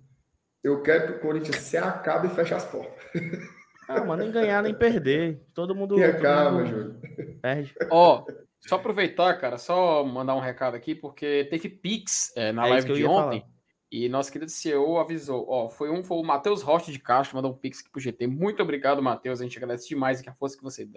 Eu 0.62 0.82
quero 0.82 1.06
que 1.06 1.12
o 1.12 1.20
Corinthians 1.20 1.56
se 1.56 1.76
acabe 1.76 2.28
e 2.28 2.30
feche 2.30 2.54
as 2.54 2.64
portas. 2.64 3.04
Ah, 3.86 4.02
mas 4.02 4.18
nem 4.18 4.30
ganhar 4.30 4.62
nem 4.62 4.72
perder. 4.72 5.44
Todo 5.52 5.74
mundo. 5.74 5.96
Tenha 5.96 6.18
calma, 6.18 6.64
Júnior. 6.64 6.96
Perde. 7.42 7.74
Ó, 7.90 8.24
só 8.66 8.76
aproveitar, 8.76 9.34
cara, 9.38 9.58
só 9.58 10.02
mandar 10.02 10.34
um 10.34 10.40
recado 10.40 10.74
aqui, 10.74 10.94
porque 10.94 11.46
teve 11.50 11.68
Pix 11.68 12.32
é, 12.34 12.50
na 12.50 12.66
é 12.66 12.70
live 12.70 12.94
de 12.94 13.04
ontem. 13.04 13.40
Falar. 13.40 13.54
E 13.92 14.08
nosso 14.08 14.32
querido 14.32 14.50
CEO 14.50 14.98
avisou. 14.98 15.46
Ó, 15.48 15.68
foi 15.68 15.90
um, 15.90 16.02
foi 16.02 16.16
o 16.16 16.22
Matheus 16.22 16.62
Rocha 16.62 16.90
de 16.90 16.98
Castro, 16.98 17.36
mandou 17.36 17.52
um 17.52 17.56
Pix 17.56 17.80
aqui 17.80 17.90
pro 17.90 18.00
GT. 18.00 18.26
Muito 18.26 18.62
obrigado, 18.62 19.02
Matheus. 19.02 19.40
A 19.40 19.44
gente 19.44 19.56
agradece 19.58 19.88
demais 19.88 20.20
que 20.20 20.30
a 20.30 20.34
força 20.34 20.56
que 20.56 20.64
você 20.64 20.88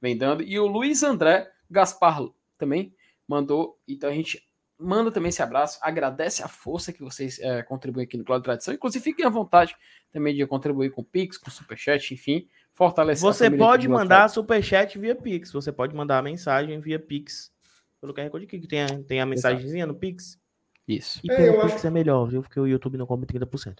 vem 0.00 0.16
dando. 0.16 0.42
E 0.42 0.58
o 0.58 0.66
Luiz 0.66 1.02
André 1.02 1.50
Gaspar 1.70 2.20
também 2.58 2.94
mandou. 3.26 3.80
Então 3.88 4.10
a 4.10 4.14
gente 4.14 4.46
manda 4.78 5.10
também 5.10 5.30
esse 5.30 5.42
abraço, 5.42 5.78
agradece 5.82 6.42
a 6.42 6.48
força 6.48 6.92
que 6.92 7.02
vocês 7.02 7.38
é, 7.40 7.62
contribuem 7.62 8.04
aqui 8.04 8.16
no 8.16 8.24
Cláudio 8.24 8.44
Tradição. 8.44 8.74
Inclusive, 8.74 9.02
fiquem 9.02 9.24
à 9.24 9.28
vontade 9.28 9.76
também 10.12 10.34
de 10.34 10.46
contribuir 10.46 10.90
com 10.90 11.02
Pix, 11.02 11.38
com 11.38 11.50
Superchat, 11.50 12.12
enfim, 12.12 12.46
fortalecer 12.72 13.22
Você 13.22 13.50
pode 13.50 13.88
mandar 13.88 14.28
Superchat 14.28 14.98
via 14.98 15.14
Pix, 15.14 15.52
você 15.52 15.72
pode 15.72 15.94
mandar 15.94 16.18
a 16.18 16.22
mensagem 16.22 16.78
via 16.80 16.98
Pix. 16.98 17.52
Pelo 18.00 18.12
QR 18.12 18.28
Code 18.30 18.44
aqui, 18.44 18.60
que 18.60 18.68
tem 18.68 18.82
a, 18.82 19.02
tem 19.02 19.20
a 19.20 19.26
mensagenzinha 19.26 19.86
no 19.86 19.94
Pix. 19.94 20.38
Isso. 20.86 21.20
E 21.24 21.28
pelo 21.28 21.56
é, 21.56 21.60
Pix 21.62 21.74
acho... 21.76 21.86
é 21.86 21.90
melhor, 21.90 22.26
viu? 22.26 22.42
Porque 22.42 22.60
o 22.60 22.66
YouTube 22.66 22.98
não 22.98 23.06
come 23.06 23.26
30%. 23.26 23.78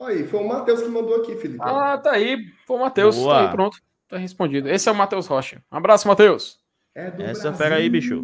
Aí, 0.00 0.26
foi 0.28 0.40
o 0.40 0.46
Matheus 0.46 0.80
que 0.80 0.88
mandou 0.88 1.16
aqui, 1.16 1.34
Felipe. 1.36 1.58
Ah, 1.60 1.98
tá 1.98 2.12
aí. 2.12 2.52
Foi 2.66 2.76
o 2.76 2.80
Matheus. 2.80 3.16
Tá 3.16 3.48
aí, 3.48 3.50
pronto. 3.50 3.78
Tá 4.08 4.16
respondido. 4.16 4.68
Esse 4.68 4.88
é 4.88 4.92
o 4.92 4.94
Matheus 4.94 5.26
Rocha. 5.26 5.62
Um 5.72 5.76
abraço, 5.76 6.06
Matheus. 6.06 6.60
É 6.94 7.12
Essa 7.18 7.52
fera 7.52 7.76
aí, 7.76 7.90
bicho. 7.90 8.22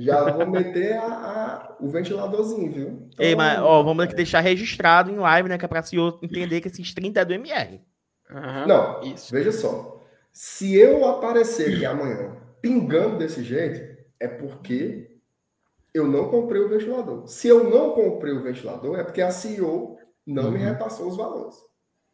Já 0.00 0.30
vou 0.30 0.46
meter 0.46 0.94
a, 0.94 1.04
a, 1.04 1.76
o 1.78 1.88
ventiladorzinho, 1.90 2.72
viu? 2.72 2.88
Então, 3.12 3.26
Ei, 3.26 3.36
mas 3.36 3.60
ó, 3.60 3.82
vamos 3.82 4.02
aqui 4.02 4.14
deixar 4.14 4.40
registrado 4.40 5.10
em 5.10 5.16
live, 5.16 5.48
né? 5.48 5.58
Que 5.58 5.66
é 5.66 5.68
para 5.68 5.80
o 5.80 5.86
senhor 5.86 6.18
entender 6.22 6.62
que 6.62 6.68
esses 6.68 6.94
30 6.94 7.20
é 7.20 7.24
do 7.24 7.34
MR. 7.34 7.82
Uhum, 8.30 8.66
Não, 8.66 9.02
isso. 9.02 9.30
veja 9.30 9.52
só. 9.52 10.02
Se 10.32 10.74
eu 10.74 11.04
aparecer 11.04 11.74
aqui 11.74 11.84
amanhã 11.84 12.34
pingando 12.62 13.18
desse 13.18 13.44
jeito, 13.44 14.00
é 14.18 14.26
porque 14.26 15.18
eu 15.92 16.06
não 16.06 16.30
comprei 16.30 16.62
o 16.62 16.68
ventilador. 16.70 17.26
Se 17.26 17.48
eu 17.48 17.68
não 17.68 17.90
comprei 17.92 18.32
o 18.32 18.42
ventilador, 18.42 18.98
é 18.98 19.04
porque 19.04 19.20
a 19.20 19.30
CEO 19.30 19.98
não 20.26 20.44
uhum. 20.44 20.50
me 20.52 20.58
repassou 20.58 21.08
os 21.08 21.16
valores. 21.16 21.56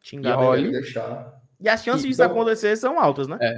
Xingar 0.01 0.59
e, 0.59 0.71
deixar... 0.71 1.41
e 1.59 1.69
as 1.69 1.83
chances 1.83 2.03
disso 2.03 2.21
então, 2.21 2.35
acontecer 2.35 2.75
são 2.75 2.99
altas, 2.99 3.29
né? 3.29 3.37
É. 3.39 3.57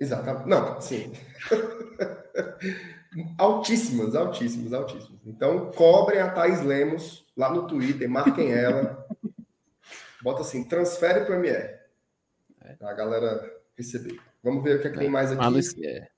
Exatamente. 0.00 0.48
Não, 0.48 0.80
sim. 0.80 1.12
Altíssimas, 3.36 4.14
altíssimas, 4.14 4.72
altíssimas. 4.72 5.20
Então, 5.26 5.70
cobrem 5.72 6.20
a 6.20 6.30
Thais 6.30 6.62
Lemos 6.62 7.26
lá 7.36 7.52
no 7.52 7.66
Twitter, 7.66 8.08
marquem 8.08 8.52
ela. 8.52 9.06
Bota 10.22 10.42
assim, 10.42 10.64
transfere 10.64 11.24
para 11.24 11.34
o 11.34 11.38
MR. 11.38 11.78
É. 12.64 12.74
Para 12.74 12.90
a 12.90 12.94
galera 12.94 13.52
receber. 13.76 14.18
Vamos 14.42 14.62
ver 14.62 14.76
o 14.76 14.80
que, 14.80 14.88
é 14.88 14.90
que 14.90 14.98
tem 14.98 15.10
mais 15.10 15.32
aqui. 15.32 15.86
É. 15.86 16.08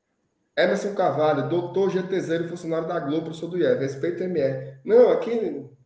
Emerson 0.57 0.95
Carvalho, 0.95 1.49
doutor 1.49 1.91
GTZ, 1.91 2.49
funcionário 2.49 2.87
da 2.87 3.01
Globo, 3.01 3.25
professor 3.25 3.49
do 3.49 3.59
IEV. 3.59 3.81
Respeito 3.81 4.21
o 4.21 4.25
MR. 4.25 4.79
Não, 4.85 5.11
aqui, 5.11 5.33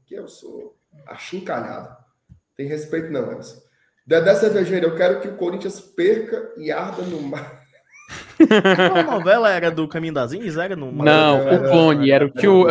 aqui 0.05 0.15
eu 0.15 0.29
sou 0.29 0.77
achincalhado. 1.07 1.97
Tem 2.55 2.67
respeito 2.67 3.11
não, 3.11 3.33
Emerson. 3.33 3.63
Dedé 4.07 4.35
Cervejeira, 4.35 4.87
eu 4.87 4.97
quero 4.97 5.21
que 5.21 5.29
o 5.29 5.37
Corinthians 5.37 5.81
perca 5.81 6.53
e 6.57 6.71
arda 6.71 7.03
no 7.03 7.21
mar. 7.21 7.58
A 8.99 9.03
novela 9.03 9.51
era 9.51 9.71
do 9.71 9.87
Caminho 9.87 10.15
das 10.15 10.33
Índias? 10.33 10.57
Era 10.57 10.75
no... 10.75 10.91
Não, 10.93 11.45
o 11.45 11.69
clone, 11.69 12.11
era 12.11 12.25
o 12.25 12.31
tio, 12.31 12.67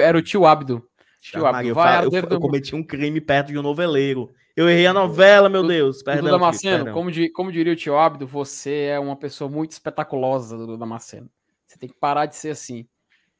era 0.00 0.16
o 0.16 0.22
tio 0.22 0.46
Abdo. 0.46 0.84
Tio 1.20 1.46
Abdo. 1.46 1.68
Eu, 1.68 1.74
vai, 1.74 2.04
eu, 2.04 2.10
eu, 2.10 2.28
eu 2.30 2.40
cometi 2.40 2.74
um 2.74 2.82
crime 2.82 3.20
perto 3.20 3.48
de 3.48 3.58
um 3.58 3.62
noveleiro. 3.62 4.32
Eu 4.56 4.68
errei 4.68 4.86
a 4.86 4.92
novela, 4.92 5.48
meu 5.48 5.66
Deus. 5.66 6.02
Perdão, 6.02 6.24
Dudu 6.24 6.32
Damasceno, 6.32 6.92
como, 6.92 7.10
como 7.32 7.52
diria 7.52 7.72
o 7.72 7.76
tio 7.76 7.96
Abdo, 7.96 8.26
você 8.26 8.88
é 8.90 8.98
uma 8.98 9.16
pessoa 9.16 9.48
muito 9.48 9.70
espetaculosa, 9.70 10.56
Dudu 10.56 10.76
Damasceno. 10.76 11.30
Você 11.66 11.78
tem 11.78 11.88
que 11.88 11.94
parar 11.94 12.26
de 12.26 12.36
ser 12.36 12.50
assim. 12.50 12.86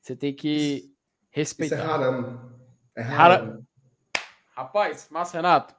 Você 0.00 0.16
tem 0.16 0.32
que 0.32 0.90
respeitar. 1.30 1.76
Isso 1.76 1.84
é 1.84 1.88
haramo. 1.88 2.40
É. 2.96 3.02
Rapaz, 4.54 5.08
Márcio 5.10 5.36
Renato. 5.36 5.74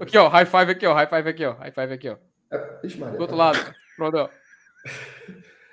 Aqui, 0.00 0.16
ó. 0.18 0.28
High 0.28 0.46
five 0.46 0.72
aqui, 0.72 0.86
ó. 0.86 0.94
High 0.94 1.06
five 1.06 1.28
aqui, 1.28 1.44
ó. 1.44 1.52
High 1.54 1.72
five 1.72 1.92
aqui, 1.92 2.08
ó. 2.08 2.16
É, 2.50 2.80
Ixi, 2.84 2.98
Maria, 2.98 3.16
Do 3.16 3.22
outro 3.22 3.36
lado. 3.36 3.74
Pronto, 3.96 4.16
ó. 4.16 4.28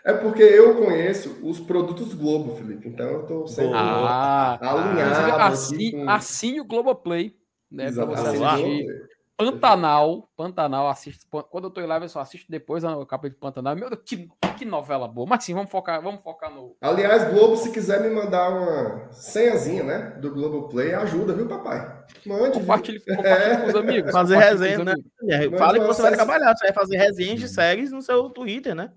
É 0.03 0.14
porque 0.14 0.41
eu 0.41 0.76
conheço 0.78 1.38
os 1.43 1.59
produtos 1.59 2.14
Globo, 2.14 2.55
Felipe. 2.55 2.88
Então 2.88 3.05
eu 3.05 3.26
tô 3.28 3.47
sempre 3.47 3.74
ah, 3.76 4.57
alinhado. 4.59 5.41
Assim, 5.43 5.91
com... 5.91 6.09
assim 6.09 6.59
o 6.59 6.66
Globoplay, 6.66 7.36
né? 7.70 7.86
Exatamente. 7.86 8.39
Pra 8.39 8.57
você 8.57 9.12
Pantanal, 9.46 10.30
Pantanal, 10.36 10.89
assisto. 10.89 11.26
Quando 11.30 11.66
eu 11.66 11.70
tô 11.72 11.82
em 11.82 11.86
live, 11.86 12.06
eu 12.06 12.10
só 12.10 12.20
assisto 12.20 12.52
depois 12.52 12.84
o 12.84 13.06
capítulo 13.06 13.36
de 13.36 13.39
Pantanal. 13.39 13.76
Meu 13.76 13.89
Deus, 13.89 14.02
que, 14.06 14.30
que 14.58 14.66
novela 14.66 15.08
boa. 15.08 15.28
Mas 15.28 15.44
sim, 15.44 15.54
vamos 15.54 15.72
focar, 15.72 16.02
vamos 16.02 16.22
focar 16.22 16.54
no. 16.54 16.76
Aliás, 16.82 17.32
Globo, 17.32 17.56
se 17.58 17.72
quiser 17.72 18.02
me 18.02 18.10
mandar 18.10 18.50
uma 18.50 19.12
senhazinha, 19.12 19.84
né? 19.84 20.18
Do 20.20 20.32
Globoplay, 20.32 20.94
ajuda, 20.94 21.34
viu, 21.34 21.48
papai? 21.48 22.04
Mande. 22.26 22.60
Compartilhe, 22.60 23.00
compartilhe 23.00 23.54
é. 23.54 23.58
com 23.58 23.68
os 23.68 23.76
amigos. 23.76 24.12
Fazer 24.12 24.38
resenha, 24.38 24.84
né? 24.84 24.94
É, 25.30 25.50
fala 25.58 25.80
que 25.80 25.86
você 25.86 26.02
vai 26.02 26.14
trabalhar, 26.14 26.56
você 26.56 26.66
vai 26.66 26.74
fazer 26.74 26.98
resenhas 26.98 27.39
de 27.39 27.48
séries 27.48 27.92
no 27.92 28.02
seu 28.02 28.30
Twitter, 28.30 28.76
né? 28.76 28.92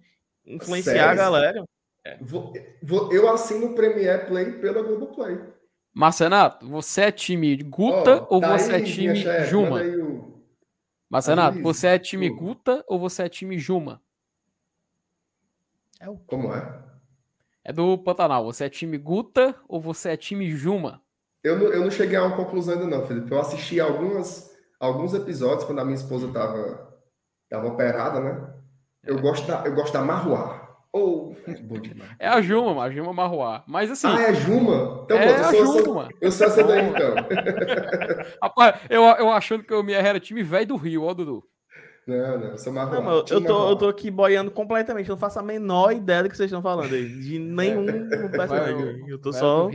Influenciar 0.46 0.94
séries. 0.94 1.10
a 1.10 1.14
galera. 1.14 1.64
É. 2.06 2.18
Vou, 2.20 2.52
vou, 2.82 3.12
eu 3.12 3.30
assino 3.30 3.66
o 3.66 3.74
Premiere 3.74 4.26
Play 4.26 4.52
pela 4.52 4.82
Globoplay. 4.82 5.38
Marcenato, 5.94 6.68
você 6.68 7.02
é 7.02 7.12
time 7.12 7.56
Guta 7.56 8.26
oh, 8.28 8.34
ou 8.34 8.40
tá 8.40 8.58
você 8.58 8.72
é 8.72 8.76
aí, 8.76 8.82
é 8.82 8.84
time 8.84 9.14
Juma? 9.46 9.80
O... 9.80 10.33
Marcenato, 11.14 11.62
você 11.62 11.86
é 11.86 11.96
time 11.96 12.28
Guta 12.28 12.84
ou 12.88 12.98
você 12.98 13.22
é 13.22 13.28
time 13.28 13.56
Juma? 13.56 14.02
É 16.00 16.10
o... 16.10 16.16
Como 16.16 16.52
é? 16.52 16.82
É 17.62 17.72
do 17.72 17.96
Pantanal. 17.96 18.44
Você 18.46 18.64
é 18.64 18.68
time 18.68 18.98
Guta 18.98 19.54
ou 19.68 19.80
você 19.80 20.08
é 20.08 20.16
time 20.16 20.50
Juma? 20.56 21.00
Eu 21.44 21.56
não, 21.56 21.66
eu 21.66 21.82
não 21.82 21.90
cheguei 21.92 22.16
a 22.16 22.24
uma 22.24 22.36
conclusão 22.36 22.74
ainda 22.74 22.88
não, 22.88 23.06
Felipe. 23.06 23.30
Eu 23.30 23.38
assisti 23.38 23.78
algumas, 23.78 24.52
alguns 24.80 25.14
episódios 25.14 25.62
quando 25.62 25.78
a 25.78 25.84
minha 25.84 25.94
esposa 25.94 26.26
estava 26.26 26.92
tava 27.48 27.68
operada, 27.68 28.18
né? 28.18 28.52
Eu, 29.04 29.16
é. 29.16 29.20
gosto 29.20 29.46
da, 29.46 29.64
eu 29.64 29.72
gosto 29.72 29.92
da 29.92 30.02
Marruá. 30.02 30.63
Ou. 30.94 31.36
É 32.20 32.28
a 32.28 32.40
Juma, 32.40 32.84
a 32.84 32.88
Juma 32.88 33.12
Marruá. 33.12 33.64
Mas 33.66 33.90
assim. 33.90 34.06
Ah, 34.06 34.22
é 34.22 34.28
a 34.28 34.32
Juma? 34.32 35.00
Então, 35.04 35.18
é 35.18 35.26
pô, 35.26 35.44
a 35.44 35.52
Juma. 35.52 36.08
Eu 36.20 36.30
sou 36.30 36.46
essa 36.46 36.62
daí, 36.62 36.88
então. 36.88 37.16
Rapaz, 38.40 38.80
eu, 38.88 39.02
eu 39.02 39.28
achando 39.32 39.64
que 39.64 39.74
o 39.74 39.82
minha 39.82 39.98
era 39.98 40.20
time 40.20 40.44
velho 40.44 40.68
do 40.68 40.76
Rio, 40.76 41.02
ó, 41.02 41.12
Dudu. 41.12 41.42
Não, 42.06 42.38
não, 42.38 42.46
eu 42.46 42.58
sou 42.58 42.72
Marruá. 42.72 43.00
Não, 43.00 43.12
eu, 43.28 43.44
tô, 43.44 43.70
eu 43.70 43.76
tô 43.76 43.88
aqui 43.88 44.08
boiando 44.08 44.52
completamente. 44.52 45.08
Eu 45.08 45.14
não 45.14 45.20
faço 45.20 45.40
a 45.40 45.42
menor 45.42 45.90
ideia 45.90 46.22
do 46.22 46.30
que 46.30 46.36
vocês 46.36 46.46
estão 46.46 46.62
falando 46.62 46.94
aí. 46.94 47.08
De 47.08 47.40
nenhum 47.40 48.08
personagem. 48.30 49.08
Eu 49.08 49.18
tô 49.18 49.32
só. 49.32 49.68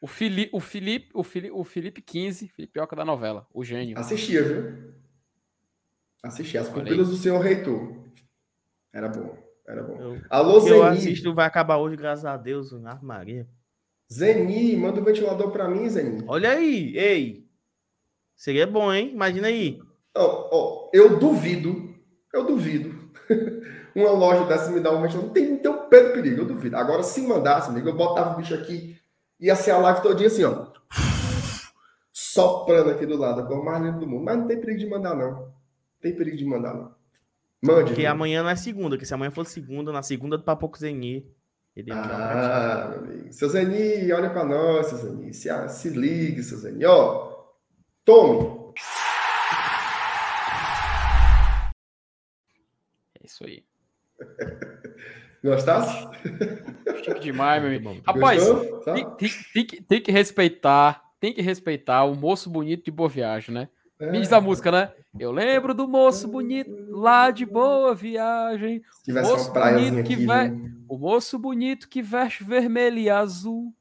O 0.00 0.06
Felipe, 0.06 0.50
o 0.54 0.60
Felipe, 0.60 1.10
o 1.12 1.24
Felipe, 1.24 1.52
o 1.52 1.64
Felipe 1.64 2.00
15, 2.00 2.46
Filipioca 2.46 2.94
da 2.94 3.04
novela, 3.04 3.48
o 3.52 3.64
gênio. 3.64 3.98
Assistia, 3.98 4.44
viu? 4.44 4.94
Assisti. 6.22 6.56
As 6.56 6.68
pupilas 6.68 7.08
do 7.08 7.16
senhor 7.16 7.40
reitor. 7.40 7.96
Era 8.92 9.08
bom. 9.08 9.41
Era 9.66 9.82
bom. 9.82 9.96
Eu, 10.00 10.20
Alô, 10.28 10.60
Zeni. 10.60 10.76
Eu 10.76 10.82
assisto, 10.84 11.34
vai 11.34 11.46
acabar 11.46 11.76
hoje, 11.78 11.96
graças 11.96 12.24
a 12.24 12.36
Deus. 12.36 12.72
Ah, 12.84 12.98
Maria. 13.02 13.46
Zeni, 14.12 14.76
manda 14.76 14.98
o 14.98 15.02
um 15.02 15.04
ventilador 15.04 15.50
para 15.50 15.68
mim, 15.68 15.88
Zeni. 15.88 16.24
Olha 16.26 16.50
aí, 16.50 16.96
ei. 16.96 17.46
Seria 18.36 18.66
bom, 18.66 18.92
hein? 18.92 19.10
Imagina 19.12 19.48
aí. 19.48 19.80
Oh, 20.16 20.48
oh, 20.52 20.90
eu 20.92 21.18
duvido, 21.18 21.94
eu 22.32 22.44
duvido. 22.44 22.92
Uma 23.94 24.10
loja 24.10 24.44
dessa 24.46 24.70
me 24.70 24.80
dá 24.80 24.90
um 24.90 25.00
ventilador. 25.00 25.28
Não 25.28 25.34
tem, 25.34 25.56
tem 25.56 25.70
um 25.70 25.88
pé 25.88 26.08
de 26.08 26.12
perigo, 26.12 26.42
eu 26.42 26.46
duvido. 26.46 26.76
Agora, 26.76 27.02
se 27.02 27.22
mandasse, 27.22 27.70
amigo, 27.70 27.88
eu 27.88 27.96
botava 27.96 28.34
o 28.34 28.36
bicho 28.36 28.54
aqui, 28.54 28.98
ia 29.38 29.54
ser 29.54 29.70
a 29.70 29.78
live 29.78 30.02
todinha 30.02 30.26
assim, 30.26 30.44
ó. 30.44 30.66
Soprando 32.12 32.90
aqui 32.90 33.06
do 33.06 33.16
lado, 33.16 33.40
a 33.40 33.46
cor 33.46 33.64
mais 33.64 33.82
linda 33.82 33.98
do 33.98 34.06
mundo. 34.06 34.24
Mas 34.24 34.38
não 34.38 34.46
tem 34.46 34.60
perigo 34.60 34.78
de 34.78 34.88
mandar, 34.88 35.14
não. 35.14 35.30
Não 35.32 35.54
tem 36.00 36.14
perigo 36.14 36.36
de 36.36 36.44
mandar, 36.44 36.74
não. 36.74 37.01
Mande. 37.62 37.90
Porque 37.90 38.04
amanhã 38.04 38.42
não 38.42 38.50
é 38.50 38.56
segunda, 38.56 38.98
que 38.98 39.06
se 39.06 39.14
amanhã 39.14 39.30
fosse 39.30 39.52
segunda, 39.52 39.92
na 39.92 40.02
segunda 40.02 40.36
do 40.36 40.42
Papoco 40.42 40.76
Zeni. 40.76 41.24
Ele 41.76 41.92
é 41.92 41.94
ah, 41.94 42.88
meu 42.90 42.98
amigo. 42.98 43.32
Seu 43.32 43.48
Zeni, 43.48 44.12
olha 44.12 44.28
para 44.30 44.44
nós, 44.44 44.88
seu 44.88 44.98
Zeni. 44.98 45.32
Se, 45.32 45.48
se 45.68 45.88
ligue, 45.90 46.42
seu 46.42 46.58
Zeni. 46.58 46.84
Ó, 46.84 47.44
tome. 48.04 48.72
É 53.20 53.24
isso 53.24 53.44
aí. 53.44 53.64
Gostasse? 55.42 56.08
Chique 57.04 57.20
demais, 57.20 57.62
meu 57.62 57.70
amigo. 57.70 58.02
Rapaz, 58.04 58.42
tem, 58.84 59.16
tem, 59.16 59.30
tem, 59.54 59.66
que, 59.66 59.82
tem 59.82 60.00
que 60.00 60.12
respeitar, 60.12 61.02
tem 61.20 61.32
que 61.32 61.42
respeitar 61.42 62.04
o 62.04 62.14
moço 62.14 62.50
bonito 62.50 62.84
de 62.84 62.90
Boa 62.90 63.08
Viagem, 63.08 63.54
né? 63.54 63.68
É. 64.02 64.10
Me 64.10 64.20
diz 64.20 64.32
a 64.32 64.40
música, 64.40 64.72
né? 64.72 64.92
Eu 65.16 65.30
lembro 65.30 65.72
do 65.72 65.86
moço 65.86 66.26
bonito 66.26 66.74
lá 66.90 67.30
de 67.30 67.46
Boa 67.46 67.94
Viagem. 67.94 68.82
Se 69.04 69.12
moço 69.12 69.52
bonito 69.52 70.02
que 70.02 70.26
vai, 70.26 70.50
o 70.88 70.98
moço 70.98 71.38
bonito 71.38 71.88
que 71.88 72.02
veste 72.02 72.42
vermelho 72.42 72.98
e 72.98 73.08
azul. 73.08 73.72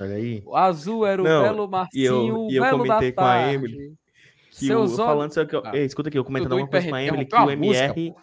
Olha 0.00 0.16
aí. 0.16 0.42
O 0.44 0.56
azul 0.56 1.06
era 1.06 1.22
o 1.22 1.24
Não, 1.24 1.42
belo 1.42 1.68
Marcinho, 1.68 2.02
e 2.02 2.04
eu, 2.04 2.48
e 2.50 2.56
eu 2.56 2.78
comentei 2.78 3.12
com 3.12 3.20
a 3.20 3.52
Emily 3.52 3.94
que 4.50 4.66
Seus 4.66 4.94
o, 4.94 4.96
falando 4.96 5.46
que 5.46 5.54
eu, 5.54 5.62
ah, 5.64 5.76
ei, 5.76 5.84
escuta 5.84 6.08
aqui, 6.08 6.18
eu 6.18 6.24
comentando 6.24 6.56
uma 6.56 6.66
coisa 6.66 6.88
com 6.88 6.94
a 6.96 7.02
Emily 7.04 7.24
que 7.24 7.36
o 7.36 7.50
MR 7.50 7.88
música, 8.08 8.22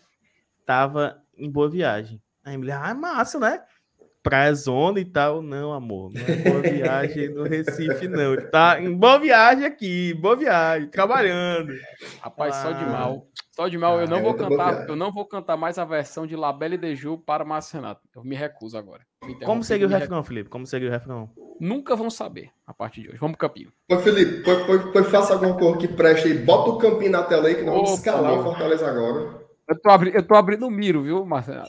tava 0.66 1.24
em 1.38 1.50
Boa 1.50 1.70
Viagem. 1.70 2.22
A 2.44 2.54
Emily, 2.54 2.72
ah, 2.72 2.94
massa, 2.94 3.40
né? 3.40 3.62
Praia 4.28 4.54
zona 4.54 5.00
e 5.00 5.06
tal. 5.06 5.42
Não, 5.42 5.72
amor, 5.72 6.12
não 6.14 6.22
é 6.22 6.36
boa 6.36 6.62
viagem 6.62 7.30
no 7.30 7.44
Recife, 7.44 8.08
não. 8.10 8.34
Ele 8.34 8.42
tá 8.48 8.82
em 8.82 8.94
boa 8.94 9.18
viagem 9.18 9.66
aqui, 9.66 10.14
boa 10.14 10.36
viagem, 10.36 10.90
trabalhando. 10.90 11.74
Rapaz, 12.22 12.56
ah. 12.58 12.62
só 12.62 12.72
de 12.74 12.86
mal. 12.86 13.28
Só 13.56 13.68
de 13.68 13.78
mal, 13.78 13.98
ah, 13.98 14.02
eu 14.02 14.08
não 14.08 14.18
é 14.18 14.22
vou 14.22 14.34
cantar, 14.34 14.88
eu 14.88 14.96
não 14.96 15.12
vou 15.12 15.26
cantar 15.26 15.58
mais 15.58 15.80
a 15.80 15.86
versão 15.86 16.28
de 16.28 16.36
La 16.36 16.52
Belle 16.52 16.78
de 16.78 16.94
Ju 16.94 17.18
para 17.18 17.46
Márcio 17.46 17.80
Renato. 17.80 18.02
Eu 18.14 18.24
me 18.24 18.36
recuso 18.36 18.78
agora. 18.78 19.02
Como 19.46 19.64
seguir 19.64 19.86
o 19.86 19.88
refrão, 19.88 20.24
Felipe? 20.24 20.50
Como 20.50 20.68
seguir 20.68 20.88
o 20.88 20.92
refrão? 20.92 21.30
Nunca 21.60 21.96
vão 21.96 22.10
saber 22.10 22.52
a 22.68 22.74
partir 22.74 23.02
de 23.02 23.10
hoje. 23.10 23.18
Vamos 23.18 23.36
pro 23.36 23.48
campinho. 23.48 23.72
Ô, 23.90 23.98
Felipe, 23.98 24.44
pois, 24.94 25.08
faça 25.08 25.34
alguma 25.34 25.58
coisa 25.58 25.78
que 25.78 25.88
preste 25.88 26.28
aí. 26.28 26.38
Bota 26.38 26.70
o 26.70 26.78
campinho 26.78 27.12
na 27.12 27.24
tela 27.24 27.48
aí 27.48 27.56
que 27.56 27.64
nós 27.64 27.74
vamos 27.74 27.94
escalar 27.94 28.40
o 28.40 28.44
Fortaleza 28.44 28.88
agora. 28.88 29.42
Eu 29.68 29.82
tô, 29.82 29.90
abri, 29.90 30.12
eu 30.14 30.26
tô 30.26 30.36
abrindo 30.36 30.68
o 30.68 30.72
miro, 30.72 31.02
viu, 31.02 31.26
Marcelo? 31.26 31.66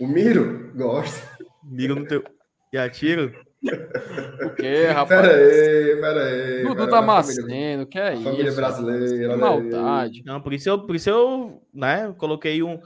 O 0.00 0.06
miro? 0.06 0.72
Gosto. 0.74 1.35
Mira 1.66 1.94
no 1.94 2.06
teu. 2.06 2.24
E 2.72 2.78
atira? 2.78 3.32
O 4.44 4.54
quê, 4.54 4.86
rapaz? 4.86 5.08
Pera 5.08 5.34
aí, 5.34 6.00
pera 6.00 6.24
aí. 6.24 6.62
Dudu 6.64 6.88
tá 6.88 7.02
macendo, 7.02 7.86
que 7.86 7.98
é 7.98 8.14
isso? 8.14 8.22
Família 8.22 8.52
brasileira. 8.52 9.34
Que 9.34 9.36
maldade. 9.36 10.22
Não, 10.24 10.40
por 10.40 10.52
isso 10.52 10.68
eu, 10.68 10.86
por 10.86 10.94
isso 10.94 11.10
eu 11.10 11.62
né, 11.72 12.14
coloquei 12.18 12.62
um. 12.62 12.80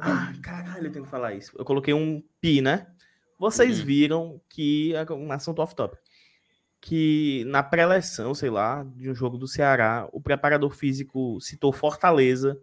Ah, 0.00 0.32
caralho, 0.42 0.86
eu 0.86 0.92
tenho 0.92 1.04
que 1.04 1.10
falar 1.10 1.34
isso. 1.34 1.52
Eu 1.58 1.64
coloquei 1.64 1.92
um 1.92 2.22
pi, 2.40 2.60
né? 2.60 2.86
Vocês 3.38 3.80
uhum. 3.80 3.86
viram 3.86 4.40
que. 4.48 4.94
É 4.94 5.12
um 5.12 5.30
assunto 5.32 5.60
off-top. 5.60 5.96
Que 6.80 7.44
na 7.46 7.62
pré-eleção, 7.62 8.34
sei 8.34 8.50
lá, 8.50 8.84
de 8.96 9.10
um 9.10 9.14
jogo 9.14 9.36
do 9.36 9.48
Ceará, 9.48 10.08
o 10.12 10.20
preparador 10.20 10.70
físico 10.74 11.40
citou 11.40 11.72
Fortaleza. 11.72 12.58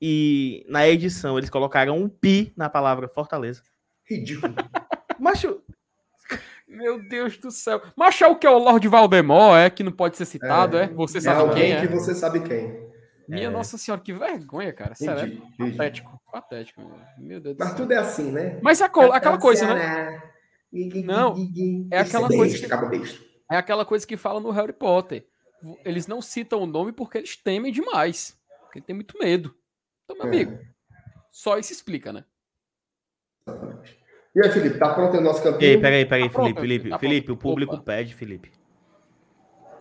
E 0.00 0.66
na 0.68 0.88
edição 0.88 1.38
eles 1.38 1.48
colocaram 1.48 1.96
um 1.96 2.08
pi 2.08 2.52
na 2.56 2.68
palavra 2.68 3.08
Fortaleza. 3.08 3.62
Ridículo. 4.04 4.54
Macho. 5.18 5.60
Meu 6.66 7.06
Deus 7.08 7.36
do 7.36 7.50
céu. 7.50 7.82
Macho 7.96 8.24
é 8.24 8.28
o 8.28 8.36
que 8.36 8.46
é 8.46 8.50
o 8.50 8.58
Lord 8.58 8.86
Valdemort, 8.88 9.56
é? 9.56 9.68
Que 9.68 9.82
não 9.82 9.92
pode 9.92 10.16
ser 10.16 10.24
citado, 10.24 10.78
é? 10.78 10.84
é? 10.84 10.88
Você 10.88 11.20
sabe 11.20 11.50
é 11.50 11.54
quem? 11.54 11.72
É 11.72 11.80
que 11.80 11.88
você 11.88 12.14
sabe 12.14 12.40
quem. 12.40 12.92
Minha 13.28 13.46
é. 13.46 13.50
Nossa 13.50 13.78
Senhora, 13.78 14.00
que 14.02 14.12
vergonha, 14.12 14.72
cara. 14.72 14.94
Sério. 14.94 15.42
É 15.60 15.70
patético. 15.70 16.20
Patético. 16.30 16.82
Meu 17.18 17.40
Deus 17.40 17.56
Mas 17.58 17.74
tudo 17.74 17.92
é 17.92 17.98
assim, 17.98 18.30
né? 18.30 18.58
Mas 18.62 18.80
é 18.80 18.84
aquela 18.84 19.38
coisa, 19.38 19.74
né? 19.74 20.22
Não, 21.04 21.34
é 21.90 21.98
aquela 21.98 22.28
coisa. 22.28 22.58
Que, 22.58 23.14
é 23.50 23.56
aquela 23.56 23.84
coisa 23.84 24.06
que 24.06 24.16
fala 24.16 24.40
no 24.40 24.50
Harry 24.50 24.72
Potter. 24.72 25.26
Eles 25.84 26.06
não 26.06 26.20
citam 26.20 26.62
o 26.62 26.66
nome 26.66 26.92
porque 26.92 27.18
eles 27.18 27.36
temem 27.36 27.70
demais. 27.70 28.36
Porque 28.62 28.80
tem 28.80 28.94
muito 28.94 29.18
medo. 29.18 29.54
Então, 30.04 30.16
meu 30.16 30.26
é. 30.26 30.28
amigo, 30.28 30.58
só 31.30 31.58
isso 31.58 31.72
explica, 31.72 32.12
né? 32.12 32.24
Exatamente. 33.46 34.01
E 34.34 34.40
aí, 34.42 34.50
Felipe, 34.50 34.78
tá 34.78 34.94
pronto 34.94 35.16
o 35.18 35.20
nosso 35.20 35.42
campeão? 35.42 35.70
Ei, 35.70 35.78
peraí, 35.78 36.06
peraí, 36.06 36.30
tá 36.30 36.40
Felipe, 36.40 36.60
Felipe, 36.60 36.88
tá 36.88 36.98
Felipe, 36.98 37.32
o 37.32 37.36
público 37.36 37.74
Opa. 37.74 37.84
pede, 37.84 38.14
Felipe. 38.14 38.50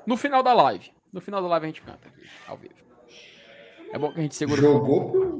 No 0.05 0.17
final 0.17 0.43
da 0.43 0.53
live. 0.53 0.91
No 1.11 1.21
final 1.21 1.41
da 1.41 1.47
live 1.47 1.65
a 1.65 1.69
gente 1.69 1.81
canta 1.81 2.07
aqui, 2.07 2.21
ao 2.47 2.57
vivo. 2.57 2.73
É 3.93 3.97
bom 3.97 4.11
que 4.11 4.19
a 4.19 4.23
gente 4.23 4.35
segura 4.35 4.61
Jogou 4.61 5.11
pro 5.11 5.39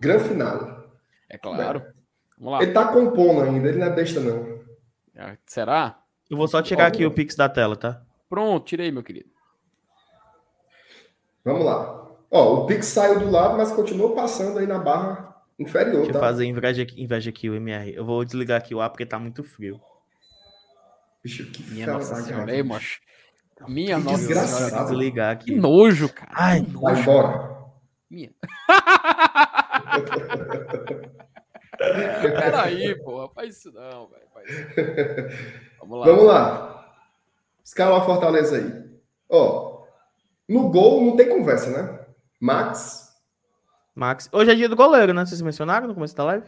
grande 0.00 0.28
final. 0.28 0.84
É 1.28 1.36
claro. 1.36 1.82
Vamos 2.38 2.52
lá. 2.52 2.62
Ele 2.62 2.72
tá 2.72 2.88
compondo 2.88 3.42
ainda, 3.42 3.68
ele 3.68 3.78
não 3.78 3.86
é 3.86 3.90
besta, 3.90 4.20
não. 4.20 4.60
É, 5.14 5.36
será? 5.46 6.00
Eu 6.30 6.36
vou 6.36 6.48
só 6.48 6.62
tirar 6.62 6.86
aqui 6.86 7.04
o 7.04 7.10
Pix 7.10 7.34
da 7.34 7.48
tela, 7.48 7.76
tá? 7.76 8.02
Pronto, 8.28 8.64
tirei, 8.64 8.90
meu 8.90 9.02
querido. 9.02 9.30
Vamos 11.44 11.64
lá. 11.64 12.08
Ó, 12.30 12.54
o 12.54 12.66
Pix 12.66 12.86
saiu 12.86 13.20
do 13.20 13.30
lado, 13.30 13.56
mas 13.56 13.72
continua 13.72 14.14
passando 14.14 14.58
aí 14.58 14.66
na 14.66 14.78
barra 14.78 15.31
Inferior, 15.62 15.96
Deixa 16.02 16.12
tá? 16.12 16.18
eu 16.18 16.22
fazer 16.22 16.44
inveja 16.44 16.82
aqui, 16.82 17.02
inveja 17.02 17.30
aqui 17.30 17.50
o 17.50 17.54
MR. 17.54 17.94
Eu 17.94 18.04
vou 18.04 18.24
desligar 18.24 18.58
aqui 18.58 18.74
o 18.74 18.80
ar 18.80 18.90
porque 18.90 19.06
tá 19.06 19.18
muito 19.18 19.42
frio. 19.44 19.80
Bicho, 21.22 21.46
que 21.50 21.62
Minha 21.70 21.86
nossa 21.86 22.16
senhora, 22.16 22.50
aí, 22.52 22.62
macho. 22.62 23.00
Minha 23.68 23.96
que 23.98 24.04
nossa 24.04 24.18
desgraçado. 24.18 24.68
senhora. 24.70 24.84
desligar 24.88 25.32
aqui. 25.32 25.44
Que 25.46 25.56
nojo, 25.56 26.08
cara. 26.08 26.30
Ai, 26.34 26.62
que 26.64 26.76
vai 26.76 27.00
embora. 27.00 27.52
Minha. 28.10 28.30
Peraí, 31.78 32.94
porra. 33.02 33.28
Faz 33.34 33.56
isso 33.56 33.72
não, 33.72 34.08
velho. 34.08 34.22
Vamos 35.80 35.98
lá. 35.98 36.06
Vamos 36.06 36.24
lá. 36.24 36.94
Escala 37.64 37.98
a 37.98 38.04
Fortaleza 38.04 38.56
aí. 38.56 38.84
Ó, 39.28 39.84
no 40.48 40.68
gol 40.70 41.04
não 41.04 41.16
tem 41.16 41.28
conversa, 41.28 41.70
né? 41.70 42.00
Max, 42.40 43.01
Max. 43.94 44.28
Hoje 44.32 44.50
é 44.50 44.54
dia 44.54 44.68
do 44.68 44.76
goleiro, 44.76 45.12
né? 45.12 45.24
Vocês 45.24 45.42
mencionaram 45.42 45.86
no 45.86 45.94
começo 45.94 46.16
da 46.16 46.24
live? 46.24 46.46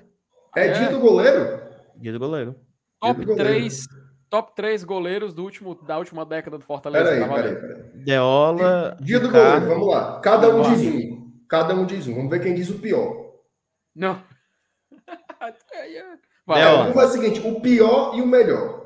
É, 0.56 0.68
é. 0.68 0.72
dia 0.72 0.88
do 0.88 0.98
goleiro? 0.98 1.60
Dia 1.96 2.12
do 2.12 2.18
goleiro. 2.18 2.56
Top 3.00 3.36
3, 3.36 3.86
top 4.30 4.56
3 4.56 4.82
goleiros 4.84 5.34
do 5.34 5.42
último, 5.42 5.74
da 5.74 5.98
última 5.98 6.24
década 6.24 6.56
do 6.56 6.64
Fortaleza. 6.64 7.10
Peraí, 7.10 7.20
tá 7.20 7.34
peraí, 7.34 7.54
peraí. 7.56 8.04
Deola. 8.04 8.96
Dia 9.00 9.20
do 9.20 9.30
goleiro, 9.30 9.66
vamos 9.66 9.88
lá. 9.88 10.20
Cada 10.20 10.48
um 10.48 10.62
diz 10.62 10.80
um. 10.80 11.32
Cada 11.46 11.74
um 11.74 11.84
diz 11.84 12.08
um. 12.08 12.14
Vamos 12.14 12.30
ver 12.30 12.40
quem 12.40 12.54
diz 12.54 12.70
o 12.70 12.78
pior. 12.78 13.34
Não. 13.94 14.22
Vai, 16.46 16.62
Deola. 16.62 16.78
Vamos 16.84 16.94
fazer 16.94 17.18
o 17.18 17.22
seguinte: 17.22 17.46
o 17.46 17.60
pior 17.60 18.16
e 18.16 18.22
o 18.22 18.26
melhor. 18.26 18.84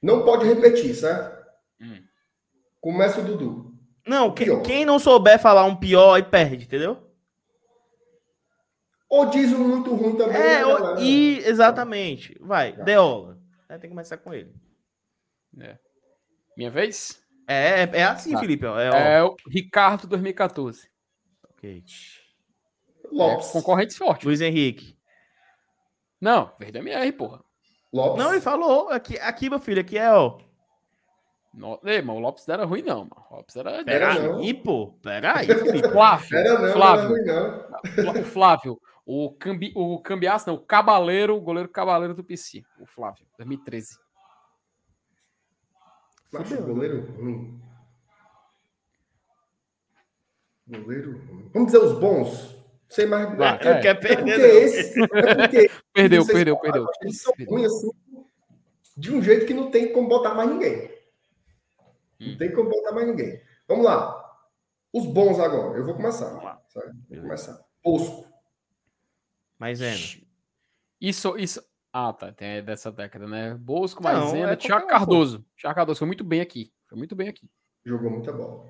Não 0.00 0.24
pode 0.24 0.46
repetir, 0.46 0.94
certo? 0.94 1.44
Hum. 1.80 1.98
Começa 2.80 3.20
o 3.20 3.24
Dudu. 3.24 3.74
Não, 4.06 4.30
quem, 4.32 4.62
quem 4.62 4.84
não 4.84 5.00
souber 5.00 5.40
falar 5.40 5.64
um 5.64 5.74
pior 5.74 6.14
aí 6.14 6.22
perde, 6.22 6.64
entendeu? 6.64 7.05
Ou 9.08 9.26
diz 9.26 9.52
um 9.52 9.68
muito 9.68 9.94
ruim 9.94 10.16
também. 10.16 10.36
É, 10.36 10.64
né, 10.64 11.00
e 11.00 11.38
exatamente. 11.38 12.36
Vai, 12.40 12.72
tá. 12.74 12.82
Deola. 12.82 13.38
É, 13.68 13.78
tem 13.78 13.82
que 13.82 13.88
começar 13.88 14.16
com 14.16 14.34
ele. 14.34 14.52
É. 15.60 15.78
Minha 16.56 16.70
vez? 16.70 17.22
É, 17.46 17.82
é, 17.82 17.90
é 17.92 18.04
assim, 18.04 18.32
tá. 18.32 18.40
Felipe. 18.40 18.66
É, 18.66 19.18
é, 19.18 19.22
o 19.22 19.36
Ricardo 19.48 20.06
2014. 20.06 20.90
Ok. 21.50 21.84
Lopes. 23.12 23.48
É, 23.48 23.52
concorrentes 23.52 23.96
fortes. 23.96 24.26
Luiz 24.26 24.40
Henrique. 24.40 24.96
Não, 26.20 26.50
verde 26.58 26.78
MR, 26.78 27.12
porra. 27.12 27.44
Lopes. 27.92 28.24
Não, 28.24 28.32
ele 28.32 28.40
falou. 28.40 28.88
Aqui, 28.90 29.18
aqui, 29.18 29.48
meu 29.48 29.60
filho, 29.60 29.80
aqui 29.80 29.96
é, 29.96 30.12
ó. 30.12 30.38
No... 31.54 31.80
Ei, 31.84 32.02
mas 32.02 32.16
o 32.16 32.20
Lopes 32.20 32.46
não 32.46 32.54
era 32.54 32.64
ruim, 32.64 32.82
não. 32.82 33.00
Mano. 33.00 33.26
O 33.30 33.36
Lopes 33.36 33.56
era. 33.56 33.84
Pera 33.84 34.36
aí, 34.36 34.52
pô. 34.52 34.92
Pera 35.02 35.38
aí, 35.38 35.46
Flávio. 35.90 36.36
Era 36.36 36.58
não, 36.58 36.72
Flávio. 36.72 37.08
Não 37.08 37.16
era 37.16 37.70
ruim, 37.94 38.14
não. 38.14 38.20
O 38.20 38.24
Flávio. 38.24 38.80
O, 39.08 39.30
cambi, 39.30 39.72
o 39.76 40.00
Cambiaço, 40.00 40.48
não, 40.48 40.56
o 40.56 40.60
Cabaleiro, 40.60 41.36
o 41.36 41.40
goleiro 41.40 41.68
Cabaleiro 41.68 42.12
do 42.12 42.24
PC, 42.24 42.64
o 42.80 42.84
Flávio, 42.84 43.24
2013. 43.38 44.00
Acho 46.34 46.62
goleiro 46.62 47.02
ruim. 47.12 47.62
Goleiro 50.66 51.12
ruim. 51.12 51.50
Vamos 51.54 51.72
dizer 51.72 51.84
os 51.84 51.98
bons. 52.00 52.56
Sei 52.88 53.06
mais. 53.06 53.28
Ah, 53.40 53.58
é, 53.60 53.80
quer 53.80 53.94
perder, 53.94 54.40
é 54.40 54.64
esse, 54.64 55.00
é 55.00 55.34
porque 55.34 55.70
perdeu, 55.94 56.26
perdeu, 56.26 56.56
perdeu. 56.56 56.86
Eles 57.00 57.20
são 57.20 57.32
ruins 57.48 57.66
assim, 57.66 57.90
de 58.96 59.14
um 59.14 59.22
jeito 59.22 59.46
que 59.46 59.54
não 59.54 59.70
tem 59.70 59.92
como 59.92 60.08
botar 60.08 60.34
mais 60.34 60.50
ninguém. 60.50 60.90
Não 62.18 62.32
hum. 62.32 62.36
tem 62.38 62.52
como 62.52 62.70
botar 62.70 62.92
mais 62.92 63.06
ninguém. 63.06 63.40
Vamos 63.68 63.84
lá. 63.84 64.36
Os 64.92 65.06
bons 65.06 65.38
agora. 65.38 65.78
Eu 65.78 65.84
vou 65.84 65.94
começar. 65.94 66.28
Vamos 66.28 66.44
lá. 66.44 66.60
Vou 67.08 67.20
começar. 67.20 67.60
Posco. 67.82 68.35
Maisena. 69.58 69.96
Isso, 71.00 71.36
isso. 71.38 71.62
Ah, 71.92 72.12
tá. 72.12 72.32
Tem 72.32 72.62
dessa 72.62 72.92
década, 72.92 73.26
né? 73.26 73.54
Bosco, 73.54 74.02
Maisena, 74.02 74.52
é 74.52 74.56
Thiago 74.56 74.86
Cardoso. 74.86 75.44
Thiago 75.56 75.74
Cardoso 75.74 75.98
foi 75.98 76.06
muito 76.06 76.24
bem 76.24 76.40
aqui. 76.40 76.72
Foi 76.88 76.98
muito 76.98 77.14
bem 77.16 77.28
aqui. 77.28 77.50
Jogou 77.84 78.10
muita 78.10 78.32
bola. 78.32 78.68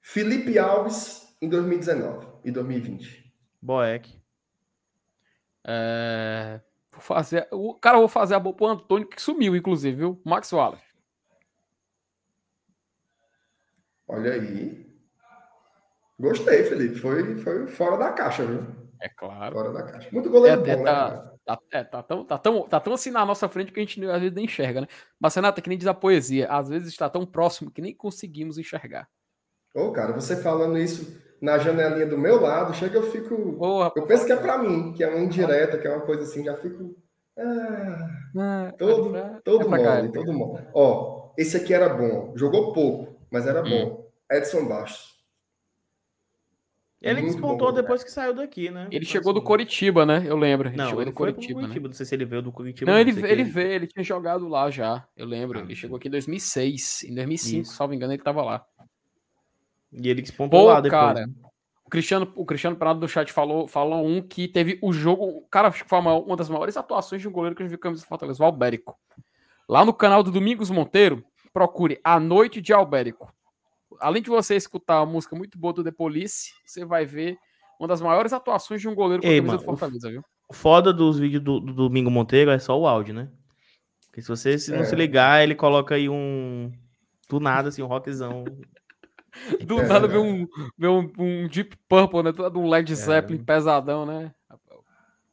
Felipe 0.00 0.58
Alves 0.58 1.36
em 1.40 1.48
2019 1.48 2.26
e 2.44 2.50
2020. 2.50 3.32
Boeck. 3.60 4.20
É... 5.64 6.60
Vou 6.90 7.00
fazer, 7.00 7.46
o 7.52 7.74
cara, 7.74 7.98
vou 7.98 8.08
fazer 8.08 8.34
a 8.34 8.40
boa 8.40 8.54
pro 8.54 8.66
Antônio, 8.66 9.06
que 9.06 9.22
sumiu, 9.22 9.54
inclusive, 9.54 9.96
viu? 9.96 10.20
Max 10.24 10.52
Wallace. 10.52 10.82
Olha 14.08 14.32
aí. 14.32 14.90
Gostei, 16.18 16.64
Felipe. 16.64 16.96
Foi, 16.96 17.36
foi 17.36 17.66
fora 17.68 17.96
da 17.96 18.12
caixa, 18.12 18.44
viu? 18.44 18.79
É 19.00 19.08
claro. 19.08 19.54
Fora 19.54 19.72
da 19.72 19.82
caixa. 19.82 20.08
Muito 20.12 20.28
goleiro 20.28 20.60
é, 20.68 20.76
bom, 20.76 20.84
tá, 20.84 21.10
né? 21.10 21.30
Tá, 21.44 21.58
é, 21.72 21.84
tá, 21.84 22.02
tão, 22.02 22.24
tá, 22.24 22.38
tão, 22.38 22.62
tá 22.68 22.80
tão 22.80 22.92
assim 22.92 23.10
na 23.10 23.24
nossa 23.24 23.48
frente 23.48 23.72
que 23.72 23.80
a 23.80 23.82
gente 23.82 24.04
às 24.06 24.20
vezes 24.20 24.34
nem 24.34 24.44
enxerga, 24.44 24.82
né? 24.82 24.86
Mas, 25.18 25.34
Renata, 25.34 25.60
que 25.60 25.68
nem 25.68 25.78
diz 25.78 25.86
a 25.86 25.94
poesia, 25.94 26.48
às 26.48 26.68
vezes 26.68 26.88
está 26.88 27.08
tão 27.08 27.24
próximo 27.24 27.70
que 27.70 27.80
nem 27.80 27.94
conseguimos 27.94 28.58
enxergar. 28.58 29.08
Ô, 29.74 29.90
cara, 29.92 30.12
você 30.12 30.36
falando 30.36 30.78
isso 30.78 31.18
na 31.40 31.58
janelinha 31.58 32.06
do 32.06 32.18
meu 32.18 32.40
lado, 32.40 32.74
chega 32.74 32.96
eu 32.96 33.10
fico. 33.10 33.58
Eu 33.96 34.06
penso 34.06 34.26
que 34.26 34.32
é 34.32 34.36
para 34.36 34.58
mim, 34.58 34.92
que 34.92 35.02
é 35.02 35.08
uma 35.08 35.20
indireta, 35.20 35.78
que 35.78 35.86
é 35.86 35.90
uma 35.90 36.04
coisa 36.04 36.24
assim, 36.24 36.44
já 36.44 36.56
fico. 36.56 36.94
Ah, 37.38 38.08
ah, 38.36 38.72
todo 38.76 39.16
é 39.16 39.40
todo 39.42 39.64
é 39.64 39.68
mole, 39.68 39.82
cá, 39.82 40.08
todo 40.12 40.32
mole. 40.32 40.66
Ó, 40.74 41.32
esse 41.38 41.56
aqui 41.56 41.72
era 41.72 41.88
bom. 41.88 42.32
Jogou 42.36 42.72
pouco, 42.74 43.16
mas 43.30 43.46
era 43.46 43.62
hum. 43.62 43.70
bom. 43.70 44.10
Edson 44.30 44.66
Bastos. 44.68 45.19
Ele 47.02 47.22
despontou 47.22 47.72
depois 47.72 48.04
que 48.04 48.10
saiu 48.10 48.34
daqui, 48.34 48.70
né? 48.70 48.86
Ele 48.90 49.06
chegou 49.06 49.32
do 49.32 49.40
Coritiba, 49.40 50.04
né? 50.04 50.22
Eu 50.26 50.36
lembro. 50.36 50.68
Ele 50.68 50.76
não, 50.76 51.00
ele 51.00 51.10
do 51.10 51.12
Coritiba, 51.14 51.60
Curitiba, 51.60 51.80
né? 51.80 51.88
Não 51.88 51.94
sei 51.94 52.04
se 52.04 52.14
ele 52.14 52.26
veio 52.26 52.42
do 52.42 52.52
Curitiba. 52.52 52.90
Não, 52.90 52.98
ele, 52.98 53.10
ele 53.26 53.42
veio, 53.42 53.72
ele 53.72 53.86
tinha 53.86 54.04
jogado 54.04 54.46
lá 54.46 54.70
já. 54.70 55.06
Eu 55.16 55.24
lembro. 55.24 55.60
Ah, 55.60 55.62
ele 55.62 55.74
chegou 55.74 55.96
aqui 55.96 56.08
em 56.08 56.10
2006. 56.10 57.04
Em 57.04 57.14
2005, 57.14 57.62
isso. 57.62 57.74
salvo 57.74 57.94
engano, 57.94 58.12
ele 58.12 58.22
tava 58.22 58.42
lá. 58.42 58.62
E 59.90 60.10
ele 60.10 60.20
despontou 60.20 60.60
Pô, 60.60 60.66
lá 60.66 60.80
depois. 60.80 61.00
cara. 61.00 61.30
O 61.84 61.90
Cristiano, 61.90 62.30
o 62.36 62.44
Cristiano 62.44 62.76
Prado 62.76 63.00
do 63.00 63.08
chat 63.08 63.32
falou, 63.32 63.66
falou 63.66 64.06
um 64.06 64.20
que 64.20 64.46
teve 64.46 64.78
o 64.82 64.92
jogo. 64.92 65.46
Cara, 65.50 65.68
acho 65.68 65.82
que 65.82 65.88
foi 65.88 65.98
uma, 65.98 66.14
uma 66.14 66.36
das 66.36 66.50
maiores 66.50 66.76
atuações 66.76 67.22
de 67.22 67.28
um 67.28 67.32
goleiro 67.32 67.56
que 67.56 67.62
a 67.62 67.64
gente 67.64 67.70
viu 67.70 67.78
camisa 67.78 68.02
do 68.02 68.08
Fortaleza, 68.08 68.42
o 68.42 68.46
Albérico. 68.46 68.94
Lá 69.66 69.84
no 69.84 69.94
canal 69.94 70.22
do 70.22 70.30
Domingos 70.30 70.70
Monteiro, 70.70 71.24
procure 71.50 71.98
A 72.04 72.20
Noite 72.20 72.60
de 72.60 72.74
Albérico. 72.74 73.32
Além 74.00 74.22
de 74.22 74.30
você 74.30 74.56
escutar 74.56 74.98
a 74.98 75.06
música 75.06 75.36
muito 75.36 75.58
boa 75.58 75.72
do 75.72 75.84
The 75.84 75.90
Police, 75.90 76.52
você 76.64 76.84
vai 76.84 77.04
ver 77.04 77.38
uma 77.78 77.88
das 77.88 78.00
maiores 78.00 78.32
atuações 78.32 78.80
de 78.80 78.88
um 78.88 78.94
goleiro 78.94 79.22
com 79.22 79.28
a 79.28 79.30
camisa 79.30 79.56
do 79.56 79.64
Fortaleza, 79.64 80.10
viu? 80.10 80.22
O 80.48 80.54
foda 80.54 80.92
dos 80.92 81.18
vídeos 81.18 81.42
do, 81.42 81.60
do, 81.60 81.72
Domingo 81.72 82.10
Monteiro 82.10 82.50
é 82.50 82.58
só 82.58 82.78
o 82.78 82.86
áudio, 82.86 83.14
né? 83.14 83.28
Porque 84.06 84.20
se 84.20 84.28
você 84.28 84.58
se 84.58 84.72
não 84.72 84.80
é. 84.80 84.84
se 84.84 84.96
ligar, 84.96 85.42
ele 85.42 85.54
coloca 85.54 85.94
aí 85.94 86.08
um. 86.08 86.72
Do 87.28 87.38
nada, 87.38 87.68
assim, 87.68 87.82
um 87.82 87.86
rockzão. 87.86 88.44
Do 89.64 89.78
é, 89.78 89.86
nada 89.86 90.08
vê 90.08 90.18
um, 90.18 90.44
vê 90.76 90.88
um, 90.88 91.08
um 91.16 91.46
Deep 91.46 91.76
Purple, 91.88 92.24
né? 92.24 92.32
Do 92.32 92.58
um 92.58 92.68
Led 92.68 92.92
é. 92.92 92.96
Zeppelin 92.96 93.40
é. 93.40 93.44
pesadão, 93.44 94.04
né? 94.04 94.34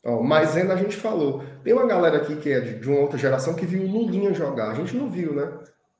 Oh, 0.04 0.24
mas 0.24 0.56
ainda 0.56 0.74
a 0.74 0.78
gente 0.78 0.96
falou. 0.96 1.44
Tem 1.64 1.74
uma 1.74 1.86
galera 1.86 2.18
aqui 2.18 2.38
que 2.38 2.50
é 2.50 2.62
de, 2.62 2.80
de, 2.80 2.88
uma 2.88 3.00
outra 3.00 3.18
geração 3.18 3.56
que 3.56 3.66
viu 3.66 3.82
o 3.82 3.92
Lulinha 3.92 4.34
jogar. 4.34 4.72
A 4.72 4.74
gente 4.74 4.96
não 4.96 5.10
viu, 5.10 5.34
né? 5.34 5.52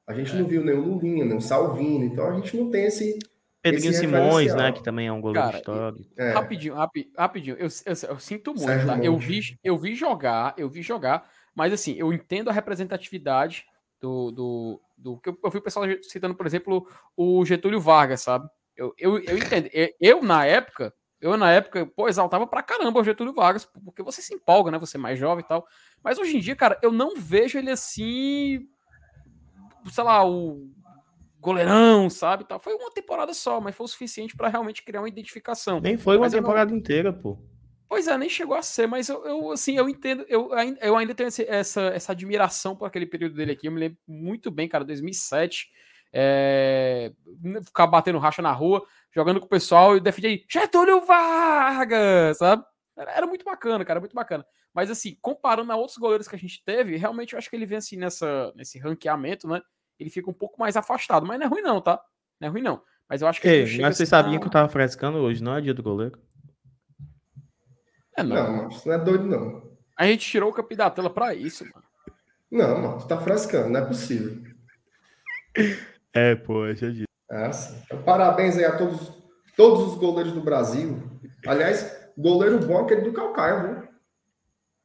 A 0.08 0.14
gente 0.14 0.34
é. 0.34 0.40
não 0.40 0.48
viu 0.48 0.64
nem 0.64 0.76
o 0.76 0.82
Lulinha, 0.82 1.26
nem 1.26 1.38
o 1.38 1.42
Salvino. 1.42 2.06
Então 2.06 2.28
a 2.28 2.34
gente 2.34 2.56
não 2.56 2.72
tem 2.72 2.86
esse, 2.86 3.20
Pedrinho 3.62 3.94
Simões, 3.94 4.56
né? 4.56 4.72
Que 4.72 4.84
também 4.84 5.08
é 5.08 5.12
um 5.12 5.22
goleiro 5.22 5.48
Cara, 5.48 5.58
histórico. 5.58 6.10
É. 6.18 6.32
Rapidinho, 6.32 6.76
rapi, 6.76 7.12
rapidinho. 7.18 7.56
Eu, 7.58 7.68
eu, 7.86 8.10
eu, 8.10 8.20
sinto 8.20 8.52
muito, 8.52 8.66
Sérgio 8.66 8.88
tá? 8.88 8.98
Eu 9.00 9.18
vi, 9.18 9.60
eu 9.64 9.78
vi 9.78 9.96
jogar, 9.96 10.54
eu 10.58 10.70
vi 10.70 10.82
jogar, 10.82 11.30
mas 11.56 11.74
assim, 11.74 11.96
eu 11.98 12.14
entendo 12.14 12.50
a 12.50 12.54
representatividade 12.54 13.66
do. 14.00 14.32
do, 14.32 14.82
do 14.98 15.18
que 15.18 15.30
eu, 15.30 15.38
eu 15.44 15.52
vi 15.52 15.58
o 15.58 15.62
pessoal 15.62 15.86
citando, 16.04 16.36
por 16.36 16.46
exemplo, 16.46 16.88
o 17.16 17.44
Getúlio 17.46 17.80
Vargas, 17.80 18.22
sabe? 18.22 18.48
Eu, 18.76 18.94
eu, 18.98 19.20
eu 19.20 19.38
entendo. 19.38 19.70
Eu, 19.74 19.90
eu, 20.00 20.24
na 20.24 20.46
época, 20.46 20.94
eu 21.20 21.36
na 21.36 21.52
época, 21.52 21.86
pô, 21.88 22.08
exaltava 22.08 22.46
pra 22.46 22.64
caramba 22.64 23.00
o 23.00 23.04
Getúlio 23.04 23.34
Vargas, 23.34 23.66
porque 23.66 24.04
você 24.04 24.22
se 24.22 24.34
empolga, 24.34 24.72
né? 24.72 24.78
Você 24.78 24.98
é 24.98 25.00
mais 25.00 25.18
jovem 25.18 25.44
e 25.44 25.48
tal. 25.48 25.66
Mas 26.04 26.20
hoje 26.20 26.38
em 26.38 26.40
dia, 26.40 26.56
cara, 26.56 26.80
eu 26.82 26.92
não 26.92 27.16
vejo 27.16 27.58
ele 27.58 27.72
assim. 27.72 28.68
Sei 29.90 30.04
lá, 30.04 30.26
o 30.28 30.70
goleirão, 31.40 32.10
sabe? 32.10 32.44
Tal. 32.44 32.60
Foi 32.60 32.74
uma 32.74 32.92
temporada 32.92 33.34
só, 33.34 33.62
mas 33.62 33.76
foi 33.76 33.86
o 33.86 33.90
suficiente 33.90 34.36
para 34.36 34.50
realmente 34.50 34.84
criar 34.84 35.02
uma 35.02 35.10
identificação. 35.10 35.80
Nem 35.80 35.98
foi 35.98 36.16
uma 36.16 36.22
mas 36.26 36.34
temporada 36.34 36.72
não... 36.72 36.78
inteira, 36.78 37.14
pô. 37.14 37.38
Pois 37.90 38.08
é, 38.08 38.18
nem 38.18 38.28
chegou 38.28 38.58
a 38.58 38.62
ser, 38.62 38.86
mas 38.86 39.08
eu, 39.08 39.26
eu 39.26 39.52
assim, 39.52 39.78
eu 39.78 39.88
entendo, 39.88 40.26
eu, 40.28 40.50
eu 40.82 40.98
ainda 40.98 41.16
tenho 41.16 41.30
esse, 41.30 41.46
essa, 41.48 41.84
essa 41.84 42.12
admiração 42.12 42.76
por 42.76 42.86
aquele 42.86 43.06
período 43.06 43.36
dele 43.36 43.54
aqui. 43.54 43.68
Eu 43.68 43.72
me 43.72 43.80
lembro 43.80 43.98
muito 44.06 44.52
bem, 44.52 44.68
cara, 44.68 44.84
2007. 44.84 45.70
É, 46.12 47.14
ficar 47.64 47.88
batendo 47.88 48.18
racha 48.18 48.42
na 48.42 48.52
rua, 48.52 48.86
jogando 49.14 49.40
com 49.40 49.46
o 49.46 49.50
pessoal 49.50 49.96
e 49.96 50.02
defender 50.02 50.44
Getúlio 50.50 51.06
Vargas, 51.06 52.38
sabe? 52.38 52.64
Era, 52.98 53.12
era, 53.12 53.28
muito 53.28 53.46
bacana, 53.46 53.86
cara, 53.86 54.00
muito 54.00 54.16
bacana. 54.16 54.46
Mas 54.74 54.90
assim, 54.90 55.18
comparando 55.22 55.72
a 55.72 55.76
outros 55.76 55.98
goleiros 55.98 56.28
que 56.28 56.36
a 56.36 56.40
gente 56.40 56.64
teve, 56.64 56.98
realmente 56.98 57.34
eu 57.34 57.40
acho 57.40 57.50
que 57.50 57.56
ele 57.56 57.66
vem 57.66 57.78
assim 57.78 57.96
nessa, 57.96 58.52
nesse 58.56 58.80
ranqueamento, 58.80 59.48
né? 59.48 59.62
Ele 60.00 60.10
fica 60.10 60.30
um 60.30 60.34
pouco 60.34 60.60
mais 60.60 60.78
afastado. 60.78 61.26
Mas 61.26 61.40
não 61.40 61.46
é 61.46 61.50
ruim, 61.50 61.62
não, 61.62 61.82
tá? 61.82 62.02
Não 62.40 62.48
é 62.48 62.52
ruim, 62.52 62.62
não. 62.62 62.82
Mas 63.10 63.22
eu 63.22 63.28
acho 63.28 63.42
que. 63.42 63.48
Ei, 63.48 63.64
mas 63.80 63.98
você 63.98 64.04
assim, 64.04 64.06
sabia 64.06 64.40
que 64.40 64.46
eu 64.46 64.52
tava 64.52 64.70
frescando 64.70 65.18
hoje, 65.20 65.44
não 65.44 65.56
é 65.56 65.62
dia 65.62 65.74
do 65.74 65.84
goleiro? 65.84 66.20
É, 68.16 68.24
não. 68.24 68.36
Não, 68.36 68.70
isso 68.70 68.88
não 68.88 68.96
é 68.96 68.98
doido, 68.98 69.26
não. 69.26 69.78
A 69.96 70.06
gente 70.06 70.30
tirou 70.30 70.50
o 70.50 70.54
capim 70.54 70.76
da 70.76 70.90
tela 70.90 71.10
pra 71.10 71.34
isso, 71.34 71.64
mano. 71.64 71.86
Não, 72.52 72.82
mano, 72.82 72.98
tu 73.00 73.08
tá 73.08 73.18
frescando, 73.18 73.70
não 73.70 73.80
é 73.80 73.86
possível. 73.86 74.42
É, 76.14 76.36
pô, 76.36 76.66
esse 76.68 76.86
é 76.86 76.90
dia. 76.90 77.06
Ah, 77.30 77.52
sim. 77.52 77.78
Então, 77.86 78.02
parabéns 78.04 78.58
aí 78.58 78.66
a 78.66 78.78
todos, 78.78 79.12
todos 79.56 79.88
os 79.88 79.96
goleiros 79.96 80.34
do 80.34 80.42
Brasil. 80.42 81.02
Aliás, 81.46 82.10
goleiro 82.18 82.60
bom 82.60 82.80
é 82.80 82.84
aquele 82.84 83.02
do 83.02 83.14
Calcaia, 83.14 83.64
viu? 83.64 83.88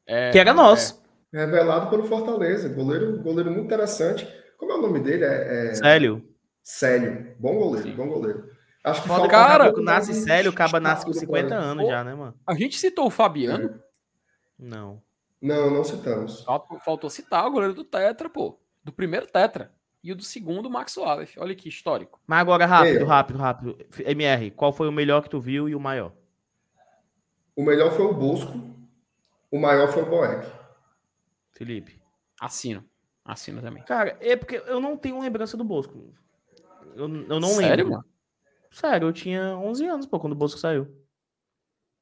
É, 0.06 0.30
que 0.30 0.39
era 0.39 0.52
nosso. 0.52 1.01
É. 1.32 1.39
Revelado 1.44 1.89
pelo 1.89 2.05
Fortaleza. 2.05 2.68
Goleiro, 2.68 3.22
goleiro 3.22 3.51
muito 3.51 3.64
interessante. 3.64 4.26
Como 4.62 4.70
é 4.70 4.76
o 4.76 4.80
nome 4.80 5.01
dele? 5.01 5.24
É, 5.24 5.70
é... 5.70 5.74
Célio. 5.74 6.24
Célio. 6.62 7.34
Bom 7.36 7.56
goleiro, 7.56 7.89
Sim. 7.89 7.97
bom 7.97 8.06
goleiro. 8.06 8.48
Acho 8.84 9.02
que 9.02 9.09
falta 9.09 9.26
cara, 9.26 9.72
nasce 9.72 10.14
Célio, 10.14 10.52
acaba 10.52 10.78
nasce 10.78 11.05
com 11.05 11.12
50 11.12 11.52
anos 11.52 11.89
já, 11.89 12.05
né, 12.05 12.14
mano? 12.14 12.36
A 12.47 12.55
gente 12.55 12.78
citou 12.78 13.06
o 13.06 13.10
Fabiano? 13.10 13.70
É. 13.70 13.74
Não. 14.56 15.02
Não, 15.40 15.68
não 15.68 15.82
citamos. 15.82 16.44
Faltou 16.84 17.10
citar 17.10 17.44
o 17.44 17.51
goleiro 17.51 17.74
do 17.74 17.82
Tetra, 17.82 18.30
pô. 18.30 18.56
Do 18.84 18.93
primeiro 18.93 19.26
Tetra. 19.26 19.72
E 20.01 20.12
o 20.12 20.16
do 20.16 20.22
segundo, 20.22 20.70
Max 20.70 20.97
Wallace. 20.97 21.40
Olha 21.40 21.56
que 21.56 21.68
histórico. 21.68 22.20
Mas 22.24 22.39
agora, 22.39 22.64
rápido, 22.64 23.01
Ei, 23.01 23.05
rápido, 23.05 23.39
rápido. 23.40 23.78
MR, 23.98 24.52
qual 24.52 24.72
foi 24.72 24.86
o 24.86 24.93
melhor 24.93 25.24
que 25.24 25.30
tu 25.30 25.40
viu 25.40 25.68
e 25.68 25.74
o 25.74 25.80
maior? 25.80 26.12
O 27.56 27.64
melhor 27.64 27.90
foi 27.90 28.05
o 28.05 28.14
Bosco. 28.14 28.56
O 29.51 29.59
maior 29.59 29.89
foi 29.89 30.05
o 30.05 30.06
Boeck. 30.06 30.47
Felipe. 31.51 32.01
Assino. 32.40 32.91
Assina 33.24 33.62
também. 33.62 33.82
Cara, 33.85 34.16
é 34.20 34.36
porque 34.36 34.62
eu 34.66 34.81
não 34.81 34.97
tenho 34.97 35.20
lembrança 35.20 35.57
do 35.57 35.65
Bosco. 35.65 36.12
Eu, 36.97 37.09
eu 37.09 37.40
não 37.40 37.49
Sério, 37.49 37.85
lembro. 37.85 37.90
Mano? 37.93 38.05
Sério, 38.70 39.09
eu 39.09 39.12
tinha 39.12 39.57
11 39.57 39.86
anos, 39.86 40.07
pô, 40.07 40.19
quando 40.19 40.32
o 40.32 40.36
Bosco 40.36 40.59
saiu. 40.59 40.89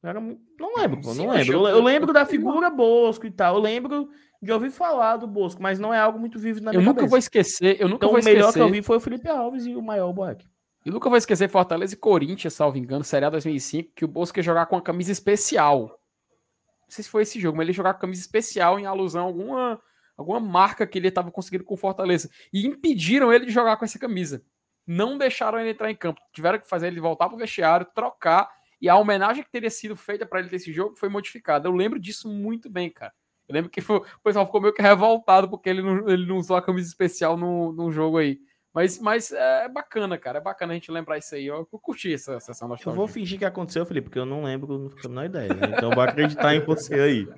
Era... 0.03 0.19
Não 0.19 0.77
lembro, 0.77 1.01
pô, 1.01 1.13
não 1.15 1.29
lembro. 1.29 1.53
Eu, 1.53 1.69
eu 1.69 1.83
lembro 1.83 2.13
da 2.13 2.25
figura 2.25 2.71
Bosco 2.71 3.27
e 3.27 3.31
tal. 3.31 3.57
Eu 3.57 3.61
lembro 3.61 4.09
de 4.41 4.51
ouvir 4.51 4.71
falar 4.71 5.19
do 5.19 5.27
Bosco, 5.27 5.63
mas 5.63 5.79
não 5.79 5.93
é 5.93 5.99
algo 5.99 6.19
muito 6.19 6.39
vivo 6.39 6.61
na 6.61 6.71
minha 6.71 6.81
eu 6.81 6.85
cabeça. 6.85 6.91
Eu 6.91 6.95
nunca 6.95 7.07
vou 7.11 7.19
esquecer. 7.19 7.77
Eu 7.79 7.89
nunca 7.89 8.07
então, 8.07 8.11
vou 8.11 8.19
esquecer. 8.19 8.37
o 8.37 8.39
melhor 8.39 8.53
que 8.53 8.61
eu 8.61 8.71
vi 8.71 8.83
foi 8.83 8.97
o 8.97 9.01
Felipe 9.01 9.29
Alves 9.29 9.67
e 9.67 9.77
o 9.77 9.83
maior 9.83 10.13
Boeck. 10.13 10.47
Eu 10.85 10.93
nunca 10.93 11.11
vou 11.11 11.19
esquecer 11.19 11.49
Fortaleza 11.49 11.93
e 11.93 11.99
Corinthians, 11.99 12.55
salvo 12.55 12.79
engano, 12.79 13.05
Série 13.05 13.27
A 13.27 13.31
2005, 13.31 13.93
que 13.95 14.05
o 14.05 14.09
Bosco 14.09 14.39
ia 14.39 14.43
jogar 14.43 14.65
com 14.65 14.77
uma 14.77 14.83
camisa 14.83 15.13
especial. 15.13 15.81
Não 15.81 16.89
sei 16.89 17.05
se 17.05 17.11
foi 17.11 17.23
esse 17.23 17.39
jogo, 17.39 17.59
mas 17.59 17.65
ele 17.65 17.73
ia 17.73 17.77
jogar 17.77 17.93
com 17.93 18.01
camisa 18.01 18.23
especial 18.23 18.79
em 18.79 18.87
alusão 18.87 19.25
a 19.25 19.27
alguma 19.27 19.81
alguma 20.21 20.41
marca 20.41 20.87
que 20.87 20.99
ele 20.99 21.09
estava 21.09 21.31
conseguindo 21.31 21.65
com 21.65 21.77
Fortaleza. 21.77 22.31
E 22.53 22.67
impediram 22.67 23.33
ele 23.33 23.47
de 23.47 23.53
jogar 23.53 23.77
com 23.77 23.85
essa 23.85 23.99
camisa. 23.99 24.43
Não 24.87 25.19
deixaram 25.19 25.59
ele 25.59 25.71
entrar 25.71 25.91
em 25.91 25.97
campo. 25.97 26.21
Tiveram 26.33 26.59
que 26.59 26.69
fazer 26.69 26.89
ele 26.89 27.01
voltar 27.01 27.29
para 27.29 27.37
o 27.37 27.39
vestiário, 27.39 27.87
trocar. 27.95 28.51
E 28.81 28.89
a 28.89 28.97
homenagem 28.97 29.43
que 29.43 29.51
teria 29.51 29.71
sido 29.71 29.97
feita 29.97 30.27
para 30.27 30.41
ele 30.41 30.49
desse 30.49 30.73
jogo 30.73 30.97
foi 30.97 31.09
modificada. 31.09 31.69
Eu 31.69 31.73
lembro 31.73 31.99
disso 31.99 32.29
muito 32.29 32.71
bem, 32.71 32.91
cara. 32.91 33.13
Eu 33.49 33.55
lembro 33.55 33.71
que 33.71 33.81
foi, 33.81 33.97
o 33.97 34.23
pessoal 34.23 34.47
ficou 34.47 34.61
meio 34.61 34.73
que 34.73 34.81
revoltado 34.81 35.49
porque 35.49 35.69
ele 35.69 35.83
não, 35.83 36.09
ele 36.09 36.27
não 36.27 36.37
usou 36.37 36.57
a 36.57 36.63
camisa 36.63 36.89
especial 36.89 37.37
no, 37.37 37.73
no 37.73 37.91
jogo 37.91 38.19
aí. 38.19 38.39
Mas, 38.73 39.01
mas 39.01 39.33
é 39.33 39.69
bacana, 39.69 40.17
cara. 40.17 40.39
É 40.39 40.41
bacana 40.41 40.73
a 40.73 40.75
gente 40.75 40.93
lembrar 40.93 41.19
isso 41.19 41.35
aí. 41.35 41.47
Eu, 41.47 41.69
eu 41.73 41.79
curti 41.79 42.15
essa 42.15 42.39
sessão 42.39 42.73
Eu 42.87 42.93
vou 42.93 43.09
fingir 43.09 43.39
que 43.39 43.45
aconteceu, 43.45 43.85
Felipe, 43.85 44.05
porque 44.09 44.19
eu 44.19 44.27
não 44.27 44.45
lembro, 44.45 44.79
não 44.79 44.89
tenho 44.89 45.07
a 45.07 45.09
menor 45.09 45.25
ideia. 45.25 45.55
Né? 45.55 45.75
Então 45.77 45.91
eu 45.91 45.95
vou 45.95 46.05
acreditar 46.05 46.55
em 46.55 46.61
você 46.61 46.95
aí. 46.95 47.29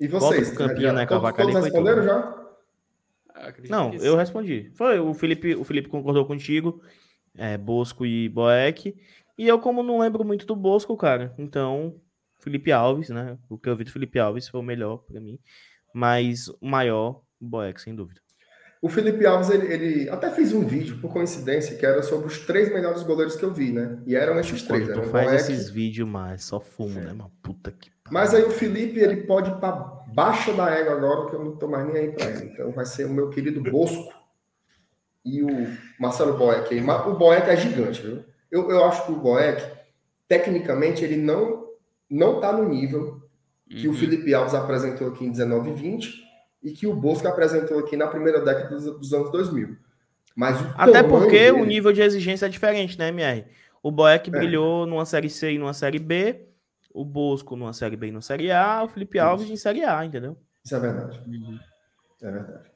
E 0.00 0.08
vocês? 0.08 0.50
Campinha, 0.50 0.92
né, 0.92 1.06
todos, 1.06 1.32
todos 1.32 1.54
responderam 1.54 2.02
já? 2.02 2.46
Não, 3.68 3.92
eu 3.94 4.16
respondi. 4.16 4.70
Foi, 4.74 4.98
o 4.98 5.12
Felipe, 5.14 5.54
o 5.54 5.64
Felipe 5.64 5.88
concordou 5.88 6.24
contigo, 6.26 6.82
é, 7.36 7.56
Bosco 7.58 8.04
e 8.06 8.28
Boeck. 8.28 8.94
E 9.38 9.46
eu, 9.46 9.58
como 9.58 9.82
não 9.82 9.98
lembro 9.98 10.24
muito 10.24 10.46
do 10.46 10.56
Bosco, 10.56 10.96
cara, 10.96 11.34
então, 11.38 12.00
Felipe 12.38 12.72
Alves, 12.72 13.10
né? 13.10 13.38
O 13.48 13.58
que 13.58 13.68
eu 13.68 13.76
vi 13.76 13.84
do 13.84 13.90
Felipe 13.90 14.18
Alves 14.18 14.48
foi 14.48 14.60
o 14.60 14.62
melhor 14.62 14.98
para 14.98 15.20
mim. 15.20 15.38
Mas 15.92 16.48
o 16.60 16.66
maior, 16.66 17.22
Boeck, 17.40 17.80
sem 17.80 17.94
dúvida. 17.94 18.20
O 18.86 18.88
Felipe 18.88 19.26
Alves, 19.26 19.50
ele, 19.50 19.66
ele, 19.66 20.08
até 20.10 20.30
fez 20.30 20.52
um 20.52 20.64
vídeo, 20.64 20.98
por 21.00 21.12
coincidência, 21.12 21.76
que 21.76 21.84
era 21.84 22.04
sobre 22.04 22.28
os 22.28 22.46
três 22.46 22.72
melhores 22.72 23.02
goleiros 23.02 23.34
que 23.34 23.42
eu 23.42 23.52
vi, 23.52 23.72
né? 23.72 23.98
E 24.06 24.14
eram 24.14 24.38
esses 24.38 24.62
três. 24.62 24.86
Quando 24.86 25.02
tu 25.02 25.08
faz 25.08 25.26
Boeck... 25.26 25.40
esses 25.42 25.68
vídeos 25.68 26.08
mais, 26.08 26.44
só 26.44 26.60
fumo, 26.60 27.00
é. 27.00 27.02
né, 27.02 27.12
mano? 27.12 27.32
Puta 27.42 27.72
que 27.72 27.90
Mas 28.12 28.32
aí 28.32 28.44
o 28.44 28.50
Felipe, 28.50 29.00
ele 29.00 29.24
pode 29.24 29.50
ir 29.50 29.56
pra 29.56 29.72
baixa 30.14 30.52
da 30.52 30.70
égua 30.70 30.92
agora, 30.92 31.28
que 31.28 31.34
eu 31.34 31.44
não 31.44 31.56
tô 31.56 31.66
mais 31.66 31.84
nem 31.92 31.96
aí 31.96 32.12
pra 32.12 32.26
ele. 32.26 32.52
Então 32.52 32.70
vai 32.70 32.86
ser 32.86 33.06
o 33.06 33.12
meu 33.12 33.28
querido 33.28 33.60
Bosco 33.60 34.14
e 35.24 35.42
o 35.42 35.48
Marcelo 35.98 36.38
Boeck. 36.38 36.72
O 37.08 37.14
Boeck 37.14 37.50
é 37.50 37.56
gigante, 37.56 38.00
viu? 38.02 38.22
Eu, 38.52 38.70
eu 38.70 38.84
acho 38.84 39.04
que 39.04 39.10
o 39.10 39.16
Boeck, 39.16 39.68
tecnicamente, 40.28 41.02
ele 41.02 41.16
não, 41.16 41.70
não 42.08 42.38
tá 42.40 42.52
no 42.52 42.68
nível 42.68 43.20
que 43.68 43.88
uhum. 43.88 43.94
o 43.94 43.96
Felipe 43.96 44.32
Alves 44.32 44.54
apresentou 44.54 45.08
aqui 45.08 45.24
em 45.24 45.32
19 45.32 45.70
e 45.70 45.74
20 45.74 46.25
e 46.66 46.72
que 46.72 46.84
o 46.84 46.92
Bosco 46.92 47.28
apresentou 47.28 47.78
aqui 47.78 47.96
na 47.96 48.08
primeira 48.08 48.40
década 48.40 48.68
dos, 48.68 48.84
dos 48.98 49.14
anos 49.14 49.30
2000. 49.30 49.76
Mas 50.34 50.58
Até 50.74 51.00
porque 51.00 51.38
dele... 51.38 51.52
o 51.52 51.64
nível 51.64 51.92
de 51.92 52.02
exigência 52.02 52.46
é 52.46 52.48
diferente, 52.48 52.98
né, 52.98 53.08
MR? 53.08 53.46
O 53.80 53.92
Boeck 53.92 54.28
é. 54.28 54.32
brilhou 54.32 54.84
numa 54.84 55.06
Série 55.06 55.30
C 55.30 55.52
e 55.52 55.58
numa 55.58 55.72
Série 55.72 56.00
B, 56.00 56.44
o 56.92 57.04
Bosco 57.04 57.54
numa 57.54 57.72
Série 57.72 57.96
B 57.96 58.08
e 58.08 58.10
numa 58.10 58.20
Série 58.20 58.50
A, 58.50 58.82
o 58.82 58.88
Felipe 58.88 59.16
Alves 59.16 59.44
Isso. 59.44 59.54
em 59.54 59.56
Série 59.56 59.84
A, 59.84 60.04
entendeu? 60.04 60.36
Isso 60.64 60.74
é 60.74 60.80
verdade. 60.80 61.22
Uhum. 61.24 61.56
É 62.20 62.30
verdade. 62.32 62.70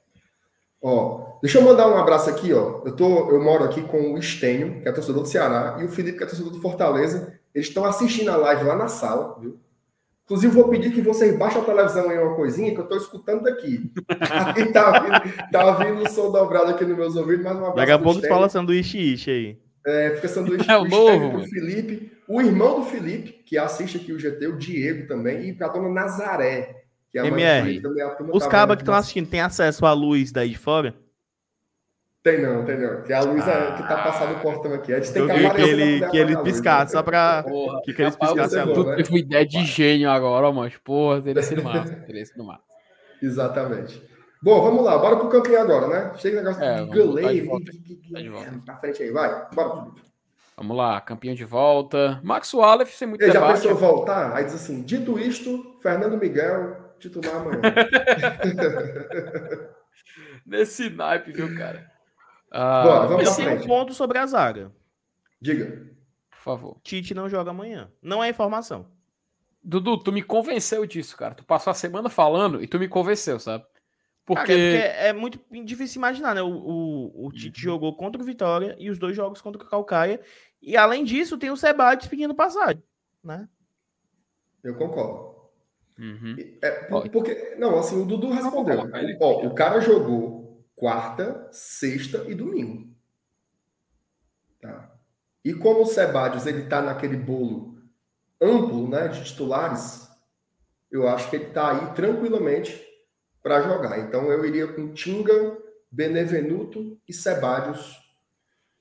Ó, 0.80 1.38
deixa 1.42 1.58
eu 1.58 1.62
mandar 1.62 1.88
um 1.88 1.98
abraço 1.98 2.30
aqui, 2.30 2.52
ó. 2.52 2.82
Eu, 2.84 2.94
tô, 2.94 3.28
eu 3.28 3.42
moro 3.42 3.64
aqui 3.64 3.82
com 3.82 4.14
o 4.14 4.18
Estênio, 4.18 4.80
que 4.82 4.88
é 4.88 4.92
torcedor 4.92 5.22
do 5.22 5.28
Ceará, 5.28 5.78
e 5.80 5.84
o 5.84 5.88
Felipe, 5.88 6.16
que 6.16 6.22
é 6.22 6.26
torcedor 6.28 6.52
do 6.52 6.60
Fortaleza. 6.60 7.40
Eles 7.52 7.66
estão 7.66 7.84
assistindo 7.84 8.30
a 8.30 8.36
live 8.36 8.62
lá 8.62 8.76
na 8.76 8.86
sala, 8.86 9.36
viu? 9.40 9.60
Inclusive, 10.30 10.54
vou 10.54 10.68
pedir 10.68 10.92
que 10.92 11.02
vocês 11.02 11.36
baixem 11.36 11.60
a 11.60 11.64
televisão 11.64 12.08
aí 12.08 12.16
uma 12.16 12.36
coisinha 12.36 12.72
que 12.72 12.78
eu 12.78 12.84
estou 12.84 12.96
escutando 12.96 13.42
daqui. 13.42 13.90
Aí 14.54 14.72
tá 14.72 15.00
vindo, 15.00 15.50
tá 15.50 15.72
vindo 15.72 16.02
o 16.04 16.08
som 16.08 16.30
dobrado 16.30 16.70
aqui 16.70 16.84
nos 16.84 16.96
meus 16.96 17.16
ouvidos, 17.16 17.42
mas 17.42 17.58
uma 17.58 17.74
Daqui 17.74 17.90
a 17.90 17.98
pouco 17.98 18.20
fala 18.28 18.48
sanduíche 18.48 18.96
ishi 18.96 19.28
aí. 19.28 19.58
É, 19.84 20.10
fica 20.14 20.28
sanduíche 20.28 20.70
é 20.70 20.76
o 20.76 20.84
novo, 20.84 21.38
o 21.38 21.44
Felipe, 21.48 22.12
o 22.28 22.40
irmão 22.40 22.78
do 22.78 22.86
Felipe, 22.86 23.42
que 23.44 23.58
assiste 23.58 23.96
aqui 23.96 24.12
o 24.12 24.20
GT, 24.20 24.46
o 24.46 24.56
Diego 24.56 25.08
também, 25.08 25.48
e 25.48 25.52
para 25.52 25.66
a 25.66 25.70
dona 25.70 25.88
Nazaré, 25.88 26.76
que 27.10 27.18
é 27.18 27.22
a 27.22 27.26
MR, 27.26 27.66
Felipe, 27.66 27.82
também, 27.82 28.02
a 28.04 28.16
os 28.32 28.46
cabas 28.46 28.76
que 28.76 28.82
estão 28.82 28.94
assistindo 28.94 29.28
têm 29.28 29.40
acesso 29.40 29.84
à 29.84 29.92
luz 29.92 30.30
daí 30.30 30.50
de 30.50 30.58
fora? 30.58 30.94
Tem 32.22 32.42
não, 32.42 32.66
tem 32.66 32.78
não. 32.78 33.02
Que 33.02 33.14
a 33.14 33.20
luz 33.20 33.48
ah, 33.48 33.50
é, 33.50 33.76
que 33.76 33.88
tá 33.88 34.02
passando 34.02 34.36
o 34.36 34.40
portão 34.40 34.74
aqui. 34.74 34.92
A 34.92 35.00
gente 35.00 35.12
tem 35.12 35.26
que, 35.26 35.50
que 35.50 35.62
ele, 35.62 36.10
que 36.10 36.16
ele 36.18 36.36
piscasse, 36.42 36.92
só 36.92 37.02
pra 37.02 37.42
Porra, 37.42 37.80
que, 37.82 37.94
que 37.94 38.02
ele 38.02 38.10
piscasse 38.10 38.58
a 38.58 38.64
luz. 38.64 38.76
Tu 38.76 38.96
teve 38.96 39.08
uma 39.08 39.18
ideia 39.18 39.46
de 39.46 39.64
gênio 39.64 40.10
agora, 40.10 40.52
mano. 40.52 40.70
Porra, 40.84 41.22
teria 41.22 41.42
sido 41.42 41.62
massa. 41.62 41.94
Teria 42.06 42.26
sido 42.26 42.44
massa. 42.44 42.62
Exatamente. 43.22 44.02
Bom, 44.42 44.60
vamos 44.60 44.84
lá. 44.84 44.98
Bora 44.98 45.16
pro 45.16 45.30
campeão 45.30 45.62
agora, 45.62 45.88
né? 45.88 46.12
Chega 46.18 46.40
o 46.40 46.42
negócio 46.42 46.62
é, 46.62 46.84
de 46.84 46.90
galei. 46.90 47.46
Tá 47.46 48.62
pra 48.66 48.76
frente 48.76 49.02
aí, 49.02 49.10
vai. 49.10 49.46
Bora, 49.54 49.86
Vamos 50.60 50.76
lá, 50.76 51.00
campeão 51.00 51.34
de 51.34 51.44
volta. 51.46 52.20
Max 52.22 52.52
Wallace, 52.52 52.92
sem 52.92 53.08
muito 53.08 53.22
Ele 53.22 53.32
já 53.32 53.46
pensou 53.46 53.74
voltar? 53.74 54.36
Aí 54.36 54.44
diz 54.44 54.56
assim, 54.56 54.82
dito 54.82 55.18
isto, 55.18 55.78
Fernando 55.80 56.18
Miguel, 56.18 56.76
titular 56.98 57.36
amanhã. 57.36 57.62
Nesse 60.44 60.90
naipe, 60.90 61.32
viu, 61.32 61.56
cara? 61.56 61.89
Ah, 62.50 62.82
Bora, 62.82 63.06
vamos 63.06 63.36
tem 63.36 63.48
um 63.48 63.66
ponto 63.66 63.94
sobre 63.94 64.18
a 64.18 64.26
zaga. 64.26 64.72
Diga. 65.40 65.88
Por 66.30 66.38
favor. 66.38 66.80
Tite 66.82 67.14
não 67.14 67.28
joga 67.28 67.50
amanhã. 67.50 67.90
Não 68.02 68.22
é 68.22 68.28
informação. 68.28 68.86
Dudu, 69.62 69.98
tu 69.98 70.10
me 70.10 70.22
convenceu 70.22 70.86
disso, 70.86 71.16
cara. 71.16 71.34
Tu 71.34 71.44
passou 71.44 71.70
a 71.70 71.74
semana 71.74 72.08
falando 72.08 72.62
e 72.62 72.66
tu 72.66 72.78
me 72.78 72.88
convenceu, 72.88 73.38
sabe? 73.38 73.64
Porque, 74.24 74.46
cara, 74.46 74.58
é, 74.58 74.72
porque 74.72 75.06
é, 75.06 75.12
muito 75.12 75.40
difícil 75.64 75.98
imaginar, 75.98 76.34
né? 76.34 76.42
O, 76.42 76.48
o, 76.48 77.26
o 77.26 77.32
Tite 77.32 77.66
uhum. 77.66 77.72
jogou 77.72 77.96
contra 77.96 78.22
o 78.22 78.24
Vitória 78.24 78.76
e 78.78 78.90
os 78.90 78.98
dois 78.98 79.14
jogos 79.14 79.40
contra 79.40 79.62
o 79.62 79.66
Calcaia. 79.68 80.20
E 80.62 80.76
além 80.76 81.04
disso, 81.04 81.38
tem 81.38 81.50
o 81.50 81.56
Sebades 81.56 82.06
pedindo 82.06 82.34
passagem, 82.34 82.82
né? 83.22 83.48
Eu 84.62 84.76
concordo. 84.76 85.30
Uhum. 85.98 86.36
É, 86.62 86.70
porque, 87.10 87.56
não, 87.58 87.78
assim, 87.78 88.00
o 88.00 88.06
Dudu 88.06 88.30
respondeu. 88.30 88.90
Ó, 89.20 89.46
o 89.46 89.54
cara 89.54 89.80
jogou 89.80 90.49
quarta, 90.80 91.46
sexta 91.52 92.24
e 92.26 92.34
domingo. 92.34 92.90
Tá? 94.62 94.90
E 95.44 95.52
como 95.52 95.82
o 95.82 95.86
Sebadios 95.86 96.46
ele 96.46 96.62
está 96.62 96.80
naquele 96.80 97.18
bolo 97.18 97.78
amplo, 98.40 98.88
né, 98.88 99.08
de 99.08 99.22
titulares, 99.22 100.08
eu 100.90 101.06
acho 101.06 101.28
que 101.28 101.36
ele 101.36 101.48
está 101.48 101.72
aí 101.72 101.94
tranquilamente 101.94 102.82
para 103.42 103.60
jogar. 103.60 103.98
Então 103.98 104.32
eu 104.32 104.42
iria 104.42 104.72
com 104.72 104.94
Tinga, 104.94 105.58
Benevenuto 105.90 106.98
e 107.06 107.12
Sebadios 107.12 108.00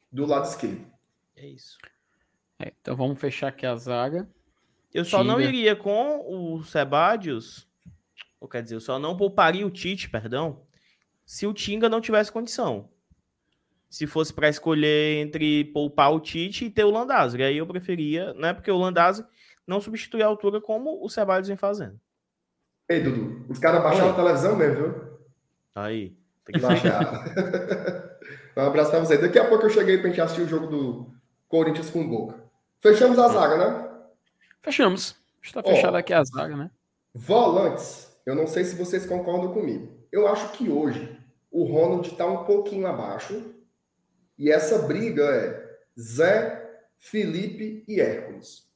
do 0.09 0.26
lado 0.26 0.45
esquerdo. 0.45 0.89
É 1.35 1.45
isso. 1.45 1.77
É, 2.57 2.71
então 2.80 2.95
vamos 2.95 3.19
fechar 3.19 3.49
aqui 3.49 3.65
a 3.65 3.76
zaga. 3.76 4.26
Eu 4.93 5.03
só 5.03 5.19
Tinga. 5.19 5.34
não 5.34 5.41
iria 5.41 5.76
com 5.76 6.26
o 6.26 6.63
Sebadios, 6.63 7.67
ou 8.39 8.47
quer 8.47 8.63
dizer, 8.63 8.76
eu 8.76 8.81
só 8.81 8.97
não 8.97 9.17
pouparia 9.17 9.67
o 9.67 9.69
Tite, 9.69 10.09
perdão, 10.09 10.65
se 11.30 11.45
o 11.45 11.53
Tinga 11.53 11.88
não 11.88 12.01
tivesse 12.01 12.31
condição. 12.31 12.89
Se 13.88 14.07
fosse 14.07 14.34
para 14.34 14.49
escolher 14.49 15.18
entre 15.18 15.65
poupar 15.65 16.11
o 16.11 16.19
Tite 16.19 16.65
e 16.65 16.72
ter 16.72 16.84
o 16.84 16.89
Landázuri, 16.89 17.43
aí 17.43 17.56
eu 17.56 17.68
preferia, 17.68 18.34
né? 18.34 18.51
Porque 18.51 18.72
o 18.72 18.77
Landázuri 18.80 19.27
não 19.65 19.80
substitui 19.80 20.23
a 20.23 20.26
altura 20.26 20.60
como 20.60 21.06
o 21.06 21.07
Ceballos 21.07 21.47
vem 21.47 21.56
fazendo. 21.56 21.99
Ei, 22.89 23.03
Dudu, 23.03 23.45
os 23.47 23.60
caras 23.60 23.84
baixaram 23.84 24.10
a 24.10 24.15
televisão 24.15 24.56
mesmo, 24.56 24.76
viu? 24.76 25.19
Aí. 25.76 26.18
Tem 26.45 26.56
que 26.56 26.61
baixar. 26.61 26.99
um 28.57 28.61
abraço 28.61 28.89
para 28.89 29.01
você. 29.01 29.15
Daqui 29.19 29.38
a 29.38 29.47
pouco 29.47 29.68
eu 29.68 29.69
cheguei 29.69 29.99
para 29.99 30.10
gente 30.10 30.22
assistir 30.22 30.41
o 30.41 30.47
jogo 30.47 30.65
do 30.65 31.14
Corinthians 31.47 31.91
com 31.91 32.01
o 32.01 32.10
Boca. 32.10 32.43
Fechamos 32.80 33.19
a 33.19 33.27
zaga, 33.27 33.56
né? 33.56 33.89
Fechamos. 34.64 35.15
Está 35.43 35.61
fechada 35.61 35.99
aqui 35.99 36.11
a 36.11 36.23
zaga, 36.23 36.57
né? 36.57 36.72
Volantes. 37.14 38.18
Eu 38.26 38.34
não 38.34 38.47
sei 38.47 38.64
se 38.64 38.76
vocês 38.76 39.06
concordam 39.06 39.53
comigo. 39.53 39.99
Eu 40.11 40.27
acho 40.27 40.51
que 40.53 40.68
hoje 40.68 41.19
o 41.51 41.63
Ronald 41.63 42.07
está 42.07 42.26
um 42.26 42.43
pouquinho 42.45 42.88
abaixo. 42.88 43.55
E 44.38 44.51
essa 44.51 44.88
briga 44.88 45.23
é 45.23 45.80
Zé, 45.99 46.81
Felipe 46.97 47.84
e 47.88 47.99
Hércules. 47.99 48.69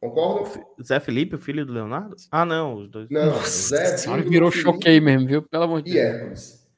Concordam? 0.00 0.66
Zé 0.82 0.98
Felipe, 0.98 1.36
o 1.36 1.38
filho 1.38 1.66
do 1.66 1.72
Leonardo? 1.74 2.16
Ah, 2.30 2.44
não, 2.44 2.74
os 2.74 2.88
dois. 2.88 3.08
Não, 3.10 3.26
Nossa, 3.26 3.76
Zé 3.76 3.98
Felipe, 3.98 4.30
virou 4.30 4.50
choquei 4.50 4.98
mesmo, 4.98 5.28
viu? 5.28 5.42
Pelo 5.42 5.64
amor 5.64 5.82
de 5.82 5.92
Deus. 5.92 5.96
E 5.96 5.98
Hércules. 5.98 6.70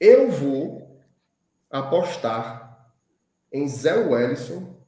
Eu 0.00 0.30
vou 0.30 0.98
apostar 1.70 2.90
em 3.52 3.68
Zé 3.68 3.94
Wellison 3.94 4.82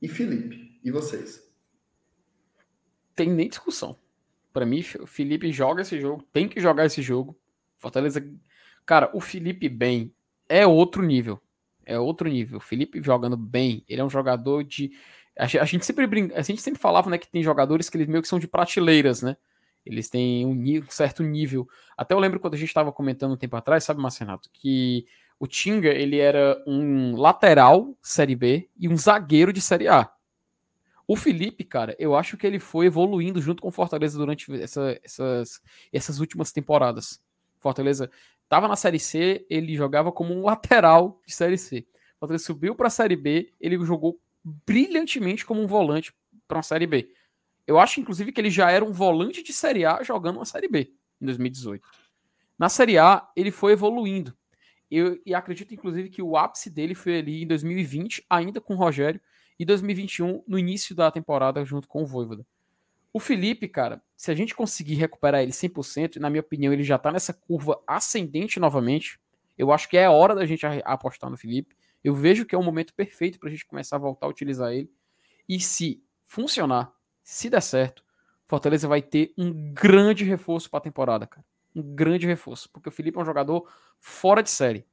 e 0.00 0.08
Felipe. 0.08 0.80
E 0.82 0.90
vocês? 0.90 1.40
Tem 3.14 3.30
nem 3.30 3.48
discussão. 3.48 3.96
Para 4.52 4.66
mim, 4.66 4.84
o 5.00 5.06
Felipe 5.06 5.52
joga 5.52 5.82
esse 5.82 6.00
jogo, 6.00 6.22
tem 6.32 6.48
que 6.48 6.60
jogar 6.60 6.86
esse 6.86 7.00
jogo. 7.00 7.38
Fortaleza 7.78 8.20
Cara, 8.84 9.10
o 9.14 9.20
Felipe 9.20 9.68
bem 9.68 10.12
é 10.48 10.66
outro 10.66 11.02
nível. 11.02 11.40
É 11.84 11.98
outro 11.98 12.28
nível. 12.28 12.58
O 12.58 12.60
Felipe 12.60 13.02
jogando 13.02 13.36
bem, 13.36 13.84
ele 13.88 14.00
é 14.00 14.04
um 14.04 14.10
jogador 14.10 14.62
de. 14.64 14.92
A 15.36 15.46
gente 15.46 15.86
sempre 15.86 16.06
brinca, 16.06 16.38
a 16.38 16.42
gente 16.42 16.60
sempre 16.60 16.80
falava, 16.80 17.08
né, 17.08 17.16
que 17.16 17.30
tem 17.30 17.42
jogadores 17.42 17.88
que 17.88 17.96
eles 17.96 18.06
meio 18.06 18.22
que 18.22 18.28
são 18.28 18.38
de 18.38 18.46
prateleiras, 18.46 19.22
né? 19.22 19.36
Eles 19.84 20.08
têm 20.08 20.46
um, 20.46 20.52
um 20.52 20.90
certo 20.90 21.22
nível. 21.22 21.68
Até 21.96 22.14
eu 22.14 22.18
lembro 22.18 22.38
quando 22.38 22.54
a 22.54 22.58
gente 22.58 22.68
estava 22.68 22.92
comentando 22.92 23.32
um 23.32 23.36
tempo 23.36 23.56
atrás, 23.56 23.82
sabe, 23.82 24.00
Marcenato, 24.00 24.48
que 24.52 25.06
o 25.40 25.46
Tinga 25.46 25.88
ele 25.88 26.18
era 26.18 26.62
um 26.66 27.16
lateral 27.16 27.96
Série 28.00 28.36
B 28.36 28.68
e 28.78 28.88
um 28.88 28.96
zagueiro 28.96 29.52
de 29.52 29.60
Série 29.60 29.88
A. 29.88 30.12
O 31.06 31.16
Felipe, 31.16 31.64
cara, 31.64 31.96
eu 31.98 32.14
acho 32.14 32.36
que 32.36 32.46
ele 32.46 32.60
foi 32.60 32.86
evoluindo 32.86 33.40
junto 33.40 33.60
com 33.60 33.68
o 33.68 33.72
Fortaleza 33.72 34.16
durante 34.16 34.52
essa, 34.62 34.98
essas, 35.02 35.60
essas 35.92 36.20
últimas 36.20 36.52
temporadas. 36.52 37.20
Fortaleza 37.58 38.10
Tava 38.52 38.68
na 38.68 38.76
Série 38.76 38.98
C, 38.98 39.46
ele 39.48 39.74
jogava 39.74 40.12
como 40.12 40.34
um 40.34 40.42
lateral 40.44 41.22
de 41.26 41.34
Série 41.34 41.56
C. 41.56 41.86
Quando 42.20 42.32
ele 42.32 42.38
subiu 42.38 42.74
para 42.74 42.88
a 42.88 42.90
Série 42.90 43.16
B, 43.16 43.50
ele 43.58 43.82
jogou 43.82 44.20
brilhantemente 44.44 45.46
como 45.46 45.62
um 45.62 45.66
volante 45.66 46.12
para 46.46 46.58
uma 46.58 46.62
Série 46.62 46.86
B. 46.86 47.10
Eu 47.66 47.78
acho, 47.78 47.98
inclusive, 47.98 48.30
que 48.30 48.38
ele 48.38 48.50
já 48.50 48.70
era 48.70 48.84
um 48.84 48.92
volante 48.92 49.42
de 49.42 49.54
Série 49.54 49.86
A 49.86 50.02
jogando 50.02 50.36
uma 50.36 50.44
Série 50.44 50.68
B 50.68 50.92
em 51.18 51.24
2018. 51.24 51.82
Na 52.58 52.68
Série 52.68 52.98
A, 52.98 53.26
ele 53.34 53.50
foi 53.50 53.72
evoluindo. 53.72 54.36
Eu, 54.90 55.18
e 55.24 55.34
acredito, 55.34 55.72
inclusive, 55.72 56.10
que 56.10 56.20
o 56.20 56.36
ápice 56.36 56.68
dele 56.68 56.94
foi 56.94 57.20
ali 57.20 57.44
em 57.44 57.46
2020, 57.46 58.22
ainda 58.28 58.60
com 58.60 58.74
o 58.74 58.76
Rogério, 58.76 59.18
e 59.58 59.64
2021, 59.64 60.44
no 60.46 60.58
início 60.58 60.94
da 60.94 61.10
temporada, 61.10 61.64
junto 61.64 61.88
com 61.88 62.02
o 62.02 62.06
Voivoda. 62.06 62.44
O 63.12 63.20
Felipe, 63.20 63.68
cara, 63.68 64.02
se 64.16 64.30
a 64.30 64.34
gente 64.34 64.54
conseguir 64.54 64.94
recuperar 64.94 65.42
ele 65.42 65.52
100%, 65.52 66.16
na 66.16 66.30
minha 66.30 66.40
opinião, 66.40 66.72
ele 66.72 66.82
já 66.82 66.98
tá 66.98 67.12
nessa 67.12 67.34
curva 67.34 67.82
ascendente 67.86 68.58
novamente. 68.58 69.20
Eu 69.58 69.70
acho 69.70 69.88
que 69.88 69.98
é 69.98 70.08
hora 70.08 70.34
da 70.34 70.46
gente 70.46 70.64
apostar 70.84 71.28
no 71.28 71.36
Felipe. 71.36 71.76
Eu 72.02 72.14
vejo 72.14 72.46
que 72.46 72.54
é 72.54 72.58
o 72.58 72.62
momento 72.62 72.94
perfeito 72.94 73.38
para 73.38 73.48
a 73.48 73.52
gente 73.52 73.66
começar 73.66 73.96
a 73.96 73.98
voltar 73.98 74.26
a 74.26 74.30
utilizar 74.30 74.72
ele. 74.72 74.90
E 75.48 75.60
se 75.60 76.02
funcionar, 76.24 76.92
se 77.22 77.50
der 77.50 77.60
certo, 77.60 78.02
Fortaleza 78.46 78.88
vai 78.88 79.02
ter 79.02 79.32
um 79.36 79.72
grande 79.72 80.24
reforço 80.24 80.70
para 80.70 80.78
a 80.78 80.82
temporada, 80.82 81.26
cara. 81.26 81.44
Um 81.74 81.82
grande 81.94 82.26
reforço, 82.26 82.68
porque 82.70 82.88
o 82.88 82.92
Felipe 82.92 83.18
é 83.18 83.20
um 83.22 83.24
jogador 83.24 83.66
fora 83.98 84.42
de 84.42 84.50
série. 84.50 84.86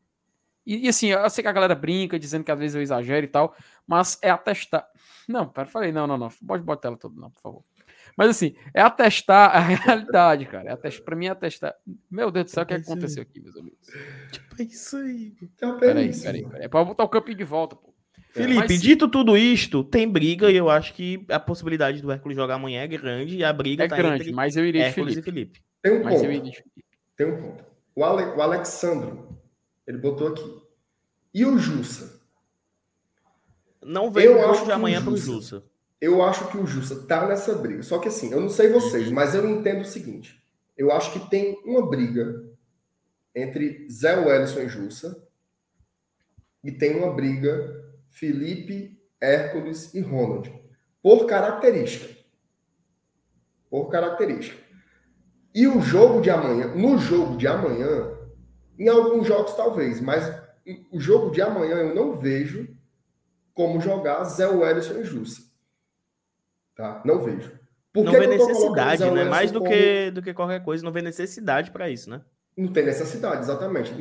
E, 0.65 0.85
e, 0.85 0.87
assim, 0.87 1.07
eu 1.07 1.29
sei 1.29 1.41
que 1.41 1.47
a 1.47 1.51
galera 1.51 1.75
brinca, 1.75 2.19
dizendo 2.19 2.43
que 2.43 2.51
às 2.51 2.59
vezes 2.59 2.75
eu 2.75 2.81
exagero 2.81 3.25
e 3.25 3.29
tal, 3.29 3.55
mas 3.87 4.17
é 4.21 4.29
atestar. 4.29 4.87
Não, 5.27 5.47
pera, 5.47 5.67
falei, 5.67 5.91
não, 5.91 6.05
não, 6.05 6.17
não. 6.17 6.29
Pode 6.45 6.63
botar 6.63 6.89
ela 6.89 6.97
toda, 6.97 7.19
não, 7.19 7.31
por 7.31 7.41
favor. 7.41 7.63
Mas 8.19 8.31
assim, 8.31 8.53
é 8.73 8.81
atestar 8.81 9.55
a 9.55 9.61
realidade, 9.61 10.45
cara. 10.45 10.71
É 10.71 10.73
atestar, 10.73 11.05
pra 11.05 11.15
mim 11.15 11.27
é 11.27 11.29
atestar. 11.29 11.73
Meu 12.11 12.29
Deus 12.29 12.47
do 12.47 12.49
céu, 12.51 12.63
o 12.63 12.65
que 12.65 12.73
aconteceu 12.73 13.23
aqui, 13.23 13.39
meus 13.39 13.55
amigos? 13.55 13.79
Tipo, 14.29 14.61
é 14.61 14.65
isso 14.65 14.97
aí. 14.97 15.33
Então, 15.41 15.79
peraí, 15.79 16.11
peraí, 16.11 16.43
peraí. 16.43 16.65
É 16.65 16.67
pra 16.67 16.83
botar 16.83 17.05
o 17.05 17.07
campinho 17.07 17.37
de 17.37 17.45
volta, 17.45 17.77
pô. 17.77 17.95
Felipe, 18.31 18.59
Mas, 18.59 18.81
dito 18.81 19.07
tudo 19.07 19.37
isto, 19.37 19.85
tem 19.85 20.05
briga 20.05 20.51
e 20.51 20.57
eu 20.57 20.69
acho 20.69 20.93
que 20.93 21.25
a 21.29 21.39
possibilidade 21.39 22.01
do 22.01 22.11
Hércules 22.11 22.35
jogar 22.35 22.55
amanhã 22.55 22.81
é 22.81 22.87
grande 22.87 23.37
e 23.37 23.43
a 23.43 23.53
briga 23.53 23.85
é 23.85 23.87
tá 23.87 23.95
grande, 23.95 24.33
mas 24.33 24.57
eu 24.57 24.65
iria 24.65 24.89
de 24.89 24.93
Felipe. 24.93 25.21
Felipe. 25.21 25.63
Tem 25.81 25.93
um 25.93 26.03
mas 26.03 26.21
ponto. 26.21 26.63
Tem 27.15 27.25
um 27.25 27.41
ponto. 27.41 27.63
O, 27.95 28.03
Ale, 28.03 28.23
o 28.35 28.41
Alexandro, 28.41 29.39
ele 29.87 29.97
botou 29.97 30.27
aqui. 30.27 30.61
E 31.33 31.45
o 31.45 31.57
Jussa? 31.57 32.21
Não 33.81 34.11
veio 34.11 34.37
o 34.37 34.41
jogo 34.41 34.65
de 34.65 34.71
amanhã 34.73 35.01
para 35.01 35.13
o 35.13 35.17
Jussa. 35.17 35.63
Eu 36.01 36.23
acho 36.23 36.49
que 36.49 36.57
o 36.57 36.65
Jussa 36.65 37.05
tá 37.07 37.27
nessa 37.27 37.55
briga. 37.55 37.83
Só 37.83 37.99
que 37.99 38.07
assim, 38.07 38.31
eu 38.31 38.39
não 38.39 38.49
sei 38.49 38.69
vocês, 38.69 39.07
uhum. 39.07 39.13
mas 39.13 39.35
eu 39.35 39.47
entendo 39.49 39.81
o 39.81 39.85
seguinte. 39.85 40.41
Eu 40.77 40.91
acho 40.91 41.11
que 41.11 41.29
tem 41.29 41.61
uma 41.65 41.87
briga 41.87 42.43
entre 43.35 43.87
Zé 43.89 44.15
Wellison 44.15 44.61
e 44.61 44.69
Jussa 44.69 45.27
e 46.63 46.71
tem 46.71 46.95
uma 46.95 47.13
briga 47.13 47.83
Felipe, 48.09 48.97
Hércules 49.21 49.93
e 49.93 49.99
Ronald. 49.99 50.53
Por 51.01 51.25
característica. 51.25 52.17
Por 53.69 53.89
característica. 53.89 54.61
E 55.53 55.67
o 55.67 55.81
jogo 55.81 56.21
de 56.21 56.29
amanhã, 56.29 56.73
no 56.75 56.97
jogo 56.97 57.37
de 57.37 57.47
amanhã, 57.47 58.17
em 58.77 58.87
alguns 58.87 59.27
jogos 59.27 59.53
talvez, 59.55 59.99
mas 59.99 60.23
o 60.91 60.99
jogo 60.99 61.31
de 61.31 61.41
amanhã 61.41 61.75
eu 61.75 61.95
não 61.95 62.17
vejo 62.17 62.75
como 63.53 63.81
jogar 63.81 64.23
Zé 64.23 64.47
Wellison 64.47 64.99
e 64.99 65.03
Jussa. 65.03 65.48
Tá? 66.79 67.01
Não 67.03 67.19
vejo. 67.19 67.59
Por 67.91 68.05
não 68.05 68.13
vê 68.13 68.25
necessidade, 68.25 69.11
né? 69.11 69.25
Mais 69.25 69.51
do, 69.51 69.59
como... 69.59 69.69
que, 69.69 70.11
do 70.11 70.21
que 70.21 70.33
qualquer 70.33 70.63
coisa, 70.63 70.81
não 70.81 70.93
vê 70.93 71.01
necessidade 71.01 71.71
para 71.71 71.89
isso, 71.89 72.09
né? 72.09 72.21
Não 72.55 72.71
tem 72.71 72.85
necessidade, 72.85 73.41
exatamente. 73.41 73.93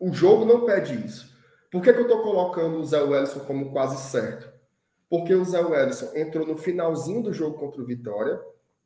O 0.00 0.12
jogo 0.12 0.44
não 0.44 0.66
pede 0.66 0.94
isso. 1.06 1.32
Por 1.70 1.80
que, 1.80 1.92
que 1.92 1.98
eu 2.00 2.08
estou 2.08 2.20
colocando 2.22 2.76
o 2.78 2.84
Zé 2.84 3.00
Wellison 3.00 3.38
como 3.44 3.70
quase 3.70 4.10
certo? 4.10 4.52
Porque 5.08 5.32
o 5.32 5.44
Zé 5.44 5.60
Wellison 5.60 6.10
entrou 6.16 6.44
no 6.44 6.56
finalzinho 6.56 7.22
do 7.22 7.32
jogo 7.32 7.56
contra 7.56 7.80
o 7.80 7.86
Vitória 7.86 8.40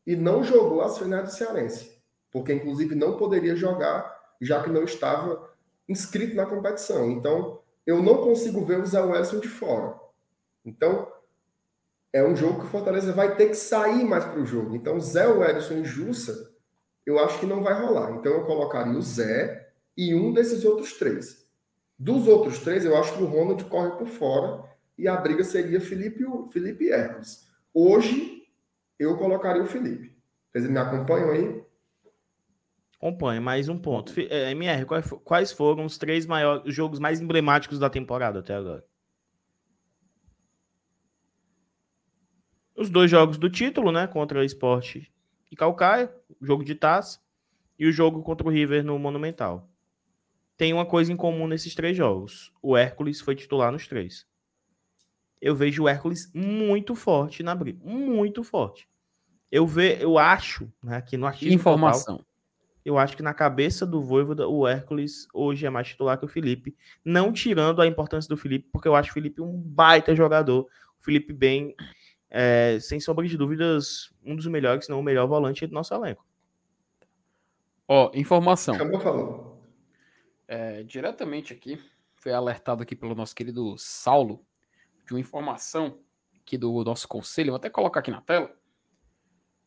e 0.07 0.15
não 0.15 0.45
jogou 0.45 0.83
as 0.83 0.99
finais 0.99 1.25
do 1.25 1.35
Cearense. 1.35 2.03
Porque, 2.31 2.53
inclusive, 2.53 2.95
não 2.95 3.17
poderia 3.17 3.57
jogar, 3.57 4.15
já 4.43 4.63
que 4.63 4.69
não 4.69 4.85
estava 4.85 5.49
inscrito 5.89 6.37
na 6.37 6.45
competição. 6.45 7.11
Então, 7.11 7.61
eu 7.87 8.03
não 8.03 8.19
consigo 8.19 8.63
ver 8.63 8.79
o 8.79 8.85
Zé 8.85 9.01
Wellison 9.01 9.41
de 9.41 9.49
fora. 9.49 9.95
Então, 10.67 11.11
é 12.13 12.23
um 12.23 12.37
jogo 12.37 12.61
que 12.61 12.67
o 12.67 12.71
Fortaleza 12.71 13.13
vai 13.13 13.37
ter 13.37 13.49
que 13.49 13.55
sair 13.55 14.05
mais 14.05 14.25
para 14.25 14.41
o 14.41 14.47
jogo. 14.47 14.77
Então, 14.77 15.01
Zé 15.01 15.27
Wellison 15.27 15.75
e 15.75 15.85
Jussa, 15.85 16.53
eu 17.07 17.19
acho 17.19 17.41
que 17.41 17.47
não 17.47 17.63
vai 17.63 17.81
rolar. 17.81 18.13
Então, 18.13 18.33
eu 18.33 18.45
colocaria 18.45 18.93
o 18.93 19.03
Zé 19.03 19.71
e 19.97 20.15
um 20.15 20.33
desses 20.33 20.65
outros 20.65 20.93
três. 20.95 21.47
Dos 21.99 22.27
outros 22.27 22.59
três, 22.59 22.85
eu 22.85 22.97
acho 22.97 23.17
que 23.17 23.23
o 23.23 23.27
Ronald 23.27 23.65
corre 23.65 23.93
por 23.93 24.07
fora 24.07 24.65
e 24.99 25.09
a 25.09 25.17
briga 25.17 25.43
seria 25.43 25.81
Felipe, 25.81 26.25
Felipe 26.51 26.91
Hermes. 26.91 27.49
Hoje, 27.73 28.43
eu 28.99 29.17
colocaria 29.17 29.63
o 29.63 29.67
Felipe. 29.67 30.17
Vocês 30.51 30.69
me 30.69 30.79
acompanham 30.79 31.31
aí? 31.31 31.63
Acompanha, 32.97 33.41
mais 33.41 33.69
um 33.69 33.79
ponto. 33.79 34.13
É, 34.31 34.51
MR, 34.53 34.85
quais 35.25 35.51
foram 35.51 35.87
os 35.87 35.99
três 35.99 36.27
maiores 36.27 36.73
jogos 36.75 37.01
mais 37.01 37.21
emblemáticos 37.21 37.79
da 37.79 37.91
temporada 37.91 38.41
até 38.41 38.55
agora? 38.55 38.85
Os 42.83 42.91
dois 42.91 43.11
jogos 43.11 43.39
do 43.39 43.49
título, 43.49 43.93
né? 43.93 44.07
Contra 44.07 44.41
o 44.41 44.45
Sport 44.45 44.97
e 45.51 45.57
Calcaia, 45.57 46.13
o 46.41 46.45
jogo 46.45 46.65
de 46.65 46.75
taça, 46.75 47.21
e 47.79 47.87
o 47.87 47.93
jogo 47.93 48.23
contra 48.23 48.47
o 48.47 48.51
River 48.51 48.85
no 48.85 48.99
Monumental 48.99 49.69
tem 50.63 50.73
uma 50.73 50.87
coisa 50.87 51.13
em 51.13 51.17
comum 51.17 51.49
nesses 51.49 51.75
três 51.75 51.97
jogos. 51.97 52.53
O 52.63 52.77
Hércules 52.77 53.21
foi 53.21 53.35
titular 53.35 53.73
nos 53.73 53.89
três. 53.89 54.25
Eu 55.41 55.57
vejo 55.57 55.83
o 55.83 55.89
Hércules 55.89 56.31
muito 56.33 56.95
forte 56.95 57.43
na 57.43 57.53
briga. 57.53 57.81
Muito 57.85 58.45
forte. 58.45 58.89
Eu 59.51 59.67
ve, 59.67 59.99
eu 60.01 60.19
acho, 60.19 60.73
né, 60.81 61.03
que 61.03 61.17
no 61.17 61.27
artigo 61.27 61.53
Informação. 61.53 62.19
Total, 62.19 62.27
eu 62.85 62.97
acho 62.97 63.17
que 63.17 63.25
na 63.25 63.35
cabeça 63.35 63.85
do 63.85 64.01
Voivoda, 64.01 64.47
o 64.47 64.65
Hércules 64.65 65.27
hoje 65.35 65.67
é 65.67 65.71
mais 65.71 65.89
titular 65.89 66.17
que 66.17 66.25
o 66.25 66.29
Felipe. 66.29 66.77
Não 67.05 67.33
tirando 67.33 67.83
a 67.83 67.87
importância 67.89 68.29
do 68.29 68.37
Felipe, 68.37 68.69
porque 68.73 68.87
eu 68.87 68.95
acho 68.95 69.11
o 69.11 69.15
Felipe 69.15 69.43
um 69.43 69.61
baita 69.61 70.15
jogador. 70.15 70.69
O 71.01 71.05
Felipe 71.05 71.33
bem, 71.33 71.75
é, 72.35 72.79
sem 72.81 72.99
sombra 72.99 73.29
de 73.29 73.37
dúvidas, 73.37 74.11
um 74.25 74.35
dos 74.35 74.47
melhores, 74.47 74.87
se 74.87 74.91
não 74.91 75.01
o 75.01 75.03
melhor 75.03 75.29
volante 75.29 75.67
do 75.67 75.75
nosso 75.75 75.93
elenco. 75.93 76.27
Ó, 77.87 78.11
informação. 78.15 78.75
Acabou 78.75 78.99
falando 78.99 79.53
é, 80.49 80.83
diretamente 80.83 81.53
aqui, 81.53 81.79
foi 82.15 82.33
alertado 82.33 82.83
aqui 82.83 82.97
pelo 82.97 83.15
nosso 83.15 83.35
querido 83.35 83.75
Saulo, 83.77 84.45
de 85.07 85.13
uma 85.13 85.21
informação 85.21 85.99
aqui 86.41 86.57
do 86.57 86.83
nosso 86.85 87.07
conselho, 87.07 87.53
vou 87.53 87.57
até 87.57 87.69
colocar 87.69 88.01
aqui 88.01 88.11
na 88.11 88.21
tela. 88.21 88.55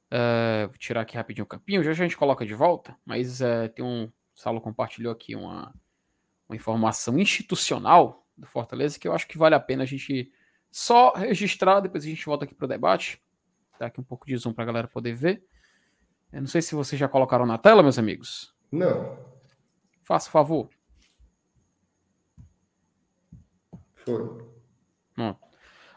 É, 0.09 0.67
vou 0.67 0.77
tirar 0.77 1.01
aqui 1.01 1.17
rapidinho 1.17 1.45
o 1.45 1.47
campinho, 1.47 1.83
já, 1.83 1.93
já 1.93 2.03
a 2.03 2.07
gente 2.07 2.17
coloca 2.17 2.45
de 2.45 2.53
volta, 2.53 2.97
mas 3.05 3.41
é, 3.41 3.67
tem 3.67 3.85
um. 3.85 4.11
Saulo 4.33 4.59
compartilhou 4.59 5.13
aqui 5.13 5.35
uma, 5.35 5.73
uma 6.49 6.55
informação 6.55 7.17
institucional 7.17 8.27
do 8.37 8.45
Fortaleza 8.45 8.99
que 8.99 9.07
eu 9.07 9.13
acho 9.13 9.27
que 9.27 9.37
vale 9.37 9.55
a 9.55 9.59
pena 9.59 9.83
a 9.83 9.85
gente 9.87 10.31
só 10.75 11.13
registrar, 11.13 11.79
depois 11.79 12.03
a 12.03 12.07
gente 12.09 12.25
volta 12.25 12.43
aqui 12.43 12.53
para 12.53 12.65
o 12.65 12.67
debate. 12.67 13.23
Dá 13.79 13.85
aqui 13.85 14.01
um 14.01 14.03
pouco 14.03 14.27
de 14.27 14.35
zoom 14.35 14.51
para 14.51 14.65
a 14.65 14.67
galera 14.67 14.89
poder 14.89 15.13
ver. 15.13 15.41
Eu 16.33 16.41
não 16.41 16.49
sei 16.49 16.61
se 16.61 16.75
vocês 16.75 16.99
já 16.99 17.07
colocaram 17.07 17.45
na 17.45 17.57
tela, 17.57 17.81
meus 17.81 17.97
amigos. 17.97 18.53
Não. 18.69 19.17
Faça 20.03 20.27
o 20.27 20.31
favor. 20.33 20.69
Foi. 24.03 24.45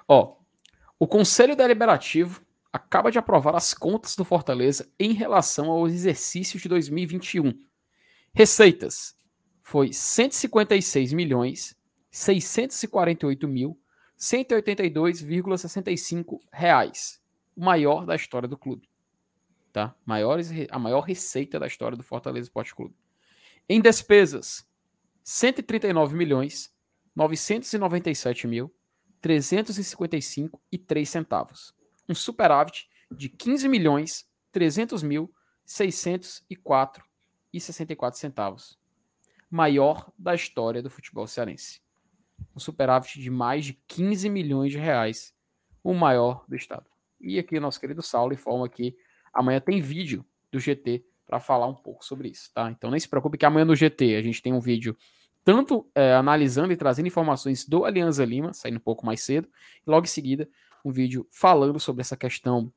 Ó, 0.07 0.37
o 0.97 1.09
Conselho 1.09 1.57
Deliberativo 1.57 2.41
acaba 2.73 3.11
de 3.11 3.19
aprovar 3.19 3.57
as 3.57 3.75
contas 3.75 4.15
do 4.15 4.25
Fortaleza 4.25 4.89
em 4.97 5.13
relação 5.13 5.73
ao 5.73 5.89
exercício 5.89 6.57
de 6.57 6.69
2021. 6.69 7.53
Receitas 8.33 9.19
foi 9.61 9.93
156 9.93 11.13
milhões 11.15 11.77
648 12.13 13.49
mil 13.49 13.77
182,65 14.19 16.41
reais, 16.53 17.23
o 17.57 17.65
maior 17.65 18.05
da 18.05 18.17
história 18.17 18.49
do 18.49 18.59
clube, 18.59 18.89
tá? 19.73 19.95
Maiores, 20.05 20.51
a 20.71 20.79
maior 20.79 21.01
receita 21.03 21.59
da 21.59 21.67
história 21.67 21.97
do 21.97 22.03
Fortaleza 22.03 22.47
Esporte 22.47 22.75
Clube. 22.75 22.95
Em 23.69 23.81
despesas, 23.81 24.67
139 25.23 26.17
milhões 26.17 26.75
997 27.15 28.47
mil 28.47 28.75
355 29.21 30.61
e 30.71 30.79
3 30.79 31.09
centavos. 31.09 31.75
Um 32.09 32.15
superávit 32.15 32.89
de 33.11 33.29
15 33.29 33.69
milhões 33.69 34.27
300 34.53 35.03
mil 35.03 35.33
604 35.65 37.05
e 37.53 37.61
64 37.61 38.19
centavos. 38.19 38.79
Maior 39.51 40.13
da 40.19 40.35
história 40.35 40.83
do 40.83 40.91
futebol 40.91 41.27
cearense. 41.27 41.81
Um 42.55 42.59
superávit 42.59 43.21
de 43.21 43.31
mais 43.31 43.65
de 43.65 43.75
15 43.87 44.29
milhões 44.29 44.73
de 44.73 44.79
reais, 44.79 45.35
o 45.83 45.95
maior 45.95 46.45
do 46.49 46.57
estado. 46.57 46.87
E 47.21 47.39
aqui 47.39 47.57
o 47.57 47.61
nosso 47.61 47.81
querido 47.81 48.03
Saulo 48.03 48.33
informa 48.33 48.69
que 48.69 48.97
amanhã 49.33 49.61
tem 49.61 49.81
vídeo 49.81 50.25
do 50.51 50.59
GT 50.59 51.05
para 51.27 51.41
falar 51.41 51.67
um 51.67 51.75
pouco 51.75 52.05
sobre 52.05 52.29
isso, 52.29 52.51
tá? 52.55 52.71
Então 52.71 52.91
nem 52.91 52.99
se 52.99 53.09
preocupe 53.09 53.37
que 53.37 53.45
amanhã 53.45 53.65
no 53.65 53.77
GT 53.77 54.17
a 54.17 54.23
gente 54.23 54.41
tem 54.41 54.53
um 54.53 54.61
vídeo 54.61 54.97
tanto 55.45 55.91
é, 55.95 56.15
analisando 56.15 56.73
e 56.73 56.77
trazendo 56.77 57.07
informações 57.07 57.67
do 57.67 57.85
Alianza 57.85 58.25
Lima, 58.25 58.53
saindo 58.53 58.77
um 58.77 58.81
pouco 58.81 59.05
mais 59.05 59.23
cedo, 59.23 59.49
e 59.87 59.91
logo 59.91 60.05
em 60.05 60.09
seguida 60.09 60.49
um 60.85 60.91
vídeo 60.91 61.27
falando 61.31 61.79
sobre 61.79 62.01
essa 62.01 62.17
questão 62.17 62.73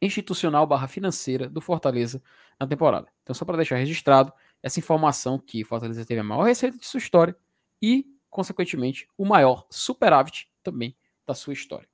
institucional 0.00 0.66
barra 0.66 0.88
financeira 0.88 1.48
do 1.48 1.60
Fortaleza 1.60 2.22
na 2.58 2.66
temporada. 2.66 3.08
Então 3.22 3.34
só 3.34 3.44
para 3.44 3.56
deixar 3.56 3.76
registrado 3.76 4.32
essa 4.62 4.78
informação 4.78 5.38
que 5.38 5.64
Fortaleza 5.64 6.04
teve 6.04 6.20
a 6.20 6.24
maior 6.24 6.44
receita 6.44 6.76
de 6.76 6.86
sua 6.86 6.98
história 6.98 7.36
e, 7.80 8.06
consequentemente, 8.36 9.08
o 9.16 9.24
maior 9.24 9.66
superávit 9.70 10.48
também 10.62 10.94
da 11.26 11.34
sua 11.34 11.52
história. 11.52 11.88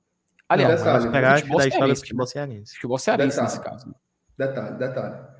Aliás, 0.47 0.71
Não, 0.71 0.77
detalhe, 0.85 1.03
superávit 1.05 1.57
da 1.57 1.67
história 1.67 1.93
do 1.93 1.99
futebol 1.99 2.27
cearense. 2.27 2.73
Futebol 2.75 2.97
cearense 2.97 3.37
detalhe, 3.37 3.47
nesse 3.47 3.63
caso. 3.63 3.87
Né? 3.87 3.95
Detalhe, 4.37 4.77
detalhe 4.77 5.33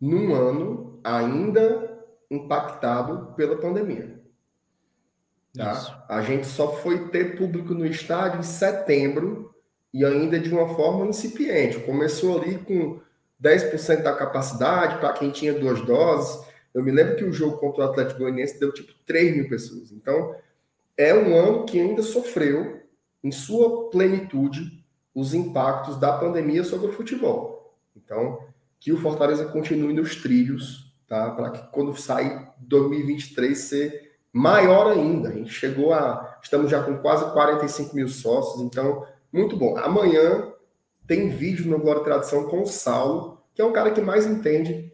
num 0.00 0.34
ano 0.34 0.98
ainda 1.04 1.98
impactado 2.30 3.34
pela 3.34 3.56
pandemia. 3.56 4.18
Tá? 5.54 6.06
A 6.08 6.22
gente 6.22 6.46
só 6.46 6.72
foi 6.76 7.08
ter 7.08 7.36
público 7.36 7.74
no 7.74 7.84
estádio 7.84 8.40
em 8.40 8.44
setembro 8.44 9.52
e 9.92 10.04
ainda 10.04 10.38
de 10.38 10.48
uma 10.50 10.74
forma 10.74 11.06
incipiente. 11.06 11.80
Começou 11.80 12.40
ali 12.40 12.58
com 12.58 13.00
10% 13.42 14.02
da 14.02 14.14
capacidade 14.14 14.98
para 14.98 15.12
quem 15.12 15.30
tinha 15.30 15.52
duas 15.52 15.80
doses, 15.82 16.48
Eu 16.72 16.84
me 16.84 16.92
lembro 16.92 17.16
que 17.16 17.24
o 17.24 17.32
jogo 17.32 17.58
contra 17.58 17.84
o 17.84 17.88
Atlético 17.88 18.20
Goianiense 18.20 18.60
deu 18.60 18.72
tipo 18.72 18.92
3 19.04 19.34
mil 19.34 19.48
pessoas. 19.48 19.90
Então, 19.90 20.36
é 21.00 21.14
um 21.14 21.34
ano 21.34 21.64
que 21.64 21.80
ainda 21.80 22.02
sofreu, 22.02 22.82
em 23.24 23.32
sua 23.32 23.88
plenitude, 23.88 24.84
os 25.14 25.32
impactos 25.32 25.96
da 25.96 26.12
pandemia 26.12 26.62
sobre 26.62 26.88
o 26.88 26.92
futebol. 26.92 27.74
Então, 27.96 28.40
que 28.78 28.92
o 28.92 29.00
Fortaleza 29.00 29.46
continue 29.46 29.94
nos 29.94 30.16
trilhos, 30.16 30.94
tá? 31.08 31.30
Para 31.30 31.50
que 31.50 31.72
quando 31.72 31.96
sair 31.96 32.46
2023 32.58 33.56
ser 33.56 34.12
maior 34.30 34.92
ainda. 34.92 35.30
A 35.30 35.32
gente 35.32 35.50
chegou 35.50 35.94
a. 35.94 36.38
Estamos 36.42 36.70
já 36.70 36.82
com 36.82 36.98
quase 36.98 37.32
45 37.32 37.96
mil 37.96 38.08
sócios, 38.08 38.60
então, 38.62 39.06
muito 39.32 39.56
bom. 39.56 39.78
Amanhã 39.78 40.52
tem 41.06 41.30
vídeo 41.30 41.66
no 41.66 41.78
Glória 41.78 42.00
e 42.00 42.04
Tradição 42.04 42.44
com 42.44 42.62
o 42.62 42.66
Saulo, 42.66 43.42
que 43.54 43.62
é 43.62 43.64
o 43.64 43.72
cara 43.72 43.90
que 43.90 44.02
mais 44.02 44.26
entende 44.26 44.92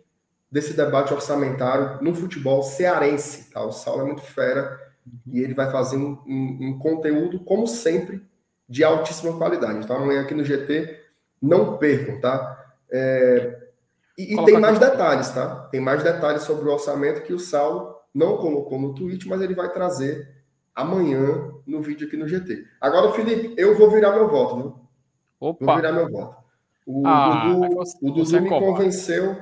desse 0.51 0.73
debate 0.73 1.13
orçamentário 1.13 2.01
no 2.01 2.15
futebol 2.15 2.63
cearense. 2.63 3.51
Tá? 3.51 3.65
O 3.65 3.73
Saulo 3.73 4.03
é 4.03 4.07
muito 4.07 4.23
fera 4.23 4.87
e 5.27 5.41
ele 5.41 5.55
vai 5.55 5.71
fazer 5.71 5.97
um, 5.97 6.19
um, 6.27 6.59
um 6.61 6.79
conteúdo, 6.79 7.41
como 7.41 7.67
sempre, 7.67 8.23
de 8.69 8.83
altíssima 8.83 9.37
qualidade. 9.37 9.85
Então, 9.85 9.97
amanhã 9.97 10.23
aqui 10.23 10.35
no 10.35 10.45
GT, 10.45 11.01
não 11.41 11.77
percam, 11.77 12.21
tá? 12.21 12.65
É... 12.91 13.65
E, 14.19 14.35
e 14.35 14.45
tem 14.45 14.59
mais 14.59 14.79
detalhes, 14.79 15.29
tá? 15.31 15.69
Tem 15.71 15.81
mais 15.81 16.03
detalhes 16.03 16.43
sobre 16.43 16.69
o 16.69 16.73
orçamento 16.73 17.23
que 17.23 17.35
o 17.35 17.39
Saulo 17.39 17.95
não 18.15 18.39
colocou 18.39 18.81
no 18.81 18.95
tweet, 18.95 19.29
mas 19.29 19.43
ele 19.43 19.55
vai 19.55 19.71
trazer 19.71 20.35
amanhã 20.75 21.53
no 21.67 21.83
vídeo 21.83 22.07
aqui 22.07 22.17
no 22.17 22.27
GT. 22.27 22.65
Agora, 22.81 23.13
Felipe, 23.13 23.55
eu 23.59 23.77
vou 23.77 23.91
virar 23.91 24.13
meu 24.13 24.29
voto, 24.29 24.57
viu? 24.57 24.75
Opa. 25.39 25.65
Vou 25.65 25.77
virar 25.77 25.93
meu 25.93 26.11
voto. 26.11 26.37
O 26.87 27.07
ah, 27.07 27.49
Dudu, 27.49 27.75
você, 27.75 27.99
o 28.01 28.11
Dudu 28.11 28.41
me 28.41 28.49
convenceu. 28.49 29.37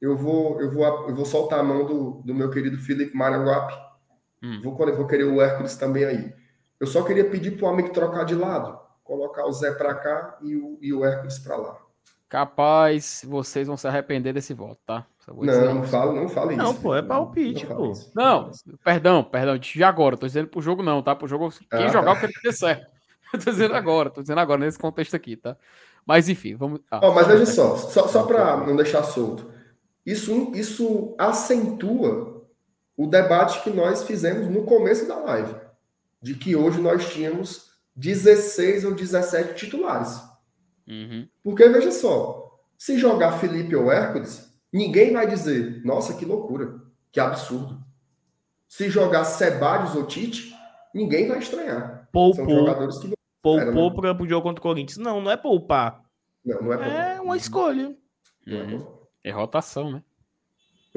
Eu 0.00 0.16
vou, 0.16 0.60
eu 0.60 0.72
vou, 0.72 0.84
eu 1.08 1.14
vou 1.14 1.24
soltar 1.24 1.60
a 1.60 1.62
mão 1.62 1.86
do, 1.86 2.22
do 2.24 2.34
meu 2.34 2.50
querido 2.50 2.78
Felipe 2.78 3.16
Maranguape. 3.16 3.74
Hum. 4.46 4.60
Vou, 4.62 4.76
vou 4.76 5.06
querer 5.06 5.24
o 5.24 5.42
Hércules 5.42 5.76
também 5.76 6.04
aí. 6.04 6.32
Eu 6.78 6.86
só 6.86 7.02
queria 7.02 7.28
pedir 7.28 7.52
para 7.52 7.66
o 7.66 7.68
amigo 7.68 7.90
trocar 7.90 8.24
de 8.24 8.34
lado, 8.34 8.78
colocar 9.02 9.44
o 9.46 9.52
Zé 9.52 9.72
para 9.72 9.94
cá 9.94 10.38
e 10.42 10.54
o, 10.54 10.78
e 10.80 10.92
o 10.92 11.04
Hércules 11.04 11.38
para 11.38 11.56
lá. 11.56 11.78
Capaz, 12.28 13.24
vocês 13.26 13.66
vão 13.66 13.76
se 13.76 13.86
arrepender 13.86 14.32
desse 14.32 14.52
voto, 14.52 14.78
tá? 14.86 15.06
Não, 15.28 15.74
não 15.74 15.82
fala, 15.84 16.12
não 16.12 16.28
fala 16.28 16.52
isso. 16.52 16.62
Não, 16.62 16.74
pô, 16.74 16.94
é 16.94 17.02
palpite, 17.02 17.66
não 17.66 17.76
pô. 17.76 17.92
Não, 18.14 18.50
perdão, 18.84 19.24
perdão, 19.24 19.58
de 19.58 19.82
agora, 19.82 20.16
tô 20.16 20.26
dizendo 20.26 20.48
pro 20.48 20.60
jogo 20.60 20.82
não, 20.82 21.02
tá? 21.02 21.16
Pro 21.16 21.26
jogo, 21.26 21.50
quem 21.50 21.84
ah, 21.84 21.88
jogar 21.88 22.12
tá. 22.12 22.12
o 22.12 22.20
que 22.20 22.26
ele 22.26 22.32
der 22.44 22.52
certo. 22.52 22.86
tô 23.32 23.50
dizendo 23.50 23.74
agora, 23.74 24.10
tô 24.10 24.20
dizendo 24.20 24.40
agora, 24.40 24.60
nesse 24.60 24.78
contexto 24.78 25.16
aqui, 25.16 25.36
tá? 25.36 25.56
Mas 26.04 26.28
enfim, 26.28 26.54
vamos. 26.54 26.80
Ah, 26.90 27.00
oh, 27.02 27.12
mas 27.12 27.26
veja 27.26 27.46
só, 27.46 27.76
só, 27.76 28.06
só 28.06 28.22
para 28.24 28.58
não 28.58 28.76
deixar 28.76 29.02
solto. 29.02 29.50
Isso, 30.04 30.52
isso 30.54 31.16
acentua 31.18 32.35
o 32.96 33.06
debate 33.06 33.62
que 33.62 33.70
nós 33.70 34.04
fizemos 34.04 34.48
no 34.48 34.64
começo 34.64 35.06
da 35.06 35.16
live. 35.16 35.54
De 36.22 36.34
que 36.34 36.56
hoje 36.56 36.80
nós 36.80 37.12
tínhamos 37.12 37.70
16 37.94 38.84
ou 38.84 38.94
17 38.94 39.54
titulares. 39.54 40.20
Uhum. 40.88 41.28
Porque 41.42 41.68
veja 41.68 41.90
só, 41.90 42.58
se 42.78 42.98
jogar 42.98 43.38
Felipe 43.38 43.76
ou 43.76 43.90
Hércules, 43.90 44.50
ninguém 44.72 45.12
vai 45.12 45.26
dizer, 45.26 45.84
nossa, 45.84 46.14
que 46.14 46.24
loucura, 46.24 46.80
que 47.12 47.20
absurdo. 47.20 47.84
Se 48.68 48.88
jogar 48.88 49.24
Sebadios 49.24 49.94
ou 49.94 50.06
Tite, 50.06 50.54
ninguém 50.94 51.28
vai 51.28 51.38
estranhar. 51.38 52.08
Poupou. 52.12 52.46
São 52.46 52.48
jogadores 52.48 52.98
que 52.98 53.16
Poupou 53.42 53.94
para 53.94 54.22
o 54.22 54.28
jogo 54.28 54.42
contra 54.42 54.58
o 54.58 54.62
Corinthians. 54.62 54.98
Não, 54.98 55.20
não 55.20 55.30
é 55.30 55.36
poupar. 55.36 56.02
Não, 56.44 56.60
não 56.62 56.72
é 56.72 56.76
poupar. 56.76 57.16
É 57.16 57.20
uma 57.20 57.36
escolha. 57.36 57.96
Uhum. 58.44 58.84
É 59.22 59.30
rotação, 59.30 59.92
né? 59.92 60.02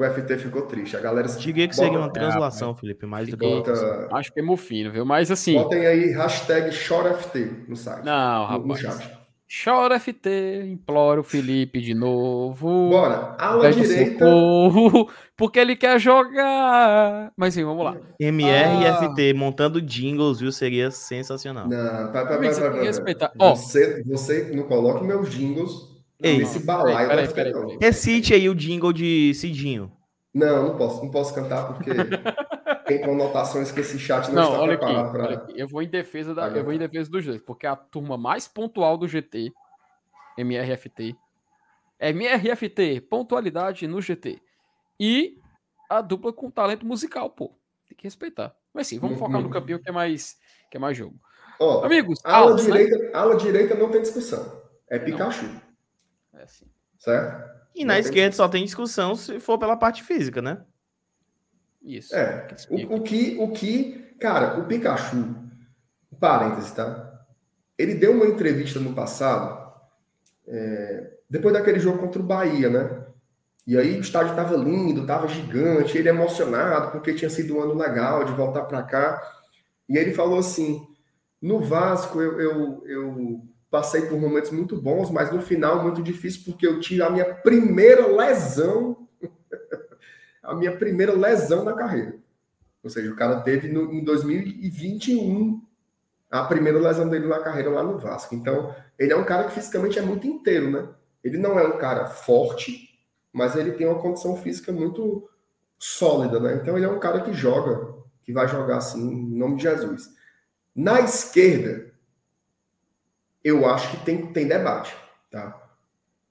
O 0.00 0.04
FT 0.10 0.38
ficou 0.38 0.62
triste. 0.62 0.96
A 0.96 1.00
galera. 1.00 1.28
Diga 1.28 1.68
que 1.68 1.76
seria 1.76 1.98
uma 1.98 2.10
translação, 2.10 2.70
é, 2.70 2.74
Felipe, 2.74 3.04
mais 3.04 3.28
do 3.28 3.36
que. 3.36 3.46
Bota... 3.46 4.08
Acho 4.12 4.32
que 4.32 4.40
é 4.40 4.42
mofino, 4.42 4.90
viu? 4.90 5.04
Mas 5.04 5.30
assim. 5.30 5.52
Botem 5.54 5.86
aí 5.86 6.10
hashtag 6.12 6.72
ChoraFT 6.72 7.66
no 7.68 7.76
site. 7.76 8.02
Não, 8.02 8.46
rapaz. 8.46 8.66
No 8.66 8.76
chat. 8.76 9.20
Chora 9.52 9.98
FT, 9.98 10.62
implora 10.64 11.20
o 11.20 11.24
Felipe 11.24 11.80
de 11.80 11.92
novo. 11.92 12.88
Bora, 12.88 13.34
ala 13.36 13.70
direita. 13.72 14.24
Socorro, 14.24 15.10
porque 15.36 15.58
ele 15.58 15.74
quer 15.74 15.98
jogar. 15.98 17.32
Mas 17.36 17.54
sim, 17.54 17.64
vamos 17.64 17.84
lá. 17.84 17.96
MR 18.18 18.86
ah. 18.86 19.02
e 19.02 19.08
FT 19.08 19.34
montando 19.34 19.82
jingles, 19.82 20.38
viu? 20.38 20.52
Seria 20.52 20.90
sensacional. 20.92 21.68
Não, 21.68 22.12
vai, 22.12 22.84
respeitar. 22.84 23.32
Oh. 23.38 23.56
Você, 23.56 24.02
você 24.04 24.52
não 24.54 24.62
coloque 24.62 25.04
meus 25.04 25.28
jingles 25.28 25.89
Ei, 26.22 26.38
nesse 26.38 26.60
balaio. 26.60 27.08
Peraí, 27.08 27.28
peraí, 27.28 27.52
peraí, 27.52 27.78
Recite 27.80 28.34
aí 28.34 28.48
o 28.48 28.54
jingle 28.54 28.92
de 28.92 29.32
Cidinho. 29.34 29.92
Não, 30.32 30.68
não 30.68 30.76
posso, 30.76 31.02
não 31.02 31.10
posso 31.10 31.34
cantar 31.34 31.66
porque 31.66 31.90
tem 32.86 33.00
conotações 33.00 33.72
que 33.72 33.80
esse 33.80 33.98
chat 33.98 34.28
não, 34.28 34.34
não 34.34 34.50
está 34.50 34.60
olha 34.60 34.78
preparado 34.78 35.12
para. 35.12 35.46
Eu 35.54 35.66
vou 35.66 35.82
em 35.82 35.88
defesa 35.88 36.34
da, 36.34 36.48
eu 36.48 36.62
vou 36.62 36.72
em 36.72 36.78
defesa 36.78 37.10
dos 37.10 37.24
dois, 37.24 37.40
porque 37.42 37.66
a 37.66 37.74
turma 37.74 38.16
mais 38.16 38.46
pontual 38.46 38.96
do 38.96 39.08
GT, 39.08 39.52
MRFT, 40.38 41.16
é 41.98 42.10
MRFT, 42.10 43.00
pontualidade 43.08 43.86
no 43.86 44.00
GT. 44.00 44.40
E 44.98 45.38
a 45.88 46.00
dupla 46.00 46.32
com 46.32 46.50
talento 46.50 46.86
musical, 46.86 47.30
pô. 47.30 47.52
Tem 47.88 47.96
que 47.96 48.04
respeitar. 48.04 48.54
Mas 48.72 48.86
sim, 48.86 48.98
vamos 49.00 49.18
uhum. 49.18 49.26
focar 49.26 49.40
no 49.40 49.50
campeão 49.50 49.80
que 49.80 49.88
é 49.88 49.92
mais 49.92 50.38
que 50.70 50.76
é 50.76 50.80
mais 50.80 50.96
jogo. 50.96 51.18
Ó, 51.58 51.84
Amigos, 51.84 52.20
ala 52.24 52.54
né? 52.54 52.62
direita, 52.62 52.98
né? 52.98 53.10
ala 53.12 53.36
direita 53.36 53.74
não 53.74 53.90
tem 53.90 54.00
discussão. 54.00 54.62
É 54.88 54.98
Pikachu. 54.98 55.44
Não. 55.44 55.69
É 56.40 56.46
sim. 56.46 56.64
Certo? 56.98 57.60
E 57.74 57.84
na 57.84 57.98
esquerda 57.98 58.34
só 58.34 58.48
tem 58.48 58.64
discussão 58.64 59.14
se 59.14 59.38
for 59.38 59.58
pela 59.58 59.76
parte 59.76 60.02
física, 60.02 60.40
né? 60.40 60.64
Isso. 61.82 62.14
É. 62.14 62.48
O, 62.68 62.96
o, 62.96 63.02
que, 63.02 63.36
o 63.38 63.52
que, 63.52 64.14
cara, 64.18 64.58
o 64.58 64.66
Pikachu, 64.66 65.34
parênteses, 66.18 66.72
tá? 66.72 67.24
Ele 67.78 67.94
deu 67.94 68.12
uma 68.12 68.26
entrevista 68.26 68.78
no 68.78 68.94
passado, 68.94 69.72
é, 70.46 71.18
depois 71.28 71.54
daquele 71.54 71.78
jogo 71.78 71.98
contra 71.98 72.20
o 72.20 72.26
Bahia, 72.26 72.68
né? 72.68 73.06
E 73.66 73.78
aí 73.78 73.96
o 73.96 74.00
estádio 74.00 74.34
tava 74.34 74.56
lindo, 74.56 75.06
tava 75.06 75.28
gigante, 75.28 75.96
ele 75.96 76.08
emocionado 76.08 76.90
porque 76.90 77.14
tinha 77.14 77.30
sido 77.30 77.56
um 77.56 77.62
ano 77.62 77.74
legal 77.74 78.24
de 78.24 78.32
voltar 78.32 78.62
para 78.64 78.82
cá. 78.82 79.22
E 79.88 79.96
ele 79.96 80.12
falou 80.12 80.38
assim: 80.38 80.86
no 81.40 81.60
Vasco 81.60 82.20
eu, 82.20 82.40
eu, 82.40 82.86
eu 82.86 83.40
passei 83.70 84.02
por 84.02 84.18
momentos 84.18 84.50
muito 84.50 84.76
bons, 84.76 85.10
mas 85.10 85.32
no 85.32 85.40
final 85.40 85.82
muito 85.82 86.02
difícil, 86.02 86.42
porque 86.44 86.66
eu 86.66 86.80
tive 86.80 87.02
a 87.02 87.10
minha 87.10 87.34
primeira 87.36 88.06
lesão, 88.06 89.08
a 90.42 90.54
minha 90.54 90.76
primeira 90.76 91.12
lesão 91.12 91.64
na 91.64 91.74
carreira. 91.74 92.16
Ou 92.82 92.90
seja, 92.90 93.12
o 93.12 93.16
cara 93.16 93.40
teve 93.40 93.68
no, 93.68 93.92
em 93.92 94.02
2021 94.02 95.62
a 96.30 96.44
primeira 96.44 96.78
lesão 96.78 97.08
dele 97.08 97.26
na 97.26 97.38
carreira 97.40 97.70
lá 97.70 97.82
no 97.82 97.98
Vasco. 97.98 98.34
Então, 98.34 98.74
ele 98.98 99.12
é 99.12 99.16
um 99.16 99.24
cara 99.24 99.44
que 99.44 99.52
fisicamente 99.54 99.98
é 99.98 100.02
muito 100.02 100.26
inteiro, 100.26 100.70
né? 100.70 100.88
Ele 101.22 101.38
não 101.38 101.58
é 101.58 101.66
um 101.66 101.76
cara 101.76 102.06
forte, 102.06 102.98
mas 103.32 103.54
ele 103.56 103.72
tem 103.72 103.86
uma 103.86 104.00
condição 104.00 104.36
física 104.36 104.72
muito 104.72 105.28
sólida, 105.78 106.40
né? 106.40 106.54
Então, 106.54 106.76
ele 106.76 106.86
é 106.86 106.88
um 106.88 107.00
cara 107.00 107.20
que 107.20 107.32
joga, 107.32 107.94
que 108.22 108.32
vai 108.32 108.48
jogar 108.48 108.78
assim, 108.78 109.00
em 109.00 109.36
nome 109.36 109.56
de 109.56 109.62
Jesus. 109.64 110.08
Na 110.74 111.00
esquerda, 111.00 111.89
eu 113.42 113.66
acho 113.66 113.90
que 113.90 114.04
tem, 114.04 114.32
tem 114.32 114.46
debate. 114.46 114.94
Tá? 115.30 115.70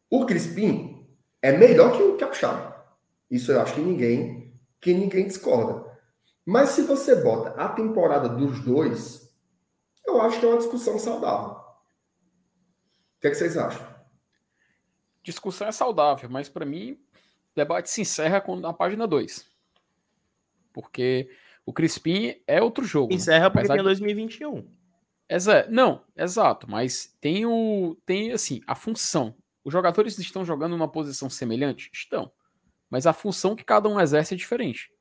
O 0.10 0.26
Crispim 0.26 1.07
é 1.41 1.52
melhor 1.52 1.95
que 1.95 2.03
o 2.03 2.18
Capixaba. 2.18 2.86
Isso 3.30 3.52
eu 3.52 3.61
acho 3.61 3.76
que 3.76 3.81
ninguém, 3.81 4.60
que 4.81 4.94
ninguém 4.94 5.27
discorda. 5.27 5.90
Mas 6.45 6.69
se 6.69 6.81
você 6.81 7.15
bota 7.15 7.49
a 7.61 7.69
temporada 7.69 8.27
dos 8.27 8.60
dois, 8.61 9.31
eu 10.06 10.19
acho 10.22 10.40
que 10.40 10.45
é 10.45 10.49
uma 10.49 10.57
discussão 10.57 10.98
saudável. 10.98 11.52
O 11.52 13.22
que, 13.22 13.27
é 13.27 13.30
que 13.30 13.36
vocês 13.36 13.57
acham? 13.57 13.86
Discussão 15.22 15.68
é 15.68 15.72
saudável, 15.72 16.30
mas 16.30 16.49
para 16.49 16.65
mim, 16.65 16.94
o 16.94 17.56
debate 17.56 17.90
se 17.90 18.02
encerra 18.02 18.41
com, 18.41 18.56
na 18.56 18.73
página 18.73 19.06
2. 19.06 19.45
Porque 20.73 21.30
o 21.65 21.73
Crispim 21.73 22.41
é 22.48 22.61
outro 22.61 22.84
jogo. 22.84 23.10
Né? 23.10 23.15
Encerra 23.15 23.45
né? 23.45 23.49
porque 23.49 23.68
tem 23.68 23.84
2021. 23.84 24.78
Exa 25.30 25.68
não, 25.69 26.03
exato, 26.18 26.69
mas 26.69 27.15
tem 27.22 27.45
o 27.45 27.95
tem 28.06 28.31
assim, 28.31 28.61
a 28.65 28.73
função. 28.73 29.35
Os 29.64 29.72
jogadores 29.72 30.18
estão 30.18 30.43
jogando 30.43 30.72
numa 30.72 30.91
posição 30.91 31.30
semelhante? 31.30 31.91
Estão. 31.93 32.31
Mas 32.89 33.06
a 33.06 33.14
função 33.14 33.56
que 33.56 33.64
cada 33.64 33.88
um 33.88 33.99
exerce 33.99 34.34
é 34.34 34.38
diferente. 34.38 34.91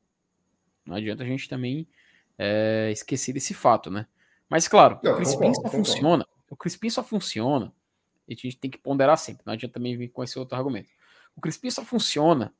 Não 0.84 0.96
adianta 0.96 1.22
a 1.22 1.26
gente 1.26 1.48
também 1.48 1.88
é, 2.36 2.90
esquecer 2.92 3.32
desse 3.32 3.54
fato, 3.54 3.90
né? 3.90 4.06
Mas 4.50 4.68
claro, 4.68 5.00
não, 5.02 5.12
o 5.12 5.16
Crispim 5.16 5.54
só 5.54 5.68
funciona. 5.70 6.26
O 6.50 6.56
Crispim 6.56 6.90
só 6.90 7.02
funciona. 7.02 7.72
E 8.28 8.34
a 8.34 8.36
gente 8.36 8.58
tem 8.58 8.70
que 8.70 8.78
ponderar 8.78 9.16
sempre. 9.16 9.42
Não 9.46 9.54
adianta 9.54 9.74
também 9.74 9.96
vir 9.96 10.08
com 10.08 10.22
esse 10.22 10.38
outro 10.38 10.56
argumento. 10.56 10.90
O 11.34 11.40
Crispim 11.40 11.70
só 11.70 11.82
funciona 11.82 12.52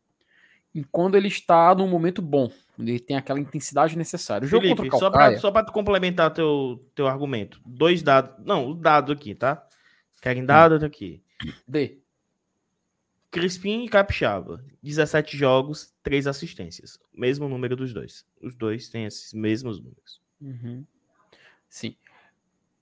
quando 0.91 1.17
ele 1.17 1.29
está 1.29 1.75
num 1.75 1.89
momento 1.89 2.23
bom, 2.23 2.51
ele 2.79 3.01
tem 3.01 3.17
aquela 3.17 3.41
intensidade 3.41 3.97
necessária. 3.97 4.47
O 4.47 4.49
jogo 4.49 4.63
Felipe, 4.63 4.89
contra 4.89 5.09
o 5.09 5.11
Calcaia, 5.11 5.39
só 5.39 5.51
para 5.51 5.67
complementar 5.71 6.33
teu, 6.33 6.85
teu 6.95 7.07
argumento, 7.07 7.61
dois 7.67 8.03
dados, 8.03 8.35
não, 8.45 8.69
o 8.69 8.75
dado 8.75 9.13
aqui, 9.13 9.35
tá? 9.35 9.67
Querem 10.21 10.45
dado 10.45 10.81
hum. 10.81 10.87
aqui. 10.87 11.23
D. 11.67 11.99
Crispim 13.31 13.85
e 13.85 13.89
Capixaba. 13.89 14.65
17 14.83 15.37
jogos, 15.37 15.95
3 16.03 16.27
assistências. 16.27 16.99
Mesmo 17.13 17.49
número 17.49 17.77
dos 17.77 17.93
dois. 17.93 18.27
Os 18.43 18.55
dois 18.55 18.89
têm 18.89 19.05
esses 19.05 19.33
mesmos 19.33 19.79
números. 19.79 20.21
Uhum. 20.41 20.85
Sim. 21.69 21.95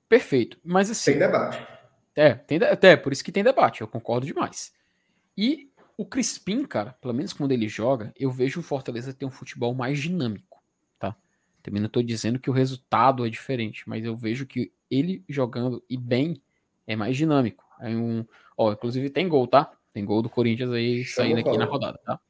Perfeito. 0.09 0.59
Mas 0.62 0.90
assim. 0.90 1.12
Tem 1.12 1.20
debate. 1.20 1.66
É, 2.14 2.35
tem, 2.35 2.59
é, 2.62 2.97
por 2.97 3.12
isso 3.12 3.23
que 3.23 3.32
tem 3.32 3.44
debate, 3.44 3.82
eu 3.82 3.89
concordo 3.89 4.27
demais. 4.27 4.73
E 5.36 5.70
o 5.97 6.05
Crispim, 6.05 6.64
cara, 6.64 6.93
pelo 7.01 7.14
menos 7.14 7.32
quando 7.32 7.52
ele 7.52 7.68
joga, 7.68 8.12
eu 8.18 8.31
vejo 8.31 8.60
o 8.60 8.62
Fortaleza 8.62 9.14
ter 9.14 9.24
um 9.24 9.31
futebol 9.31 9.74
mais 9.74 9.98
dinâmico, 9.98 10.62
tá? 10.98 11.16
Também 11.62 11.81
não 11.81 11.89
tô 11.89 12.02
dizendo 12.02 12.39
que 12.39 12.51
o 12.51 12.52
resultado 12.52 13.27
é 13.27 13.31
diferente, 13.31 13.89
mas 13.89 14.05
eu 14.05 14.14
vejo 14.14 14.47
que 14.47 14.73
ele 14.90 15.24
jogando 15.28 15.82
e 15.89 15.97
bem 15.97 16.40
é 16.86 16.94
mais 16.94 17.16
dinâmico. 17.16 17.64
É 17.81 17.89
um, 17.89 18.27
ó, 18.56 18.73
inclusive 18.73 19.09
tem 19.09 19.28
gol, 19.28 19.47
tá? 19.47 19.73
Tem 19.93 20.05
gol 20.05 20.20
do 20.20 20.28
Corinthians 20.28 20.70
aí 20.70 21.05
Chama 21.05 21.28
saindo 21.28 21.40
aqui 21.40 21.59
na 21.59 21.64
rodada, 21.64 21.98
tá? 22.05 22.20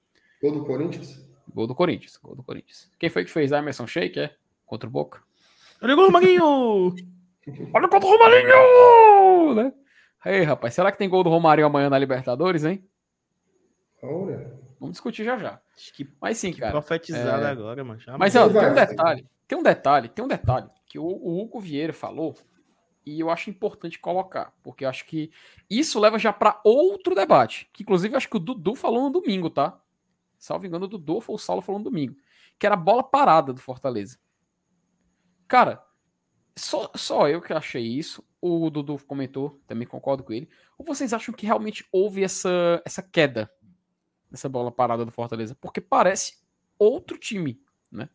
Gol 0.41 0.53
do 0.53 0.65
Corinthians? 0.65 1.27
Gol 1.53 1.67
do 1.67 1.75
Corinthians, 1.75 2.17
gol 2.19 2.37
do 2.37 2.43
Corinthians. 2.45 2.91
Quem 2.99 3.11
foi 3.11 3.25
que 3.25 3.31
fez 3.31 3.53
a 3.53 3.59
Emerson 3.59 3.87
Sheik, 3.87 4.21
é? 4.21 4.37
Contra 4.65 4.89
o 4.89 4.93
Boca? 4.93 5.21
Olha 5.83 5.95
o 5.95 6.07
Romarinho! 6.07 6.95
Olha 7.75 7.89
contra 7.89 8.09
o 8.09 8.13
Romarinho! 8.13 9.55
Né? 9.55 9.73
Ei, 10.25 10.43
rapaz, 10.43 10.75
será 10.75 10.93
que 10.93 10.99
tem 10.99 11.09
gol 11.09 11.25
do 11.25 11.31
Romarinho 11.31 11.67
amanhã 11.67 11.91
na 11.91 11.99
Libertadores, 11.99 12.65
hein? 12.65 12.85
Olha. 14.03 14.53
Vamos 14.79 14.93
discutir 14.93 15.25
já 15.25 15.39
já. 15.39 15.61
Que, 15.95 16.09
Mas 16.21 16.39
sim, 16.39 16.53
cara. 16.53 16.73
Profetizado 16.73 17.45
é... 17.45 17.51
agora, 17.51 17.83
mano. 17.83 18.01
Mas 18.19 18.37
ó, 18.37 18.49
tem 18.49 18.69
um 18.69 18.75
detalhe, 18.75 19.27
tem 19.49 19.59
um 19.59 19.63
detalhe, 19.63 20.09
tem 20.09 20.25
um 20.25 20.29
detalhe 20.29 20.69
que 20.87 20.99
o, 20.99 21.05
o 21.05 21.41
Hugo 21.41 21.61
Vieira 21.61 21.93
falou 21.93 22.35
e 23.05 23.21
eu 23.21 23.31
acho 23.31 23.49
importante 23.51 23.99
colocar, 24.01 24.53
porque 24.63 24.85
eu 24.85 24.89
acho 24.89 25.07
que 25.07 25.31
isso 25.71 26.01
leva 26.01 26.19
já 26.19 26.33
para 26.33 26.61
outro 26.65 27.15
debate, 27.15 27.71
que 27.73 27.85
inclusive 27.85 28.15
eu 28.15 28.17
acho 28.17 28.29
que 28.29 28.37
o 28.37 28.41
Dudu 28.41 28.75
falou 28.75 29.05
no 29.05 29.11
domingo, 29.11 29.49
tá? 29.49 29.81
Salvo 30.39 30.67
engano, 30.67 30.87
o 30.87 30.89
Dudu 30.89 31.15
ou 31.15 31.35
o 31.35 31.39
Saulo 31.39 31.63
falou 31.63 31.79
no 31.79 31.85
domingo, 31.85 32.17
que 32.59 32.67
era 32.67 32.75
a 32.75 32.79
bola 32.79 33.03
parada 33.03 33.53
do 33.53 33.61
Fortaleza. 33.61 34.19
Cara, 35.47 35.83
só, 36.57 36.91
só 36.95 37.29
eu 37.29 37.41
que 37.41 37.53
achei 37.53 37.85
isso, 37.85 38.25
o 38.41 38.69
Dudu 38.71 38.99
comentou, 39.07 39.61
também 39.67 39.87
concordo 39.87 40.25
com 40.25 40.33
ele. 40.33 40.49
Ou 40.77 40.85
vocês 40.85 41.13
acham 41.13 41.35
que 41.35 41.47
realmente 41.47 41.87
houve 41.93 42.25
essa, 42.25 42.83
essa 42.85 43.03
queda 43.03 43.51
nessa 44.31 44.49
bola 44.49 44.71
parada 44.71 45.05
do 45.05 45.11
Fortaleza? 45.11 45.57
Porque 45.61 45.81
parece 45.81 46.39
outro 46.79 47.19
time, 47.19 47.61
né? 47.91 48.09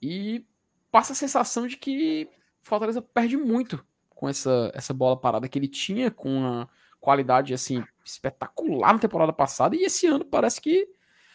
E 0.00 0.44
passa 0.90 1.12
a 1.12 1.16
sensação 1.16 1.66
de 1.66 1.76
que 1.76 2.28
Fortaleza 2.62 3.00
perde 3.00 3.36
muito 3.36 3.84
com 4.10 4.28
essa, 4.28 4.70
essa 4.74 4.94
bola 4.94 5.16
parada 5.16 5.48
que 5.48 5.58
ele 5.58 5.68
tinha, 5.68 6.10
com 6.10 6.30
uma 6.30 6.68
qualidade 7.00 7.54
assim 7.54 7.84
espetacular 8.04 8.92
na 8.92 8.98
temporada 8.98 9.32
passada, 9.32 9.76
e 9.76 9.84
esse 9.84 10.06
ano 10.06 10.24
parece 10.24 10.60
que 10.60 10.88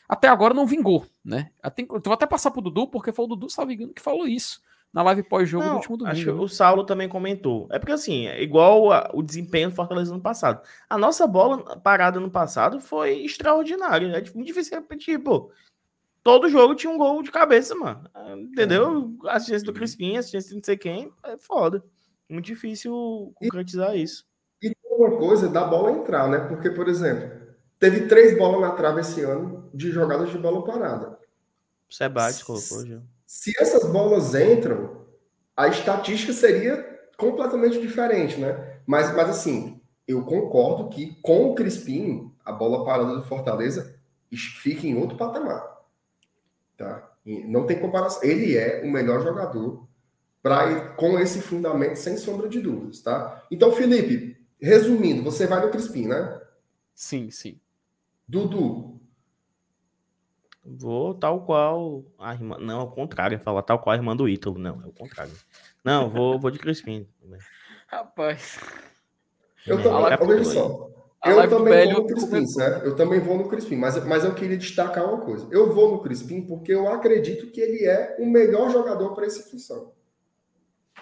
até 0.10 0.28
agora 0.28 0.54
não 0.54 0.66
vingou, 0.66 1.06
né? 1.24 1.52
Eu 1.64 2.02
vou 2.04 2.14
até 2.14 2.26
passar 2.26 2.52
pro 2.52 2.62
Dudu, 2.62 2.88
porque 2.88 3.14
foi 3.14 3.26
o 3.26 3.28
Dudu, 3.30 3.50
salvo 3.50 3.72
engano, 3.72 3.94
que 3.94 4.02
falou 4.02 4.28
isso 4.28 4.62
na 4.94 5.02
live 5.04 5.24
pós-jogo 5.24 5.64
do 5.64 5.76
último 5.76 5.98
domingo. 5.98 6.16
Acho 6.16 6.26
que 6.26 6.32
o 6.32 6.48
Saulo 6.48 6.86
também 6.86 7.08
comentou. 7.08 7.68
É 7.72 7.80
porque 7.80 7.94
assim, 7.94 8.28
é 8.28 8.42
igual 8.42 8.92
a, 8.92 9.10
o 9.14 9.24
desempenho 9.24 9.70
do 9.70 9.76
Fortaleza 9.76 10.14
no 10.14 10.22
passado. 10.22 10.62
A 10.90 10.98
nossa 10.98 11.26
bola 11.26 11.78
parada 11.78 12.20
no 12.20 12.30
passado 12.30 12.80
foi 12.80 13.24
extraordinária. 13.24 14.08
É 14.08 14.22
muito 14.36 14.48
difícil 14.48 14.76
repetir, 14.78 15.20
pô. 15.20 15.52
Todo 16.24 16.50
jogo 16.50 16.76
tinha 16.76 16.92
um 16.92 16.98
gol 16.98 17.24
de 17.24 17.32
cabeça, 17.32 17.74
mano. 17.74 18.04
Entendeu? 18.38 19.16
É. 19.26 19.32
Assistência 19.32 19.66
do 19.66 19.74
Crispim, 19.74 20.18
assistência 20.18 20.50
de 20.50 20.56
não 20.56 20.64
sei 20.64 20.78
quem. 20.78 21.12
É 21.24 21.38
foda. 21.38 21.84
Muito 22.30 22.46
difícil 22.46 23.34
concretizar 23.36 23.96
e, 23.96 24.04
isso. 24.04 24.26
E 24.62 24.72
uma 24.86 25.18
coisa 25.18 25.48
da 25.48 25.64
bola 25.64 25.92
entrar, 25.92 26.30
né? 26.30 26.40
Porque, 26.48 26.70
por 26.70 26.88
exemplo, 26.88 27.32
teve 27.80 28.08
três 28.08 28.38
bolas 28.38 28.62
na 28.62 28.72
trave 28.72 29.02
esse 29.02 29.22
ano 29.22 29.70
de 29.74 29.90
jogadas 29.90 30.30
de 30.30 30.38
bola 30.38 30.64
parada. 30.64 31.18
O 31.90 31.94
Sebades 31.94 32.44
colocou 32.44 32.86
já. 32.86 33.02
Se 33.34 33.54
essas 33.58 33.90
bolas 33.90 34.36
entram, 34.36 35.06
a 35.56 35.70
estatística 35.70 36.34
seria 36.34 36.84
completamente 37.16 37.80
diferente, 37.80 38.38
né? 38.38 38.82
Mas, 38.86 39.16
mas 39.16 39.30
assim, 39.30 39.82
eu 40.06 40.26
concordo 40.26 40.90
que 40.90 41.16
com 41.22 41.50
o 41.50 41.56
Crispim, 41.56 42.36
a 42.44 42.52
bola 42.52 42.84
parada 42.84 43.16
do 43.16 43.24
Fortaleza 43.24 43.98
fica 44.36 44.86
em 44.86 44.98
outro 44.98 45.16
patamar. 45.16 45.66
Tá? 46.76 47.10
E 47.26 47.46
não 47.46 47.66
tem 47.66 47.80
comparação. 47.80 48.22
Ele 48.22 48.58
é 48.58 48.82
o 48.84 48.92
melhor 48.92 49.24
jogador 49.24 49.88
para 50.44 50.90
com 50.96 51.18
esse 51.18 51.42
fundamento, 51.42 51.96
sem 51.96 52.18
sombra 52.18 52.50
de 52.50 52.60
dúvidas, 52.60 53.00
tá? 53.00 53.48
Então, 53.50 53.72
Felipe, 53.72 54.46
resumindo, 54.60 55.24
você 55.24 55.48
vai 55.48 55.66
no 55.66 55.72
Crispim, 55.72 56.06
né? 56.06 56.38
Sim, 56.94 57.32
sim. 57.32 57.62
Dudu. 58.28 58.91
Vou 60.64 61.14
tal 61.14 61.44
qual 61.46 62.04
a 62.20 62.34
irmã. 62.34 62.58
Não, 62.60 62.82
ao 62.82 62.92
contrário, 62.92 63.40
falar 63.40 63.64
tal 63.64 63.80
qual 63.80 63.94
a 63.94 63.98
irmã 63.98 64.16
do 64.16 64.30
Ítalo. 64.30 64.58
Não, 64.58 64.82
é 64.82 64.88
o 64.88 64.92
contrário. 64.92 65.34
Não, 65.84 66.10
vou, 66.10 66.40
vou 66.40 66.52
de 66.52 66.60
Crispim. 66.60 67.08
Rapaz. 67.88 68.60
Eu 69.66 69.78
também, 69.82 69.92
olha 69.94 70.44
só. 70.44 70.92
Eu 71.24 71.50
também 71.50 71.94
vou 71.94 72.02
no 72.02 72.08
Crispim, 72.08 72.48
certo? 72.48 72.86
Eu 72.86 72.96
também 72.96 73.20
vou 73.20 73.38
no 73.38 73.48
Crispim, 73.48 73.76
mas, 73.76 74.04
mas 74.06 74.24
eu 74.24 74.34
queria 74.34 74.58
destacar 74.58 75.06
uma 75.08 75.22
coisa. 75.22 75.48
Eu 75.52 75.74
vou 75.74 75.92
no 75.92 76.02
Crispim 76.02 76.42
porque 76.42 76.74
eu 76.74 76.88
acredito 76.92 77.52
que 77.52 77.62
ele 77.62 77.86
é 77.86 78.18
o 78.20 78.26
melhor 78.26 78.72
jogador 78.72 79.14
para 79.14 79.26
essa 79.26 79.50
função. 79.50 79.94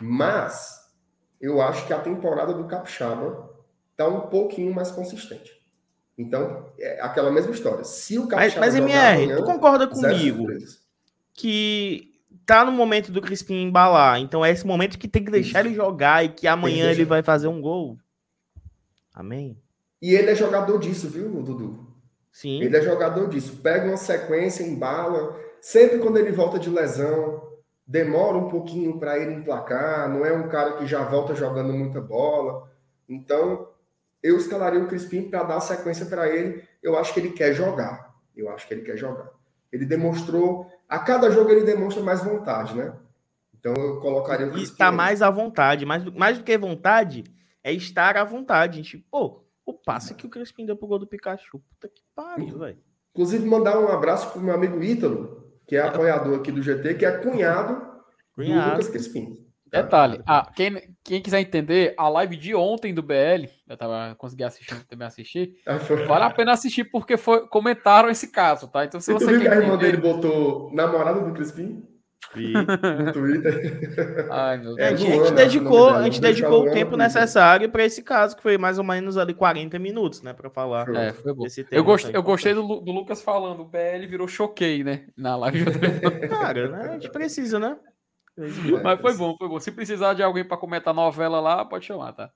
Mas 0.01 0.89
eu 1.39 1.61
acho 1.61 1.85
que 1.87 1.93
a 1.93 1.99
temporada 1.99 2.53
do 2.53 2.67
Capixaba 2.67 3.49
está 3.91 4.07
um 4.07 4.27
pouquinho 4.27 4.73
mais 4.73 4.91
consistente. 4.91 5.58
Então, 6.19 6.65
é 6.77 6.99
aquela 7.01 7.31
mesma 7.31 7.51
história. 7.51 7.85
Se 7.85 8.19
o 8.19 8.27
Capixaba 8.27 8.65
Mas, 8.65 8.75
mas 8.75 8.83
MR, 8.83 9.23
amanhã, 9.23 9.37
tu 9.37 9.43
concorda 9.45 9.87
comigo 9.87 10.47
que 11.33 12.11
tá 12.45 12.65
no 12.65 12.73
momento 12.73 13.09
do 13.09 13.21
Crispim 13.21 13.63
embalar, 13.63 14.19
então 14.19 14.43
é 14.43 14.51
esse 14.51 14.67
momento 14.67 14.99
que 14.99 15.07
tem 15.07 15.23
que 15.23 15.31
deixar 15.31 15.61
Isso. 15.61 15.69
ele 15.69 15.75
jogar 15.75 16.25
e 16.25 16.29
que 16.29 16.45
amanhã 16.45 16.91
ele 16.91 17.05
vai 17.05 17.23
fazer 17.23 17.47
um 17.47 17.61
gol? 17.61 17.97
Amém? 19.13 19.57
E 20.01 20.13
ele 20.13 20.31
é 20.31 20.35
jogador 20.35 20.77
disso, 20.77 21.07
viu, 21.07 21.29
Dudu? 21.41 21.87
Sim. 22.33 22.61
Ele 22.61 22.75
é 22.75 22.81
jogador 22.81 23.29
disso. 23.29 23.55
Pega 23.63 23.87
uma 23.87 23.95
sequência, 23.95 24.63
embala. 24.63 25.37
Sempre 25.61 25.99
quando 25.99 26.17
ele 26.17 26.33
volta 26.33 26.59
de 26.59 26.69
lesão, 26.69 27.41
demora 27.87 28.37
um 28.37 28.49
pouquinho 28.49 28.99
para 28.99 29.17
ele 29.17 29.35
emplacar. 29.35 30.09
Não 30.09 30.25
é 30.25 30.33
um 30.33 30.49
cara 30.49 30.73
que 30.73 30.85
já 30.85 31.03
volta 31.03 31.33
jogando 31.33 31.71
muita 31.71 32.01
bola. 32.01 32.69
Então, 33.07 33.67
eu 34.21 34.37
escalaria 34.37 34.81
o 34.81 34.87
Crispim 34.87 35.29
para 35.29 35.43
dar 35.43 35.59
sequência 35.59 36.05
para 36.05 36.27
ele. 36.27 36.63
Eu 36.81 36.97
acho 36.97 37.13
que 37.13 37.19
ele 37.19 37.31
quer 37.31 37.53
jogar. 37.53 38.13
Eu 38.35 38.49
acho 38.49 38.67
que 38.67 38.73
ele 38.73 38.81
quer 38.81 38.97
jogar. 38.97 39.29
Ele 39.71 39.85
demonstrou. 39.85 40.69
A 40.87 40.99
cada 40.99 41.29
jogo 41.29 41.49
ele 41.49 41.63
demonstra 41.63 42.03
mais 42.03 42.23
vontade, 42.23 42.75
né? 42.75 42.93
Então 43.57 43.73
eu 43.73 43.99
colocaria 43.99 44.47
o 44.47 44.51
Crispim. 44.51 44.71
Está 44.71 44.91
mais 44.91 45.21
à 45.21 45.29
vontade. 45.29 45.85
Mais, 45.85 46.03
mais 46.05 46.37
do 46.37 46.43
que 46.43 46.57
vontade, 46.57 47.23
é 47.63 47.71
estar 47.73 48.17
à 48.17 48.23
vontade. 48.23 48.77
Gente, 48.77 48.97
pô, 49.09 49.43
o 49.65 49.73
passe 49.73 50.13
que 50.13 50.25
o 50.25 50.29
Crispim 50.29 50.65
deu 50.65 50.75
pro 50.75 50.87
gol 50.87 50.99
do 50.99 51.07
Pikachu. 51.07 51.59
Puta 51.59 51.87
que 51.87 52.01
pariu, 52.15 52.57
velho. 52.57 52.79
Inclusive, 53.11 53.45
mandar 53.45 53.79
um 53.79 53.87
abraço 53.87 54.31
pro 54.31 54.41
meu 54.41 54.53
amigo 54.53 54.81
Ítalo, 54.81 55.51
que 55.67 55.75
é 55.75 55.81
apoiador 55.81 56.39
aqui 56.39 56.51
do 56.51 56.61
GT, 56.61 56.95
que 56.95 57.05
é 57.05 57.11
cunhado, 57.17 57.81
cunhado. 58.33 58.65
do 58.65 58.71
Lucas 58.71 58.89
Crispim. 58.89 59.45
Detalhe, 59.67 60.21
ah, 60.25 60.51
quem, 60.55 60.88
quem 61.09 61.21
quiser 61.21 61.41
entender, 61.41 61.95
a 61.97 62.07
live 62.07 62.37
de 62.37 62.53
ontem 62.53 62.93
do 62.93 63.01
BL, 63.01 63.49
eu 63.67 63.75
tava 63.75 64.15
consegui 64.15 64.43
assistir, 64.43 64.75
também 64.87 65.07
assistir, 65.07 65.55
ah, 65.65 65.77
vale 66.07 66.23
a 66.23 66.29
pena 66.29 66.51
assistir 66.51 66.83
porque 66.83 67.17
foi, 67.17 67.47
comentaram 67.47 68.09
esse 68.09 68.31
caso, 68.31 68.67
tá? 68.67 68.85
Então 68.85 69.01
se 69.01 69.11
você 69.11 69.31
viu 69.31 69.41
que 69.41 69.47
a 69.47 69.55
irmã 69.55 69.75
dele 69.75 69.97
botou 69.97 70.71
namorada 70.71 71.19
do 71.21 71.33
Crispim? 71.33 71.83
E... 72.35 72.53
no 72.53 73.11
Twitter. 73.11 74.27
Ai, 74.29 74.57
meu 74.57 74.75
Deus. 74.75 74.77
É, 74.77 74.87
a 74.89 74.95
gente 74.95 75.33
dedicou, 75.33 75.89
a 75.89 76.03
gente 76.03 76.21
dedicou 76.21 76.67
o 76.67 76.71
tempo 76.71 76.95
necessário 76.95 77.71
para 77.71 77.83
esse 77.83 78.03
caso, 78.03 78.35
que 78.35 78.43
foi 78.43 78.55
mais 78.55 78.77
ou 78.77 78.83
menos 78.83 79.17
ali 79.17 79.33
40 79.33 79.79
minutos, 79.79 80.21
né, 80.21 80.31
para 80.31 80.49
falar. 80.49 80.87
É, 80.95 81.11
foi 81.11 81.33
bom. 81.33 81.45
eu 81.71 81.83
gostei, 81.83 82.15
eu 82.15 82.21
gostei 82.21 82.53
do, 82.53 82.61
do, 82.61 82.91
Lucas 82.91 83.23
falando, 83.23 83.61
o 83.61 83.65
BL 83.65 84.05
virou 84.07 84.27
choquei, 84.27 84.83
né, 84.83 85.07
na 85.17 85.35
live. 85.37 85.65
Cara, 86.29 86.69
né, 86.69 86.89
a 86.89 86.93
gente 86.93 87.09
precisa, 87.09 87.57
né? 87.57 87.75
Mas 88.83 89.01
foi 89.01 89.13
bom, 89.15 89.35
foi 89.37 89.49
bom. 89.49 89.59
Se 89.59 89.71
precisar 89.71 90.13
de 90.13 90.23
alguém 90.23 90.45
para 90.45 90.57
comentar 90.57 90.93
novela 90.93 91.39
lá, 91.39 91.65
pode 91.65 91.85
chamar, 91.85 92.13
tá? 92.13 92.31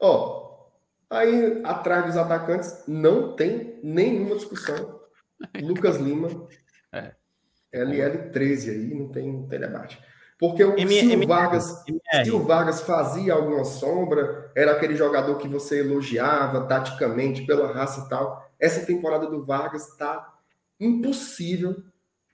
Ó, 0.00 0.68
aí 1.10 1.60
atrás 1.64 2.06
dos 2.06 2.16
atacantes 2.16 2.84
não 2.88 3.36
tem 3.36 3.78
nenhuma 3.82 4.36
discussão. 4.36 5.00
Lucas 5.62 5.96
Lima. 5.96 6.28
É. 6.92 7.14
LL13 7.74 8.70
aí, 8.70 8.94
não 8.94 9.08
tem, 9.08 9.32
não 9.32 9.48
tem 9.48 9.60
debate. 9.60 10.00
Porque 10.38 10.64
o, 10.64 10.76
M 10.78 10.92
se, 10.92 11.16
o 11.16 11.26
Vargas, 11.26 11.84
se 12.24 12.30
o 12.30 12.42
Vargas 12.42 12.80
fazia 12.82 13.34
alguma 13.34 13.64
sombra, 13.64 14.50
era 14.56 14.72
aquele 14.72 14.96
jogador 14.96 15.36
que 15.36 15.48
você 15.48 15.80
elogiava 15.80 16.66
taticamente 16.66 17.42
pela 17.46 17.72
raça 17.72 18.04
e 18.04 18.08
tal. 18.08 18.44
Essa 18.58 18.84
temporada 18.84 19.26
do 19.26 19.44
Vargas 19.44 19.88
está 19.88 20.34
impossível 20.80 21.82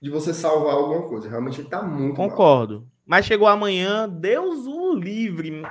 de 0.01 0.09
você 0.09 0.33
salvar 0.33 0.73
alguma 0.73 1.07
coisa. 1.07 1.29
Realmente 1.29 1.61
ele 1.61 1.69
tá 1.69 1.81
muito 1.81 2.15
Concordo. 2.15 2.79
Mal. 2.81 2.87
Mas 3.05 3.25
chegou 3.25 3.47
amanhã, 3.47 4.09
Deus 4.09 4.65
o 4.65 4.95
livre. 4.95 5.61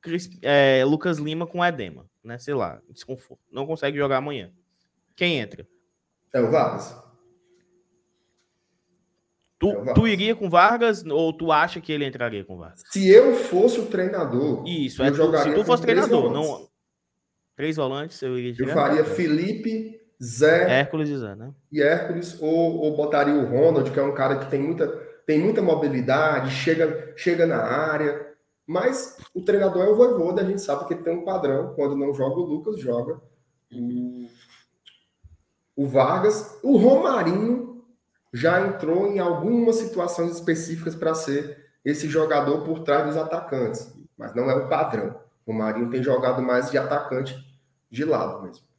Chris, 0.00 0.30
é, 0.42 0.84
Lucas 0.84 1.18
Lima 1.18 1.46
com 1.46 1.64
edema. 1.64 2.06
né? 2.22 2.38
Sei 2.38 2.54
lá, 2.54 2.80
desconforto. 2.88 3.42
Não 3.50 3.66
consegue 3.66 3.96
jogar 3.96 4.18
amanhã. 4.18 4.52
Quem 5.16 5.38
entra? 5.38 5.66
É 6.32 6.40
o 6.40 6.50
Vargas. 6.50 6.96
Tu, 9.58 9.68
é 9.68 9.92
tu 9.92 10.08
iria 10.08 10.34
com 10.34 10.48
Vargas 10.48 11.04
ou 11.04 11.32
tu 11.34 11.52
acha 11.52 11.80
que 11.80 11.92
ele 11.92 12.06
entraria 12.06 12.44
com 12.44 12.56
Vargas? 12.56 12.82
Se 12.90 13.06
eu 13.06 13.34
fosse 13.34 13.78
o 13.78 13.86
treinador, 13.86 14.66
isso, 14.66 15.02
é 15.02 15.10
tu, 15.10 15.38
se 15.38 15.54
tu 15.54 15.64
fosse 15.64 15.82
treinador, 15.82 16.32
não 16.32 16.70
três 17.60 17.76
volantes, 17.76 18.22
eu 18.22 18.38
iria. 18.38 18.54
Eu 18.58 18.68
faria 18.68 19.04
Felipe, 19.04 19.99
Zé, 20.22 20.80
Hércules 20.80 21.08
e 21.08 21.16
Zé, 21.16 21.34
né? 21.34 21.52
E 21.72 21.80
Hércules 21.80 22.36
ou, 22.40 22.78
ou 22.80 22.96
botaria 22.96 23.34
o 23.34 23.46
Ronald, 23.46 23.90
que 23.90 23.98
é 23.98 24.02
um 24.02 24.14
cara 24.14 24.36
que 24.36 24.50
tem 24.50 24.60
muita 24.60 24.86
tem 25.26 25.38
muita 25.38 25.62
mobilidade, 25.62 26.50
chega 26.50 27.12
chega 27.16 27.46
na 27.46 27.62
área, 27.62 28.34
mas 28.66 29.16
o 29.34 29.42
treinador 29.42 29.84
é 29.84 29.88
o 29.88 29.96
Voivoda, 29.96 30.42
a 30.42 30.44
gente 30.44 30.60
sabe 30.60 30.86
que 30.86 30.94
ele 30.94 31.02
tem 31.02 31.16
um 31.16 31.24
padrão, 31.24 31.74
quando 31.74 31.96
não 31.96 32.12
joga 32.12 32.36
o 32.36 32.44
Lucas, 32.44 32.78
joga 32.78 33.20
o, 33.72 34.28
o 35.76 35.86
Vargas, 35.86 36.58
o 36.62 36.76
Romarinho 36.76 37.84
já 38.32 38.60
entrou 38.66 39.06
em 39.06 39.18
algumas 39.18 39.76
situações 39.76 40.32
específicas 40.32 40.94
para 40.94 41.14
ser 41.14 41.70
esse 41.84 42.08
jogador 42.08 42.62
por 42.62 42.80
trás 42.80 43.06
dos 43.06 43.16
atacantes, 43.16 43.92
mas 44.16 44.34
não 44.34 44.50
é 44.50 44.54
o 44.54 44.68
padrão. 44.68 45.18
O 45.46 45.52
Marinho 45.52 45.90
tem 45.90 46.02
jogado 46.02 46.42
mais 46.42 46.70
de 46.70 46.78
atacante 46.78 47.34
de 47.90 48.04
lado 48.04 48.42
mesmo. 48.42 48.69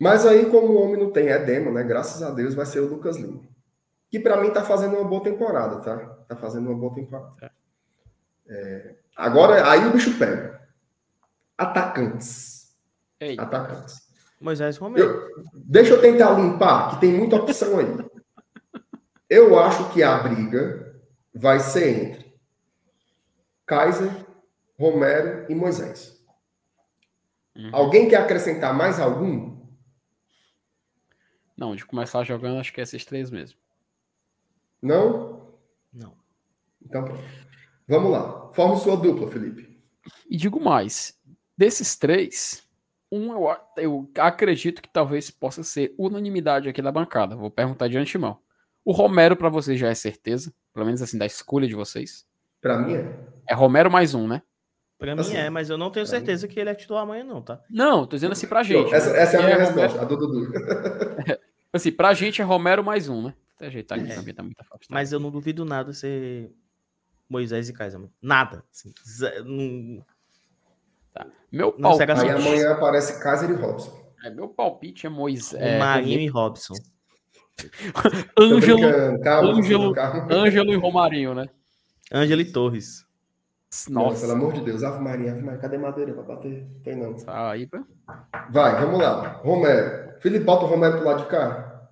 Mas 0.00 0.24
aí, 0.24 0.46
como 0.46 0.68
o 0.68 0.82
homem 0.82 0.96
não 0.96 1.10
tem 1.10 1.28
edema, 1.28 1.70
né? 1.70 1.82
Graças 1.82 2.22
a 2.22 2.30
Deus 2.30 2.54
vai 2.54 2.64
ser 2.64 2.80
o 2.80 2.88
Lucas 2.88 3.18
Lima. 3.18 3.42
Que 4.10 4.18
para 4.18 4.40
mim 4.40 4.50
tá 4.50 4.64
fazendo 4.64 4.96
uma 4.96 5.04
boa 5.04 5.22
temporada, 5.22 5.78
tá? 5.82 5.98
Tá 6.26 6.34
fazendo 6.36 6.70
uma 6.70 6.78
boa 6.78 6.94
temporada. 6.94 7.34
É. 7.42 7.50
é 8.48 8.94
agora, 9.14 9.70
aí 9.70 9.86
o 9.86 9.92
bicho 9.92 10.18
pega. 10.18 10.58
Atacantes. 11.56 12.74
Ei. 13.20 13.36
Atacantes. 13.38 14.08
Moisés 14.40 14.78
Romero. 14.78 15.06
Eu, 15.06 15.44
deixa 15.54 15.92
eu 15.92 16.00
tentar 16.00 16.30
limpar, 16.30 16.90
que 16.90 17.00
tem 17.02 17.12
muita 17.12 17.36
opção 17.36 17.78
aí. 17.78 17.86
Eu 19.28 19.58
acho 19.58 19.90
que 19.90 20.02
a 20.02 20.16
briga 20.16 20.98
vai 21.34 21.60
ser 21.60 21.88
entre 21.88 22.34
Kaiser, 23.66 24.10
Romero 24.78 25.44
e 25.50 25.54
Moisés. 25.54 26.18
Uhum. 27.54 27.68
Alguém 27.70 28.08
quer 28.08 28.16
acrescentar 28.16 28.72
mais 28.72 28.98
algum? 28.98 29.59
Não, 31.60 31.76
de 31.76 31.84
começar 31.84 32.24
jogando, 32.24 32.58
acho 32.58 32.72
que 32.72 32.80
é 32.80 32.84
esses 32.84 33.04
três 33.04 33.30
mesmo. 33.30 33.58
Não? 34.80 35.58
Não. 35.92 36.16
Então 36.82 37.04
pronto. 37.04 37.22
Vamos 37.86 38.10
lá. 38.10 38.50
Forme 38.54 38.78
sua 38.78 38.96
dupla, 38.96 39.30
Felipe. 39.30 39.78
E 40.30 40.38
digo 40.38 40.58
mais: 40.58 41.20
desses 41.58 41.96
três, 41.96 42.66
um 43.12 43.32
eu, 43.34 43.56
eu 43.76 44.10
acredito 44.16 44.80
que 44.80 44.88
talvez 44.90 45.30
possa 45.30 45.62
ser 45.62 45.94
unanimidade 45.98 46.66
aqui 46.66 46.80
da 46.80 46.90
bancada. 46.90 47.36
Vou 47.36 47.50
perguntar 47.50 47.88
de 47.88 47.98
antemão. 47.98 48.38
O 48.82 48.92
Romero 48.92 49.36
para 49.36 49.50
vocês 49.50 49.78
já 49.78 49.90
é 49.90 49.94
certeza? 49.94 50.54
Pelo 50.72 50.86
menos 50.86 51.02
assim, 51.02 51.18
da 51.18 51.26
escolha 51.26 51.68
de 51.68 51.74
vocês? 51.74 52.24
Para 52.62 52.78
mim 52.78 52.94
é. 52.94 53.18
É 53.50 53.54
Romero 53.54 53.90
mais 53.90 54.14
um, 54.14 54.26
né? 54.26 54.40
Pra 54.98 55.14
assim, 55.14 55.32
mim 55.32 55.38
é, 55.38 55.50
mas 55.50 55.68
eu 55.68 55.76
não 55.78 55.90
tenho 55.90 56.06
certeza 56.06 56.46
mim. 56.46 56.52
que 56.52 56.60
ele 56.60 56.70
é 56.70 56.74
titular 56.74 57.02
amanhã, 57.02 57.24
não, 57.24 57.42
tá? 57.42 57.60
Não, 57.70 58.06
tô 58.06 58.16
dizendo 58.16 58.32
assim 58.32 58.46
pra 58.46 58.62
gente. 58.62 58.94
Essa, 58.94 59.16
essa 59.16 59.36
é 59.36 59.40
a 59.40 59.42
minha 59.42 59.56
é 59.56 59.58
resposta, 59.58 59.98
Romero... 59.98 60.02
a 60.02 60.04
do 60.04 60.16
Dudu. 60.16 60.52
assim, 61.72 61.92
pra 61.92 62.14
gente 62.14 62.40
é 62.40 62.44
Romero 62.44 62.82
mais 62.84 63.08
um, 63.08 63.22
né? 63.22 63.34
Até 63.56 63.66
ajeitar 63.66 63.98
aqui 63.98 64.10
é. 64.10 64.22
mim 64.22 64.34
tá 64.34 64.42
muito 64.42 64.60
afastado. 64.60 64.88
Mas 64.90 65.12
eu 65.12 65.20
não 65.20 65.30
duvido 65.30 65.64
nada 65.64 65.92
ser 65.92 66.50
Moisés 67.28 67.68
e 67.68 67.72
Kaiser. 67.72 68.00
Nada. 68.20 68.64
Assim, 68.72 68.92
não... 69.44 70.04
Tá. 71.12 71.26
Meu 71.50 71.72
palpite. 71.72 72.12
Aí 72.12 72.30
amanhã 72.30 72.72
aparece 72.72 73.22
Kaiser 73.22 73.50
e 73.50 73.54
Robson. 73.54 74.00
É, 74.24 74.30
meu 74.30 74.48
palpite 74.48 75.06
é 75.06 75.10
Moisés. 75.10 75.60
É, 75.60 75.78
Marinho 75.78 76.20
e 76.20 76.26
Robson. 76.28 76.74
Ângelo, 78.38 78.86
Ângelo, 79.26 79.94
Ângelo 80.30 80.72
e 80.72 80.76
Romarinho, 80.76 81.34
né? 81.34 81.46
Ângelo 82.12 82.40
e 82.40 82.50
Torres. 82.50 83.04
Nossa. 83.88 83.90
Não, 83.90 84.20
pelo 84.20 84.32
amor 84.32 84.52
de 84.52 84.62
Deus, 84.62 84.82
Ave 84.82 85.00
Maria, 85.00 85.30
Ave 85.30 85.42
Maria, 85.42 85.60
cadê 85.60 85.78
madeira 85.78 86.12
pra 86.12 86.22
bater? 86.24 86.66
Tem 86.82 86.96
não. 86.96 87.14
Aí, 87.28 87.68
pá. 87.68 87.84
Vai, 88.50 88.80
vamos 88.80 88.98
lá. 88.98 89.28
Romero. 89.44 90.18
Felipe, 90.20 90.44
bota 90.44 90.64
o 90.64 90.68
Romero 90.68 90.96
pro 90.96 91.06
lado 91.06 91.22
de 91.22 91.28
cá. 91.28 91.88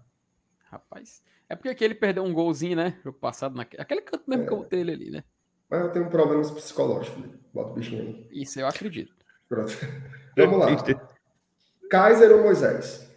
Rapaz. 0.65 1.23
É 1.49 1.55
porque 1.55 1.69
aqui 1.69 1.85
ele 1.85 1.95
perdeu 1.95 2.25
um 2.25 2.33
golzinho, 2.35 2.77
né? 2.77 2.99
Jogo 3.05 3.19
passado, 3.19 3.57
naquele 3.57 3.81
aquele 3.81 4.01
canto 4.03 4.25
mesmo 4.27 4.43
é. 4.43 4.47
que 4.47 4.53
eu 4.53 4.59
botei 4.59 4.81
ele 4.81 4.93
ali, 4.93 5.11
né? 5.11 5.25
Mas 5.71 5.81
eu 5.83 5.93
tenho 5.93 6.11
problemas 6.11 6.51
psicológicos. 6.51 7.25
Bota 7.55 7.71
o 7.71 7.75
bichinho 7.75 8.03
aí. 8.03 8.29
Isso 8.33 8.59
eu 8.59 8.67
acredito. 8.67 9.15
Pronto. 9.49 9.73
Vamos 10.37 10.59
lá. 10.59 10.67
Kaiser 11.89 12.33
ou 12.33 12.43
Moisés? 12.43 13.08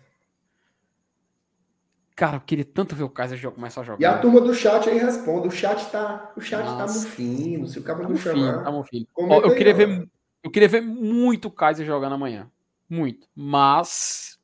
Cara, 2.15 2.37
eu 2.37 2.41
queria 2.41 2.65
tanto 2.65 2.95
ver 2.95 3.03
o 3.03 3.09
Kaiser 3.09 3.51
começar 3.51 3.81
a 3.81 3.83
jogar. 3.83 4.01
E 4.01 4.05
a 4.05 4.17
turma 4.17 4.41
do 4.41 4.53
chat 4.53 4.89
aí 4.89 4.97
responde. 4.97 5.47
O 5.47 5.51
chat 5.51 5.89
tá, 5.89 6.31
o 6.35 6.41
chat 6.41 6.63
tá 6.65 6.85
mufino. 6.85 7.67
Se 7.67 7.79
o 7.79 7.83
cara 7.83 7.99
tá 7.99 8.09
não 8.09 8.15
chamar. 8.15 8.63
Tá 8.63 8.71
mufino. 8.71 9.07
Ó, 9.15 9.41
eu, 9.41 9.55
queria 9.55 9.73
ver, 9.73 10.09
eu 10.43 10.51
queria 10.51 10.67
ver 10.67 10.81
muito 10.81 11.47
o 11.47 11.51
Kaiser 11.51 11.85
jogando 11.85 12.13
amanhã. 12.13 12.51
Muito. 12.89 13.27
Mas, 13.35 14.39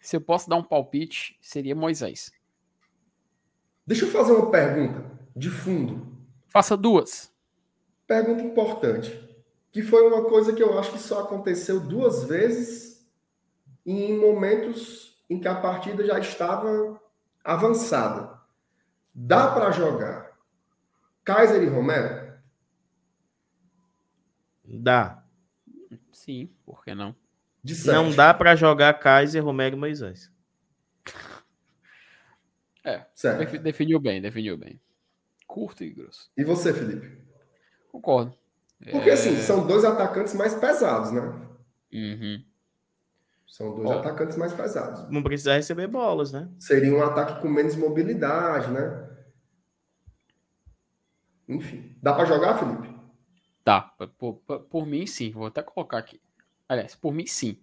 se 0.00 0.16
eu 0.16 0.20
posso 0.20 0.48
dar 0.48 0.56
um 0.56 0.62
palpite, 0.62 1.36
seria 1.40 1.74
Moisés. 1.74 2.30
Deixa 3.86 4.04
eu 4.04 4.10
fazer 4.10 4.32
uma 4.32 4.50
pergunta 4.50 5.04
de 5.34 5.48
fundo. 5.48 6.06
Faça 6.48 6.76
duas. 6.76 7.32
Pergunta 8.06 8.42
importante. 8.42 9.18
Que 9.72 9.82
foi 9.82 10.06
uma 10.06 10.24
coisa 10.24 10.52
que 10.52 10.62
eu 10.62 10.78
acho 10.78 10.92
que 10.92 10.98
só 10.98 11.20
aconteceu 11.20 11.80
duas 11.80 12.24
vezes 12.24 13.06
em 13.84 14.18
momentos 14.18 15.22
em 15.28 15.40
que 15.40 15.48
a 15.48 15.54
partida 15.54 16.04
já 16.04 16.18
estava 16.18 17.00
avançada. 17.46 18.38
Dá 19.14 19.52
para 19.52 19.70
jogar 19.70 20.36
Kaiser 21.24 21.62
e 21.62 21.68
Romero? 21.68 22.34
Dá. 24.64 25.22
Sim, 26.12 26.50
por 26.64 26.84
que 26.84 26.94
não? 26.94 27.14
Não 27.86 28.10
dá 28.14 28.34
para 28.34 28.56
jogar 28.56 28.94
Kaiser, 28.94 29.42
Romero 29.42 29.76
e 29.76 29.78
Moisés. 29.78 30.30
É, 32.84 33.04
certo. 33.14 33.58
definiu 33.58 33.98
bem, 33.98 34.20
definiu 34.20 34.56
bem. 34.56 34.80
Curto 35.46 35.82
e 35.82 35.90
grosso. 35.90 36.30
E 36.36 36.44
você, 36.44 36.72
Felipe? 36.72 37.20
Concordo. 37.90 38.36
Porque, 38.90 39.10
assim, 39.10 39.30
é... 39.30 39.32
assim, 39.32 39.42
são 39.42 39.66
dois 39.66 39.84
atacantes 39.84 40.34
mais 40.34 40.54
pesados, 40.54 41.10
né? 41.10 41.20
Uhum. 41.92 42.44
São 43.46 43.74
dois 43.74 43.88
Ó, 43.88 43.98
atacantes 44.00 44.36
mais 44.36 44.52
pesados. 44.52 45.08
Não 45.10 45.22
precisa 45.22 45.54
receber 45.54 45.86
bolas, 45.86 46.32
né? 46.32 46.48
Seria 46.58 46.92
um 46.92 47.02
ataque 47.02 47.40
com 47.40 47.48
menos 47.48 47.76
mobilidade, 47.76 48.70
né? 48.70 49.08
Enfim. 51.48 51.96
Dá 52.02 52.12
para 52.12 52.24
jogar, 52.24 52.58
Felipe? 52.58 52.94
Dá. 53.64 53.80
Por, 53.80 54.34
por, 54.34 54.60
por, 54.60 54.86
mim, 54.86 55.06
sim. 55.06 55.30
Vou 55.30 55.46
até 55.46 55.62
colocar 55.62 55.98
aqui. 55.98 56.20
Aliás, 56.68 56.94
por 56.94 57.12
mim, 57.12 57.26
sim. 57.26 57.58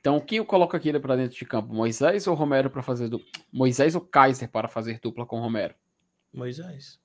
Então, 0.00 0.20
quem 0.20 0.38
eu 0.38 0.46
coloco 0.46 0.76
aqui 0.76 0.96
para 1.00 1.16
dentro 1.16 1.36
de 1.36 1.44
campo? 1.44 1.74
Moisés 1.74 2.28
ou 2.28 2.34
Romero 2.34 2.70
para 2.70 2.82
fazer 2.82 3.08
dupla? 3.08 3.26
Moisés 3.52 3.96
ou 3.96 4.00
Kaiser 4.00 4.48
para 4.48 4.68
fazer 4.68 5.00
dupla 5.00 5.26
com 5.26 5.40
Romero? 5.40 5.74
Moisés. 6.32 7.00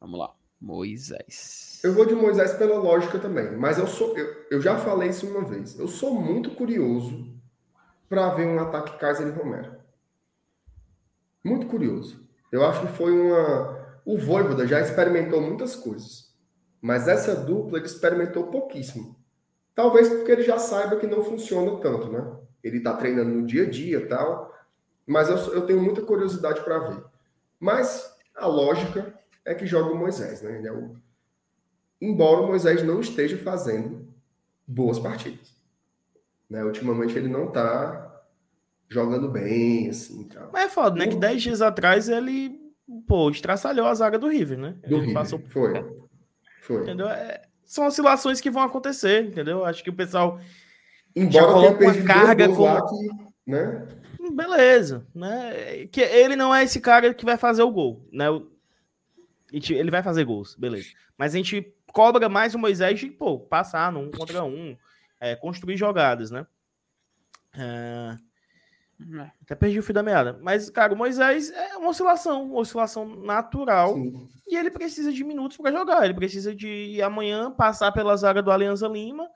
Vamos 0.00 0.18
lá. 0.18 0.34
Moisés. 0.60 1.80
Eu 1.82 1.94
vou 1.94 2.04
de 2.04 2.14
Moisés 2.14 2.52
pela 2.54 2.76
lógica 2.76 3.18
também, 3.18 3.56
mas 3.56 3.78
eu 3.78 3.86
sou 3.86 4.18
eu, 4.18 4.46
eu 4.50 4.60
já 4.60 4.76
falei 4.76 5.08
isso 5.08 5.26
uma 5.26 5.42
vez. 5.42 5.78
Eu 5.78 5.88
sou 5.88 6.20
muito 6.20 6.50
curioso 6.50 7.39
para 8.10 8.28
ver 8.30 8.44
um 8.44 8.58
ataque 8.58 8.98
Kaiser 8.98 9.28
e 9.28 9.30
Romero. 9.30 9.76
Muito 11.44 11.66
curioso. 11.68 12.28
Eu 12.50 12.66
acho 12.66 12.80
que 12.80 12.92
foi 12.92 13.12
uma 13.12 13.78
o 14.04 14.18
Voivoda 14.18 14.66
já 14.66 14.80
experimentou 14.80 15.40
muitas 15.40 15.76
coisas, 15.76 16.34
mas 16.80 17.06
essa 17.06 17.36
dupla 17.36 17.78
ele 17.78 17.86
experimentou 17.86 18.48
pouquíssimo. 18.48 19.16
Talvez 19.74 20.08
porque 20.08 20.32
ele 20.32 20.42
já 20.42 20.58
saiba 20.58 20.96
que 20.96 21.06
não 21.06 21.22
funciona 21.22 21.80
tanto, 21.80 22.10
né? 22.10 22.36
Ele 22.64 22.78
está 22.78 22.96
treinando 22.96 23.30
no 23.30 23.46
dia 23.46 23.62
a 23.62 23.70
dia 23.70 24.08
tal, 24.08 24.52
mas 25.06 25.28
eu, 25.28 25.36
eu 25.54 25.66
tenho 25.66 25.80
muita 25.80 26.02
curiosidade 26.02 26.60
para 26.62 26.78
ver. 26.80 27.04
Mas 27.60 28.12
a 28.34 28.46
lógica 28.46 29.14
é 29.44 29.54
que 29.54 29.66
joga 29.66 29.92
o 29.92 29.96
Moisés, 29.96 30.42
né? 30.42 30.60
É 30.66 30.72
o... 30.72 30.96
Embora 32.00 32.40
o 32.40 32.48
Moisés 32.48 32.82
não 32.82 33.00
esteja 33.00 33.38
fazendo 33.38 34.12
boas 34.66 34.98
partidas. 34.98 35.59
Né? 36.50 36.64
Ultimamente 36.64 37.16
ele 37.16 37.28
não 37.28 37.48
está 37.48 38.22
jogando 38.88 39.30
bem, 39.30 39.88
assim. 39.88 40.28
Tal. 40.28 40.50
Mas 40.52 40.64
é 40.64 40.68
foda, 40.68 40.96
né? 40.98 41.06
Que 41.06 41.16
10 41.16 41.42
dias 41.42 41.62
atrás 41.62 42.08
ele, 42.08 42.58
pô, 43.06 43.30
estraçalhou 43.30 43.86
a 43.86 43.94
zaga 43.94 44.18
do 44.18 44.28
River, 44.28 44.58
né? 44.58 44.76
Do 44.82 44.96
ele 44.96 45.06
River. 45.06 45.14
passou 45.14 45.38
Foi. 45.48 45.72
Foi. 46.62 46.82
Entendeu? 46.82 47.08
É... 47.08 47.42
São 47.64 47.86
oscilações 47.86 48.40
que 48.40 48.50
vão 48.50 48.64
acontecer, 48.64 49.24
entendeu? 49.24 49.64
Acho 49.64 49.84
que 49.84 49.90
o 49.90 49.94
pessoal 49.94 50.40
Embora 51.14 51.32
já 51.32 51.46
coloca 51.46 51.84
uma 51.84 52.02
carga 52.02 52.48
com. 52.48 52.86
Que, 52.86 53.50
né? 53.50 53.86
Beleza, 54.32 55.06
né? 55.14 55.86
Que 55.86 56.00
ele 56.00 56.34
não 56.34 56.52
é 56.52 56.64
esse 56.64 56.80
cara 56.80 57.14
que 57.14 57.24
vai 57.24 57.36
fazer 57.36 57.62
o 57.62 57.70
gol, 57.70 58.04
né? 58.12 58.26
Ele 59.52 59.90
vai 59.90 60.02
fazer 60.02 60.24
gols, 60.24 60.56
beleza. 60.56 60.88
Mas 61.16 61.32
a 61.32 61.36
gente 61.36 61.72
cobra 61.92 62.28
mais 62.28 62.54
o 62.54 62.58
Moisés 62.58 62.98
de, 62.98 63.06
pô, 63.06 63.38
passar 63.38 63.92
num 63.92 64.10
contra 64.10 64.42
um, 64.44 64.76
é, 65.20 65.36
construir 65.36 65.76
jogadas, 65.76 66.30
né? 66.30 66.46
É... 67.54 68.16
É. 69.18 69.30
Até 69.42 69.54
perdi 69.54 69.78
o 69.78 69.82
fio 69.82 69.94
da 69.94 70.02
meada. 70.02 70.38
Mas, 70.42 70.68
cara, 70.68 70.92
o 70.92 70.96
Moisés 70.96 71.50
é 71.50 71.76
uma 71.76 71.88
oscilação, 71.88 72.44
uma 72.44 72.60
oscilação 72.60 73.06
natural. 73.06 73.94
Sim. 73.94 74.28
E 74.46 74.56
ele 74.56 74.70
precisa 74.70 75.12
de 75.12 75.24
minutos 75.24 75.56
para 75.56 75.72
jogar. 75.72 76.04
Ele 76.04 76.14
precisa 76.14 76.54
de 76.54 77.00
amanhã 77.00 77.50
passar 77.50 77.92
pela 77.92 78.16
zaga 78.16 78.42
do 78.42 78.50
Alianza 78.50 78.86
Lima 78.86 79.26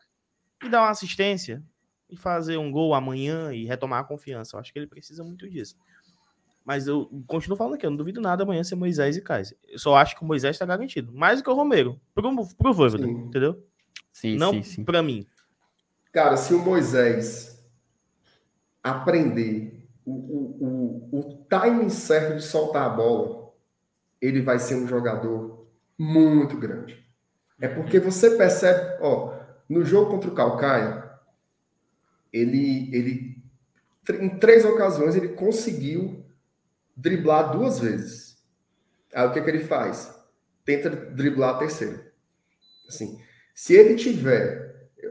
e 0.62 0.68
dar 0.68 0.82
uma 0.82 0.90
assistência. 0.90 1.62
E 2.10 2.16
fazer 2.16 2.58
um 2.58 2.70
gol 2.70 2.92
amanhã 2.94 3.52
e 3.52 3.64
retomar 3.64 4.00
a 4.00 4.04
confiança. 4.04 4.54
Eu 4.54 4.60
acho 4.60 4.72
que 4.72 4.78
ele 4.78 4.86
precisa 4.86 5.24
muito 5.24 5.48
disso. 5.48 5.76
Mas 6.64 6.86
eu 6.86 7.10
continuo 7.26 7.56
falando 7.56 7.74
aqui, 7.74 7.86
eu 7.86 7.90
não 7.90 7.96
duvido 7.96 8.20
nada 8.20 8.42
amanhã 8.42 8.62
ser 8.62 8.74
Moisés 8.74 9.16
e 9.16 9.22
Kaiser. 9.22 9.56
Eu 9.66 9.78
só 9.78 9.96
acho 9.96 10.16
que 10.16 10.22
o 10.22 10.26
Moisés 10.26 10.56
está 10.56 10.66
garantido. 10.66 11.12
Mais 11.12 11.40
do 11.40 11.44
que 11.44 11.50
o 11.50 11.54
Romero. 11.54 12.00
Pro, 12.14 12.34
pro 12.56 12.72
Voivoda, 12.72 13.06
entendeu? 13.06 13.66
Sim, 14.12 14.36
não 14.36 14.52
sim, 14.52 14.62
sim. 14.62 14.84
para 14.84 15.02
mim. 15.02 15.26
Cara, 16.14 16.36
se 16.36 16.54
o 16.54 16.60
Moisés 16.60 17.60
aprender 18.80 19.84
o, 20.04 20.12
o, 20.12 21.08
o, 21.10 21.18
o 21.18 21.44
timing 21.48 21.88
certo 21.88 22.36
de 22.36 22.42
soltar 22.42 22.86
a 22.86 22.88
bola, 22.88 23.52
ele 24.20 24.40
vai 24.40 24.60
ser 24.60 24.76
um 24.76 24.86
jogador 24.86 25.66
muito 25.98 26.56
grande. 26.56 27.04
É 27.60 27.66
porque 27.66 27.98
você 27.98 28.36
percebe, 28.36 28.98
ó, 29.00 29.40
no 29.68 29.84
jogo 29.84 30.12
contra 30.12 30.30
o 30.30 30.34
Calcaia, 30.36 31.02
ele, 32.32 32.94
ele 32.94 33.42
em 34.20 34.38
três 34.38 34.64
ocasiões 34.64 35.16
ele 35.16 35.30
conseguiu 35.30 36.24
driblar 36.96 37.50
duas 37.50 37.80
vezes. 37.80 38.40
Aí 39.12 39.26
o 39.26 39.32
que, 39.32 39.40
que 39.40 39.50
ele 39.50 39.64
faz? 39.64 40.14
Tenta 40.64 40.90
driblar 40.90 41.56
a 41.56 41.58
terceira. 41.58 42.12
Assim, 42.88 43.20
se 43.52 43.74
ele 43.74 43.96
tiver, 43.96 44.63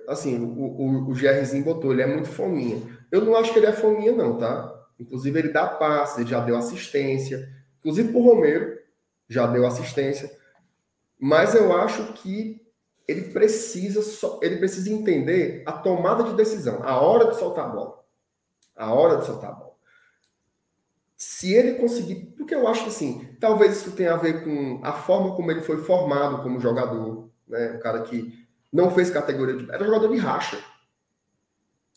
assim, 0.08 0.40
o, 0.40 0.64
o, 0.64 1.10
o 1.10 1.14
GRzinho 1.14 1.64
botou, 1.64 1.92
ele 1.92 2.02
é 2.02 2.08
muito 2.08 2.28
fominha. 2.28 2.82
Eu 3.12 3.24
não 3.24 3.36
acho 3.36 3.52
que 3.54 3.60
ele 3.60 3.68
é 3.68 3.74
fominha, 3.74 4.12
não, 4.12 4.38
tá? 4.38 4.74
Inclusive, 5.00 5.38
ele 5.40 5.54
dá 5.54 5.68
passe, 5.68 6.22
ele 6.22 6.30
já 6.30 6.40
deu 6.40 6.56
assistência. 6.58 7.48
Inclusive, 7.80 8.12
pro 8.12 8.22
Romero, 8.22 8.78
já 9.28 9.48
deu 9.48 9.66
assistência. 9.66 10.32
Mas 11.20 11.56
eu 11.56 11.76
acho 11.76 12.14
que 12.14 12.62
ele 13.08 13.34
precisa 13.34 14.02
só, 14.02 14.40
ele 14.42 14.58
precisa 14.58 14.92
entender 14.92 15.64
a 15.66 15.74
tomada 15.74 16.24
de 16.24 16.36
decisão, 16.36 16.82
a 16.84 17.00
hora 17.02 17.32
de 17.32 17.38
soltar 17.38 17.66
a 17.66 17.70
bola. 17.70 18.04
A 18.76 18.94
hora 18.94 19.18
de 19.18 19.26
soltar 19.26 19.52
a 19.52 19.54
bola. 19.54 19.74
Se 21.18 21.54
ele 21.54 21.76
conseguir, 21.76 22.34
porque 22.38 22.56
eu 22.56 22.68
acho 22.68 22.84
que 22.84 22.90
assim, 22.90 23.38
talvez 23.40 23.78
isso 23.78 23.92
tenha 23.92 24.14
a 24.14 24.18
ver 24.18 24.44
com 24.44 24.80
a 24.84 24.94
forma 24.94 25.36
como 25.36 25.52
ele 25.52 25.62
foi 25.62 25.78
formado 25.78 26.42
como 26.42 26.60
jogador, 26.60 27.30
né? 27.48 27.74
Um 27.74 27.80
cara 27.80 28.02
que 28.02 28.43
não 28.74 28.90
fez 28.92 29.10
categoria 29.10 29.56
de, 29.56 29.72
era 29.72 29.86
jogador 29.86 30.10
de 30.10 30.18
racha 30.18 30.58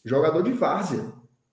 jogador 0.07 0.43
de 0.43 0.53
várzea. 0.53 1.13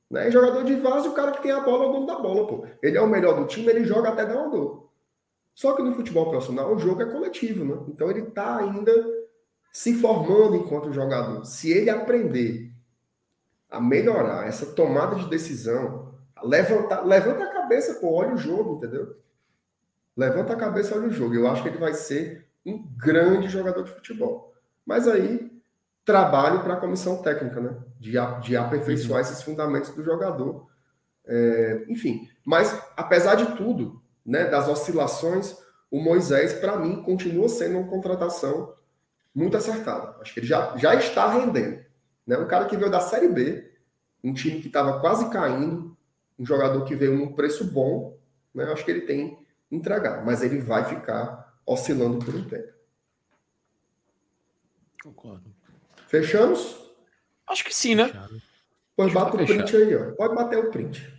Né? 0.10 0.30
jogador 0.30 0.64
de 0.64 0.76
várzea, 0.76 1.10
o 1.10 1.16
cara 1.16 1.32
que 1.32 1.42
tem 1.42 1.52
a 1.52 1.62
bola 1.62 1.86
é 1.86 1.88
o 1.88 1.92
dono 1.92 2.06
da 2.06 2.20
bola, 2.20 2.48
pô. 2.48 2.68
Ele 2.84 2.98
é 2.98 3.02
o 3.02 3.10
melhor 3.10 3.36
do 3.36 3.48
time, 3.48 3.68
ele 3.68 3.84
joga 3.84 4.10
até 4.10 4.24
dar 4.26 4.38
uma 4.38 4.50
dor. 4.50 4.92
Só 5.56 5.74
que 5.76 5.82
no 5.82 5.96
futebol 5.96 6.30
profissional 6.30 6.74
o 6.74 6.78
jogo 6.78 7.02
é 7.02 7.06
coletivo, 7.06 7.66
né? 7.66 7.84
Então 7.88 8.10
ele 8.12 8.22
está 8.22 8.58
ainda 8.58 8.94
se 9.72 9.96
formando 9.96 10.56
enquanto 10.56 10.94
jogador. 10.94 11.44
Se 11.46 11.72
ele 11.72 11.90
aprender 11.90 12.72
a 13.72 13.82
melhorar 13.82 14.48
essa 14.48 14.68
tomada 14.68 15.16
de 15.16 15.28
decisão, 15.30 16.14
levanta, 16.44 17.02
levanta 17.02 17.44
a 17.44 17.52
cabeça, 17.52 17.96
pô, 17.96 18.14
olha 18.14 18.36
o 18.36 18.38
jogo, 18.38 18.76
entendeu? 18.76 19.18
Levanta 20.16 20.54
a 20.54 20.58
cabeça, 20.58 20.96
olha 20.96 21.08
o 21.08 21.12
jogo. 21.12 21.34
Eu 21.34 21.48
acho 21.48 21.64
que 21.64 21.70
ele 21.70 21.80
vai 21.80 21.96
ser 21.96 22.48
um 22.64 22.88
grande 22.96 23.48
jogador 23.48 23.84
de 23.84 23.92
futebol. 23.92 24.53
Mas 24.86 25.08
aí 25.08 25.52
trabalho 26.06 26.62
para 26.62 26.74
a 26.74 26.80
comissão 26.80 27.22
técnica, 27.22 27.60
né? 27.60 27.78
De, 28.00 28.14
de 28.42 28.58
aperfeiçoar 28.58 29.22
uhum. 29.22 29.22
esses 29.22 29.42
fundamentos 29.42 29.90
do 29.92 30.04
jogador. 30.04 30.68
É, 31.26 31.86
enfim, 31.88 32.30
mas 32.46 32.78
apesar 32.98 33.36
de 33.36 33.56
tudo, 33.56 34.02
né, 34.26 34.46
das 34.46 34.68
oscilações, 34.68 35.58
o 35.90 36.02
Moisés, 36.02 36.54
para 36.54 36.78
mim, 36.78 37.02
continua 37.04 37.48
sendo 37.48 37.78
uma 37.78 37.88
contratação 37.88 38.74
muito 39.34 39.56
acertada. 39.56 40.18
Acho 40.22 40.34
que 40.34 40.40
ele 40.42 40.48
já, 40.48 40.76
já 40.78 40.96
está 40.96 41.30
rendendo. 41.32 41.84
Né? 42.26 42.38
Um 42.38 42.48
cara 42.48 42.66
que 42.66 42.76
veio 42.76 42.92
da 42.92 43.00
Série 43.00 43.28
B, 43.28 43.72
um 44.24 44.34
time 44.34 44.60
que 44.60 44.68
estava 44.68 45.00
quase 45.00 45.30
caindo, 45.30 45.96
um 46.38 46.46
jogador 46.46 46.84
que 46.84 46.96
veio 46.96 47.18
num 47.18 47.34
preço 47.34 47.66
bom, 47.66 48.18
né? 48.54 48.66
acho 48.66 48.84
que 48.84 48.92
ele 48.92 49.02
tem 49.02 49.38
entregar, 49.72 50.24
mas 50.26 50.44
ele 50.44 50.60
vai 50.60 50.84
ficar 50.86 51.54
oscilando 51.66 52.24
por 52.24 52.36
um 52.36 52.44
tempo. 52.44 52.72
Concordo. 55.04 55.54
Fechamos? 56.08 56.78
Acho 57.48 57.66
que 57.66 57.76
sim, 57.76 57.94
né? 57.94 58.10
Pois 58.96 59.12
bata 59.12 59.36
o 59.36 59.46
print 59.46 59.76
aí, 59.76 59.96
ó. 59.96 60.12
Pode 60.12 60.34
bater 60.34 60.60
o 60.60 60.72
print. 60.72 61.12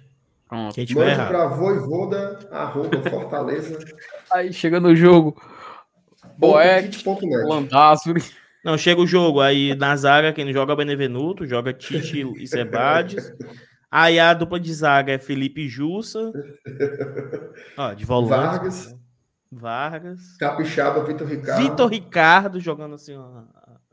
Pronto. 0.49 0.75
Quem 0.75 0.87
Mande 0.95 1.17
para 1.17 1.47
voivoda, 1.49 2.39
arroba, 2.51 3.03
Fortaleza. 3.11 3.79
aí 4.33 4.53
chega 4.53 4.81
no 4.81 4.97
jogo. 4.97 5.39
Boeck, 6.39 7.05
Landázuri. 7.47 8.23
Não, 8.65 8.79
chega 8.79 9.03
o 9.03 9.07
jogo. 9.07 9.41
Aí 9.41 9.75
na 9.75 9.95
zaga, 9.97 10.33
quem 10.33 10.51
joga 10.51 10.73
é 10.73 10.77
Benevenuto, 10.77 11.47
joga 11.47 11.75
Tite 11.75 12.23
e 12.41 12.47
Sebades. 12.47 13.33
Aí 13.91 14.19
a 14.19 14.33
dupla 14.33 14.59
de 14.59 14.73
zaga 14.73 15.13
é 15.13 15.19
Felipe 15.19 15.69
Jussa. 15.69 16.33
Ó, 17.77 17.93
de 17.93 18.05
volante. 18.07 18.31
Vargas. 18.31 18.97
Vargas. 19.53 20.37
Capixaba, 20.39 21.05
Vitor 21.05 21.29
Ricardo. 21.29 21.63
Vitor 21.63 21.91
Ricardo 21.91 22.61
jogando 22.61 22.95
assim, 22.97 23.17
ó, 23.17 23.43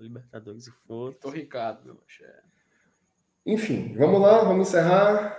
Libertadores 0.01 0.67
e 0.67 0.71
foda. 0.71 1.15
Tô 1.21 1.29
Ricardo, 1.29 1.85
meu 1.85 1.97
Enfim, 3.45 3.95
vamos 3.95 4.19
lá, 4.19 4.43
vamos 4.43 4.67
encerrar. 4.67 5.37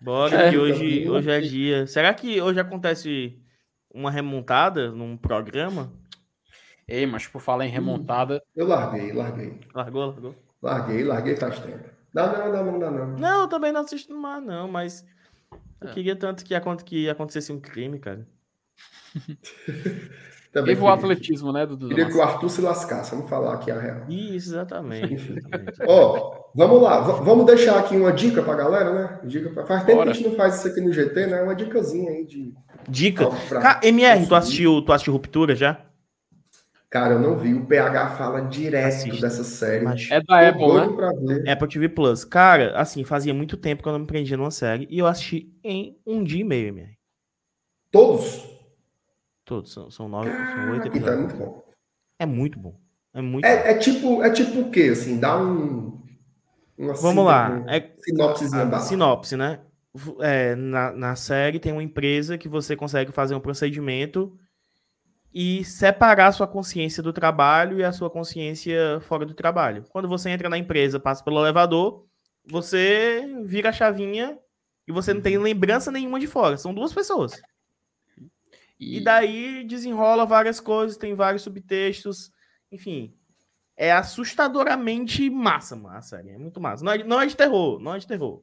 Bora, 0.00 0.36
é, 0.36 0.50
que 0.50 0.58
hoje, 0.58 1.08
hoje 1.08 1.30
é 1.30 1.40
dia. 1.40 1.86
Será 1.86 2.12
que 2.12 2.40
hoje 2.40 2.60
acontece 2.60 3.40
uma 3.90 4.10
remontada 4.10 4.90
num 4.90 5.16
programa? 5.16 5.92
Ei, 6.86 7.06
mas 7.06 7.26
por 7.26 7.40
falar 7.40 7.64
em 7.64 7.70
hum, 7.70 7.72
remontada. 7.72 8.42
Eu 8.54 8.66
larguei, 8.66 9.12
larguei. 9.12 9.58
Largou, 9.74 10.06
largou? 10.06 10.34
Larguei, 10.60 11.04
larguei 11.04 11.36
faz 11.36 11.58
tempo. 11.60 11.88
Não, 12.12 12.32
não, 12.32 12.52
não, 12.52 12.64
não, 12.64 12.78
não. 12.78 12.90
Não, 12.90 13.16
não 13.16 13.40
eu 13.42 13.48
também 13.48 13.72
não 13.72 13.80
assisto 13.80 14.14
mais, 14.14 14.44
não, 14.44 14.68
mas. 14.68 15.06
Eu 15.80 15.88
é. 15.88 15.92
queria 15.92 16.14
tanto 16.14 16.44
que, 16.44 16.54
que 16.84 17.08
acontecesse 17.08 17.52
um 17.52 17.60
crime, 17.60 17.98
cara. 17.98 18.26
Também 20.52 20.74
Teve 20.74 20.86
o 20.86 20.88
atletismo, 20.88 21.50
né, 21.50 21.64
Dudu? 21.64 21.88
Queria 21.88 22.04
que 22.04 22.14
o 22.14 22.20
Arthur 22.20 22.50
se 22.50 22.60
lascasse, 22.60 23.12
vamos 23.12 23.30
falar 23.30 23.54
aqui 23.54 23.70
a 23.70 23.80
real. 23.80 24.02
Isso, 24.06 24.50
exatamente. 24.50 25.34
Ó, 25.86 26.14
oh, 26.14 26.52
vamos 26.54 26.82
lá, 26.82 27.00
v 27.00 27.24
vamos 27.24 27.46
deixar 27.46 27.78
aqui 27.78 27.96
uma 27.96 28.12
dica 28.12 28.42
pra 28.42 28.54
galera, 28.54 28.92
né? 28.92 29.20
Dica 29.24 29.48
pra... 29.48 29.64
Faz 29.64 29.84
tempo 29.84 29.96
Bora. 29.96 30.10
que 30.10 30.18
a 30.18 30.20
gente 30.20 30.28
não 30.28 30.36
faz 30.36 30.58
isso 30.58 30.68
aqui 30.68 30.82
no 30.82 30.92
GT, 30.92 31.26
né? 31.26 31.42
Uma 31.42 31.54
dicasinha 31.54 32.10
aí 32.10 32.26
de. 32.26 32.52
Dica? 32.86 33.30
Pra... 33.48 33.80
MR, 33.82 34.26
tu 34.26 34.34
assistiu, 34.34 34.82
tu 34.82 34.92
assistiu 34.92 35.14
Ruptura 35.14 35.56
já? 35.56 35.80
Cara, 36.90 37.14
eu 37.14 37.18
não 37.18 37.38
vi. 37.38 37.54
O 37.54 37.64
PH 37.64 38.10
fala 38.16 38.42
direto 38.42 38.88
Assiste. 38.88 39.22
dessa 39.22 39.42
série. 39.42 39.86
Mas 39.86 40.06
é 40.10 40.20
da 40.20 40.46
Apple, 40.46 41.22
né? 41.22 41.50
Apple 41.50 41.68
TV 41.68 41.88
Plus. 41.88 42.22
Cara, 42.22 42.76
assim, 42.76 43.02
fazia 43.04 43.32
muito 43.32 43.56
tempo 43.56 43.82
que 43.82 43.88
eu 43.88 43.92
não 43.94 44.00
me 44.00 44.06
prendia 44.06 44.36
numa 44.36 44.50
série 44.50 44.86
e 44.90 44.98
eu 44.98 45.06
assisti 45.06 45.50
em 45.64 45.96
um 46.06 46.22
dia 46.22 46.42
e 46.42 46.44
meio, 46.44 46.68
MR. 46.68 46.92
Todos? 47.90 48.51
Todos, 49.44 49.72
são, 49.72 49.90
são 49.90 50.08
nove, 50.08 50.30
são 50.30 50.72
oito 50.72 50.88
episódios. 50.88 50.94
Então 50.94 51.12
é 51.12 51.16
muito 51.16 51.36
bom. 51.36 51.64
É 52.18 52.26
muito 52.26 52.58
bom. 52.58 52.80
É 53.14 53.20
muito 53.20 53.44
é, 53.44 53.72
é 53.72 53.78
tipo, 53.78 54.22
é 54.22 54.30
tipo 54.30 54.60
o 54.60 54.70
quê? 54.70 54.90
Assim, 54.92 55.18
dá 55.18 55.36
um. 55.36 56.00
Vamos 56.78 57.24
lá. 57.24 57.62
É, 57.68 57.92
sinopse, 57.98 58.48
a, 58.54 58.78
sinopse, 58.80 59.36
né? 59.36 59.60
É, 60.20 60.54
na, 60.54 60.90
na 60.92 61.16
série 61.16 61.60
tem 61.60 61.72
uma 61.72 61.82
empresa 61.82 62.38
que 62.38 62.48
você 62.48 62.74
consegue 62.74 63.12
fazer 63.12 63.34
um 63.34 63.40
procedimento 63.40 64.38
e 65.34 65.64
separar 65.64 66.28
a 66.28 66.32
sua 66.32 66.46
consciência 66.46 67.02
do 67.02 67.12
trabalho 67.12 67.78
e 67.78 67.84
a 67.84 67.92
sua 67.92 68.08
consciência 68.08 69.00
fora 69.02 69.26
do 69.26 69.34
trabalho. 69.34 69.84
Quando 69.90 70.08
você 70.08 70.30
entra 70.30 70.48
na 70.48 70.58
empresa, 70.58 70.98
passa 70.98 71.22
pelo 71.22 71.40
elevador, 71.40 72.06
você 72.44 73.26
vira 73.44 73.68
a 73.68 73.72
chavinha 73.72 74.38
e 74.88 74.92
você 74.92 75.12
não 75.12 75.20
tem 75.20 75.36
lembrança 75.38 75.90
nenhuma 75.90 76.18
de 76.18 76.26
fora. 76.26 76.56
São 76.56 76.72
duas 76.72 76.92
pessoas. 76.92 77.40
E... 78.82 78.96
e 78.96 79.00
daí 79.00 79.64
desenrola 79.64 80.26
várias 80.26 80.58
coisas, 80.58 80.96
tem 80.96 81.14
vários 81.14 81.42
subtextos, 81.42 82.32
enfim. 82.70 83.14
É 83.76 83.92
assustadoramente 83.92 85.30
massa, 85.30 85.76
mano, 85.76 85.96
a 85.96 86.02
série. 86.02 86.30
É 86.30 86.38
muito 86.38 86.60
massa. 86.60 86.84
Não 86.84 86.92
é, 86.92 87.04
não 87.04 87.20
é 87.20 87.26
de 87.26 87.36
terror, 87.36 87.78
não 87.78 87.94
é 87.94 87.98
de 87.98 88.06
terror. 88.06 88.42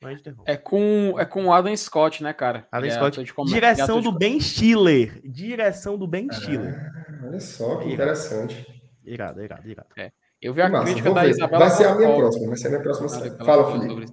Não 0.00 0.10
é 0.10 0.14
de 0.14 0.22
terror. 0.22 0.44
É 0.46 0.56
com, 0.56 1.14
é 1.18 1.24
com 1.24 1.52
Adam 1.52 1.76
Scott, 1.76 2.22
né, 2.22 2.32
cara? 2.32 2.66
Adam 2.72 2.88
é 2.88 2.92
Scott. 2.92 3.22
Direção 3.46 4.00
do 4.00 4.10
Ben 4.10 4.40
Stiller. 4.40 5.20
Direção 5.24 5.96
do 5.96 6.06
Ben 6.06 6.30
Stiller. 6.32 6.74
Ah, 6.74 7.26
olha 7.26 7.40
só, 7.40 7.76
que 7.76 7.92
interessante. 7.92 8.66
Irado, 9.04 9.42
irado, 9.42 9.68
irado. 9.68 9.88
É. 9.96 10.12
Eu 10.40 10.52
vi 10.52 10.60
a 10.60 10.68
massa, 10.68 10.84
crítica 10.84 11.12
da 11.12 11.22
ver. 11.22 11.30
Isabela 11.30 11.58
Vai 11.58 11.70
ser 11.70 11.86
a 11.86 11.94
minha 11.94 12.16
próxima, 12.16 12.46
vai 12.48 12.56
ser 12.56 12.66
a 12.66 12.70
minha 12.70 12.82
próxima 12.82 13.08
série. 13.08 13.44
Fala, 13.44 13.72
Felipe. 13.72 14.12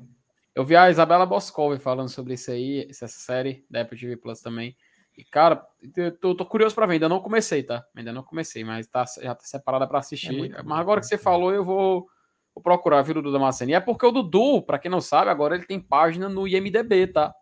Eu 0.53 0.65
vi 0.65 0.76
a 0.76 0.89
Isabela 0.89 1.26
Boscov 1.26 1.77
falando 1.80 2.10
sobre 2.10 2.34
isso 2.34 2.52
aí, 2.52 2.88
essa 2.89 3.07
série 3.07 3.65
da 3.69 3.81
Apple 3.81 3.98
TV 3.98 4.18
Plus 4.18 4.41
também. 4.41 4.76
E, 5.17 5.23
cara, 5.23 5.65
eu 5.95 6.17
tô, 6.17 6.35
tô 6.35 6.45
curioso 6.45 6.73
para 6.73 6.85
ver. 6.85 6.93
Ainda 6.93 7.09
não 7.09 7.19
comecei, 7.19 7.63
tá? 7.63 7.85
Ainda 7.95 8.13
não 8.13 8.23
comecei, 8.23 8.63
mas 8.63 8.88
tá, 8.88 9.05
já 9.21 9.35
tá 9.35 9.43
separada 9.43 9.88
para 9.88 9.99
assistir. 9.99 10.53
É 10.53 10.63
mas 10.63 10.79
agora 10.79 10.99
que 10.99 11.07
você 11.07 11.17
falou, 11.17 11.53
eu 11.53 11.63
vou, 11.63 12.07
Vou 12.53 12.61
procurar, 12.61 13.01
viu, 13.01 13.15
Dudu 13.15 13.31
Damasceno. 13.31 13.71
E 13.71 13.73
é 13.73 13.79
porque 13.79 14.05
o 14.05 14.11
Dudu, 14.11 14.61
para 14.61 14.77
quem 14.77 14.91
não 14.91 14.99
sabe, 14.99 15.29
agora 15.29 15.55
ele 15.55 15.65
tem 15.65 15.79
página 15.79 16.27
no 16.27 16.47
IMDB, 16.47 17.07
tá? 17.07 17.33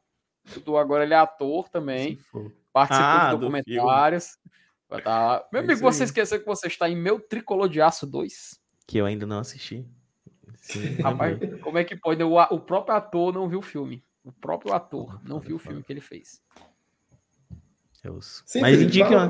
O 0.47 0.53
Dudu 0.55 0.77
agora 0.77 1.03
ele 1.03 1.13
é 1.13 1.17
ator 1.17 1.67
também. 1.69 2.19
Participou 2.71 3.07
ah, 3.07 3.25
de 3.25 3.39
documentários. 3.39 4.37
Vai 4.87 5.01
tá... 5.01 5.47
Meu 5.51 5.61
é 5.61 5.65
amigo, 5.65 5.81
você 5.81 6.03
esqueceu 6.03 6.39
que 6.39 6.45
você 6.45 6.67
está 6.67 6.87
em 6.87 6.95
Meu 6.95 7.19
Tricolor 7.19 7.67
de 7.67 7.81
Aço 7.81 8.05
2? 8.05 8.59
Que 8.87 8.99
eu 8.99 9.05
ainda 9.05 9.25
não 9.25 9.39
assisti. 9.39 9.87
Sim, 10.57 10.95
Rapaz, 11.01 11.37
como 11.61 11.77
é 11.77 11.83
que 11.83 11.95
pode? 11.95 12.21
O, 12.23 12.35
o 12.35 12.59
próprio 12.59 12.95
ator 12.95 13.33
não 13.33 13.49
viu 13.49 13.59
o 13.59 13.63
filme. 13.63 14.03
O 14.23 14.31
próprio 14.31 14.73
ator 14.73 15.19
não 15.23 15.39
viu 15.39 15.55
o 15.55 15.59
filme 15.59 15.81
que 15.81 15.91
ele 15.91 16.01
fez. 16.01 16.41
Deus. 18.03 18.43
Sim, 18.45 18.61
Mas 18.61 18.81
indica. 18.81 19.29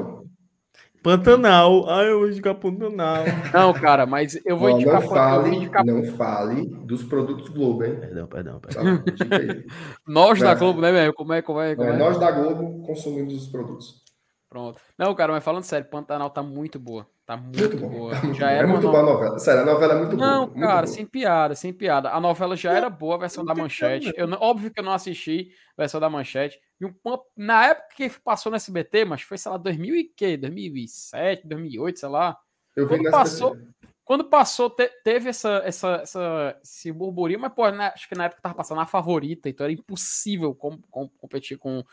Pantanal. 1.02 1.90
Ah, 1.90 2.04
eu 2.04 2.20
vou 2.20 2.30
indicar 2.30 2.56
Pantanal. 2.56 3.24
Não, 3.54 3.74
cara, 3.74 4.06
mas 4.06 4.40
eu 4.46 4.58
vou 4.58 4.70
indicar. 4.70 5.02
Não 5.02 5.10
fale, 5.10 5.56
indicar... 5.56 5.86
não 5.86 6.04
fale 6.16 6.66
dos 6.86 7.04
produtos 7.04 7.50
Globo, 7.50 7.86
hein? 7.86 7.96
Perdão, 8.00 8.28
perdão, 8.28 8.60
perdão. 8.60 8.98
Tá, 8.98 9.04
nós 10.06 10.40
da 10.40 10.54
Globo, 10.56 10.82
né, 10.82 10.92
velho? 10.92 11.14
Como 11.14 11.34
é, 11.34 11.42
como 11.42 11.62
é, 11.62 11.76
como 11.76 11.90
é? 11.90 11.98
Nós 11.98 12.20
da 12.20 12.32
Globo 12.32 12.86
consumimos 12.86 13.34
os 13.34 13.48
produtos. 13.48 14.04
Pronto. 14.50 14.82
Não, 14.98 15.14
cara, 15.16 15.32
mas 15.32 15.44
falando 15.44 15.64
sério, 15.64 15.88
Pantanal 15.90 16.30
tá 16.30 16.44
muito 16.44 16.80
boa. 16.80 17.08
Tá 17.30 17.38
muito, 17.38 17.60
muito 17.60 17.78
boa. 17.78 18.12
Tá 18.20 18.34
já 18.34 18.50
era 18.50 18.64
é 18.64 18.66
muito 18.66 18.88
boa 18.88 19.02
a 19.02 19.04
novela. 19.04 19.38
Sério, 19.38 19.62
a 19.62 19.66
novela 19.66 19.94
é 19.94 19.98
muito 20.00 20.18
não, 20.18 20.48
boa. 20.48 20.60
Não, 20.60 20.68
cara, 20.68 20.88
sem 20.88 21.06
piada, 21.06 21.54
sem 21.54 21.72
piada. 21.72 22.10
A 22.10 22.20
novela 22.20 22.56
já 22.56 22.74
era 22.74 22.90
boa, 22.90 23.14
a 23.14 23.20
versão 23.20 23.46
da 23.46 23.54
manchete. 23.54 24.12
Eu, 24.18 24.28
óbvio 24.40 24.72
que 24.72 24.80
eu 24.80 24.84
não 24.84 24.94
assisti 24.94 25.52
a 25.78 25.84
versão 25.84 26.02
da 26.02 26.10
manchete. 26.10 26.60
Na 27.38 27.68
época 27.68 27.90
que 27.96 28.10
passou 28.10 28.50
no 28.50 28.56
SBT, 28.56 29.06
mas 29.06 29.22
foi, 29.22 29.38
sei 29.38 29.52
lá, 29.52 29.60
2000 29.60 29.96
e 29.96 30.06
quê? 30.06 30.38
2007, 30.38 31.48
2008, 31.48 32.00
sei 32.00 32.10
lá. 32.10 32.36
Eu 32.76 32.88
vi 32.88 32.98
quando 32.98 33.12
passou, 33.12 33.58
quando 34.04 34.24
passou, 34.24 34.68
te, 34.72 34.90
teve 35.04 35.30
essa, 35.30 35.62
essa, 35.64 35.88
essa, 36.02 36.60
esse 36.64 36.92
burburinho, 36.92 37.42
mas, 37.42 37.54
pô, 37.54 37.70
né, 37.70 37.92
acho 37.94 38.10
que 38.10 38.16
na 38.16 38.26
época 38.26 38.42
tava 38.42 38.56
passando 38.56 38.82
a 38.82 38.88
favorita, 38.88 39.48
então 39.48 39.66
era 39.66 39.74
impossível 39.74 40.56
com, 40.56 40.80
com, 40.90 41.08
competir 41.08 41.60
com 41.60 41.84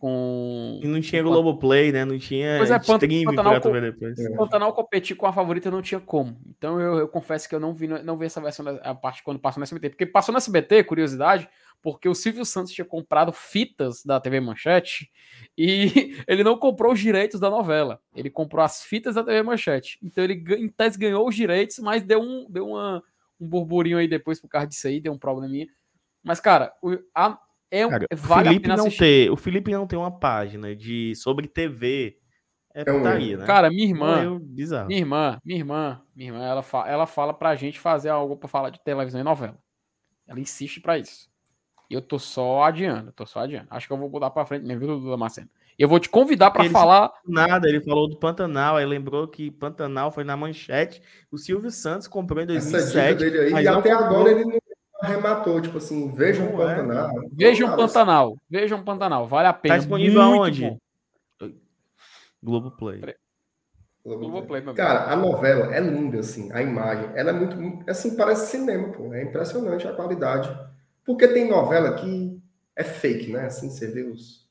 com. 0.00 0.80
E 0.82 0.88
não 0.88 1.00
tinha 1.00 1.22
Globoplay, 1.22 1.92
né? 1.92 2.06
Não 2.06 2.18
tinha 2.18 2.56
pois 2.56 2.70
é, 2.70 2.76
stream 2.78 3.24
Pantanal, 3.24 3.60
pra 3.60 3.70
ver 3.70 3.92
depois. 3.92 4.18
É. 4.18 4.34
Pantanal 4.34 4.72
competir 4.72 5.14
com 5.14 5.26
a 5.26 5.32
favorita 5.32 5.70
não 5.70 5.82
tinha 5.82 6.00
como. 6.00 6.36
Então 6.48 6.80
eu, 6.80 6.98
eu, 6.98 7.08
confesso 7.08 7.46
que 7.46 7.54
eu 7.54 7.60
não 7.60 7.74
vi, 7.74 7.86
não 7.86 8.16
vi 8.16 8.24
essa 8.24 8.40
versão 8.40 8.64
da 8.64 8.76
a 8.76 8.94
parte 8.94 9.22
quando 9.22 9.38
passou 9.38 9.60
no 9.60 9.64
SBT. 9.64 9.90
Porque 9.90 10.06
passou 10.06 10.32
no 10.32 10.38
SBT, 10.38 10.84
curiosidade, 10.84 11.46
porque 11.82 12.08
o 12.08 12.14
Silvio 12.14 12.46
Santos 12.46 12.72
tinha 12.72 12.84
comprado 12.84 13.30
fitas 13.30 14.02
da 14.02 14.18
TV 14.18 14.40
Manchete 14.40 15.10
e 15.56 16.16
ele 16.26 16.42
não 16.42 16.56
comprou 16.56 16.94
os 16.94 16.98
direitos 16.98 17.38
da 17.38 17.50
novela. 17.50 18.00
Ele 18.16 18.30
comprou 18.30 18.64
as 18.64 18.82
fitas 18.82 19.16
da 19.16 19.22
TV 19.22 19.42
Manchete. 19.42 19.98
Então 20.02 20.24
ele, 20.24 20.42
em 20.56 20.68
tese, 20.68 20.98
ganhou 20.98 21.28
os 21.28 21.34
direitos, 21.34 21.78
mas 21.78 22.02
deu 22.02 22.22
um, 22.22 22.46
deu 22.48 22.68
uma, 22.68 23.02
um 23.38 23.46
burburinho 23.46 23.98
aí 23.98 24.08
depois 24.08 24.40
por 24.40 24.48
causa 24.48 24.66
disso 24.66 24.88
aí, 24.88 24.98
deu 24.98 25.12
um 25.12 25.18
probleminha. 25.18 25.68
Mas, 26.22 26.40
cara, 26.40 26.72
a, 27.14 27.38
é, 27.70 27.88
Cara, 27.88 28.06
vale 28.12 28.48
Felipe 28.48 28.68
não 28.68 28.90
ter, 28.90 29.30
o 29.30 29.36
Felipe 29.36 29.70
não 29.70 29.86
tem 29.86 29.98
uma 29.98 30.10
página 30.10 30.74
de 30.74 31.14
sobre 31.14 31.46
TV. 31.46 32.16
É, 32.74 32.82
é 32.82 32.84
putaria, 32.84 33.36
né? 33.36 33.46
Cara, 33.46 33.68
minha 33.68 33.84
irmã, 33.84 34.40
minha 34.40 34.98
irmã, 34.98 35.38
minha 35.44 35.58
irmã, 35.58 36.02
minha 36.14 36.30
irmã, 36.30 36.44
ela 36.44 36.62
fala, 36.62 36.88
ela 36.88 37.06
fala 37.06 37.34
pra 37.34 37.56
gente 37.56 37.78
fazer 37.80 38.08
algo 38.08 38.36
para 38.36 38.48
falar 38.48 38.70
de 38.70 38.82
televisão 38.82 39.20
e 39.20 39.24
novela. 39.24 39.58
Ela 40.26 40.38
insiste 40.40 40.80
para 40.80 40.98
isso. 40.98 41.28
E 41.88 41.94
eu 41.94 42.00
tô 42.00 42.18
só 42.18 42.62
adiando, 42.62 43.10
tô 43.12 43.26
só 43.26 43.40
adiando. 43.40 43.66
Acho 43.70 43.86
que 43.86 43.92
eu 43.92 43.96
vou 43.96 44.08
mudar 44.08 44.30
para 44.30 44.46
frente 44.46 44.64
mesmo, 44.64 45.00
viu, 45.00 45.10
Damasceno? 45.10 45.48
Eu 45.76 45.88
vou 45.88 45.98
te 45.98 46.08
convidar 46.08 46.50
para 46.50 46.68
falar. 46.70 47.10
Nada, 47.26 47.68
ele 47.68 47.80
falou 47.80 48.08
do 48.08 48.16
Pantanal, 48.16 48.76
aí 48.76 48.84
lembrou 48.84 49.26
que 49.26 49.50
Pantanal 49.50 50.12
foi 50.12 50.22
na 50.22 50.36
manchete. 50.36 51.02
O 51.32 51.38
Silvio 51.38 51.70
Santos 51.70 52.06
comprou 52.06 52.42
em 52.42 52.46
2007. 52.46 52.98
Essa 52.98 53.14
dele 53.14 53.56
aí, 53.56 53.64
e 53.64 53.68
até 53.68 53.90
agora 53.90 54.30
ele 54.30 54.44
não 54.44 54.58
arrematou, 55.00 55.60
tipo 55.60 55.78
assim, 55.78 56.10
vejam 56.12 56.48
o 56.48 56.56
Pantanal. 56.56 57.22
É. 57.22 57.28
Vejam 57.32 57.76
Pantanal, 57.76 58.36
vejam 58.48 58.84
Pantanal, 58.84 59.26
vale 59.26 59.48
a 59.48 59.52
pena. 59.52 59.74
Tá 59.74 59.78
disponível 59.78 60.20
aonde? 60.20 60.76
Globoplay. 62.42 63.00
Globoplay. 64.04 64.62
Globo 64.62 64.74
Cara, 64.74 65.12
a 65.12 65.16
novela 65.16 65.74
é 65.74 65.80
linda, 65.80 66.20
assim, 66.20 66.50
a 66.52 66.62
imagem, 66.62 67.10
ela 67.14 67.30
é 67.30 67.32
muito, 67.32 67.90
assim, 67.90 68.16
parece 68.16 68.50
cinema, 68.50 68.88
pô, 68.88 69.12
é 69.12 69.22
impressionante 69.22 69.86
a 69.86 69.92
qualidade. 69.92 70.50
Porque 71.04 71.28
tem 71.28 71.48
novela 71.48 71.94
que 71.94 72.40
é 72.76 72.84
fake, 72.84 73.32
né? 73.32 73.46
Assim, 73.46 73.68
você 73.68 73.86
vê 73.88 74.02
os... 74.02 74.48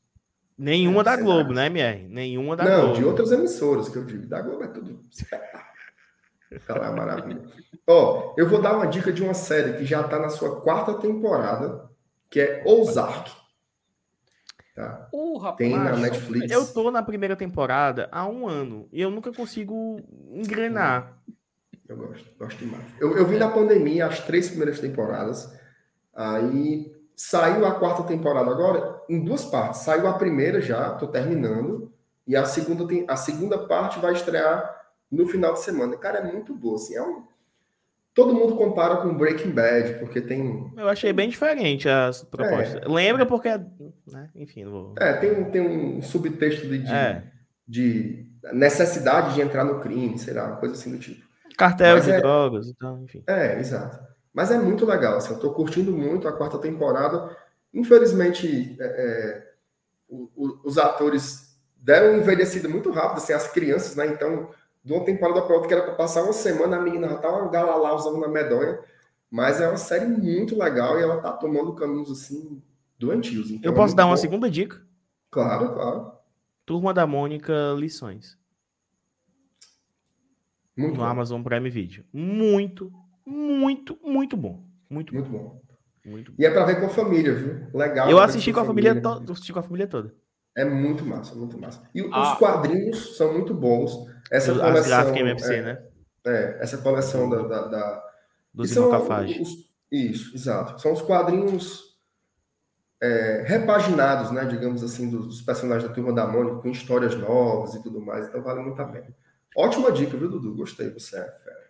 Nenhuma 0.58 1.02
é, 1.02 1.04
da 1.04 1.16
Globo, 1.16 1.54
né, 1.54 1.68
MR? 1.68 2.08
Nenhuma 2.10 2.56
da 2.56 2.66
Não, 2.66 2.72
Globo. 2.72 2.88
Não, 2.88 2.94
de 2.94 3.06
outras 3.06 3.32
emissoras 3.32 3.88
que 3.88 3.98
eu 3.98 4.06
digo. 4.06 4.28
Da 4.28 4.42
Globo 4.42 4.64
é 4.64 4.68
tudo 4.68 5.06
espetáculo. 5.10 5.69
Aquela 6.52 6.88
é 6.88 6.92
maravilha. 6.92 7.44
Ó, 7.88 8.34
eu 8.38 8.50
vou 8.50 8.62
dar 8.62 8.76
uma 8.76 8.88
dica 8.88 9.12
de 9.12 9.24
uma 9.24 9.34
série 9.34 9.74
que 9.78 9.86
já 9.86 10.02
está 10.02 10.20
na 10.20 10.30
sua 10.30 10.62
quarta 10.62 10.96
temporada, 10.96 11.90
que 12.30 12.40
é 12.40 12.64
Ozark. 12.66 13.32
Tá? 14.76 15.10
Uh, 15.14 15.38
rapaz, 15.38 15.58
Tem 15.58 15.78
na 15.78 15.98
Netflix. 15.98 16.52
Eu 16.52 16.66
tô 16.66 16.90
na 16.90 17.04
primeira 17.04 17.36
temporada 17.36 18.08
há 18.12 18.26
um 18.26 18.48
ano 18.48 18.88
e 18.92 19.02
eu 19.02 19.12
nunca 19.12 19.32
consigo 19.32 20.02
engrenar. 20.32 21.20
Eu 21.88 21.98
gosto, 21.98 22.26
gosto 22.38 22.58
demais. 22.58 22.86
Eu, 23.00 23.18
eu 23.18 23.26
vi 23.28 23.38
na 23.38 23.50
pandemia 23.50 24.06
as 24.06 24.20
três 24.22 24.48
primeiras 24.48 24.80
temporadas, 24.80 25.54
aí 26.16 26.96
saiu 27.16 27.66
a 27.66 27.74
quarta 27.74 28.04
temporada 28.04 28.50
agora 28.50 29.02
em 29.10 29.24
duas 29.24 29.44
partes. 29.44 29.82
Saiu 29.82 30.08
a 30.08 30.14
primeira 30.14 30.62
já, 30.62 30.92
tô 30.92 31.08
terminando, 31.08 31.92
e 32.26 32.36
a 32.36 32.46
segunda, 32.46 32.88
tem, 32.88 33.06
a 33.08 33.16
segunda 33.16 33.58
parte 33.58 34.00
vai 34.00 34.14
estrear 34.14 34.79
no 35.12 35.28
final 35.28 35.54
de 35.54 35.62
semana. 35.62 35.98
Cara, 35.98 36.20
é 36.20 36.32
muito 36.32 36.54
boa, 36.54 36.76
assim, 36.76 36.96
é 36.96 37.02
um... 37.02 37.24
Todo 38.14 38.34
mundo 38.34 38.56
compara 38.56 38.98
com 38.98 39.16
Breaking 39.16 39.52
Bad, 39.52 40.00
porque 40.00 40.20
tem... 40.20 40.74
Eu 40.76 40.90
achei 40.90 41.14
bem 41.14 41.30
diferente 41.30 41.88
as 41.88 42.24
propostas. 42.24 42.84
É. 42.84 42.88
Lembra 42.88 43.26
porque... 43.26 43.50
Né? 43.50 44.30
Enfim, 44.36 44.66
não 44.66 44.72
vou... 44.72 44.96
É, 45.00 45.14
tem 45.14 45.32
um, 45.32 45.52
tem 45.52 45.62
um 45.62 46.02
subtexto 46.02 46.68
de, 46.68 46.80
de, 46.80 46.92
é. 46.92 47.24
de 47.68 48.28
necessidade 48.52 49.36
de 49.36 49.42
entrar 49.42 49.64
no 49.64 49.80
crime, 49.80 50.18
sei 50.18 50.34
lá, 50.34 50.48
uma 50.48 50.58
coisa 50.58 50.76
assim 50.76 50.92
do 50.92 51.00
tipo. 51.00 51.24
Cartel 51.58 51.96
Mas 51.96 52.06
de 52.06 52.12
é... 52.12 52.20
drogas 52.20 52.68
e 52.68 52.72
então, 52.72 52.96
tal, 52.96 53.04
enfim. 53.04 53.24
É, 53.28 53.60
exato. 53.60 54.00
Mas 54.34 54.52
é 54.52 54.58
muito 54.58 54.86
legal, 54.86 55.18
assim, 55.18 55.34
eu 55.34 55.40
tô 55.40 55.54
curtindo 55.54 55.92
muito 55.92 56.28
a 56.28 56.34
quarta 56.34 56.58
temporada. 56.58 57.36
Infelizmente, 57.74 58.76
é, 58.80 58.86
é 58.86 59.50
o, 60.08 60.30
o, 60.36 60.60
os 60.64 60.78
atores 60.78 61.58
deram 61.78 62.14
um 62.14 62.18
envelhecido 62.18 62.70
muito 62.70 62.92
rápido, 62.92 63.18
assim, 63.18 63.34
as 63.34 63.48
crianças, 63.52 63.96
né? 63.96 64.08
Então, 64.08 64.50
de 64.90 64.94
uma 64.96 65.06
temporada 65.06 65.44
para 65.44 65.54
outra, 65.54 65.68
que 65.68 65.74
era 65.76 65.84
para 65.84 65.94
passar 65.94 66.24
uma 66.24 66.34
semana, 66.34 66.78
a 66.78 66.82
menina 66.82 67.08
já 67.08 67.16
estava 67.18 67.48
galalá 67.48 67.94
usando 67.94 68.20
na 68.20 68.28
medonha. 68.28 68.80
Mas 69.30 69.62
é 69.62 69.68
uma 69.68 69.78
série 69.78 70.08
muito 70.08 70.58
legal 70.58 71.00
e 71.00 71.04
ela 71.04 71.22
tá 71.22 71.32
tomando 71.32 71.76
caminhos 71.76 72.10
assim 72.10 72.60
doentios. 72.98 73.52
Então 73.52 73.72
Eu 73.72 73.76
posso 73.76 73.94
é 73.94 73.98
dar 73.98 74.08
uma 74.08 74.16
bom. 74.16 74.22
segunda 74.22 74.50
dica? 74.50 74.82
Claro, 75.30 75.76
claro. 75.76 76.12
Turma 76.66 76.92
da 76.92 77.06
Mônica 77.06 77.54
Lições. 77.78 78.36
Muito 80.76 80.94
no 80.94 81.02
bom. 81.02 81.06
Amazon 81.06 81.44
Prime 81.44 81.70
Video. 81.70 82.04
Muito, 82.12 82.92
muito, 83.24 83.96
muito 84.04 84.36
bom. 84.36 84.66
Muito, 84.90 85.14
muito 85.14 85.30
bom. 85.30 85.38
bom. 85.38 85.62
Muito 86.04 86.32
bom. 86.32 86.38
E 86.40 86.46
é 86.48 86.50
para 86.50 86.66
ver 86.66 86.80
com 86.80 86.88
a 86.88 86.90
família, 86.90 87.36
viu? 87.36 87.68
Legal. 87.76 88.10
Eu 88.10 88.18
assisti 88.18 88.52
com 88.52 88.62
a 88.62 88.66
família, 88.66 88.96
família 88.96 89.24
to... 89.24 89.32
assisti 89.34 89.54
com 89.54 89.60
a 89.60 89.64
família 89.64 89.86
toda. 89.86 90.16
É 90.58 90.66
muito 90.66 91.06
massa, 91.06 91.36
muito 91.36 91.60
massa. 91.60 91.88
E 91.94 92.02
ah. 92.12 92.34
os 92.34 92.40
quadrinhos 92.40 93.16
são 93.16 93.32
muito 93.32 93.54
bons. 93.54 94.10
Essa 94.32 94.52
As 94.52 94.58
coleção. 94.60 95.16
MFC, 95.16 95.56
é, 95.56 95.62
né? 95.62 95.84
É, 96.26 96.58
essa 96.62 96.78
coleção 96.78 97.30
da. 97.30 97.48
da, 97.48 97.68
da 97.68 98.10
do 98.54 98.66
Zimo 98.66 98.90
Cafage. 98.90 99.44
Isso, 99.92 100.36
exato. 100.36 100.80
São 100.80 100.94
os 100.94 101.02
quadrinhos 101.02 101.98
é, 103.02 103.44
repaginados, 103.46 104.32
né? 104.32 104.46
Digamos 104.46 104.84
assim, 104.84 105.10
dos, 105.10 105.28
dos, 105.28 105.42
personagens 105.42 105.88
da 105.88 105.94
turma 105.94 106.14
da 106.14 106.28
Mônica, 106.28 106.58
com 106.58 106.70
histórias 106.70 107.16
novas 107.16 107.76
e 107.76 107.82
tudo 107.82 108.02
mais. 108.02 108.28
Então 108.28 108.42
vale 108.42 108.62
muito 108.62 108.82
a 108.82 108.86
pena. 108.86 109.08
Ótima 109.56 109.92
dica, 109.92 110.16
viu, 110.16 110.30
Dudu? 110.30 110.56
Gostei, 110.56 110.90
você 110.90 111.18
é 111.18 111.24
fera. 111.24 111.70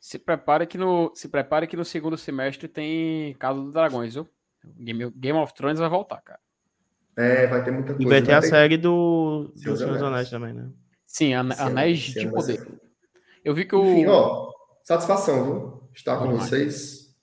Se 0.00 0.18
prepare 0.18 0.66
que 0.66 0.76
no, 0.76 1.12
se 1.14 1.28
prepare 1.28 1.68
que 1.68 1.76
no 1.76 1.84
segundo 1.84 2.16
semestre 2.16 2.66
tem 2.66 3.34
Casa 3.34 3.60
dos 3.60 3.72
Dragões, 3.72 4.14
viu? 4.14 4.28
Game, 4.64 5.10
Game 5.10 5.38
of 5.38 5.54
Thrones 5.54 5.78
vai 5.78 5.88
voltar, 5.88 6.20
cara. 6.22 6.40
É, 7.16 7.46
vai 7.46 7.62
ter 7.62 7.70
muita 7.70 7.94
coisa. 7.94 8.02
E 8.02 8.06
vai 8.06 8.22
ter 8.22 8.32
a 8.32 8.42
série 8.42 8.76
do, 8.76 9.52
do 9.54 9.76
Senhor 9.76 9.76
dos 9.76 10.02
Anéis 10.02 10.30
também, 10.30 10.52
né? 10.52 10.68
Sim, 11.12 11.34
An 11.34 11.50
Anéis 11.58 12.00
de 12.00 12.26
Poder. 12.26 12.66
Eu 13.44 13.54
vi 13.54 13.66
que 13.66 13.76
o. 13.76 13.84
Enfim, 13.84 14.06
ó, 14.06 14.50
satisfação, 14.82 15.44
viu? 15.44 15.82
Estar 15.94 16.16
com 16.16 16.38
vocês. 16.38 17.14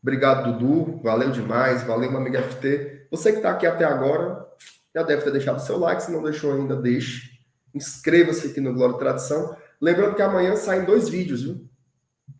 Obrigado, 0.00 0.52
Dudu. 0.52 1.00
Valeu 1.02 1.32
demais. 1.32 1.82
Valeu, 1.82 2.08
meu 2.08 2.20
amigo 2.20 2.36
FT. 2.36 3.08
Você 3.10 3.32
que 3.32 3.38
está 3.38 3.50
aqui 3.50 3.66
até 3.66 3.84
agora, 3.84 4.46
já 4.94 5.02
deve 5.02 5.22
ter 5.22 5.32
deixado 5.32 5.58
seu 5.58 5.76
like. 5.76 6.04
Se 6.04 6.12
não 6.12 6.22
deixou 6.22 6.52
ainda, 6.52 6.76
deixe. 6.76 7.40
Inscreva-se 7.74 8.46
aqui 8.46 8.60
no 8.60 8.72
Glória 8.72 8.96
Tradição. 8.96 9.56
Lembrando 9.80 10.14
que 10.14 10.22
amanhã 10.22 10.54
saem 10.54 10.84
dois 10.84 11.08
vídeos, 11.08 11.42
viu? 11.42 11.68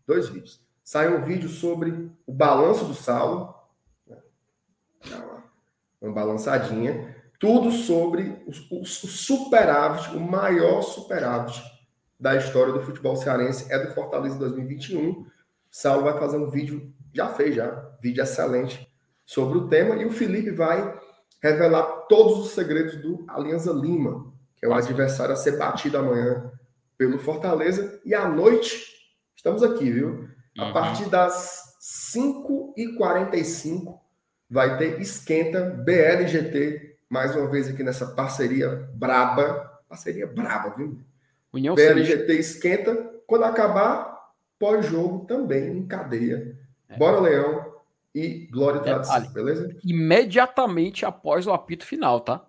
Dois 0.07 0.29
vídeos. 0.29 0.65
Sai 0.85 1.13
um 1.13 1.25
vídeo 1.25 1.49
sobre 1.49 2.13
o 2.25 2.33
balanço 2.33 2.85
do 2.85 2.95
Saulo. 2.95 3.53
Uma 6.01 6.13
balançadinha 6.13 7.15
tudo 7.39 7.71
sobre 7.71 8.43
o, 8.47 8.81
o, 8.81 8.85
superávit, 8.85 10.17
o 10.17 10.21
maior 10.21 10.83
superávit 10.83 11.63
da 12.19 12.35
história 12.37 12.73
do 12.73 12.83
futebol 12.83 13.17
cearense 13.17 13.71
é 13.73 13.79
do 13.79 13.93
Fortaleza 13.93 14.39
2021. 14.39 15.27
Saulo 15.71 16.05
vai 16.05 16.19
fazer 16.19 16.39
um 16.39 16.49
vídeo, 16.49 16.93
já 17.13 17.29
fez 17.29 17.55
já, 17.55 17.91
vídeo 18.01 18.23
excelente 18.23 18.91
sobre 19.25 19.59
o 19.59 19.69
tema, 19.69 19.97
e 19.97 20.07
o 20.07 20.11
Felipe 20.11 20.51
vai 20.51 20.99
revelar 21.43 22.07
todos 22.09 22.39
os 22.39 22.53
segredos 22.53 22.97
do 22.97 23.25
Alianza 23.29 23.73
Lima, 23.73 24.33
que 24.57 24.65
é 24.65 24.69
o 24.69 24.75
adversário 24.75 25.35
a 25.35 25.37
ser 25.37 25.59
batido 25.59 25.99
amanhã 25.99 26.51
pelo 26.97 27.19
Fortaleza. 27.19 28.01
E 28.05 28.15
à 28.15 28.27
noite, 28.29 28.87
estamos 29.37 29.63
aqui, 29.63 29.91
viu? 29.91 30.29
A 30.59 30.67
uhum. 30.67 30.73
partir 30.73 31.11
das 31.11 31.63
5h45 32.15 33.99
vai 34.49 34.79
ter 34.79 35.01
Esquenta 35.01 35.63
BLGT, 35.85 36.95
mais 37.09 37.35
uma 37.35 37.49
vez 37.49 37.69
aqui 37.69 37.83
nessa 37.83 38.07
parceria 38.07 38.89
braba. 38.95 39.81
Parceria 39.89 40.27
braba, 40.27 40.70
viu? 40.77 40.99
União 41.53 41.74
BLGT 41.74 42.33
Esquenta. 42.35 43.15
Quando 43.27 43.45
acabar, 43.45 44.31
pós-jogo 44.59 45.24
também 45.27 45.77
em 45.77 45.87
cadeia. 45.87 46.57
É. 46.89 46.97
Bora, 46.97 47.20
Leão 47.20 47.74
e 48.15 48.47
Glória 48.51 48.78
e 48.78 48.83
Tradição, 48.83 49.16
é, 49.16 49.28
beleza? 49.28 49.77
Imediatamente 49.85 51.05
após 51.05 51.47
o 51.47 51.53
apito 51.53 51.85
final, 51.85 52.20
tá? 52.20 52.45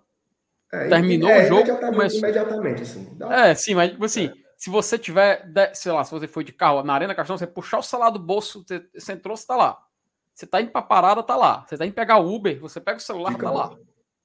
É, 0.72 0.88
Terminou 0.88 1.30
é, 1.30 1.44
o 1.44 1.48
jogo. 1.48 1.60
Imediatamente, 1.60 1.96
começou... 1.96 2.18
imediatamente 2.18 2.82
assim. 2.82 3.08
Dá... 3.16 3.48
É, 3.48 3.54
sim, 3.54 3.74
mas 3.74 3.90
tipo 3.90 4.04
assim, 4.04 4.32
se 4.56 4.70
você 4.70 4.98
tiver, 4.98 5.50
sei 5.74 5.92
lá, 5.92 6.04
se 6.04 6.10
você 6.10 6.26
for 6.26 6.42
de 6.42 6.52
carro 6.52 6.82
na 6.82 6.94
Arena 6.94 7.14
Castão, 7.14 7.38
você 7.38 7.46
puxar 7.46 7.78
o 7.78 7.82
celular 7.82 8.10
do 8.10 8.18
bolso, 8.18 8.64
você 8.94 9.12
entrou, 9.12 9.36
você 9.36 9.46
tá 9.46 9.56
lá. 9.56 9.78
Você 10.34 10.46
tá 10.46 10.60
indo 10.60 10.70
pra 10.70 10.82
parada, 10.82 11.22
tá 11.22 11.36
lá. 11.36 11.64
Você 11.66 11.76
tá 11.76 11.84
indo 11.84 11.94
pegar 11.94 12.18
o 12.18 12.34
Uber, 12.34 12.60
você 12.60 12.80
pega 12.80 12.98
o 12.98 13.00
celular, 13.00 13.30
Dica 13.30 13.44
tá 13.44 13.50
lá. 13.50 13.76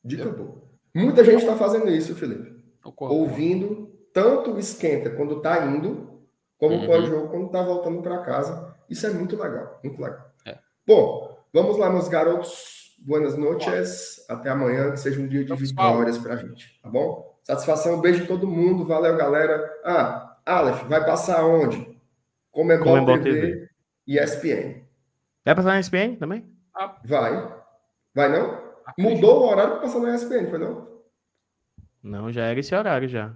Dica 0.04 0.30
boa. 0.30 0.62
Muita 0.94 1.24
gente 1.24 1.46
tá 1.46 1.56
fazendo 1.56 1.90
isso, 1.90 2.16
Felipe. 2.16 2.54
Ouvindo 3.00 3.92
tanto 4.14 4.52
o 4.52 4.60
esquenta 4.60 5.10
quando 5.10 5.42
tá 5.42 5.66
indo, 5.66 6.22
como 6.58 6.76
uhum. 6.76 6.86
pós-jogo 6.86 7.30
quando 7.30 7.50
tá 7.50 7.64
voltando 7.64 8.02
para 8.02 8.20
casa. 8.20 8.76
Isso 8.90 9.08
é 9.08 9.10
muito 9.10 9.42
legal, 9.42 9.80
muito 9.84 10.02
legal. 10.02 10.32
É. 10.46 10.58
Bom, 10.86 11.38
vamos 11.52 11.78
lá, 11.78 11.90
meus 11.90 12.08
garotos. 12.08 12.96
Buenas 13.00 13.36
noches. 13.36 14.24
Até 14.30 14.50
amanhã, 14.50 14.92
que 14.92 15.00
seja 15.00 15.20
um 15.20 15.28
dia 15.28 15.44
de 15.44 15.54
vitórias 15.56 16.18
para 16.18 16.36
a 16.36 16.38
gente, 16.38 16.80
tá 16.82 16.90
bom? 16.90 17.38
Satisfação, 17.42 17.96
um 17.96 18.02
beijo 18.02 18.24
em 18.24 18.28
todo 18.28 18.48
mundo. 18.48 18.86
Valeu, 18.86 19.18
galera. 19.18 19.70
Ah, 19.84 20.38
Aleph, 20.46 20.84
vai 20.84 21.06
passar 21.06 21.44
onde? 21.44 22.00
Comebol, 22.52 22.86
Comebol 22.86 23.20
TV, 23.20 23.42
TV 23.42 23.70
e 24.08 24.20
ESPN. 24.20 24.84
Vai 25.44 25.56
passar 25.56 25.74
na 25.74 25.80
ESPN 25.80 26.16
também? 26.16 26.46
Ah. 26.74 26.96
Vai. 27.04 27.54
Vai 28.16 28.30
não? 28.30 28.63
Mudou 28.98 29.42
o 29.42 29.50
horário 29.50 29.74
para 29.74 29.82
passar 29.82 30.00
na 30.00 30.16
ESPN, 30.16 30.50
foi 30.50 30.60
não? 30.60 30.94
Não, 32.02 32.32
já 32.32 32.46
era 32.46 32.60
esse 32.60 32.76
horário 32.76 33.08
já. 33.08 33.36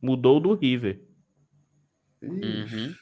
Mudou 0.00 0.40
do 0.40 0.54
River. 0.54 1.02
Uhum. 2.22 2.94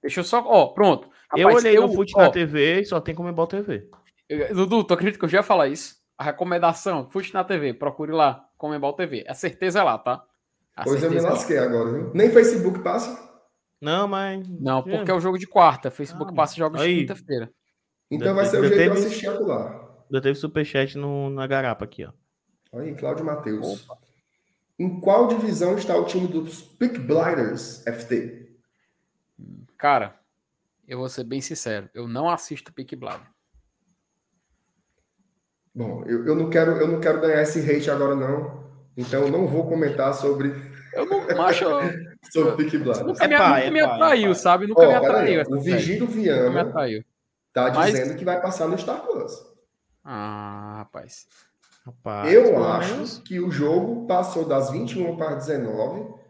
Deixa 0.00 0.20
eu 0.20 0.24
só. 0.24 0.42
Ó, 0.46 0.68
pronto. 0.68 1.08
Rapaz, 1.30 1.40
eu 1.40 1.48
olhei 1.48 1.76
eu, 1.76 1.82
no 1.82 1.92
Fute 1.92 2.16
na 2.16 2.30
TV 2.30 2.80
e 2.80 2.84
só 2.84 3.00
tem 3.00 3.14
Comebol 3.14 3.46
TV. 3.46 3.88
Dudu, 4.54 4.84
tu 4.84 4.94
acredita 4.94 5.18
que 5.18 5.24
eu 5.24 5.28
já 5.28 5.38
ia 5.38 5.42
falar 5.42 5.68
isso? 5.68 5.96
A 6.16 6.24
recomendação, 6.24 7.08
Fute 7.10 7.32
na 7.34 7.44
TV, 7.44 7.74
procure 7.74 8.12
lá, 8.12 8.46
Comembol 8.56 8.92
TV. 8.92 9.24
A 9.28 9.34
certeza 9.34 9.80
é 9.80 9.82
lá, 9.82 9.98
tá? 9.98 10.24
A 10.74 10.84
pois 10.84 11.02
eu 11.02 11.10
me 11.10 11.16
é 11.16 11.20
lasquei 11.20 11.56
é 11.56 11.60
agora, 11.60 11.92
viu? 11.92 12.10
Nem 12.14 12.30
Facebook 12.30 12.80
passa? 12.80 13.30
Não, 13.80 14.06
mas. 14.06 14.46
Não, 14.48 14.82
porque 14.82 15.10
é 15.10 15.14
o 15.14 15.20
jogo 15.20 15.38
de 15.38 15.46
quarta. 15.46 15.90
Facebook 15.90 16.30
ah, 16.32 16.36
passa 16.36 16.54
jogos 16.56 16.80
de 16.80 17.00
quinta-feira. 17.00 17.50
Então 18.10 18.34
vai 18.34 18.46
ser 18.46 18.60
o 18.60 18.68
jeito 18.68 18.94
de 18.94 18.98
assistir 18.98 19.28
lá. 19.28 19.81
Já 20.12 20.20
teve 20.20 20.34
superchat 20.34 20.98
no, 20.98 21.30
na 21.30 21.46
garapa 21.46 21.86
aqui, 21.86 22.04
ó. 22.04 22.12
Aí, 22.78 22.94
Cláudio 22.94 23.24
Matheus. 23.24 23.88
Em 24.78 25.00
qual 25.00 25.28
divisão 25.28 25.76
está 25.76 25.96
o 25.96 26.04
time 26.04 26.26
dos 26.28 26.62
Pick 26.62 26.98
Blinders 26.98 27.82
FT? 27.84 28.50
Cara, 29.78 30.18
eu 30.86 30.98
vou 30.98 31.08
ser 31.08 31.24
bem 31.24 31.40
sincero. 31.40 31.88
Eu 31.94 32.06
não 32.06 32.28
assisto 32.28 32.72
Pick 32.72 32.94
Blinder. 32.94 33.30
Bom, 35.74 36.04
eu, 36.06 36.26
eu, 36.26 36.34
não 36.34 36.50
quero, 36.50 36.72
eu 36.72 36.86
não 36.86 37.00
quero 37.00 37.20
ganhar 37.20 37.40
esse 37.40 37.60
hate 37.60 37.90
agora, 37.90 38.14
não. 38.14 38.70
Então, 38.94 39.22
eu 39.22 39.30
não 39.30 39.46
vou 39.46 39.66
comentar 39.66 40.12
sobre. 40.12 40.54
Eu 40.92 41.06
não. 41.06 41.26
Macho. 41.34 41.64
sobre 42.30 42.56
Peaky 42.56 42.78
Blinders. 42.78 43.06
Nunca, 43.06 43.24
é 43.24 43.28
me, 43.28 43.36
pai, 43.38 43.48
nunca 43.48 43.66
é 43.66 43.70
me 43.70 43.80
atraiu, 43.80 44.30
pai. 44.30 44.34
sabe? 44.34 44.66
Nunca 44.66 44.82
oh, 44.82 44.86
me 44.86 44.94
atraiu. 44.94 45.40
Aí, 45.40 45.46
o 45.48 45.60
Vigílio 45.60 46.06
Viana 46.06 46.70
tá 47.52 47.72
Mas... 47.72 47.92
dizendo 47.92 48.16
que 48.16 48.24
vai 48.24 48.40
passar 48.40 48.68
no 48.68 48.76
Star 48.76 49.00
Plus. 49.00 49.51
Ah, 50.04 50.74
rapaz. 50.78 51.26
rapaz 51.86 52.32
eu 52.32 52.64
acho 52.64 53.22
que 53.22 53.38
o 53.38 53.50
jogo 53.50 54.06
passou 54.06 54.46
das 54.46 54.70
21 54.70 55.16
para 55.16 55.36
19 55.36 56.22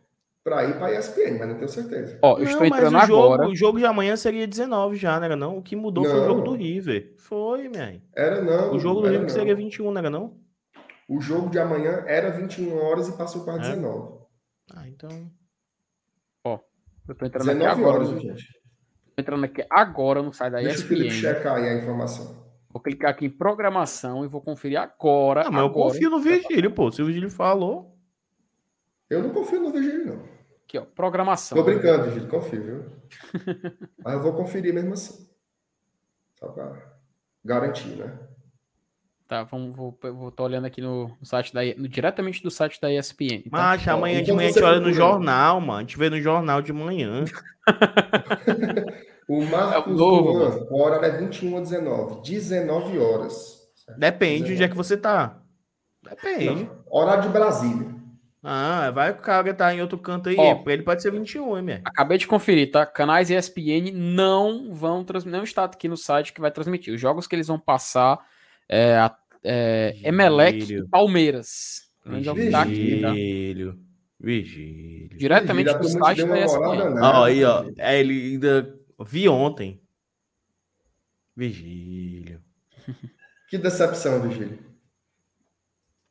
para 0.44 0.65
ir 0.65 0.77
para 0.77 0.86
a 0.86 0.99
ESPN, 0.99 1.39
mas 1.39 1.49
não 1.49 1.55
tenho 1.55 1.69
certeza. 1.69 2.19
Ó, 2.20 2.36
eu 2.39 2.44
estou 2.44 2.66
entrando 2.66 2.97
o 2.97 3.07
jogo, 3.07 3.24
agora. 3.24 3.49
O 3.49 3.55
jogo 3.55 3.78
de 3.78 3.86
amanhã 3.86 4.16
seria 4.16 4.47
19 4.47 4.97
já, 4.97 5.20
né? 5.20 5.35
Não, 5.36 5.59
o 5.59 5.62
que 5.62 5.77
mudou 5.77 6.03
não. 6.03 6.11
foi 6.11 6.20
o 6.20 6.24
jogo 6.24 6.40
do 6.43 6.55
River. 6.55 7.15
Foi, 7.16 7.69
minha. 7.69 8.03
Era 8.15 8.43
não. 8.43 8.74
O 8.74 8.78
jogo 8.78 9.03
do 9.03 9.07
River 9.07 9.23
não. 9.23 9.28
seria 9.28 9.55
21, 9.55 9.93
né? 9.93 10.11
Não? 10.11 10.36
O 11.09 11.20
jogo 11.20 11.49
de 11.49 11.59
amanhã 11.59 12.05
era 12.07 12.31
21 12.31 12.77
horas 12.77 13.09
e 13.09 13.16
passou 13.16 13.44
para 13.44 13.55
é? 13.55 13.59
19. 13.59 14.19
Ah, 14.74 14.89
então. 14.89 15.31
Ó, 16.44 16.59
eu 17.09 17.15
tô 17.15 17.27
entrando 17.27 17.47
19 17.47 17.70
aqui 17.70 17.81
agora. 17.81 17.97
Horas, 17.97 18.20
gente. 18.20 18.62
Tô 19.15 19.20
entrando 19.20 19.44
aqui 19.44 19.66
agora 19.70 20.23
no 20.23 20.32
site 20.32 20.53
da 20.53 20.59
Deixa 20.59 20.78
ESPN. 20.78 20.89
Deixa 20.89 21.05
o 21.05 21.11
Felipe 21.11 21.35
checar 21.35 21.57
aí 21.57 21.69
a 21.69 21.74
informação. 21.74 22.41
Vou 22.73 22.81
clicar 22.81 23.11
aqui 23.11 23.27
em 23.27 23.31
programação 23.31 24.24
e 24.24 24.28
vou 24.28 24.40
conferir 24.40 24.81
agora. 24.81 25.43
Ah, 25.43 25.51
mas 25.51 25.62
agora. 25.62 25.66
eu 25.66 25.73
confio 25.73 26.11
no 26.11 26.20
Virgílio, 26.20 26.73
pô. 26.73 26.90
Se 26.90 27.03
o 27.03 27.05
Virgílio 27.05 27.31
falou. 27.31 27.94
Eu 29.11 29.23
não 29.23 29.31
confio 29.31 29.61
no 29.61 29.70
Virgílio, 29.70 30.07
não. 30.07 30.23
Aqui, 30.65 30.78
ó, 30.78 30.85
programação. 30.86 31.59
Tô 31.59 31.65
brincando, 31.65 32.11
Gil, 32.12 32.27
confio, 32.28 32.62
viu? 32.62 32.85
Mas 34.03 34.15
eu 34.15 34.23
vou 34.23 34.32
conferir 34.32 34.73
mesmo 34.73 34.94
assim. 34.94 35.28
Só 36.39 36.49
para 36.49 36.97
garantir, 37.44 37.97
né? 37.97 38.19
Tá, 39.28 39.44
vamos, 39.44 39.77
vou, 39.77 39.99
vou 40.03 40.31
tô 40.31 40.44
olhando 40.44 40.66
aqui 40.66 40.81
no, 40.81 41.09
no 41.09 41.27
site 41.27 41.53
da 41.53 41.61
no, 41.77 41.89
diretamente 41.89 42.43
do 42.43 42.51
site 42.51 42.81
da 42.81 42.90
ESPN. 42.90 43.43
Tá? 43.43 43.51
Mas 43.51 43.86
amanhã 43.86 44.20
então, 44.20 44.24
de 44.24 44.32
manhã 44.32 44.49
a 44.49 44.53
gente 44.53 44.62
olha 44.62 44.81
no 44.81 44.93
jornal, 44.93 45.61
mano. 45.61 45.78
A 45.78 45.81
gente 45.81 45.99
vê 45.99 46.09
no 46.09 46.20
jornal 46.20 46.62
de 46.62 46.73
manhã. 46.73 47.24
o 49.28 49.44
Marcos 49.44 49.93
é 49.93 49.97
novo, 49.97 50.66
o 50.70 50.82
horário 50.82 51.07
é 51.07 51.19
21 51.19 51.57
a 51.57 51.61
19. 51.61 52.23
19 52.23 52.99
horas. 52.99 53.62
Certo? 53.74 53.99
Depende 53.99 54.43
19. 54.51 54.55
onde 54.55 54.65
é 54.65 54.69
que 54.69 54.77
você 54.77 54.97
tá. 54.97 55.43
Depende. 56.03 56.65
Não, 56.65 56.82
horário 56.90 57.23
de 57.23 57.28
Brasília. 57.28 57.93
Ah, 58.44 58.90
vai 58.90 59.15
que 59.15 59.20
o 59.20 59.23
cara 59.23 59.55
tá 59.55 59.73
em 59.73 59.81
outro 59.81 59.97
canto 59.97 60.28
aí. 60.28 60.36
Ó, 60.36 60.65
ele 60.66 60.82
pode 60.82 61.01
ser 61.01 61.12
21, 61.12 61.57
hein, 61.57 61.62
minha? 61.62 61.81
Acabei 61.85 62.19
de 62.19 62.27
conferir, 62.27 62.73
tá? 62.73 62.85
Canais 62.85 63.31
ESPN 63.31 63.93
não 63.93 64.74
vão 64.74 65.05
transmitir, 65.05 65.36
não 65.36 65.44
está 65.44 65.65
aqui 65.65 65.86
no 65.86 65.97
site 65.97 66.32
que 66.32 66.40
vai 66.40 66.51
transmitir. 66.51 66.93
Os 66.93 67.01
jogos 67.01 67.28
que 67.28 67.36
eles 67.36 67.47
vão 67.47 67.59
passar 67.59 68.19
é, 68.69 69.09
é 69.44 69.97
Emelec 70.03 70.74
e 70.74 70.89
Palmeiras. 70.89 71.82
Vigílio. 72.05 72.51
Tá 72.51 72.62
aqui, 72.62 73.01
tá? 73.01 73.12
Vigílio. 74.19 75.16
Diretamente 75.16 75.73
do 75.74 75.89
site 75.89 76.24
da 76.24 76.40
ESPN. 76.40 77.01
Ó, 77.01 77.24
aí, 77.24 77.44
ó. 77.44 77.65
É, 77.78 78.01
ele 78.01 78.32
ainda 78.32 78.74
vi 79.05 79.29
ontem. 79.29 79.81
Vigílio. 81.37 82.41
Que 83.49 83.59
decepção, 83.59 84.23
Vigílio. 84.23 84.59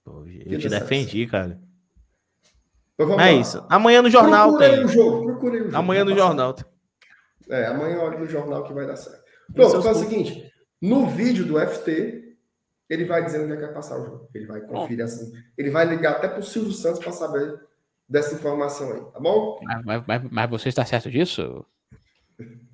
Pô, 0.03 0.23
eu 0.45 0.59
te 0.59 0.69
defendi, 0.69 1.25
cara. 1.25 1.59
É 2.99 3.03
lá. 3.03 3.31
isso. 3.31 3.65
Amanhã 3.67 4.01
no 4.03 4.11
jornal 4.11 4.49
procurei 4.49 4.75
tem. 4.75 4.85
O 4.85 4.87
jogo, 4.87 5.25
procurei 5.25 5.61
o 5.61 5.63
jogo. 5.65 5.77
Amanhã 5.77 6.05
no 6.05 6.15
jornal. 6.15 6.55
É, 7.49 7.65
amanhã 7.65 7.97
olha 7.97 8.19
no 8.19 8.27
jornal 8.27 8.63
que 8.63 8.73
vai 8.73 8.85
dar 8.85 8.95
certo. 8.95 9.23
Pronto, 9.53 9.81
faz 9.81 9.97
o 9.97 9.99
seguinte: 10.01 10.51
no 10.79 11.07
vídeo 11.07 11.43
do 11.43 11.59
FT, 11.59 12.37
ele 12.87 13.05
vai 13.05 13.25
dizendo 13.25 13.45
onde 13.45 13.53
é 13.53 13.55
que 13.55 13.63
vai 13.63 13.73
passar 13.73 13.99
o 13.99 14.05
jogo. 14.05 14.29
Ele 14.35 14.45
vai 14.45 14.61
conferir 14.61 15.03
assim. 15.03 15.31
Ele 15.57 15.71
vai 15.71 15.85
ligar 15.85 16.17
até 16.17 16.27
para 16.27 16.39
o 16.39 16.43
Silvio 16.43 16.71
Santos 16.71 16.99
para 16.99 17.11
saber 17.11 17.59
dessa 18.07 18.35
informação 18.35 18.91
aí, 18.91 19.01
tá 19.11 19.19
bom? 19.19 19.59
Mas, 19.63 20.03
mas, 20.05 20.23
mas 20.29 20.49
você 20.49 20.69
está 20.69 20.85
certo 20.85 21.09
disso? 21.09 21.65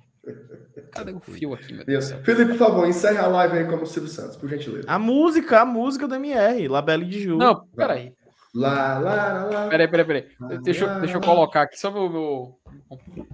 Cadê 0.92 1.12
o 1.12 1.20
fio 1.20 1.54
aqui, 1.54 1.72
meu 1.72 1.84
Deus? 1.84 2.10
Felipe, 2.10 2.52
por 2.52 2.58
favor, 2.58 2.88
encerre 2.88 3.18
a 3.18 3.26
live 3.26 3.58
aí 3.58 3.64
como 3.66 3.82
o 3.82 3.86
Silvio 3.86 4.10
Santos, 4.10 4.36
por 4.36 4.48
gentileza. 4.48 4.84
A 4.88 4.98
música, 4.98 5.60
a 5.60 5.64
música 5.64 6.08
do 6.08 6.14
MR, 6.14 6.68
Labelle 6.68 7.04
de 7.04 7.20
Ju. 7.22 7.36
Não, 7.36 7.66
peraí. 7.68 8.14
Lá, 8.54 8.98
lá, 8.98 9.44
lá. 9.44 9.68
Peraí, 9.68 9.88
peraí, 9.88 10.06
peraí. 10.06 10.28
Deixa, 10.62 10.84
eu, 10.84 11.00
deixa 11.00 11.16
eu 11.16 11.20
colocar 11.20 11.62
aqui 11.62 11.78
só 11.78 11.90
o 11.90 12.10
meu. 12.10 12.60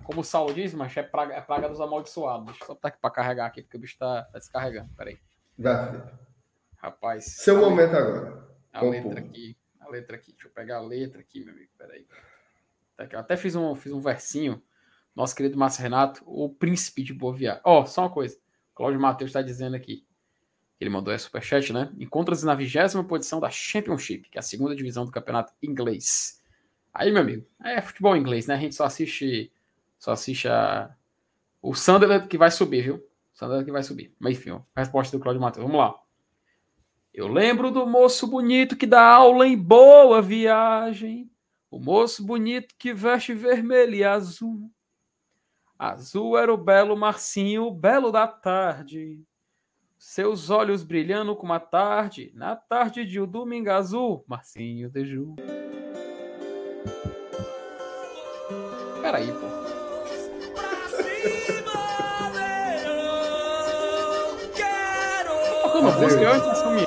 Como 0.03 0.21
o 0.21 0.25
Saulo 0.25 0.53
diz, 0.53 0.75
mas 0.75 0.97
é 0.97 1.03
praga, 1.03 1.35
é 1.35 1.41
praga 1.41 1.69
dos 1.69 1.81
amaldiçoados. 1.81 2.47
Deixa 2.47 2.65
eu 2.65 2.67
só 2.67 2.75
botar 2.75 2.89
aqui 2.89 2.99
pra 3.01 3.11
carregar 3.11 3.47
aqui, 3.47 3.63
porque 3.63 3.77
o 3.77 3.81
bicho 3.81 3.97
tá, 3.97 4.23
tá 4.25 4.39
descarregando. 4.39 4.91
Peraí. 4.97 5.19
Vai, 5.59 5.91
Felipe. 5.91 6.13
Rapaz. 6.77 7.25
Seu 7.25 7.59
momento 7.59 7.97
agora. 7.97 8.45
A 8.73 8.85
letra 8.85 9.21
aqui. 9.21 9.57
A 9.81 9.89
letra 9.89 10.17
aqui. 10.17 10.33
Deixa 10.33 10.49
eu 10.49 10.53
pegar 10.53 10.79
a 10.79 10.83
letra 10.83 11.21
aqui, 11.21 11.45
meu 11.45 11.55
amigo. 11.55 11.71
Peraí. 11.79 12.07
Tá 12.97 13.09
eu 13.11 13.19
até 13.19 13.37
fiz 13.37 13.55
um, 13.55 13.75
fiz 13.75 13.93
um 13.93 14.01
versinho. 14.01 14.63
Nosso 15.15 15.35
querido 15.35 15.57
Márcio 15.57 15.83
Renato, 15.83 16.23
o 16.27 16.49
príncipe 16.49 17.03
de 17.03 17.13
Boa 17.15 17.35
Viagem. 17.35 17.63
Ó, 17.65 17.83
oh, 17.83 17.87
só 17.87 18.03
uma 18.03 18.11
coisa. 18.11 18.37
Cláudio 18.75 19.01
Matheus 19.01 19.31
está 19.31 19.43
dizendo 19.43 19.77
aqui 19.77 20.05
ele 20.85 20.91
mandou 20.91 21.13
é 21.13 21.19
superchat, 21.19 21.73
né? 21.73 21.91
Encontra-se 21.99 22.45
na 22.45 22.55
vigésima 22.55 23.05
posição 23.05 23.41
da 23.41 23.51
Championship, 23.51 24.29
que 24.29 24.39
é 24.39 24.41
a 24.41 24.43
segunda 24.43 24.75
divisão 24.75 25.05
do 25.05 25.11
campeonato 25.11 25.53
inglês. 25.63 26.43
Aí, 26.93 27.11
meu 27.11 27.23
amigo, 27.23 27.47
é 27.63 27.81
futebol 27.81 28.17
inglês, 28.17 28.47
né? 28.47 28.55
A 28.55 28.59
gente 28.59 28.75
só 28.75 28.85
assiste, 28.85 29.53
só 29.99 30.13
assiste 30.13 30.49
a, 30.49 30.95
O 31.63 31.75
Sunderland 31.75 32.29
que 32.29 32.39
vai 32.39 32.51
subir, 32.51 32.83
viu? 32.83 32.97
O 32.97 33.03
Sunderland 33.33 33.65
que 33.65 33.73
vai 33.73 33.83
subir. 33.83 34.15
Mas 34.19 34.37
enfim, 34.37 34.51
ó, 34.51 34.61
resposta 34.77 35.17
do 35.17 35.23
Claudio 35.23 35.41
Matheus. 35.41 35.65
Vamos 35.65 35.81
lá. 35.81 35.95
Eu 37.13 37.29
lembro 37.29 37.71
do 37.71 37.87
moço 37.87 38.27
bonito 38.27 38.77
que 38.77 38.87
dá 38.87 39.03
aula 39.03 39.47
em 39.47 39.57
boa 39.57 40.21
viagem. 40.21 41.31
O 41.71 41.79
moço 41.79 42.25
bonito 42.25 42.75
que 42.79 42.93
veste 42.93 43.33
vermelho 43.33 43.95
e 43.95 44.05
azul. 44.05 44.71
Azul 45.79 46.39
era 46.39 46.53
o 46.53 46.57
belo 46.57 46.97
Marcinho, 46.97 47.71
belo 47.71 48.13
da 48.13 48.27
tarde. 48.27 49.21
Seus 49.99 50.51
olhos 50.51 50.85
brilhando 50.85 51.35
como 51.35 51.53
a 51.53 51.61
tarde, 51.61 52.31
na 52.35 52.55
tarde 52.55 53.05
de 53.05 53.21
um 53.21 53.27
domingo 53.27 53.71
azul, 53.71 54.25
Marcinho 54.29 54.89
de 54.89 55.05
Ju. 55.05 55.35
Peraí, 59.01 59.33
pô. 59.33 59.65
Tocando 65.63 66.01
música, 66.01 66.23
eu 66.23 66.51
assumi 66.51 66.84